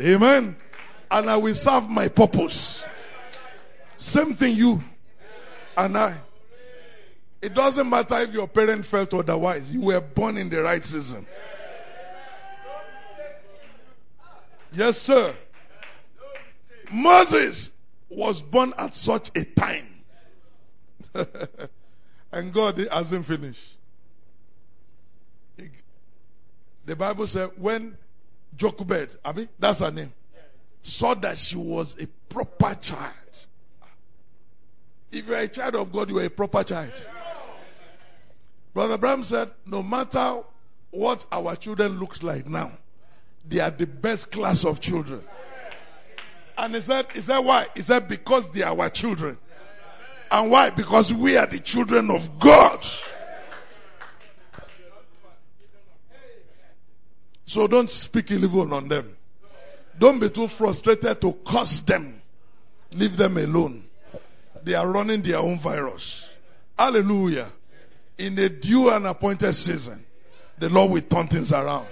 Amen. 0.00 0.56
And 1.10 1.30
I 1.30 1.36
will 1.36 1.54
serve 1.54 1.88
my 1.88 2.08
purpose. 2.08 2.82
Same 3.96 4.34
thing 4.34 4.56
you 4.56 4.82
and 5.76 5.96
I. 5.96 6.16
It 7.46 7.54
doesn't 7.54 7.88
matter 7.88 8.18
if 8.18 8.34
your 8.34 8.48
parent 8.48 8.84
felt 8.84 9.14
otherwise. 9.14 9.72
You 9.72 9.82
were 9.82 10.00
born 10.00 10.36
in 10.36 10.48
the 10.48 10.64
right 10.64 10.84
season. 10.84 11.24
Yes, 14.72 14.98
sir. 15.00 15.32
Moses 16.90 17.70
was 18.08 18.42
born 18.42 18.74
at 18.76 18.96
such 18.96 19.30
a 19.36 19.44
time. 19.44 19.86
and 22.32 22.52
God 22.52 22.78
hasn't 22.90 23.24
finished. 23.26 23.76
The 26.84 26.96
Bible 26.96 27.28
said 27.28 27.50
when 27.58 27.96
Jochebed, 28.56 29.18
that's 29.60 29.78
her 29.78 29.92
name, 29.92 30.12
saw 30.82 31.14
that 31.14 31.38
she 31.38 31.54
was 31.54 31.94
a 32.00 32.08
proper 32.28 32.74
child. 32.74 33.12
If 35.12 35.28
you're 35.28 35.38
a 35.38 35.46
child 35.46 35.76
of 35.76 35.92
God, 35.92 36.10
you 36.10 36.18
are 36.18 36.24
a 36.24 36.30
proper 36.30 36.64
child. 36.64 36.92
Brother 38.76 38.96
Abraham 38.96 39.22
said, 39.22 39.50
no 39.64 39.82
matter 39.82 40.42
what 40.90 41.24
our 41.32 41.56
children 41.56 41.98
looks 41.98 42.22
like 42.22 42.46
now, 42.46 42.72
they 43.48 43.60
are 43.60 43.70
the 43.70 43.86
best 43.86 44.30
class 44.30 44.66
of 44.66 44.80
children. 44.80 45.24
And 46.58 46.74
he 46.74 46.82
said, 46.82 47.06
he 47.14 47.22
said 47.22 47.38
why? 47.38 47.68
He 47.74 47.80
said 47.80 48.06
because 48.06 48.50
they 48.50 48.60
are 48.60 48.78
our 48.78 48.90
children. 48.90 49.38
And 50.30 50.50
why? 50.50 50.68
Because 50.68 51.10
we 51.10 51.38
are 51.38 51.46
the 51.46 51.58
children 51.58 52.10
of 52.10 52.38
God. 52.38 52.86
So 57.46 57.66
don't 57.66 57.88
speak 57.88 58.30
evil 58.30 58.74
on 58.74 58.88
them. 58.88 59.16
Don't 59.98 60.18
be 60.18 60.28
too 60.28 60.48
frustrated 60.48 61.22
to 61.22 61.32
curse 61.46 61.80
them. 61.80 62.20
Leave 62.92 63.16
them 63.16 63.38
alone. 63.38 63.84
They 64.64 64.74
are 64.74 64.86
running 64.86 65.22
their 65.22 65.38
own 65.38 65.56
virus. 65.56 66.28
Hallelujah. 66.78 67.50
In 68.18 68.38
a 68.38 68.48
due 68.48 68.90
and 68.90 69.06
appointed 69.06 69.52
season, 69.52 70.04
the 70.58 70.68
Lord 70.68 70.90
will 70.90 71.02
turn 71.02 71.28
things 71.28 71.52
around. 71.52 71.86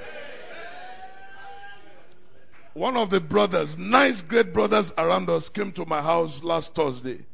One 2.73 2.97
of 2.97 3.11
the 3.11 3.21
brothers, 3.21 3.79
nice 3.79 4.23
great 4.23 4.53
brothers 4.53 4.93
around 4.99 5.31
us, 5.31 5.49
came 5.49 5.71
to 5.73 5.87
my 5.87 6.03
house 6.03 6.43
last 6.43 6.75
Thursday. 6.75 7.25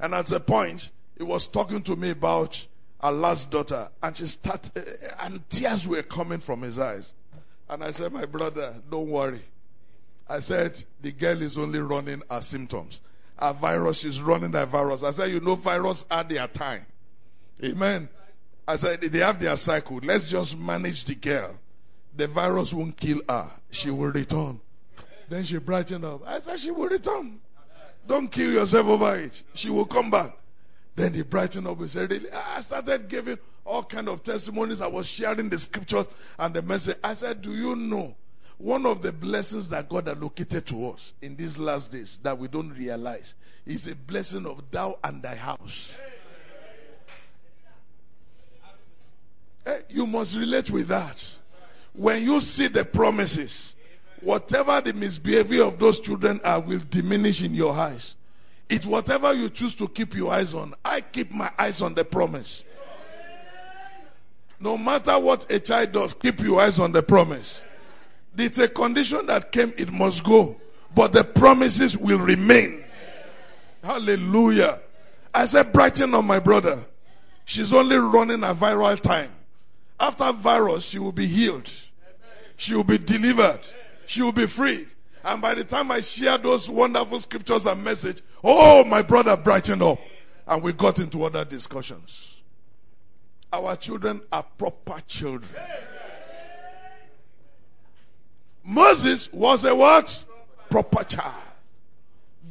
And 0.00 0.14
at 0.14 0.32
a 0.32 0.40
point, 0.40 0.90
he 1.16 1.24
was 1.24 1.46
talking 1.46 1.82
to 1.82 1.94
me 1.94 2.10
about 2.10 2.66
our 3.00 3.12
last 3.12 3.50
daughter. 3.50 3.90
And 4.02 4.16
she 4.16 4.26
started, 4.26 4.72
eh, 4.76 5.08
and 5.20 5.48
tears 5.50 5.86
were 5.86 6.02
coming 6.02 6.40
from 6.40 6.62
his 6.62 6.78
eyes. 6.78 7.12
And 7.68 7.84
I 7.84 7.92
said, 7.92 8.12
my 8.12 8.24
brother, 8.24 8.74
don't 8.90 9.08
worry. 9.08 9.42
I 10.28 10.40
said, 10.40 10.82
the 11.00 11.12
girl 11.12 11.42
is 11.42 11.56
only 11.56 11.78
running 11.78 12.22
her 12.30 12.40
symptoms. 12.40 13.00
A 13.38 13.52
virus, 13.52 14.04
is 14.04 14.20
running 14.20 14.54
a 14.56 14.66
virus. 14.66 15.04
I 15.04 15.12
said, 15.12 15.30
you 15.30 15.40
know, 15.40 15.54
virus 15.54 16.06
at 16.10 16.28
their 16.28 16.48
time. 16.48 16.84
Amen. 17.62 18.08
I 18.68 18.76
said, 18.76 19.00
they 19.00 19.20
have 19.20 19.40
their 19.40 19.56
cycle. 19.56 19.98
Let's 20.02 20.28
just 20.28 20.56
manage 20.58 21.06
the 21.06 21.14
girl. 21.14 21.54
The 22.14 22.26
virus 22.26 22.70
won't 22.70 22.98
kill 22.98 23.22
her. 23.26 23.50
She 23.70 23.90
will 23.90 24.10
return. 24.10 24.60
Then 25.30 25.44
she 25.44 25.56
brightened 25.56 26.04
up. 26.04 26.20
I 26.26 26.40
said, 26.40 26.60
she 26.60 26.70
will 26.70 26.88
return. 26.88 27.40
Don't 28.06 28.28
kill 28.30 28.52
yourself 28.52 28.86
over 28.86 29.16
it. 29.16 29.42
She 29.54 29.70
will 29.70 29.86
come 29.86 30.10
back. 30.10 30.36
Then 30.96 31.14
he 31.14 31.22
brightened 31.22 31.66
up 31.66 31.80
and 31.80 31.90
said, 31.90 32.10
really? 32.10 32.30
I 32.30 32.60
started 32.60 33.08
giving 33.08 33.38
all 33.64 33.84
kind 33.84 34.06
of 34.06 34.22
testimonies. 34.22 34.82
I 34.82 34.88
was 34.88 35.06
sharing 35.06 35.48
the 35.48 35.58
scriptures 35.58 36.04
and 36.38 36.52
the 36.52 36.60
message. 36.60 36.98
I 37.02 37.14
said, 37.14 37.40
do 37.40 37.54
you 37.54 37.74
know 37.74 38.16
one 38.58 38.84
of 38.84 39.00
the 39.02 39.12
blessings 39.12 39.70
that 39.70 39.88
God 39.88 40.08
allocated 40.08 40.66
to 40.66 40.90
us 40.90 41.12
in 41.22 41.36
these 41.36 41.56
last 41.56 41.92
days 41.92 42.18
that 42.22 42.38
we 42.38 42.48
don't 42.48 42.70
realize 42.70 43.34
is 43.64 43.86
a 43.86 43.94
blessing 43.94 44.46
of 44.46 44.70
thou 44.70 44.98
and 45.02 45.22
thy 45.22 45.36
house. 45.36 45.94
Hey, 45.96 46.17
Eh, 49.66 49.78
you 49.90 50.06
must 50.06 50.36
relate 50.36 50.70
with 50.70 50.88
that. 50.88 51.22
When 51.92 52.22
you 52.22 52.40
see 52.40 52.68
the 52.68 52.84
promises, 52.84 53.74
whatever 54.20 54.80
the 54.80 54.92
misbehavior 54.92 55.64
of 55.64 55.78
those 55.78 56.00
children 56.00 56.40
are 56.44 56.60
will 56.60 56.80
diminish 56.90 57.42
in 57.42 57.54
your 57.54 57.74
eyes. 57.74 58.14
It's 58.68 58.86
whatever 58.86 59.32
you 59.32 59.48
choose 59.48 59.74
to 59.76 59.88
keep 59.88 60.14
your 60.14 60.32
eyes 60.32 60.54
on. 60.54 60.74
I 60.84 61.00
keep 61.00 61.32
my 61.32 61.50
eyes 61.58 61.80
on 61.80 61.94
the 61.94 62.04
promise. 62.04 62.62
No 64.60 64.76
matter 64.76 65.18
what 65.18 65.50
a 65.50 65.60
child 65.60 65.92
does, 65.92 66.14
keep 66.14 66.40
your 66.40 66.60
eyes 66.60 66.78
on 66.78 66.92
the 66.92 67.02
promise. 67.02 67.62
It's 68.36 68.58
a 68.58 68.68
condition 68.68 69.26
that 69.26 69.52
came, 69.52 69.72
it 69.76 69.90
must 69.90 70.24
go. 70.24 70.56
But 70.94 71.12
the 71.12 71.24
promises 71.24 71.96
will 71.96 72.18
remain. 72.18 72.84
Hallelujah. 73.82 74.80
I 75.34 75.46
said, 75.46 75.72
brighten 75.72 76.14
on 76.14 76.26
my 76.26 76.40
brother. 76.40 76.84
She's 77.44 77.72
only 77.72 77.96
running 77.96 78.42
a 78.42 78.54
viral 78.54 79.00
time. 79.00 79.30
After 80.00 80.32
virus, 80.32 80.84
she 80.84 80.98
will 80.98 81.12
be 81.12 81.26
healed. 81.26 81.70
She 82.56 82.74
will 82.74 82.84
be 82.84 82.98
delivered. 82.98 83.60
She 84.06 84.22
will 84.22 84.32
be 84.32 84.46
freed. 84.46 84.88
And 85.24 85.42
by 85.42 85.54
the 85.54 85.64
time 85.64 85.90
I 85.90 86.00
share 86.00 86.38
those 86.38 86.68
wonderful 86.68 87.20
scriptures 87.20 87.66
and 87.66 87.82
message, 87.82 88.22
oh, 88.42 88.84
my 88.84 89.02
brother 89.02 89.36
brightened 89.36 89.82
up. 89.82 89.98
And 90.46 90.62
we 90.62 90.72
got 90.72 90.98
into 90.98 91.24
other 91.24 91.44
discussions. 91.44 92.34
Our 93.52 93.76
children 93.76 94.22
are 94.32 94.42
proper 94.42 95.00
children. 95.06 95.60
Moses 98.64 99.32
was 99.32 99.64
a 99.64 99.74
what? 99.74 100.24
Proper 100.70 101.04
child. 101.04 101.34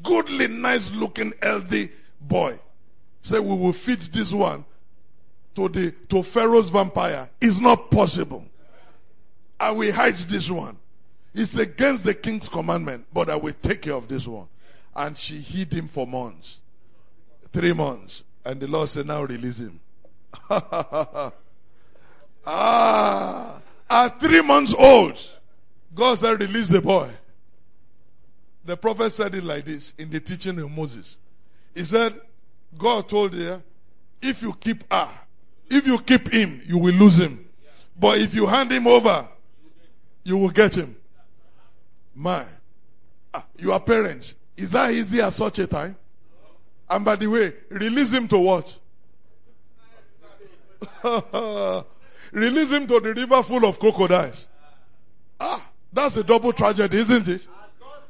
Goodly, 0.03 0.48
nice 0.48 0.91
looking, 0.91 1.34
healthy 1.41 1.91
boy. 2.19 2.60
Say 3.22 3.40
we 3.40 3.56
will 3.56 3.74
feed 3.74 3.99
this 3.99 4.34
one 4.34 4.65
to 5.57 5.67
the 5.67 5.91
to 6.09 6.21
Pharaoh's 6.21 6.69
vampire. 6.69 7.29
is 7.41 7.59
not 7.59 7.89
possible. 7.89 8.45
I 9.59 9.71
will 9.71 9.91
hide 9.91 10.13
this 10.13 10.51
one. 10.51 10.77
It's 11.34 11.57
against 11.57 12.03
the 12.03 12.13
king's 12.13 12.47
commandment, 12.47 13.07
but 13.11 13.31
I 13.31 13.38
will 13.38 13.55
take 13.59 13.81
care 13.81 13.95
of 13.95 14.07
this 14.07 14.27
one. 14.27 14.45
And 14.95 15.17
she 15.17 15.38
hid 15.38 15.73
him 15.73 15.88
for 15.88 16.05
months. 16.05 16.59
Three 17.51 17.73
months. 17.73 18.23
And 18.45 18.59
the 18.59 18.67
Lord 18.67 18.89
said, 18.89 19.07
now 19.07 19.23
release 19.23 19.57
him. 19.57 19.79
ah, 20.49 21.34
at 23.89 24.19
three 24.19 24.43
months 24.43 24.75
old, 24.77 25.19
God 25.95 26.19
said, 26.19 26.39
release 26.39 26.69
the 26.69 26.81
boy. 26.81 27.09
The 28.65 28.77
prophet 28.77 29.09
said 29.09 29.34
it 29.34 29.43
like 29.43 29.65
this 29.65 29.91
in 29.97 30.11
the 30.11 30.19
teaching 30.19 30.59
of 30.59 30.69
Moses. 30.69 31.17
He 31.73 31.84
said, 31.84 32.13
God 32.77 33.09
told 33.09 33.34
her, 33.34 33.63
if 34.21 34.43
you 34.43 34.53
keep 34.53 34.91
her, 34.91 35.09
if 35.69 35.88
you 35.88 35.99
keep 35.99 36.31
him, 36.31 36.61
you 36.65 36.77
will 36.77 36.94
lose 36.94 37.19
him. 37.19 37.48
But 37.99 38.19
if 38.19 38.34
you 38.34 38.45
hand 38.45 38.72
him 38.72 38.88
over, 38.88 39.27
you 40.23 40.38
will 40.38 40.49
get 40.49 40.76
him. 40.76 40.95
My, 42.15 42.45
ah, 43.34 43.45
your 43.57 43.80
parents, 43.80 44.35
is 44.56 44.72
that 44.72 44.91
easy 44.91 45.22
at 45.22 45.34
such 45.34 45.60
a 45.60 45.68
time? 45.68 45.95
And 46.89 47.06
by 47.06 47.15
the 47.15 47.27
way, 47.27 47.53
release 47.69 48.11
him 48.11 48.27
to 48.30 48.38
what? 48.38 48.77
release 52.31 52.72
him 52.72 52.88
to 52.88 52.99
the 52.99 53.14
river 53.15 53.44
full 53.44 53.65
of 53.65 53.80
crocodiles. 53.80 54.48
Ah, 55.39 55.64
that's 55.91 56.18
a 56.18 56.23
double 56.23 56.53
tragedy, 56.53 56.98
isn't 56.98 57.27
it? 57.27 57.48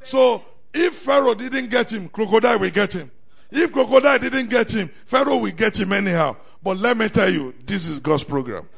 So, 0.04 0.42
if 0.72 0.94
Pharaoh 0.94 1.34
didn't 1.34 1.70
get 1.70 1.92
him, 1.92 2.08
crocodile 2.08 2.58
will 2.58 2.70
get 2.70 2.94
him. 2.94 3.10
If 3.50 3.72
crocodile 3.72 4.18
didn't 4.18 4.50
get 4.50 4.72
him, 4.72 4.90
Pharaoh 5.06 5.38
will 5.38 5.52
get 5.52 5.78
him 5.78 5.92
anyhow. 5.92 6.36
But 6.68 6.76
let 6.80 6.98
me 6.98 7.08
tell 7.08 7.32
you, 7.32 7.54
this 7.64 7.86
is 7.86 8.00
God's 8.00 8.24
program. 8.24 8.68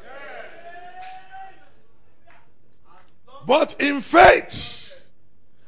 But 3.44 3.82
in 3.82 4.00
faith, 4.00 4.94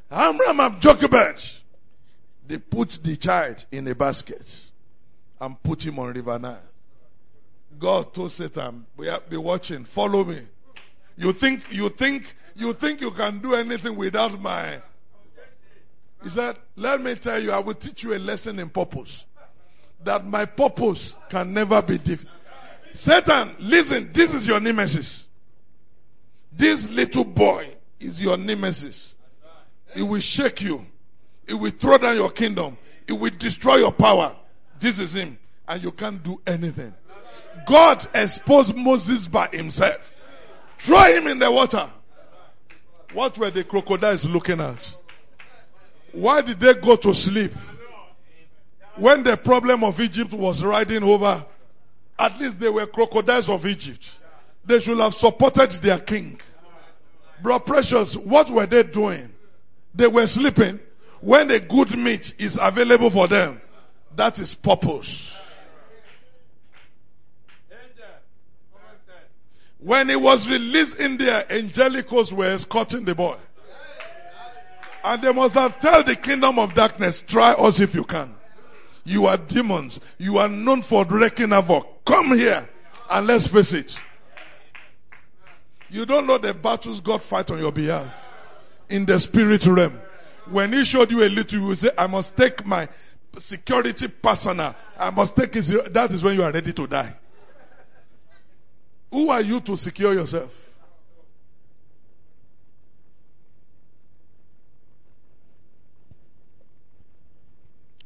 Amram 0.09 0.61
and 0.61 0.81
Jochebed, 0.81 1.43
they 2.47 2.59
put 2.59 2.91
the 3.03 3.17
child 3.17 3.67
in 3.73 3.89
a 3.89 3.97
basket 3.97 4.49
and 5.41 5.61
put 5.65 5.85
him 5.85 5.99
on 5.99 6.13
River 6.13 6.39
Nile. 6.39 6.61
God 7.81 8.15
told 8.15 8.31
Satan, 8.31 8.87
be 9.29 9.37
watching, 9.37 9.85
follow 9.85 10.23
me. 10.23 10.39
You 11.17 11.33
think, 11.33 11.73
you 11.73 11.89
think, 11.89 12.33
you 12.55 12.73
think 12.73 13.01
you 13.01 13.11
can 13.11 13.41
do 13.41 13.57
anything 13.57 13.97
without 13.97 14.41
my. 14.41 14.81
He 16.23 16.29
said, 16.29 16.57
let 16.77 17.03
me 17.03 17.17
tell 17.17 17.43
you, 17.43 17.51
I 17.51 17.59
will 17.59 17.75
teach 17.75 18.05
you 18.05 18.15
a 18.15 18.21
lesson 18.21 18.61
in 18.61 18.69
purpose. 18.69 19.25
That 20.05 20.27
my 20.27 20.45
purpose 20.45 21.17
can 21.31 21.53
never 21.53 21.81
be 21.83 21.99
different. 21.99 22.35
Satan, 22.95 23.55
listen, 23.59 24.11
this 24.13 24.35
is 24.35 24.47
your 24.47 24.61
nemesis. 24.61 25.25
This 26.53 26.91
little 26.91 27.25
boy 27.25 27.69
is 28.01 28.21
your 28.21 28.37
nemesis. 28.37 29.15
It 29.95 30.03
will 30.03 30.21
shake 30.21 30.61
you. 30.61 30.85
It 31.47 31.55
will 31.55 31.71
throw 31.71 31.99
down 31.99 32.17
your 32.17 32.31
kingdom. 32.31 32.77
It 33.07 33.13
will 33.13 33.31
destroy 33.37 33.77
your 33.77 33.93
power. 33.93 34.35
This 34.79 34.99
is 34.99 35.15
him. 35.15 35.39
And 35.67 35.83
you 35.83 35.93
can't 35.93 36.23
do 36.23 36.41
anything. 36.47 36.95
God 37.67 38.07
exposed 38.15 38.77
Moses 38.77 39.27
by 39.27 39.49
himself. 39.49 40.13
Throw 40.79 41.05
him 41.13 41.27
in 41.27 41.39
the 41.39 41.51
water. 41.51 41.89
What 43.13 43.39
were 43.39 43.51
the 43.51 43.65
crocodiles 43.65 44.25
looking 44.25 44.61
at? 44.61 44.97
Why 46.13 46.43
did 46.43 46.61
they 46.61 46.75
go 46.75 46.97
to 46.97 47.15
sleep? 47.15 47.53
When 48.97 49.23
the 49.23 49.37
problem 49.37 49.85
of 49.85 50.01
Egypt 50.01 50.33
was 50.33 50.63
riding 50.63 51.03
over, 51.03 51.45
at 52.19 52.39
least 52.39 52.61
they 52.61 52.69
were 52.69 52.87
crocodiles 52.87 53.49
of 53.49 53.67
Egypt. 53.67 54.11
They 54.65 54.81
should 54.81 54.99
have 54.99 55.15
supported 55.15 55.73
their 55.73 55.99
king. 55.99 56.41
Bro, 57.43 57.61
precious, 57.61 58.17
what 58.17 58.51
were 58.51 58.67
they 58.67 58.83
doing? 58.83 59.33
They 59.95 60.07
were 60.07 60.27
sleeping. 60.27 60.79
When 61.21 61.51
a 61.51 61.59
good 61.59 61.97
meat 61.97 62.35
is 62.39 62.59
available 62.61 63.11
for 63.11 63.29
them, 63.29 63.61
that 64.17 64.39
is 64.39 64.55
purpose. 64.55 65.35
When 69.79 70.09
he 70.09 70.17
was 70.17 70.49
released 70.49 71.01
in 71.01 71.17
there, 71.17 71.45
angelicals 71.45 72.33
were 72.33 72.47
escorting 72.47 73.05
the 73.05 73.17
boy. 73.17 73.37
And 75.03 75.23
they 75.23 75.33
must 75.33 75.55
have 75.57 75.81
told 75.81 76.07
the 76.07 76.15
kingdom 76.15 76.61
of 76.61 76.75
darkness, 76.75 77.21
try 77.27 77.53
us 77.53 77.81
if 77.81 77.97
you 77.97 78.05
can. 78.05 78.33
You 79.05 79.27
are 79.27 79.37
demons. 79.37 80.01
You 80.19 80.39
are 80.39 80.49
known 80.49 80.83
for 80.83 81.05
wrecking 81.05 81.51
havoc. 81.51 82.05
Come 82.05 82.37
here 82.37 82.69
and 83.11 83.27
let's 83.27 83.49
face 83.49 83.73
it. 83.73 83.99
You 85.91 86.07
don't 86.07 86.27
know 86.27 86.39
the 86.39 86.55
battles 86.55 87.01
God 87.01 87.23
fight 87.23 87.51
on 87.51 87.59
your 87.59 87.73
behalf 87.73 88.27
in 88.89 89.05
the 89.05 89.19
spirit 89.19 89.67
realm. 89.67 90.01
When 90.51 90.73
He 90.73 90.85
showed 90.85 91.11
you 91.11 91.23
a 91.23 91.29
little, 91.29 91.61
you 91.61 91.67
will 91.67 91.77
say, 91.77 91.91
I 91.97 92.07
must 92.07 92.37
take 92.37 92.65
my 92.65 92.89
security 93.39 94.09
personal. 94.09 94.75
I 94.99 95.11
must 95.11 95.37
take 95.37 95.55
it. 95.57 95.93
That 95.93 96.13
is 96.13 96.23
when 96.23 96.37
you 96.37 96.43
are 96.43 96.53
ready 96.53 96.73
to 96.73 96.87
die. 96.87 97.15
Who 99.11 99.29
are 99.29 99.43
you 99.43 99.61
to 99.61 99.77
secure 99.77 100.15
yourself? 100.15 100.57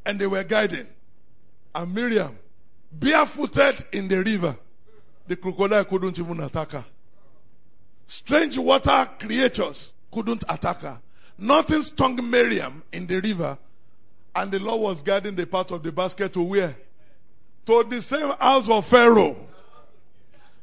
And 0.06 0.18
they 0.18 0.26
were 0.26 0.44
guiding. 0.44 0.86
And 1.74 1.94
Miriam, 1.94 2.38
barefooted 2.92 3.84
in 3.92 4.08
the 4.08 4.22
river, 4.22 4.56
the 5.26 5.36
crocodile 5.36 5.84
couldn't 5.84 6.18
even 6.18 6.40
attack 6.40 6.70
her. 6.70 6.84
Strange 8.06 8.56
water 8.56 9.10
creatures 9.18 9.92
couldn't 10.12 10.44
attack 10.48 10.80
her. 10.82 10.98
Nothing 11.36 11.82
stung 11.82 12.30
Miriam 12.30 12.82
in 12.92 13.06
the 13.06 13.20
river, 13.20 13.58
and 14.34 14.52
the 14.52 14.60
Lord 14.60 14.80
was 14.80 15.02
guiding 15.02 15.34
the 15.34 15.46
part 15.46 15.72
of 15.72 15.82
the 15.82 15.92
basket 15.92 16.32
to 16.34 16.42
where? 16.42 16.76
To 17.66 17.84
the 17.84 18.00
same 18.00 18.30
house 18.40 18.68
of 18.68 18.86
Pharaoh. 18.86 19.36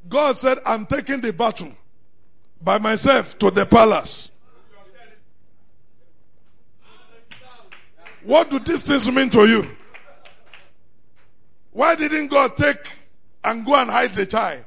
God 0.07 0.37
said, 0.37 0.59
I'm 0.65 0.85
taking 0.85 1.21
the 1.21 1.33
battle 1.33 1.73
by 2.61 2.79
myself 2.79 3.37
to 3.39 3.51
the 3.51 3.65
palace. 3.65 4.29
What 8.23 8.49
do 8.49 8.59
these 8.59 8.83
things 8.83 9.09
mean 9.09 9.29
to 9.31 9.45
you? 9.45 9.69
Why 11.71 11.95
didn't 11.95 12.27
God 12.27 12.55
take 12.55 12.91
and 13.43 13.65
go 13.65 13.75
and 13.75 13.89
hide 13.89 14.13
the 14.13 14.25
child 14.25 14.63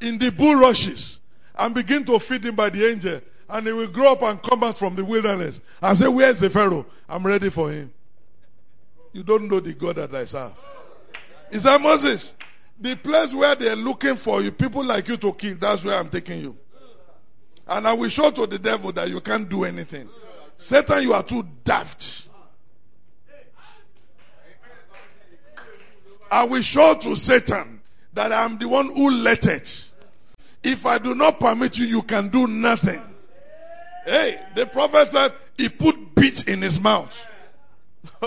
in 0.00 0.18
the 0.18 0.30
bulrushes 0.30 1.18
and 1.56 1.74
begin 1.74 2.04
to 2.06 2.18
feed 2.18 2.44
him 2.44 2.56
by 2.56 2.70
the 2.70 2.86
angel? 2.86 3.20
And 3.48 3.66
he 3.66 3.72
will 3.72 3.88
grow 3.88 4.12
up 4.12 4.22
and 4.22 4.42
come 4.42 4.60
back 4.60 4.76
from 4.76 4.96
the 4.96 5.04
wilderness 5.04 5.60
and 5.80 5.96
say, 5.96 6.08
Where's 6.08 6.40
the 6.40 6.50
Pharaoh? 6.50 6.86
I'm 7.08 7.24
ready 7.26 7.50
for 7.50 7.70
him. 7.70 7.92
You 9.12 9.22
don't 9.22 9.48
know 9.48 9.60
the 9.60 9.74
God 9.74 9.96
that 9.96 10.14
I 10.14 10.24
serve. 10.24 10.52
Is 11.50 11.62
that 11.62 11.80
Moses? 11.80 12.34
The 12.80 12.96
place 12.96 13.32
where 13.32 13.54
they're 13.54 13.76
looking 13.76 14.16
for 14.16 14.42
you, 14.42 14.50
people 14.50 14.84
like 14.84 15.06
you 15.06 15.16
to 15.18 15.32
kill, 15.32 15.56
that's 15.56 15.84
where 15.84 15.96
I'm 15.96 16.08
taking 16.08 16.40
you. 16.40 16.56
And 17.68 17.86
I 17.86 17.92
will 17.92 18.08
show 18.08 18.30
to 18.32 18.46
the 18.46 18.58
devil 18.58 18.90
that 18.92 19.08
you 19.08 19.20
can't 19.20 19.48
do 19.48 19.64
anything. 19.64 20.08
Satan, 20.56 21.02
you 21.02 21.14
are 21.14 21.22
too 21.22 21.46
daft. 21.62 22.26
I 26.34 26.42
will 26.42 26.62
show 26.62 26.96
to 26.96 27.14
Satan 27.14 27.80
that 28.14 28.32
I'm 28.32 28.58
the 28.58 28.66
one 28.66 28.88
who 28.88 29.08
let 29.12 29.46
it. 29.46 29.84
If 30.64 30.84
I 30.84 30.98
do 30.98 31.14
not 31.14 31.38
permit 31.38 31.78
you, 31.78 31.86
you 31.86 32.02
can 32.02 32.28
do 32.30 32.48
nothing. 32.48 33.00
Hey, 34.04 34.40
the 34.56 34.66
prophet 34.66 35.10
said 35.10 35.32
he 35.56 35.68
put 35.68 36.16
bit 36.16 36.48
in 36.48 36.60
his 36.60 36.80
mouth. 36.80 37.16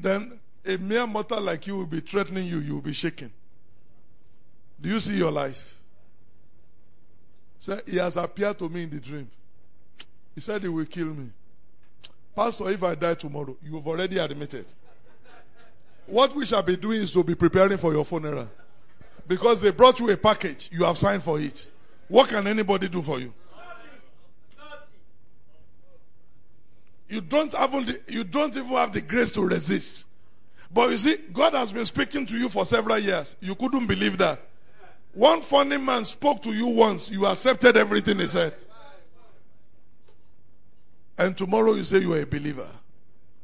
then 0.00 0.40
a 0.66 0.78
mere 0.78 1.06
mortal 1.06 1.40
like 1.40 1.68
you 1.68 1.76
will 1.76 1.86
be 1.86 2.00
threatening 2.00 2.48
you, 2.48 2.58
you 2.58 2.74
will 2.74 2.82
be 2.82 2.92
shaken. 2.92 3.32
Do 4.80 4.88
you 4.88 4.98
see 4.98 5.16
your 5.16 5.30
life? 5.30 5.80
Say, 7.60 7.78
he 7.86 7.98
has 7.98 8.16
appeared 8.16 8.58
to 8.58 8.68
me 8.68 8.82
in 8.82 8.90
the 8.90 8.98
dream. 8.98 9.30
He 10.34 10.40
said 10.40 10.60
he 10.62 10.68
will 10.68 10.86
kill 10.86 11.06
me. 11.06 11.30
Pastor, 12.34 12.70
if 12.70 12.82
I 12.82 12.94
die 12.94 13.14
tomorrow, 13.14 13.56
you 13.62 13.76
have 13.76 13.86
already 13.86 14.18
admitted. 14.18 14.66
What 16.06 16.34
we 16.34 16.44
shall 16.44 16.62
be 16.62 16.76
doing 16.76 17.02
is 17.02 17.12
to 17.12 17.22
be 17.22 17.34
preparing 17.34 17.78
for 17.78 17.92
your 17.92 18.04
funeral. 18.04 18.50
Because 19.26 19.60
they 19.60 19.70
brought 19.70 20.00
you 20.00 20.10
a 20.10 20.16
package, 20.16 20.68
you 20.72 20.84
have 20.84 20.98
signed 20.98 21.22
for 21.22 21.40
it. 21.40 21.66
What 22.08 22.28
can 22.28 22.46
anybody 22.46 22.88
do 22.88 23.02
for 23.02 23.18
you? 23.20 23.32
You 27.08 27.20
don't, 27.20 27.52
have 27.54 27.70
the, 27.72 28.00
you 28.08 28.24
don't 28.24 28.56
even 28.56 28.68
have 28.70 28.92
the 28.92 29.00
grace 29.00 29.30
to 29.32 29.42
resist. 29.42 30.04
But 30.72 30.90
you 30.90 30.96
see, 30.96 31.16
God 31.32 31.54
has 31.54 31.70
been 31.70 31.86
speaking 31.86 32.26
to 32.26 32.36
you 32.36 32.48
for 32.48 32.66
several 32.66 32.98
years. 32.98 33.36
You 33.40 33.54
couldn't 33.54 33.86
believe 33.86 34.18
that. 34.18 34.40
One 35.12 35.42
funny 35.42 35.78
man 35.78 36.04
spoke 36.06 36.42
to 36.42 36.52
you 36.52 36.66
once. 36.66 37.08
You 37.08 37.26
accepted 37.26 37.76
everything 37.76 38.18
he 38.18 38.26
said. 38.26 38.54
And 41.16 41.36
tomorrow 41.36 41.74
you 41.74 41.84
say 41.84 41.98
you 41.98 42.12
are 42.14 42.20
a 42.20 42.26
believer. 42.26 42.68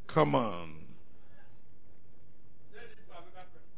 Come 0.07 0.35
on. 0.35 0.75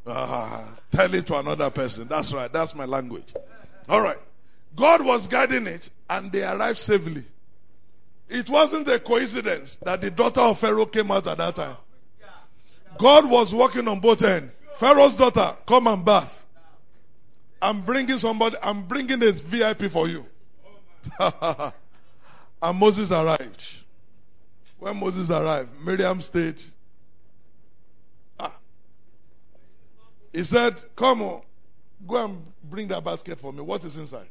Ah, 0.06 0.64
tell 0.90 1.14
it 1.14 1.26
to 1.28 1.38
another 1.38 1.70
person. 1.70 2.08
That's 2.08 2.32
right. 2.32 2.52
That's 2.52 2.74
my 2.74 2.86
language. 2.86 3.32
All 3.88 4.00
right. 4.00 4.18
God 4.74 5.04
was 5.04 5.26
guiding 5.26 5.66
it 5.66 5.88
and 6.08 6.32
they 6.32 6.42
arrived 6.42 6.78
safely. 6.78 7.24
It 8.28 8.48
wasn't 8.48 8.88
a 8.88 8.98
coincidence 8.98 9.76
that 9.82 10.00
the 10.00 10.10
daughter 10.10 10.40
of 10.40 10.58
Pharaoh 10.58 10.86
came 10.86 11.10
out 11.10 11.26
at 11.26 11.38
that 11.38 11.54
time. 11.54 11.76
God 12.98 13.28
was 13.28 13.54
working 13.54 13.86
on 13.88 14.00
both 14.00 14.22
ends. 14.22 14.52
Pharaoh's 14.78 15.16
daughter, 15.16 15.54
come 15.66 15.86
and 15.86 16.04
bath. 16.04 16.38
I'm 17.60 17.82
bringing 17.82 18.18
somebody, 18.18 18.56
I'm 18.62 18.84
bringing 18.86 19.20
this 19.20 19.38
VIP 19.38 19.90
for 19.90 20.08
you. 20.08 20.26
and 21.20 22.78
Moses 22.78 23.12
arrived. 23.12 23.81
When 24.82 24.96
Moses 24.96 25.30
arrived, 25.30 25.80
Miriam 25.80 26.20
stayed. 26.20 26.60
Ah. 28.40 28.52
He 30.32 30.42
said, 30.42 30.74
Come 30.96 31.22
on, 31.22 31.42
go 32.04 32.24
and 32.24 32.44
bring 32.64 32.88
that 32.88 33.04
basket 33.04 33.38
for 33.38 33.52
me. 33.52 33.60
What 33.60 33.84
is 33.84 33.96
inside? 33.96 34.26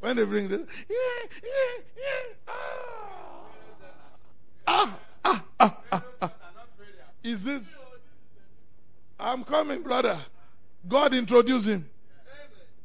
When 0.00 0.16
they 0.16 0.26
bring 0.26 0.48
this, 0.48 0.60
yeah, 0.86 0.96
yeah, 1.42 1.82
yeah. 1.96 2.52
Ah, 4.66 4.94
ah, 5.24 5.44
ah, 5.58 5.76
ah, 5.90 6.02
ah. 6.20 6.32
Is 7.24 7.42
this? 7.42 7.62
I'm 9.18 9.44
coming, 9.44 9.82
brother. 9.82 10.20
God 10.86 11.14
introduced 11.14 11.66
him. 11.66 11.88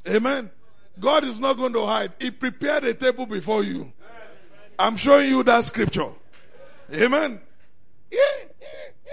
Amen. 0.07 0.49
God 0.97 1.25
is 1.25 1.41
not 1.41 1.57
going 1.57 1.73
to 1.73 1.85
hide. 1.85 2.13
He 2.21 2.31
prepared 2.31 2.85
a 2.85 2.93
table 2.93 3.25
before 3.25 3.65
you. 3.65 3.91
I'm 4.79 4.95
showing 4.95 5.27
you 5.27 5.43
that 5.43 5.65
scripture. 5.65 6.11
Amen. 6.93 7.39
Yeah, 8.11 8.19
yeah, 8.61 8.67
yeah, 9.05 9.11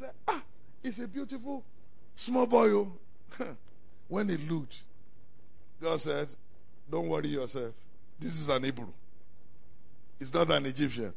yeah. 0.00 0.08
Ah, 0.28 0.42
It's 0.82 0.98
a 0.98 1.08
beautiful 1.08 1.64
small 2.14 2.46
boy. 2.46 2.68
Oh. 2.70 2.92
when 4.08 4.28
he 4.28 4.36
looked, 4.36 4.76
God 5.80 6.00
said, 6.00 6.28
Don't 6.90 7.08
worry 7.08 7.28
yourself. 7.28 7.72
This 8.20 8.38
is 8.38 8.48
an 8.48 8.64
Hebrew. 8.64 8.88
It's 10.20 10.32
not 10.32 10.50
an 10.50 10.66
Egyptian. 10.66 11.12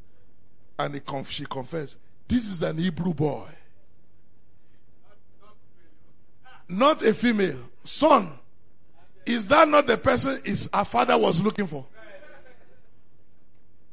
And 0.80 0.93
he 0.93 0.99
conf- 0.99 1.30
she 1.30 1.45
confessed, 1.45 1.97
This 2.27 2.49
is 2.49 2.61
an 2.64 2.77
Hebrew 2.77 3.14
boy. 3.14 3.47
Not 6.68 7.02
a 7.03 7.14
female. 7.14 7.60
Son. 7.84 8.31
Is 9.26 9.47
that 9.49 9.68
not 9.68 9.88
the 9.88 9.97
person 9.97 10.39
his 10.43 10.69
her 10.73 10.85
father 10.85 11.18
was 11.18 11.41
looking 11.41 11.68
for? 11.68 11.85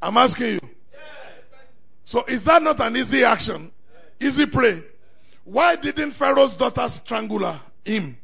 I'm 0.01 0.17
asking 0.17 0.55
you. 0.55 0.61
So 2.05 2.25
is 2.25 2.45
that 2.45 2.63
not 2.63 2.81
an 2.81 2.97
easy 2.97 3.25
action? 3.25 3.71
Easy 4.21 4.47
prey? 4.47 4.83
Why 5.45 5.77
didn't 5.77 6.13
Pharaoh's 6.13 6.57
daughter 6.57 6.89
strangle 6.89 7.61
him? 7.85 8.17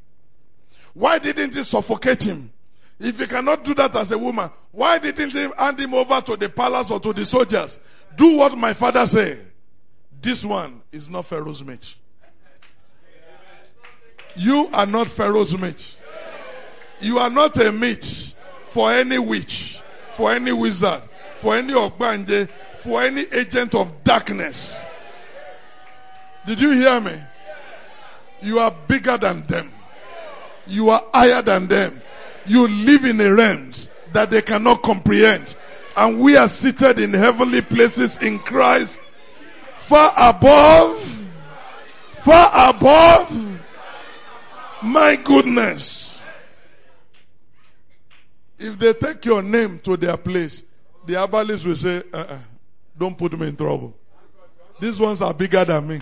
Why 0.94 1.18
didn't 1.18 1.54
he 1.54 1.62
suffocate 1.62 2.22
him? 2.22 2.52
If 3.00 3.20
he 3.20 3.26
cannot 3.26 3.64
do 3.64 3.74
that 3.74 3.94
as 3.94 4.10
a 4.10 4.18
woman, 4.18 4.50
why 4.72 4.98
didn't 4.98 5.30
he 5.30 5.48
hand 5.56 5.78
him 5.78 5.94
over 5.94 6.20
to 6.20 6.36
the 6.36 6.48
palace 6.48 6.90
or 6.90 6.98
to 7.00 7.12
the 7.12 7.24
soldiers? 7.24 7.78
Do 8.16 8.36
what 8.36 8.56
my 8.58 8.72
father 8.72 9.06
said. 9.06 9.38
This 10.20 10.44
one 10.44 10.82
is 10.90 11.08
not 11.08 11.26
Pharaoh's 11.26 11.62
mate. 11.62 11.94
You 14.34 14.68
are 14.72 14.86
not 14.86 15.08
Pharaoh's 15.08 15.56
mate. 15.56 15.96
You 17.00 17.18
are 17.18 17.30
not 17.30 17.56
a 17.58 17.70
mate 17.70 18.34
for 18.66 18.92
any 18.92 19.18
witch, 19.18 19.80
for 20.12 20.32
any 20.32 20.52
wizard, 20.52 21.02
for 21.36 21.56
any 21.56 21.72
ogbanje, 21.72 22.48
for 22.88 23.02
any 23.02 23.20
agent 23.20 23.74
of 23.74 24.02
darkness. 24.02 24.74
Did 26.46 26.58
you 26.58 26.70
hear 26.70 26.98
me? 26.98 27.12
You 28.40 28.60
are 28.60 28.70
bigger 28.70 29.18
than 29.18 29.46
them. 29.46 29.70
You 30.66 30.88
are 30.88 31.04
higher 31.12 31.42
than 31.42 31.66
them. 31.66 32.00
You 32.46 32.66
live 32.66 33.04
in 33.04 33.20
a 33.20 33.34
realms 33.34 33.90
that 34.14 34.30
they 34.30 34.40
cannot 34.40 34.82
comprehend. 34.82 35.54
And 35.98 36.18
we 36.18 36.38
are 36.38 36.48
seated 36.48 36.98
in 36.98 37.12
heavenly 37.12 37.60
places 37.60 38.22
in 38.22 38.38
Christ, 38.38 38.98
far 39.76 40.10
above, 40.16 40.98
far 42.14 42.70
above. 42.70 43.60
My 44.82 45.16
goodness. 45.16 46.22
If 48.58 48.78
they 48.78 48.94
take 48.94 49.26
your 49.26 49.42
name 49.42 49.78
to 49.80 49.98
their 49.98 50.16
place, 50.16 50.62
the 51.04 51.20
herbalists 51.20 51.66
will 51.66 51.76
say, 51.76 52.02
uh-uh, 52.14 52.38
don't 52.98 53.16
put 53.16 53.38
me 53.38 53.48
in 53.48 53.56
trouble. 53.56 53.94
These 54.80 54.98
ones 55.00 55.22
are 55.22 55.34
bigger 55.34 55.64
than 55.64 55.86
me. 55.86 56.00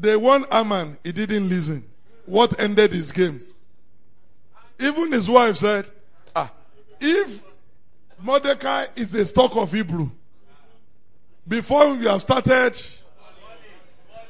They 0.00 0.16
won 0.16 0.44
Haman, 0.50 0.98
he 1.02 1.12
didn't 1.12 1.48
listen. 1.48 1.84
What 2.26 2.60
ended 2.60 2.92
his 2.92 3.10
game? 3.10 3.42
Even 4.78 5.10
his 5.10 5.28
wife 5.28 5.56
said, 5.56 5.90
ah, 6.36 6.52
if 7.00 7.42
Mordecai 8.20 8.86
is 8.94 9.14
a 9.14 9.26
stock 9.26 9.56
of 9.56 9.72
Hebrew, 9.72 10.10
before 11.46 11.96
you 11.96 12.08
have 12.08 12.22
started, 12.22 12.80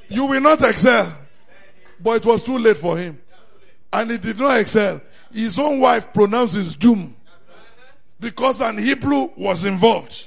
you 0.08 0.24
will 0.24 0.40
not 0.40 0.62
excel. 0.62 1.12
But 2.00 2.22
it 2.22 2.26
was 2.26 2.42
too 2.42 2.58
late 2.58 2.78
for 2.78 2.96
him. 2.96 3.20
And 3.92 4.10
he 4.10 4.18
did 4.18 4.38
not 4.38 4.58
excel. 4.58 5.00
His 5.32 5.58
own 5.58 5.80
wife 5.80 6.12
pronounced 6.14 6.54
his 6.54 6.76
doom. 6.76 7.16
Because 8.20 8.60
an 8.60 8.78
Hebrew 8.78 9.30
was 9.36 9.64
involved. 9.64 10.26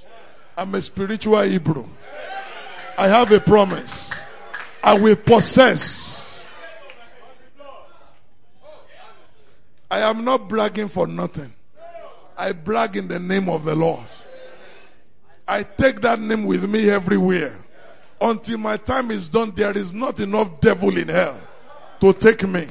I'm 0.58 0.74
a 0.76 0.82
spiritual 0.82 1.42
Hebrew. 1.42 1.86
I 2.98 3.08
have 3.08 3.32
a 3.32 3.40
promise. 3.40 4.12
I 4.84 5.00
will 5.00 5.16
possess. 5.16 6.44
I 9.90 10.00
am 10.02 10.24
not 10.24 10.48
bragging 10.48 10.88
for 10.88 11.06
nothing. 11.06 11.54
I 12.38 12.54
brag 12.54 12.96
in 12.96 13.08
the 13.08 13.20
name 13.20 13.50
of 13.50 13.66
the 13.66 13.76
Lord. 13.76 14.06
I 15.48 15.64
take 15.64 16.02
that 16.02 16.20
name 16.20 16.46
with 16.46 16.68
me 16.70 16.90
everywhere. 16.90 17.54
Until 18.22 18.58
my 18.58 18.78
time 18.78 19.12
is 19.12 19.28
done, 19.28 19.52
there 19.56 19.78
is 19.78 19.94
not 19.94 20.20
enough 20.20 20.62
devil 20.62 20.96
in 20.98 21.10
hell 21.10 21.40
to 22.00 22.14
take 22.14 22.48
me. 22.48 22.68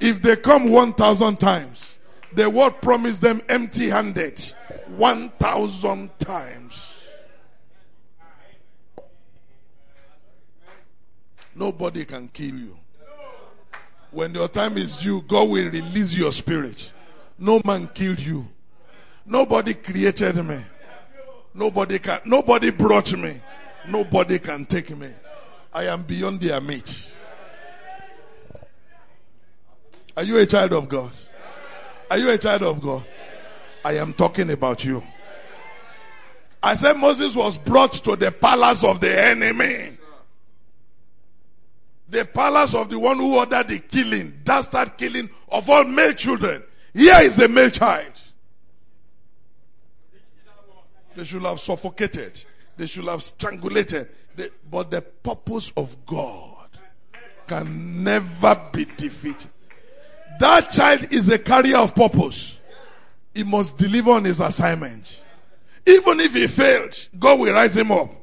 If 0.00 0.22
they 0.22 0.36
come 0.36 0.70
1,000 0.70 1.38
times, 1.38 1.93
the 2.34 2.50
word 2.50 2.80
promised 2.80 3.20
them 3.20 3.42
empty 3.48 3.88
handed 3.88 4.40
1,000 4.96 6.18
times. 6.18 6.94
Nobody 11.54 12.04
can 12.04 12.28
kill 12.28 12.54
you. 12.54 12.76
When 14.10 14.34
your 14.34 14.48
time 14.48 14.76
is 14.78 14.96
due, 14.96 15.22
God 15.22 15.48
will 15.48 15.70
release 15.70 16.16
your 16.16 16.32
spirit. 16.32 16.92
No 17.38 17.60
man 17.64 17.88
killed 17.92 18.20
you. 18.20 18.46
Nobody 19.26 19.74
created 19.74 20.36
me. 20.44 20.58
Nobody 21.52 21.98
can, 21.98 22.20
nobody 22.24 22.70
brought 22.70 23.16
me. 23.16 23.40
Nobody 23.88 24.38
can 24.38 24.66
take 24.66 24.96
me. 24.96 25.08
I 25.72 25.84
am 25.84 26.02
beyond 26.02 26.40
their 26.40 26.60
meat. 26.60 27.12
Are 30.16 30.22
you 30.22 30.38
a 30.38 30.46
child 30.46 30.72
of 30.72 30.88
God? 30.88 31.10
Are 32.14 32.18
you 32.18 32.30
a 32.30 32.38
child 32.38 32.62
of 32.62 32.80
God? 32.80 33.04
I 33.84 33.94
am 33.94 34.12
talking 34.12 34.48
about 34.48 34.84
you. 34.84 35.02
I 36.62 36.76
said 36.76 36.96
Moses 36.96 37.34
was 37.34 37.58
brought 37.58 37.92
to 38.04 38.14
the 38.14 38.30
palace 38.30 38.84
of 38.84 39.00
the 39.00 39.20
enemy. 39.20 39.98
The 42.08 42.24
palace 42.24 42.72
of 42.72 42.88
the 42.88 43.00
one 43.00 43.18
who 43.18 43.36
ordered 43.36 43.66
the 43.66 43.80
killing, 43.80 44.42
dastard 44.44 44.96
killing 44.96 45.28
of 45.48 45.68
all 45.68 45.82
male 45.82 46.12
children. 46.12 46.62
Here 46.92 47.20
is 47.20 47.40
a 47.40 47.48
male 47.48 47.70
child. 47.70 48.12
They 51.16 51.24
should 51.24 51.42
have 51.42 51.58
suffocated. 51.58 52.40
They 52.76 52.86
should 52.86 53.06
have 53.06 53.24
strangulated. 53.24 54.08
They, 54.36 54.50
but 54.70 54.92
the 54.92 55.02
purpose 55.02 55.72
of 55.76 56.06
God 56.06 56.68
can 57.48 58.04
never 58.04 58.54
be 58.72 58.84
defeated. 58.84 59.50
That 60.40 60.70
child 60.70 61.12
is 61.12 61.28
a 61.28 61.38
carrier 61.38 61.76
of 61.78 61.94
purpose. 61.94 62.56
He 63.34 63.44
must 63.44 63.76
deliver 63.76 64.12
on 64.12 64.24
his 64.24 64.40
assignment. 64.40 65.22
Even 65.86 66.20
if 66.20 66.34
he 66.34 66.46
failed, 66.46 66.96
God 67.18 67.38
will 67.40 67.52
rise 67.52 67.76
him 67.76 67.92
up. 67.92 68.14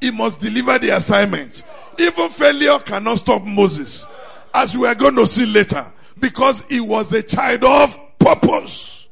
He 0.00 0.10
must 0.10 0.40
deliver 0.40 0.78
the 0.78 0.90
assignment. 0.90 1.62
Even 1.98 2.28
failure 2.30 2.78
cannot 2.78 3.18
stop 3.18 3.44
Moses. 3.44 4.06
As 4.54 4.76
we 4.76 4.86
are 4.86 4.94
going 4.94 5.16
to 5.16 5.26
see 5.26 5.46
later. 5.46 5.84
Because 6.18 6.62
he 6.68 6.80
was 6.80 7.12
a 7.12 7.22
child 7.22 7.64
of 7.64 8.00
purpose. 8.18 9.06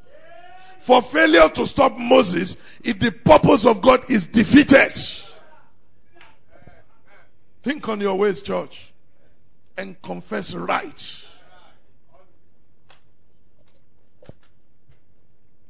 For 0.78 1.02
failure 1.02 1.48
to 1.50 1.66
stop 1.66 1.98
Moses, 1.98 2.56
if 2.82 2.98
the 2.98 3.10
purpose 3.12 3.66
of 3.66 3.82
God 3.82 4.10
is 4.10 4.26
defeated. 4.26 4.94
Think 7.62 7.88
on 7.88 8.00
your 8.00 8.16
ways, 8.16 8.40
church. 8.40 8.90
And 9.76 10.00
confess 10.00 10.54
right. 10.54 11.24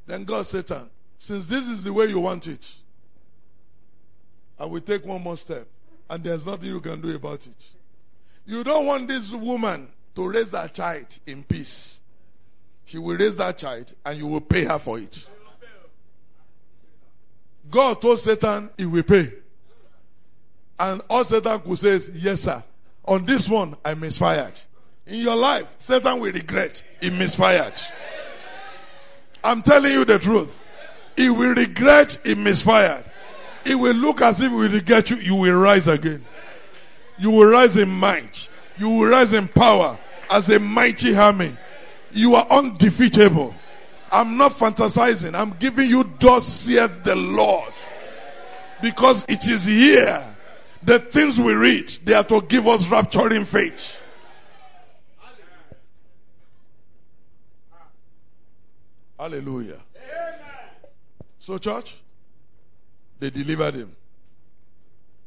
Then 0.09 0.23
God 0.23 0.47
said, 0.47 0.67
since 1.19 1.45
this 1.45 1.67
is 1.67 1.83
the 1.83 1.93
way 1.93 2.07
you 2.07 2.19
want 2.19 2.47
it, 2.47 2.67
I 4.59 4.65
will 4.65 4.81
take 4.81 5.05
one 5.05 5.21
more 5.21 5.37
step. 5.37 5.67
And 6.09 6.23
there's 6.23 6.47
nothing 6.47 6.67
you 6.69 6.81
can 6.81 6.99
do 6.99 7.15
about 7.15 7.45
it. 7.45 7.69
You 8.47 8.63
don't 8.63 8.87
want 8.87 9.07
this 9.07 9.31
woman 9.31 9.87
to 10.15 10.27
raise 10.27 10.53
her 10.53 10.67
child 10.67 11.05
in 11.27 11.43
peace. 11.43 11.99
She 12.85 12.97
will 12.97 13.17
raise 13.17 13.37
that 13.37 13.59
child 13.59 13.93
and 14.03 14.17
you 14.17 14.25
will 14.25 14.41
pay 14.41 14.63
her 14.63 14.79
for 14.79 14.97
it. 14.97 15.23
God 17.69 18.01
told 18.01 18.19
Satan 18.19 18.71
he 18.79 18.87
will 18.87 19.03
pay. 19.03 19.31
And 20.79 21.03
all 21.07 21.23
Satan 21.23 21.59
could 21.59 21.77
say 21.77 21.89
is, 21.89 22.09
yes 22.15 22.41
sir. 22.41 22.63
On 23.05 23.25
this 23.25 23.47
one, 23.47 23.77
I 23.85 23.93
misfired. 23.93 24.53
In 25.05 25.19
your 25.19 25.35
life, 25.35 25.67
Satan 25.77 26.19
will 26.19 26.31
regret 26.31 26.83
he 26.99 27.11
misfired. 27.11 27.79
I'm 29.43 29.61
telling 29.61 29.91
you 29.91 30.05
the 30.05 30.19
truth. 30.19 30.67
He 31.15 31.29
will 31.29 31.55
regret 31.55 32.19
he 32.23 32.35
misfired. 32.35 33.03
It 33.65 33.75
will 33.75 33.95
look 33.95 34.21
as 34.21 34.41
if 34.41 34.51
will 34.51 34.69
regret 34.69 35.09
you. 35.09 35.17
You 35.17 35.35
will 35.35 35.53
rise 35.53 35.87
again. 35.87 36.25
You 37.17 37.31
will 37.31 37.45
rise 37.45 37.77
in 37.77 37.89
might. 37.89 38.47
You 38.77 38.89
will 38.89 39.09
rise 39.09 39.33
in 39.33 39.47
power 39.47 39.97
as 40.29 40.49
a 40.49 40.59
mighty 40.59 41.15
army. 41.15 41.55
You 42.11 42.35
are 42.35 42.47
undefeatable. 42.49 43.53
I'm 44.11 44.37
not 44.37 44.53
fantasizing. 44.53 45.35
I'm 45.35 45.55
giving 45.59 45.89
you 45.89 46.09
thus 46.19 46.47
saith 46.47 47.03
the 47.03 47.15
Lord. 47.15 47.73
Because 48.81 49.25
it 49.27 49.45
is 49.47 49.65
here. 49.65 50.23
The 50.81 50.99
things 50.99 51.39
we 51.39 51.53
read, 51.53 51.89
they 52.05 52.13
are 52.13 52.23
to 52.23 52.41
give 52.41 52.65
us 52.65 52.85
rapturing 52.85 53.45
faith. 53.45 53.98
Hallelujah. 59.19 59.79
So, 61.39 61.57
church, 61.57 61.97
they 63.19 63.29
delivered 63.29 63.73
him. 63.73 63.95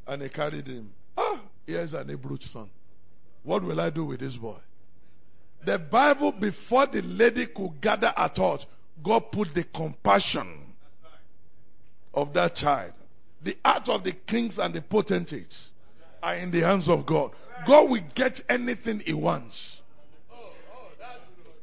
And 0.06 0.22
they 0.22 0.30
carried 0.30 0.66
him. 0.66 0.90
Ah, 1.16 1.38
here's 1.66 1.92
an 1.92 2.08
Hebrew 2.08 2.38
son. 2.40 2.70
What 3.42 3.62
will 3.62 3.78
I 3.80 3.90
do 3.90 4.06
with 4.06 4.20
this 4.20 4.36
boy? 4.36 4.56
The 5.64 5.78
Bible, 5.78 6.32
before 6.32 6.86
the 6.86 7.02
lady 7.02 7.46
could 7.46 7.80
gather 7.82 8.12
a 8.16 8.28
thought, 8.30 8.64
God 9.02 9.30
put 9.30 9.54
the 9.54 9.62
compassion 9.62 10.74
of 12.14 12.32
that 12.32 12.54
child. 12.54 12.94
The 13.42 13.56
heart 13.64 13.88
of 13.90 14.04
the 14.04 14.12
kings 14.12 14.58
and 14.58 14.72
the 14.72 14.80
potentates 14.80 15.70
are 16.22 16.36
in 16.36 16.50
the 16.50 16.60
hands 16.60 16.88
of 16.88 17.04
God. 17.04 17.32
God 17.66 17.90
will 17.90 18.02
get 18.14 18.40
anything 18.48 19.02
he 19.04 19.12
wants. 19.12 19.71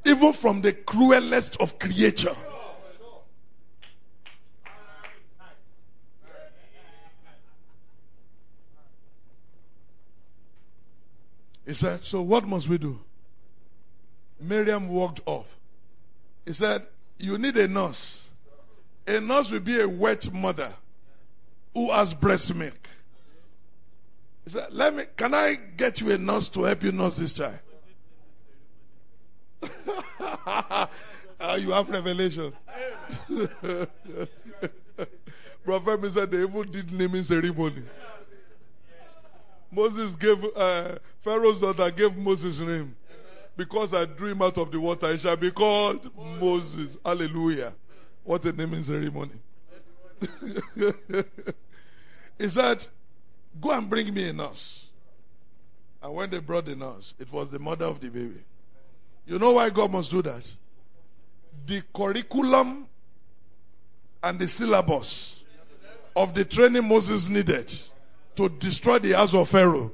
Even 0.05 0.33
from 0.33 0.61
the 0.61 0.73
cruelest 0.73 1.57
of 1.57 1.77
creature. 1.77 2.35
He 11.69 11.75
said, 11.75 12.03
So 12.03 12.23
what 12.23 12.47
must 12.47 12.67
we 12.67 12.79
do? 12.79 12.99
Miriam 14.39 14.89
walked 14.89 15.21
off. 15.27 15.45
He 16.45 16.53
said, 16.53 16.81
You 17.19 17.37
need 17.37 17.57
a 17.57 17.67
nurse. 17.67 18.27
A 19.05 19.21
nurse 19.21 19.51
will 19.51 19.59
be 19.59 19.79
a 19.79 19.87
wet 19.87 20.33
mother 20.33 20.73
who 21.75 21.91
has 21.91 22.15
breast 22.15 22.55
milk. 22.55 22.89
He 24.45 24.49
said, 24.49 24.73
Let 24.73 24.95
me 24.95 25.03
can 25.15 25.35
I 25.35 25.53
get 25.55 26.01
you 26.01 26.11
a 26.11 26.17
nurse 26.17 26.49
to 26.49 26.63
help 26.63 26.81
you 26.81 26.91
nurse 26.91 27.17
this 27.17 27.33
child? 27.33 27.59
Uh, 29.61 30.87
you 31.59 31.71
have 31.71 31.89
revelation. 31.89 32.53
Prophet 35.63 36.11
said 36.11 36.31
they 36.31 36.41
even 36.43 36.71
did 36.71 36.91
naming 36.93 37.23
ceremony. 37.23 37.83
Moses 39.71 40.15
gave 40.15 40.43
uh, 40.55 40.95
Pharaoh's 41.21 41.59
daughter 41.59 41.91
gave 41.91 42.17
Moses 42.17 42.59
name 42.59 42.95
because 43.55 43.93
I 43.93 44.05
drew 44.05 44.31
him 44.31 44.41
out 44.41 44.57
of 44.57 44.71
the 44.71 44.79
water. 44.79 45.11
He 45.11 45.17
shall 45.17 45.35
be 45.35 45.51
called 45.51 46.09
Moses. 46.39 46.97
Hallelujah! 47.05 47.75
What 48.23 48.45
a 48.45 48.51
naming 48.51 48.83
ceremony. 48.83 49.33
he 52.37 52.49
said, 52.49 52.85
"Go 53.61 53.71
and 53.71 53.89
bring 53.89 54.13
me 54.13 54.29
a 54.29 54.33
nurse." 54.33 54.85
And 56.01 56.13
when 56.13 56.29
they 56.29 56.39
brought 56.39 56.65
the 56.65 56.75
nurse, 56.75 57.13
it 57.19 57.31
was 57.31 57.49
the 57.49 57.59
mother 57.59 57.85
of 57.85 57.99
the 57.99 58.09
baby. 58.09 58.41
You 59.29 59.37
know 59.37 59.51
why 59.51 59.69
God 59.69 59.91
must 59.91 60.09
do 60.09 60.23
that? 60.23 60.43
The 61.67 61.83
curriculum 61.95 62.87
and 64.23 64.39
the 64.39 64.47
syllabus 64.47 65.35
of 66.15 66.33
the 66.33 66.43
training 66.43 66.87
Moses 66.87 67.29
needed 67.29 67.71
to 68.37 68.49
destroy 68.49 68.97
the 68.97 69.11
house 69.11 69.35
of 69.35 69.47
Pharaoh 69.47 69.91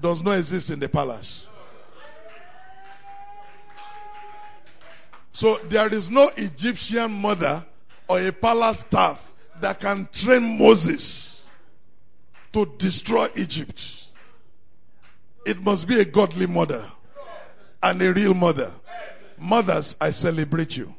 does 0.00 0.22
not 0.22 0.38
exist 0.38 0.70
in 0.70 0.80
the 0.80 0.88
palace. 0.88 1.46
So 5.32 5.58
there 5.68 5.92
is 5.92 6.08
no 6.08 6.30
Egyptian 6.34 7.12
mother 7.12 7.66
or 8.08 8.20
a 8.20 8.32
palace 8.32 8.80
staff 8.80 9.22
that 9.60 9.80
can 9.80 10.08
train 10.10 10.56
Moses 10.58 11.42
to 12.54 12.64
destroy 12.78 13.28
Egypt. 13.36 13.84
It 15.44 15.62
must 15.62 15.86
be 15.86 16.00
a 16.00 16.06
godly 16.06 16.46
mother 16.46 16.90
and 17.82 18.00
a 18.02 18.12
real 18.12 18.34
mother. 18.34 18.72
Mothers, 19.38 19.96
I 20.00 20.10
celebrate 20.10 20.76
you. 20.76 20.94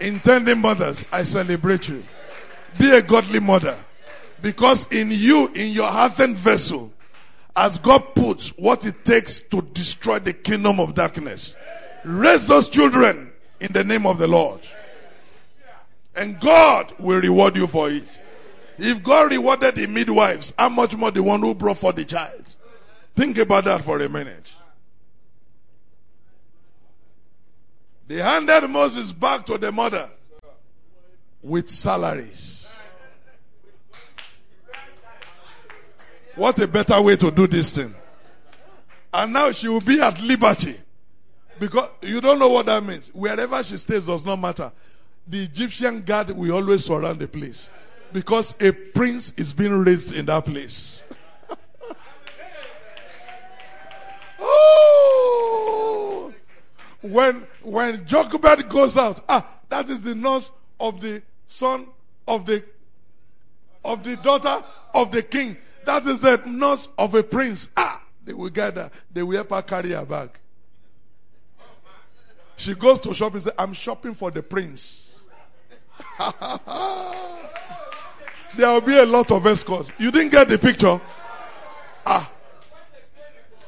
Intending 0.00 0.60
mothers, 0.60 1.04
I 1.12 1.22
celebrate 1.22 1.88
you. 1.88 2.04
Be 2.78 2.90
a 2.90 3.02
godly 3.02 3.40
mother. 3.40 3.76
Because 4.42 4.86
in 4.92 5.10
you, 5.10 5.48
in 5.54 5.68
your 5.70 5.90
earthen 5.90 6.34
vessel, 6.34 6.92
as 7.56 7.78
God 7.78 8.14
puts 8.14 8.48
what 8.50 8.84
it 8.84 9.04
takes 9.04 9.40
to 9.40 9.62
destroy 9.62 10.18
the 10.18 10.34
kingdom 10.34 10.78
of 10.78 10.94
darkness. 10.94 11.56
Raise 12.04 12.46
those 12.46 12.68
children 12.68 13.32
in 13.60 13.72
the 13.72 13.82
name 13.82 14.06
of 14.06 14.18
the 14.18 14.26
Lord. 14.26 14.60
And 16.14 16.38
God 16.38 16.94
will 16.98 17.20
reward 17.20 17.56
you 17.56 17.66
for 17.66 17.90
it. 17.90 18.06
If 18.78 19.02
God 19.02 19.30
rewarded 19.30 19.76
the 19.76 19.86
midwives, 19.86 20.52
how 20.58 20.68
much 20.68 20.94
more 20.94 21.10
the 21.10 21.22
one 21.22 21.40
who 21.40 21.54
brought 21.54 21.78
forth 21.78 21.96
the 21.96 22.04
child? 22.04 22.44
Think 23.14 23.38
about 23.38 23.64
that 23.64 23.82
for 23.82 23.98
a 24.00 24.08
minute. 24.08 24.45
They 28.06 28.16
handed 28.16 28.68
Moses 28.68 29.12
back 29.12 29.46
to 29.46 29.58
the 29.58 29.72
mother 29.72 30.08
with 31.42 31.68
salaries. 31.68 32.66
What 36.36 36.58
a 36.60 36.68
better 36.68 37.00
way 37.00 37.16
to 37.16 37.30
do 37.30 37.46
this 37.46 37.72
thing. 37.72 37.94
And 39.12 39.32
now 39.32 39.52
she 39.52 39.68
will 39.68 39.80
be 39.80 40.00
at 40.00 40.20
liberty. 40.20 40.78
Because 41.58 41.88
you 42.02 42.20
don't 42.20 42.38
know 42.38 42.50
what 42.50 42.66
that 42.66 42.84
means. 42.84 43.08
Wherever 43.14 43.64
she 43.64 43.78
stays 43.78 44.06
does 44.06 44.24
not 44.24 44.38
matter. 44.38 44.70
The 45.26 45.42
Egyptian 45.44 46.02
guard 46.02 46.30
will 46.30 46.52
always 46.52 46.84
surround 46.84 47.20
the 47.20 47.28
place. 47.28 47.70
Because 48.12 48.54
a 48.60 48.72
prince 48.72 49.32
is 49.38 49.54
being 49.54 49.72
raised 49.72 50.14
in 50.14 50.26
that 50.26 50.44
place. 50.44 51.02
oh! 54.38 55.05
When, 57.12 57.46
when 57.62 58.06
Jochebed 58.06 58.68
goes 58.68 58.96
out, 58.96 59.20
ah, 59.28 59.46
that 59.68 59.88
is 59.90 60.02
the 60.02 60.14
nurse 60.14 60.50
of 60.80 61.00
the 61.00 61.22
son 61.46 61.86
of 62.26 62.46
the, 62.46 62.64
of 63.84 64.04
the 64.04 64.16
daughter 64.16 64.64
of 64.94 65.12
the 65.12 65.22
king. 65.22 65.56
That 65.84 66.04
is 66.06 66.24
a 66.24 66.38
nurse 66.46 66.88
of 66.98 67.14
a 67.14 67.22
prince. 67.22 67.68
Ah, 67.76 68.02
they 68.24 68.32
will 68.32 68.50
gather. 68.50 68.90
They 69.12 69.22
will 69.22 69.36
help 69.36 69.50
her 69.50 69.62
carry 69.62 69.90
her 69.90 70.04
bag. 70.04 70.30
She 72.56 72.74
goes 72.74 73.00
to 73.00 73.14
shop 73.14 73.34
and 73.34 73.42
says, 73.42 73.52
I'm 73.58 73.72
shopping 73.72 74.14
for 74.14 74.30
the 74.30 74.42
prince. 74.42 75.02
there 78.56 78.72
will 78.72 78.80
be 78.80 78.96
a 78.98 79.04
lot 79.04 79.30
of 79.30 79.46
escorts. 79.46 79.92
You 79.98 80.10
didn't 80.10 80.30
get 80.30 80.48
the 80.48 80.58
picture? 80.58 81.00
Ah. 82.04 82.30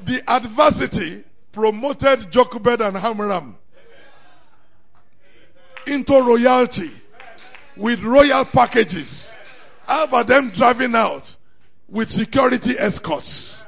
The 0.05 0.23
adversity 0.31 1.25
promoted 1.59 2.31
Jochebed 2.31 2.81
and 2.81 2.97
Amram 2.97 3.59
into 5.89 6.13
royalty 6.13 6.89
with 7.77 8.01
royal 8.05 8.45
packages. 8.45 9.33
How 9.85 10.05
about 10.05 10.29
them 10.29 10.51
driving 10.51 10.95
out 10.95 11.37
with 11.89 12.11
security 12.11 12.79
escorts? 12.79 13.61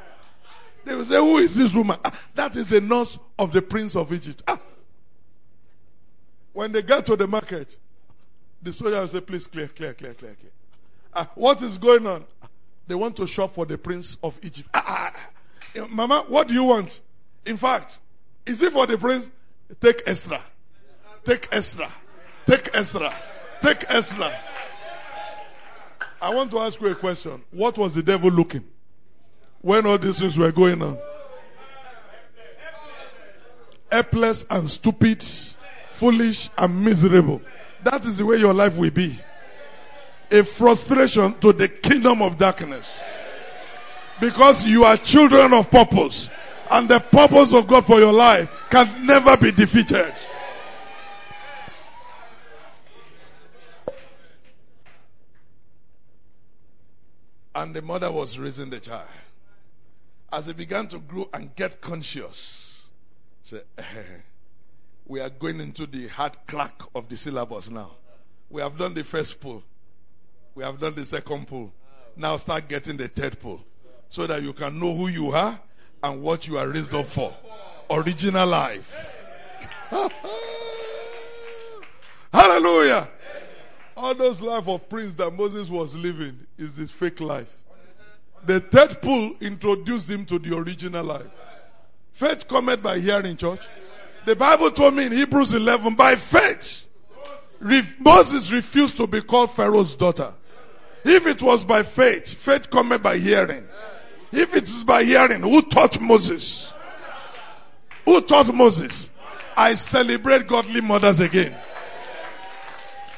They 0.84 0.94
will 0.94 1.04
say, 1.04 1.16
Who 1.16 1.38
is 1.38 1.56
this 1.56 1.74
woman? 1.74 1.98
Ah, 2.04 2.16
that 2.36 2.54
is 2.54 2.68
the 2.68 2.80
nurse 2.80 3.18
of 3.36 3.50
the 3.52 3.60
prince 3.60 3.96
of 3.96 4.12
Egypt. 4.12 4.44
Ah. 4.46 4.60
When 6.52 6.70
they 6.70 6.82
get 6.82 7.06
to 7.06 7.16
the 7.16 7.26
market, 7.26 7.76
the 8.62 8.72
soldier 8.72 9.00
will 9.00 9.08
say, 9.08 9.20
Please 9.20 9.48
clear, 9.48 9.66
clear, 9.66 9.94
clear, 9.94 10.14
clear, 10.14 10.34
clear. 10.34 10.52
Ah, 11.12 11.28
what 11.34 11.60
is 11.60 11.76
going 11.76 12.06
on? 12.06 12.24
They 12.86 12.94
want 12.94 13.16
to 13.16 13.26
shop 13.26 13.54
for 13.54 13.66
the 13.66 13.76
prince 13.76 14.16
of 14.22 14.38
Egypt. 14.44 14.68
Ah, 14.72 15.12
Mama, 15.88 16.24
what 16.28 16.46
do 16.46 16.54
you 16.54 16.62
want? 16.62 17.00
In 17.46 17.56
fact, 17.56 17.98
is 18.46 18.62
it 18.62 18.72
for 18.72 18.86
the 18.86 18.98
prince? 18.98 19.28
Take 19.80 20.02
Ezra. 20.06 20.42
Take 21.24 21.48
Ezra. 21.52 21.90
Take 22.46 22.70
Ezra. 22.74 23.14
Take 23.62 23.84
Ezra. 23.88 24.32
I 26.20 26.34
want 26.34 26.50
to 26.50 26.58
ask 26.58 26.80
you 26.80 26.88
a 26.88 26.94
question. 26.94 27.42
What 27.50 27.78
was 27.78 27.94
the 27.94 28.02
devil 28.02 28.30
looking 28.30 28.64
when 29.62 29.86
all 29.86 29.98
these 29.98 30.18
things 30.18 30.36
were 30.36 30.52
going 30.52 30.82
on? 30.82 30.98
Helpless 33.90 34.46
and 34.50 34.68
stupid, 34.68 35.22
foolish 35.88 36.50
and 36.56 36.84
miserable. 36.84 37.40
That 37.82 38.04
is 38.04 38.18
the 38.18 38.26
way 38.26 38.36
your 38.36 38.54
life 38.54 38.76
will 38.76 38.90
be. 38.90 39.18
A 40.30 40.44
frustration 40.44 41.34
to 41.40 41.52
the 41.52 41.68
kingdom 41.68 42.22
of 42.22 42.38
darkness. 42.38 42.88
Because 44.20 44.66
you 44.66 44.84
are 44.84 44.96
children 44.96 45.54
of 45.54 45.70
purpose. 45.70 46.28
And 46.70 46.88
the 46.88 47.00
purpose 47.00 47.52
of 47.52 47.66
God 47.66 47.84
for 47.84 47.98
your 47.98 48.12
life 48.12 48.48
can 48.70 49.04
never 49.04 49.36
be 49.36 49.50
defeated. 49.50 50.14
And 57.54 57.74
the 57.74 57.82
mother 57.82 58.10
was 58.12 58.38
raising 58.38 58.70
the 58.70 58.78
child. 58.78 59.08
As 60.32 60.46
he 60.46 60.52
began 60.52 60.86
to 60.88 61.00
grow 61.00 61.28
and 61.34 61.54
get 61.56 61.80
conscious, 61.80 62.80
say, 63.42 63.60
eh, 63.76 63.82
we 65.06 65.18
are 65.18 65.28
going 65.28 65.60
into 65.60 65.86
the 65.86 66.06
hard 66.06 66.36
crack 66.46 66.80
of 66.94 67.08
the 67.08 67.16
syllabus 67.16 67.68
now. 67.68 67.90
We 68.48 68.62
have 68.62 68.78
done 68.78 68.94
the 68.94 69.02
first 69.02 69.40
pull. 69.40 69.64
We 70.54 70.62
have 70.62 70.78
done 70.78 70.94
the 70.94 71.04
second 71.04 71.48
pull. 71.48 71.72
Now 72.16 72.36
start 72.36 72.68
getting 72.68 72.96
the 72.96 73.08
third 73.08 73.40
pull. 73.40 73.60
So 74.08 74.28
that 74.28 74.42
you 74.42 74.52
can 74.52 74.78
know 74.78 74.94
who 74.94 75.08
you 75.08 75.32
are 75.32 75.60
and 76.02 76.22
what 76.22 76.46
you 76.46 76.58
are 76.58 76.68
raised 76.68 76.94
up 76.94 77.06
for. 77.06 77.34
Original 77.90 78.46
life. 78.46 78.94
Hallelujah. 82.32 83.08
All 83.96 84.14
those 84.14 84.40
life 84.40 84.68
of 84.68 84.88
prince 84.88 85.14
that 85.16 85.30
Moses 85.32 85.68
was 85.68 85.94
living 85.94 86.46
is 86.56 86.76
this 86.76 86.90
fake 86.90 87.20
life. 87.20 87.48
The 88.46 88.60
third 88.60 89.02
pull 89.02 89.34
introduced 89.40 90.08
him 90.08 90.24
to 90.26 90.38
the 90.38 90.56
original 90.56 91.04
life. 91.04 91.26
Faith 92.12 92.48
cometh 92.48 92.82
by 92.82 92.98
hearing, 92.98 93.36
church. 93.36 93.66
The 94.26 94.36
Bible 94.36 94.70
told 94.70 94.94
me 94.94 95.06
in 95.06 95.12
Hebrews 95.12 95.52
11, 95.52 95.94
by 95.94 96.16
faith, 96.16 96.86
Moses 97.98 98.50
refused 98.52 98.96
to 98.98 99.06
be 99.06 99.20
called 99.22 99.50
Pharaoh's 99.50 99.94
daughter. 99.96 100.32
If 101.04 101.26
it 101.26 101.42
was 101.42 101.64
by 101.64 101.82
faith, 101.82 102.32
faith 102.32 102.70
cometh 102.70 103.02
by 103.02 103.18
hearing. 103.18 103.66
If 104.32 104.54
it 104.54 104.64
is 104.64 104.84
by 104.84 105.04
hearing, 105.04 105.42
who 105.42 105.62
taught 105.62 106.00
Moses? 106.00 106.72
Who 108.04 108.20
taught 108.20 108.52
Moses? 108.54 109.08
I 109.56 109.74
celebrate 109.74 110.46
godly 110.46 110.80
mothers 110.80 111.20
again. 111.20 111.56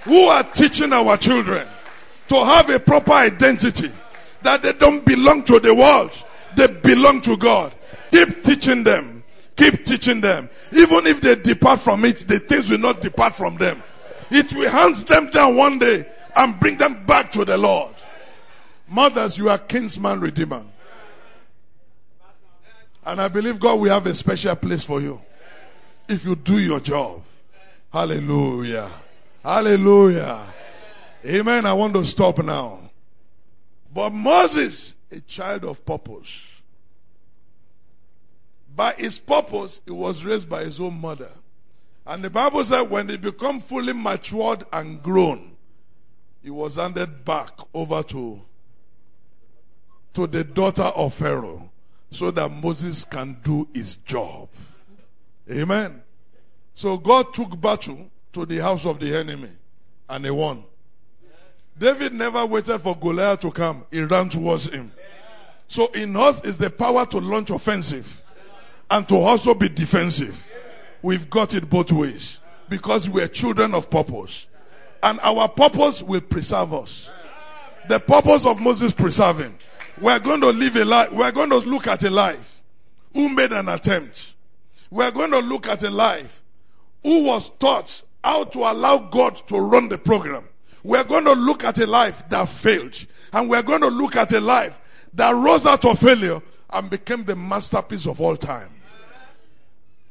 Who 0.04 0.24
are 0.24 0.42
teaching 0.42 0.92
our 0.92 1.16
children 1.16 1.68
to 2.28 2.44
have 2.44 2.70
a 2.70 2.80
proper 2.80 3.12
identity 3.12 3.90
that 4.42 4.62
they 4.62 4.72
don't 4.72 5.04
belong 5.04 5.44
to 5.44 5.60
the 5.60 5.74
world. 5.74 6.10
They 6.56 6.66
belong 6.66 7.20
to 7.22 7.36
God. 7.36 7.74
Keep 8.10 8.42
teaching 8.42 8.84
them. 8.84 9.24
Keep 9.56 9.84
teaching 9.84 10.20
them. 10.20 10.50
Even 10.72 11.06
if 11.06 11.20
they 11.20 11.36
depart 11.36 11.80
from 11.80 12.04
it, 12.04 12.18
the 12.18 12.38
things 12.38 12.70
will 12.70 12.78
not 12.78 13.00
depart 13.00 13.34
from 13.34 13.56
them. 13.56 13.82
It 14.30 14.52
will 14.52 14.70
hunt 14.70 15.06
them 15.06 15.30
down 15.30 15.56
one 15.56 15.78
day 15.78 16.06
and 16.34 16.58
bring 16.58 16.78
them 16.78 17.04
back 17.06 17.32
to 17.32 17.44
the 17.44 17.58
Lord. 17.58 17.94
Mothers, 18.88 19.38
you 19.38 19.48
are 19.50 19.58
kinsman 19.58 20.20
redeemer. 20.20 20.64
And 23.04 23.20
I 23.20 23.28
believe 23.28 23.58
God 23.58 23.80
will 23.80 23.90
have 23.90 24.06
a 24.06 24.14
special 24.14 24.54
place 24.54 24.84
for 24.84 25.00
you. 25.00 25.20
If 26.08 26.24
you 26.24 26.36
do 26.36 26.58
your 26.58 26.80
job. 26.80 27.22
Hallelujah. 27.92 28.90
Hallelujah. 29.42 30.40
Amen. 31.24 31.66
I 31.66 31.72
want 31.72 31.94
to 31.94 32.04
stop 32.04 32.38
now. 32.38 32.78
But 33.92 34.10
Moses, 34.10 34.94
a 35.10 35.20
child 35.20 35.64
of 35.64 35.84
purpose. 35.84 36.40
By 38.74 38.94
his 38.94 39.18
purpose, 39.18 39.80
he 39.84 39.90
was 39.90 40.24
raised 40.24 40.48
by 40.48 40.64
his 40.64 40.80
own 40.80 41.00
mother. 41.00 41.30
And 42.06 42.24
the 42.24 42.30
Bible 42.30 42.64
said 42.64 42.82
when 42.82 43.06
they 43.06 43.16
become 43.16 43.60
fully 43.60 43.92
matured 43.92 44.64
and 44.72 45.02
grown, 45.02 45.56
he 46.42 46.50
was 46.50 46.76
handed 46.76 47.24
back 47.24 47.50
over 47.74 48.02
to, 48.02 48.40
to 50.14 50.26
the 50.26 50.42
daughter 50.42 50.82
of 50.82 51.14
Pharaoh 51.14 51.71
so 52.12 52.30
that 52.30 52.50
Moses 52.50 53.04
can 53.04 53.36
do 53.42 53.68
his 53.74 53.96
job. 53.96 54.48
Amen. 55.50 56.02
So 56.74 56.96
God 56.96 57.34
took 57.34 57.60
battle 57.60 58.10
to 58.32 58.46
the 58.46 58.58
house 58.58 58.86
of 58.86 59.00
the 59.00 59.16
enemy 59.16 59.50
and 60.08 60.24
he 60.24 60.30
won. 60.30 60.64
David 61.78 62.12
never 62.12 62.44
waited 62.46 62.78
for 62.80 62.96
Goliath 62.96 63.40
to 63.40 63.50
come. 63.50 63.84
He 63.90 64.02
ran 64.02 64.28
towards 64.28 64.68
him. 64.68 64.92
So 65.68 65.86
in 65.86 66.16
us 66.16 66.44
is 66.44 66.58
the 66.58 66.70
power 66.70 67.06
to 67.06 67.18
launch 67.18 67.50
offensive 67.50 68.22
and 68.90 69.08
to 69.08 69.16
also 69.16 69.54
be 69.54 69.68
defensive. 69.68 70.46
We've 71.00 71.28
got 71.28 71.54
it 71.54 71.68
both 71.68 71.90
ways 71.92 72.38
because 72.68 73.08
we're 73.08 73.28
children 73.28 73.74
of 73.74 73.90
purpose. 73.90 74.46
And 75.02 75.18
our 75.20 75.48
purpose 75.48 76.02
will 76.02 76.20
preserve 76.20 76.74
us. 76.74 77.08
The 77.88 77.98
purpose 77.98 78.46
of 78.46 78.60
Moses 78.60 78.92
preserving. 78.92 79.58
We're 80.02 80.18
going 80.18 80.40
to 80.40 80.50
live 80.50 80.74
a 80.74 80.84
life. 80.84 81.12
We're 81.12 81.30
going 81.30 81.50
to 81.50 81.58
look 81.58 81.86
at 81.86 82.02
a 82.02 82.10
life 82.10 82.60
who 83.14 83.28
made 83.28 83.52
an 83.52 83.68
attempt. 83.68 84.34
We're 84.90 85.12
going 85.12 85.30
to 85.30 85.38
look 85.38 85.68
at 85.68 85.84
a 85.84 85.90
life 85.90 86.42
who 87.04 87.24
was 87.24 87.48
taught 87.48 88.02
how 88.22 88.44
to 88.44 88.58
allow 88.58 88.98
God 88.98 89.36
to 89.46 89.58
run 89.58 89.88
the 89.88 89.98
program. 89.98 90.44
We're 90.82 91.04
going 91.04 91.26
to 91.26 91.34
look 91.34 91.62
at 91.62 91.78
a 91.78 91.86
life 91.86 92.28
that 92.30 92.48
failed. 92.48 93.06
And 93.32 93.48
we're 93.48 93.62
going 93.62 93.82
to 93.82 93.88
look 93.88 94.16
at 94.16 94.32
a 94.32 94.40
life 94.40 94.78
that 95.14 95.36
rose 95.36 95.66
out 95.66 95.84
of 95.84 96.00
failure 96.00 96.42
and 96.70 96.90
became 96.90 97.24
the 97.24 97.36
masterpiece 97.36 98.06
of 98.06 98.20
all 98.20 98.36
time. 98.36 98.70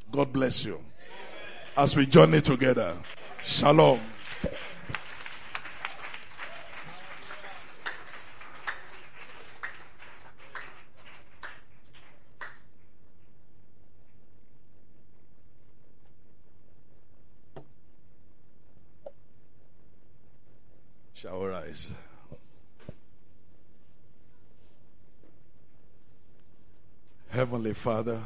God 0.09 0.31
bless 0.31 0.63
you. 0.63 0.79
As 1.75 1.97
we 1.97 2.05
journey 2.05 2.39
together. 2.39 2.95
Shalom. 3.43 3.99
Shall 21.31 21.55
eyes. 21.55 21.87
Heavenly 27.29 27.73
Father, 27.73 28.19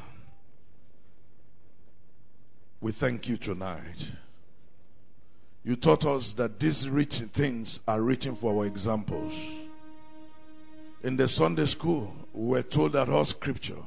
we 2.81 2.93
thank 2.93 3.27
you 3.29 3.37
tonight. 3.37 3.79
You 5.63 5.75
taught 5.75 6.03
us 6.05 6.33
that 6.33 6.59
these 6.59 6.89
written 6.89 7.27
things 7.27 7.79
are 7.87 8.01
written 8.01 8.33
for 8.33 8.57
our 8.57 8.65
examples. 8.65 9.33
In 11.03 11.15
the 11.15 11.27
Sunday 11.27 11.65
school, 11.65 12.11
we 12.33 12.47
were 12.47 12.63
told 12.63 12.93
that 12.93 13.09
all 13.09 13.25
scriptures 13.25 13.77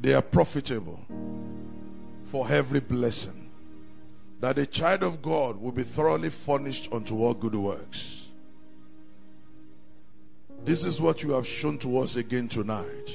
they 0.00 0.14
are 0.14 0.22
profitable 0.22 0.98
for 2.24 2.50
every 2.50 2.80
blessing. 2.80 3.39
That 4.40 4.56
the 4.56 4.66
child 4.66 5.02
of 5.02 5.20
God 5.22 5.60
will 5.60 5.72
be 5.72 5.82
thoroughly 5.82 6.30
furnished 6.30 6.88
unto 6.92 7.22
all 7.22 7.34
good 7.34 7.54
works. 7.54 8.16
This 10.64 10.84
is 10.84 11.00
what 11.00 11.22
you 11.22 11.32
have 11.32 11.46
shown 11.46 11.78
to 11.78 11.98
us 11.98 12.16
again 12.16 12.48
tonight. 12.48 13.10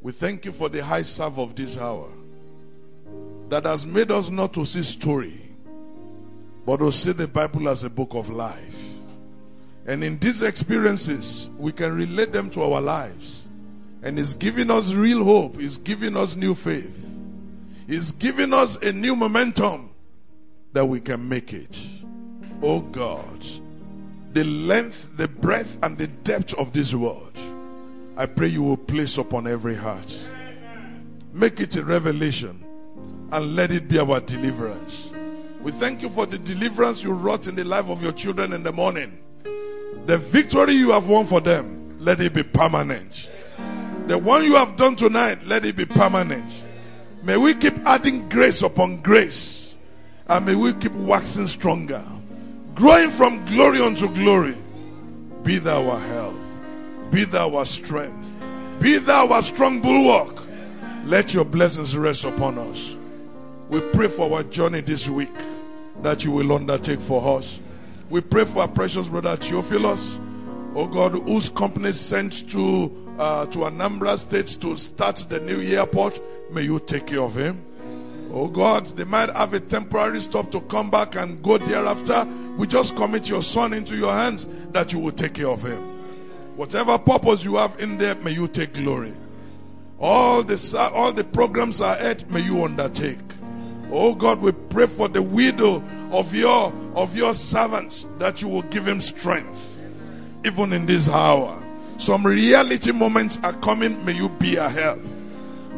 We 0.00 0.12
thank 0.12 0.44
you 0.44 0.52
for 0.52 0.68
the 0.68 0.84
high 0.84 1.02
serve 1.02 1.38
of 1.38 1.54
this 1.54 1.76
hour 1.76 2.08
that 3.48 3.64
has 3.64 3.86
made 3.86 4.10
us 4.10 4.30
not 4.30 4.52
to 4.54 4.66
see 4.66 4.82
story, 4.82 5.40
but 6.66 6.78
to 6.78 6.92
see 6.92 7.12
the 7.12 7.26
Bible 7.26 7.68
as 7.68 7.82
a 7.84 7.90
book 7.90 8.14
of 8.14 8.28
life. 8.28 8.76
And 9.86 10.04
in 10.04 10.18
these 10.18 10.42
experiences, 10.42 11.48
we 11.56 11.72
can 11.72 11.94
relate 11.94 12.32
them 12.32 12.50
to 12.50 12.62
our 12.62 12.80
lives. 12.82 13.42
And 14.02 14.18
it's 14.18 14.34
giving 14.34 14.70
us 14.70 14.92
real 14.92 15.24
hope. 15.24 15.58
It's 15.58 15.78
giving 15.78 16.16
us 16.16 16.36
new 16.36 16.54
faith. 16.54 17.06
It's 17.88 18.12
giving 18.12 18.52
us 18.52 18.76
a 18.76 18.92
new 18.92 19.16
momentum 19.16 19.87
that 20.72 20.86
we 20.86 21.00
can 21.00 21.28
make 21.28 21.52
it. 21.52 21.80
Oh 22.62 22.80
God, 22.80 23.46
the 24.32 24.44
length, 24.44 25.16
the 25.16 25.28
breadth, 25.28 25.78
and 25.82 25.96
the 25.96 26.06
depth 26.06 26.54
of 26.54 26.72
this 26.72 26.94
word, 26.94 27.32
I 28.16 28.26
pray 28.26 28.48
you 28.48 28.62
will 28.62 28.76
place 28.76 29.16
upon 29.16 29.46
every 29.46 29.74
heart. 29.74 30.12
Make 31.32 31.60
it 31.60 31.76
a 31.76 31.84
revelation 31.84 32.64
and 33.30 33.56
let 33.56 33.70
it 33.70 33.88
be 33.88 33.98
our 33.98 34.20
deliverance. 34.20 35.08
We 35.60 35.72
thank 35.72 36.02
you 36.02 36.08
for 36.08 36.26
the 36.26 36.38
deliverance 36.38 37.02
you 37.02 37.12
wrought 37.12 37.46
in 37.46 37.54
the 37.54 37.64
life 37.64 37.88
of 37.88 38.02
your 38.02 38.12
children 38.12 38.52
in 38.52 38.62
the 38.62 38.72
morning. 38.72 39.18
The 40.06 40.18
victory 40.18 40.74
you 40.74 40.92
have 40.92 41.08
won 41.08 41.26
for 41.26 41.40
them, 41.40 41.96
let 41.98 42.20
it 42.20 42.32
be 42.32 42.42
permanent. 42.42 43.30
The 44.06 44.16
one 44.16 44.44
you 44.44 44.54
have 44.54 44.76
done 44.76 44.96
tonight, 44.96 45.44
let 45.46 45.66
it 45.66 45.76
be 45.76 45.84
permanent. 45.84 46.64
May 47.22 47.36
we 47.36 47.54
keep 47.54 47.76
adding 47.86 48.28
grace 48.28 48.62
upon 48.62 49.02
grace. 49.02 49.67
And 50.28 50.46
may 50.46 50.54
we 50.54 50.72
keep 50.74 50.92
waxing 50.92 51.46
stronger. 51.46 52.04
Growing 52.74 53.10
from 53.10 53.44
glory 53.46 53.80
unto 53.80 54.12
glory. 54.12 54.56
Be 55.42 55.58
thou 55.58 55.88
our 55.88 55.98
help. 56.00 56.36
Be 57.10 57.24
thou 57.24 57.56
our 57.56 57.64
strength. 57.64 58.28
Be 58.80 58.98
thou 58.98 59.28
our 59.28 59.42
strong 59.42 59.80
bulwark. 59.80 60.38
Let 61.04 61.32
your 61.32 61.44
blessings 61.44 61.96
rest 61.96 62.24
upon 62.24 62.58
us. 62.58 62.96
We 63.70 63.80
pray 63.80 64.08
for 64.08 64.36
our 64.36 64.42
journey 64.42 64.82
this 64.82 65.08
week 65.08 65.34
that 66.02 66.24
you 66.24 66.32
will 66.32 66.52
undertake 66.52 67.00
for 67.00 67.38
us. 67.38 67.58
We 68.10 68.20
pray 68.20 68.44
for 68.44 68.60
our 68.60 68.68
precious 68.68 69.08
brother 69.08 69.36
Theophilus, 69.36 70.18
oh 70.74 70.86
God, 70.86 71.12
whose 71.12 71.48
company 71.48 71.92
sent 71.92 72.50
to 72.50 73.14
uh, 73.18 73.46
to 73.46 73.58
Anambra 73.58 74.18
State 74.18 74.60
to 74.60 74.76
start 74.76 75.16
the 75.28 75.40
new 75.40 75.60
airport. 75.60 76.20
May 76.52 76.62
you 76.62 76.78
take 76.78 77.06
care 77.06 77.20
of 77.22 77.34
him. 77.34 77.64
Oh 78.30 78.46
God, 78.48 78.86
they 78.88 79.04
might 79.04 79.30
have 79.30 79.54
a 79.54 79.60
temporary 79.60 80.20
stop 80.20 80.50
to 80.52 80.60
come 80.60 80.90
back 80.90 81.16
and 81.16 81.42
go 81.42 81.56
thereafter. 81.56 82.26
We 82.56 82.66
just 82.66 82.94
commit 82.94 83.28
your 83.28 83.42
son 83.42 83.72
into 83.72 83.96
your 83.96 84.12
hands 84.12 84.46
that 84.72 84.92
you 84.92 84.98
will 84.98 85.12
take 85.12 85.34
care 85.34 85.48
of 85.48 85.62
him. 85.62 85.80
Whatever 86.56 86.98
purpose 86.98 87.42
you 87.44 87.56
have 87.56 87.80
in 87.80 87.96
there, 87.96 88.16
may 88.16 88.32
you 88.32 88.46
take 88.48 88.74
glory. 88.74 89.14
All 89.98 90.42
the 90.42 90.90
all 90.94 91.12
the 91.12 91.24
programs 91.24 91.80
are 91.80 91.96
ahead, 91.96 92.30
may 92.30 92.40
you 92.40 92.64
undertake. 92.64 93.18
Oh 93.90 94.14
God, 94.14 94.42
we 94.42 94.52
pray 94.52 94.86
for 94.86 95.08
the 95.08 95.22
widow 95.22 95.82
of 96.12 96.34
your 96.34 96.72
of 96.94 97.16
your 97.16 97.32
servants 97.32 98.06
that 98.18 98.42
you 98.42 98.48
will 98.48 98.62
give 98.62 98.86
him 98.86 99.00
strength, 99.00 99.82
even 100.44 100.72
in 100.72 100.84
this 100.84 101.08
hour. 101.08 101.64
Some 101.96 102.26
reality 102.26 102.92
moments 102.92 103.38
are 103.42 103.54
coming. 103.54 104.04
May 104.04 104.12
you 104.12 104.28
be 104.28 104.56
a 104.56 104.68
help. 104.68 105.00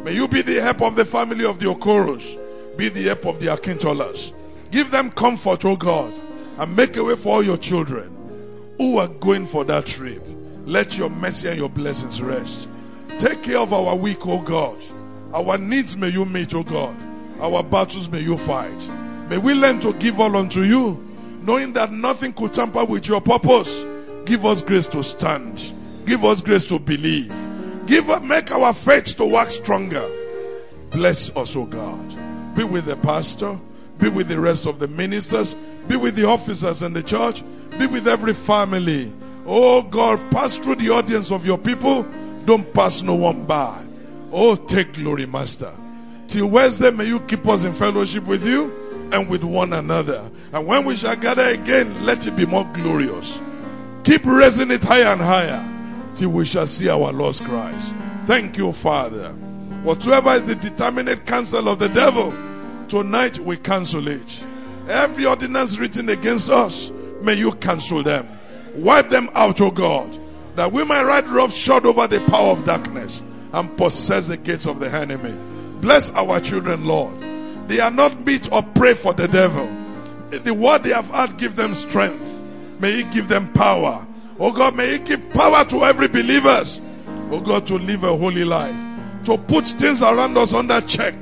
May 0.03 0.13
you 0.15 0.27
be 0.27 0.41
the 0.41 0.61
help 0.61 0.81
of 0.81 0.95
the 0.95 1.05
family 1.05 1.45
of 1.45 1.59
the 1.59 1.67
Okoros. 1.67 2.40
Be 2.77 2.89
the 2.89 3.03
help 3.03 3.25
of 3.25 3.39
the 3.39 3.47
Akintolas. 3.47 4.33
Give 4.71 4.89
them 4.89 5.11
comfort, 5.11 5.65
oh 5.65 5.75
God, 5.75 6.13
and 6.57 6.75
make 6.75 6.95
a 6.97 7.03
way 7.03 7.15
for 7.15 7.35
all 7.35 7.43
your 7.43 7.57
children 7.57 8.75
who 8.77 8.97
are 8.97 9.07
going 9.07 9.45
for 9.45 9.63
that 9.65 9.85
trip. 9.85 10.25
Let 10.65 10.97
your 10.97 11.09
mercy 11.09 11.49
and 11.49 11.57
your 11.57 11.69
blessings 11.69 12.21
rest. 12.21 12.67
Take 13.17 13.43
care 13.43 13.57
of 13.59 13.73
our 13.73 13.95
weak, 13.95 14.25
O 14.25 14.39
God. 14.39 14.77
Our 15.33 15.57
needs 15.57 15.97
may 15.97 16.09
you 16.09 16.25
meet, 16.25 16.53
O 16.53 16.63
God. 16.63 16.95
Our 17.39 17.63
battles 17.63 18.09
may 18.09 18.21
you 18.21 18.37
fight. 18.37 18.89
May 19.29 19.37
we 19.37 19.53
learn 19.53 19.79
to 19.81 19.93
give 19.93 20.19
all 20.19 20.35
unto 20.35 20.61
you, 20.63 21.03
knowing 21.41 21.73
that 21.73 21.91
nothing 21.91 22.33
could 22.33 22.53
tamper 22.53 22.85
with 22.85 23.07
your 23.07 23.21
purpose. 23.21 23.83
Give 24.25 24.45
us 24.45 24.61
grace 24.61 24.87
to 24.87 25.03
stand. 25.03 25.73
Give 26.05 26.23
us 26.25 26.41
grace 26.41 26.65
to 26.69 26.79
believe. 26.79 27.33
Give 27.87 28.23
make 28.23 28.51
our 28.51 28.73
faith 28.73 29.17
to 29.17 29.25
work 29.25 29.51
stronger. 29.51 30.07
Bless 30.91 31.35
us, 31.35 31.55
O 31.55 31.65
God. 31.65 32.20
Be 32.55 32.63
with 32.63 32.85
the 32.85 32.95
pastor. 32.97 33.59
Be 33.97 34.09
with 34.09 34.27
the 34.27 34.39
rest 34.39 34.65
of 34.65 34.79
the 34.79 34.87
ministers. 34.87 35.55
Be 35.87 35.95
with 35.95 36.15
the 36.15 36.27
officers 36.27 36.81
in 36.81 36.93
the 36.93 37.03
church. 37.03 37.43
Be 37.77 37.87
with 37.87 38.07
every 38.07 38.33
family. 38.33 39.13
Oh 39.45 39.81
God, 39.81 40.31
pass 40.31 40.57
through 40.57 40.75
the 40.75 40.89
audience 40.91 41.31
of 41.31 41.45
your 41.45 41.57
people. 41.57 42.05
Don't 42.45 42.73
pass 42.73 43.01
no 43.01 43.15
one 43.15 43.45
by. 43.45 43.85
Oh, 44.31 44.55
take 44.55 44.93
glory, 44.93 45.25
Master. 45.25 45.71
Till 46.27 46.47
Wednesday, 46.47 46.91
may 46.91 47.05
you 47.05 47.19
keep 47.19 47.47
us 47.47 47.63
in 47.63 47.73
fellowship 47.73 48.25
with 48.25 48.45
you 48.45 49.09
and 49.11 49.29
with 49.29 49.43
one 49.43 49.73
another. 49.73 50.29
And 50.53 50.65
when 50.65 50.85
we 50.85 50.95
shall 50.95 51.15
gather 51.15 51.43
again, 51.43 52.05
let 52.05 52.25
it 52.27 52.35
be 52.35 52.45
more 52.45 52.65
glorious. 52.73 53.39
Keep 54.03 54.25
raising 54.25 54.71
it 54.71 54.83
higher 54.83 55.13
and 55.13 55.21
higher 55.21 56.13
till 56.15 56.29
we 56.29 56.45
shall 56.45 56.67
see 56.67 56.89
our 56.89 57.11
Lord 57.11 57.35
Christ. 57.35 57.93
Thank 58.25 58.57
you, 58.57 58.71
Father. 58.71 59.35
Whatsoever 59.83 60.33
is 60.33 60.45
the 60.45 60.53
determinate 60.53 61.25
counsel 61.25 61.67
of 61.67 61.79
the 61.79 61.89
devil, 61.89 62.31
tonight 62.87 63.39
we 63.39 63.57
cancel 63.57 64.07
it. 64.07 64.45
Every 64.87 65.25
ordinance 65.25 65.79
written 65.79 66.07
against 66.09 66.51
us, 66.51 66.91
may 67.21 67.33
you 67.33 67.51
cancel 67.53 68.03
them. 68.03 68.27
Wipe 68.75 69.09
them 69.09 69.31
out, 69.33 69.59
O 69.59 69.71
God, 69.71 70.19
that 70.55 70.71
we 70.71 70.83
might 70.83 71.03
ride 71.03 71.27
roughshod 71.29 71.87
over 71.87 72.05
the 72.05 72.19
power 72.19 72.51
of 72.51 72.63
darkness 72.63 73.23
and 73.53 73.75
possess 73.75 74.27
the 74.27 74.37
gates 74.37 74.67
of 74.67 74.79
the 74.79 74.87
enemy. 74.87 75.35
Bless 75.81 76.11
our 76.11 76.39
children, 76.39 76.85
Lord. 76.85 77.19
They 77.67 77.79
are 77.79 77.89
not 77.89 78.23
meet 78.23 78.51
or 78.51 78.61
pray 78.61 78.93
for 78.93 79.13
the 79.13 79.27
devil. 79.27 79.67
The 80.29 80.53
word 80.53 80.83
they 80.83 80.91
have 80.91 81.09
had, 81.09 81.37
give 81.37 81.55
them 81.55 81.73
strength. 81.73 82.43
May 82.79 82.97
He 82.97 83.03
give 83.03 83.27
them 83.27 83.51
power. 83.51 84.05
Oh 84.39 84.51
God, 84.51 84.75
may 84.75 84.91
He 84.91 84.99
give 84.99 85.31
power 85.31 85.65
to 85.65 85.85
every 85.85 86.07
believers. 86.07 86.79
Oh 87.31 87.39
God, 87.39 87.65
to 87.67 87.79
live 87.79 88.03
a 88.03 88.15
holy 88.15 88.45
life. 88.45 88.90
To 89.25 89.37
put 89.37 89.67
things 89.67 90.01
around 90.01 90.37
us 90.37 90.53
under 90.53 90.81
check 90.81 91.15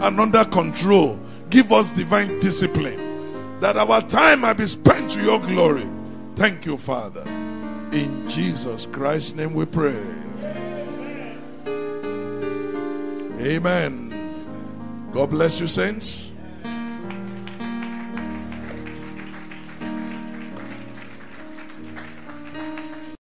and 0.00 0.20
under 0.20 0.44
control. 0.44 1.20
Give 1.50 1.72
us 1.72 1.90
divine 1.90 2.40
discipline. 2.40 3.60
That 3.60 3.76
our 3.76 4.02
time 4.02 4.40
might 4.40 4.54
be 4.54 4.66
spent 4.66 5.12
to 5.12 5.22
your 5.22 5.40
glory. 5.40 5.86
Thank 6.36 6.66
you, 6.66 6.76
Father. 6.76 7.22
In 7.22 8.28
Jesus 8.28 8.86
Christ's 8.86 9.34
name 9.34 9.54
we 9.54 9.66
pray. 9.66 10.02
Amen. 13.40 15.10
God 15.12 15.30
bless 15.30 15.60
you, 15.60 15.68
saints. 15.68 16.26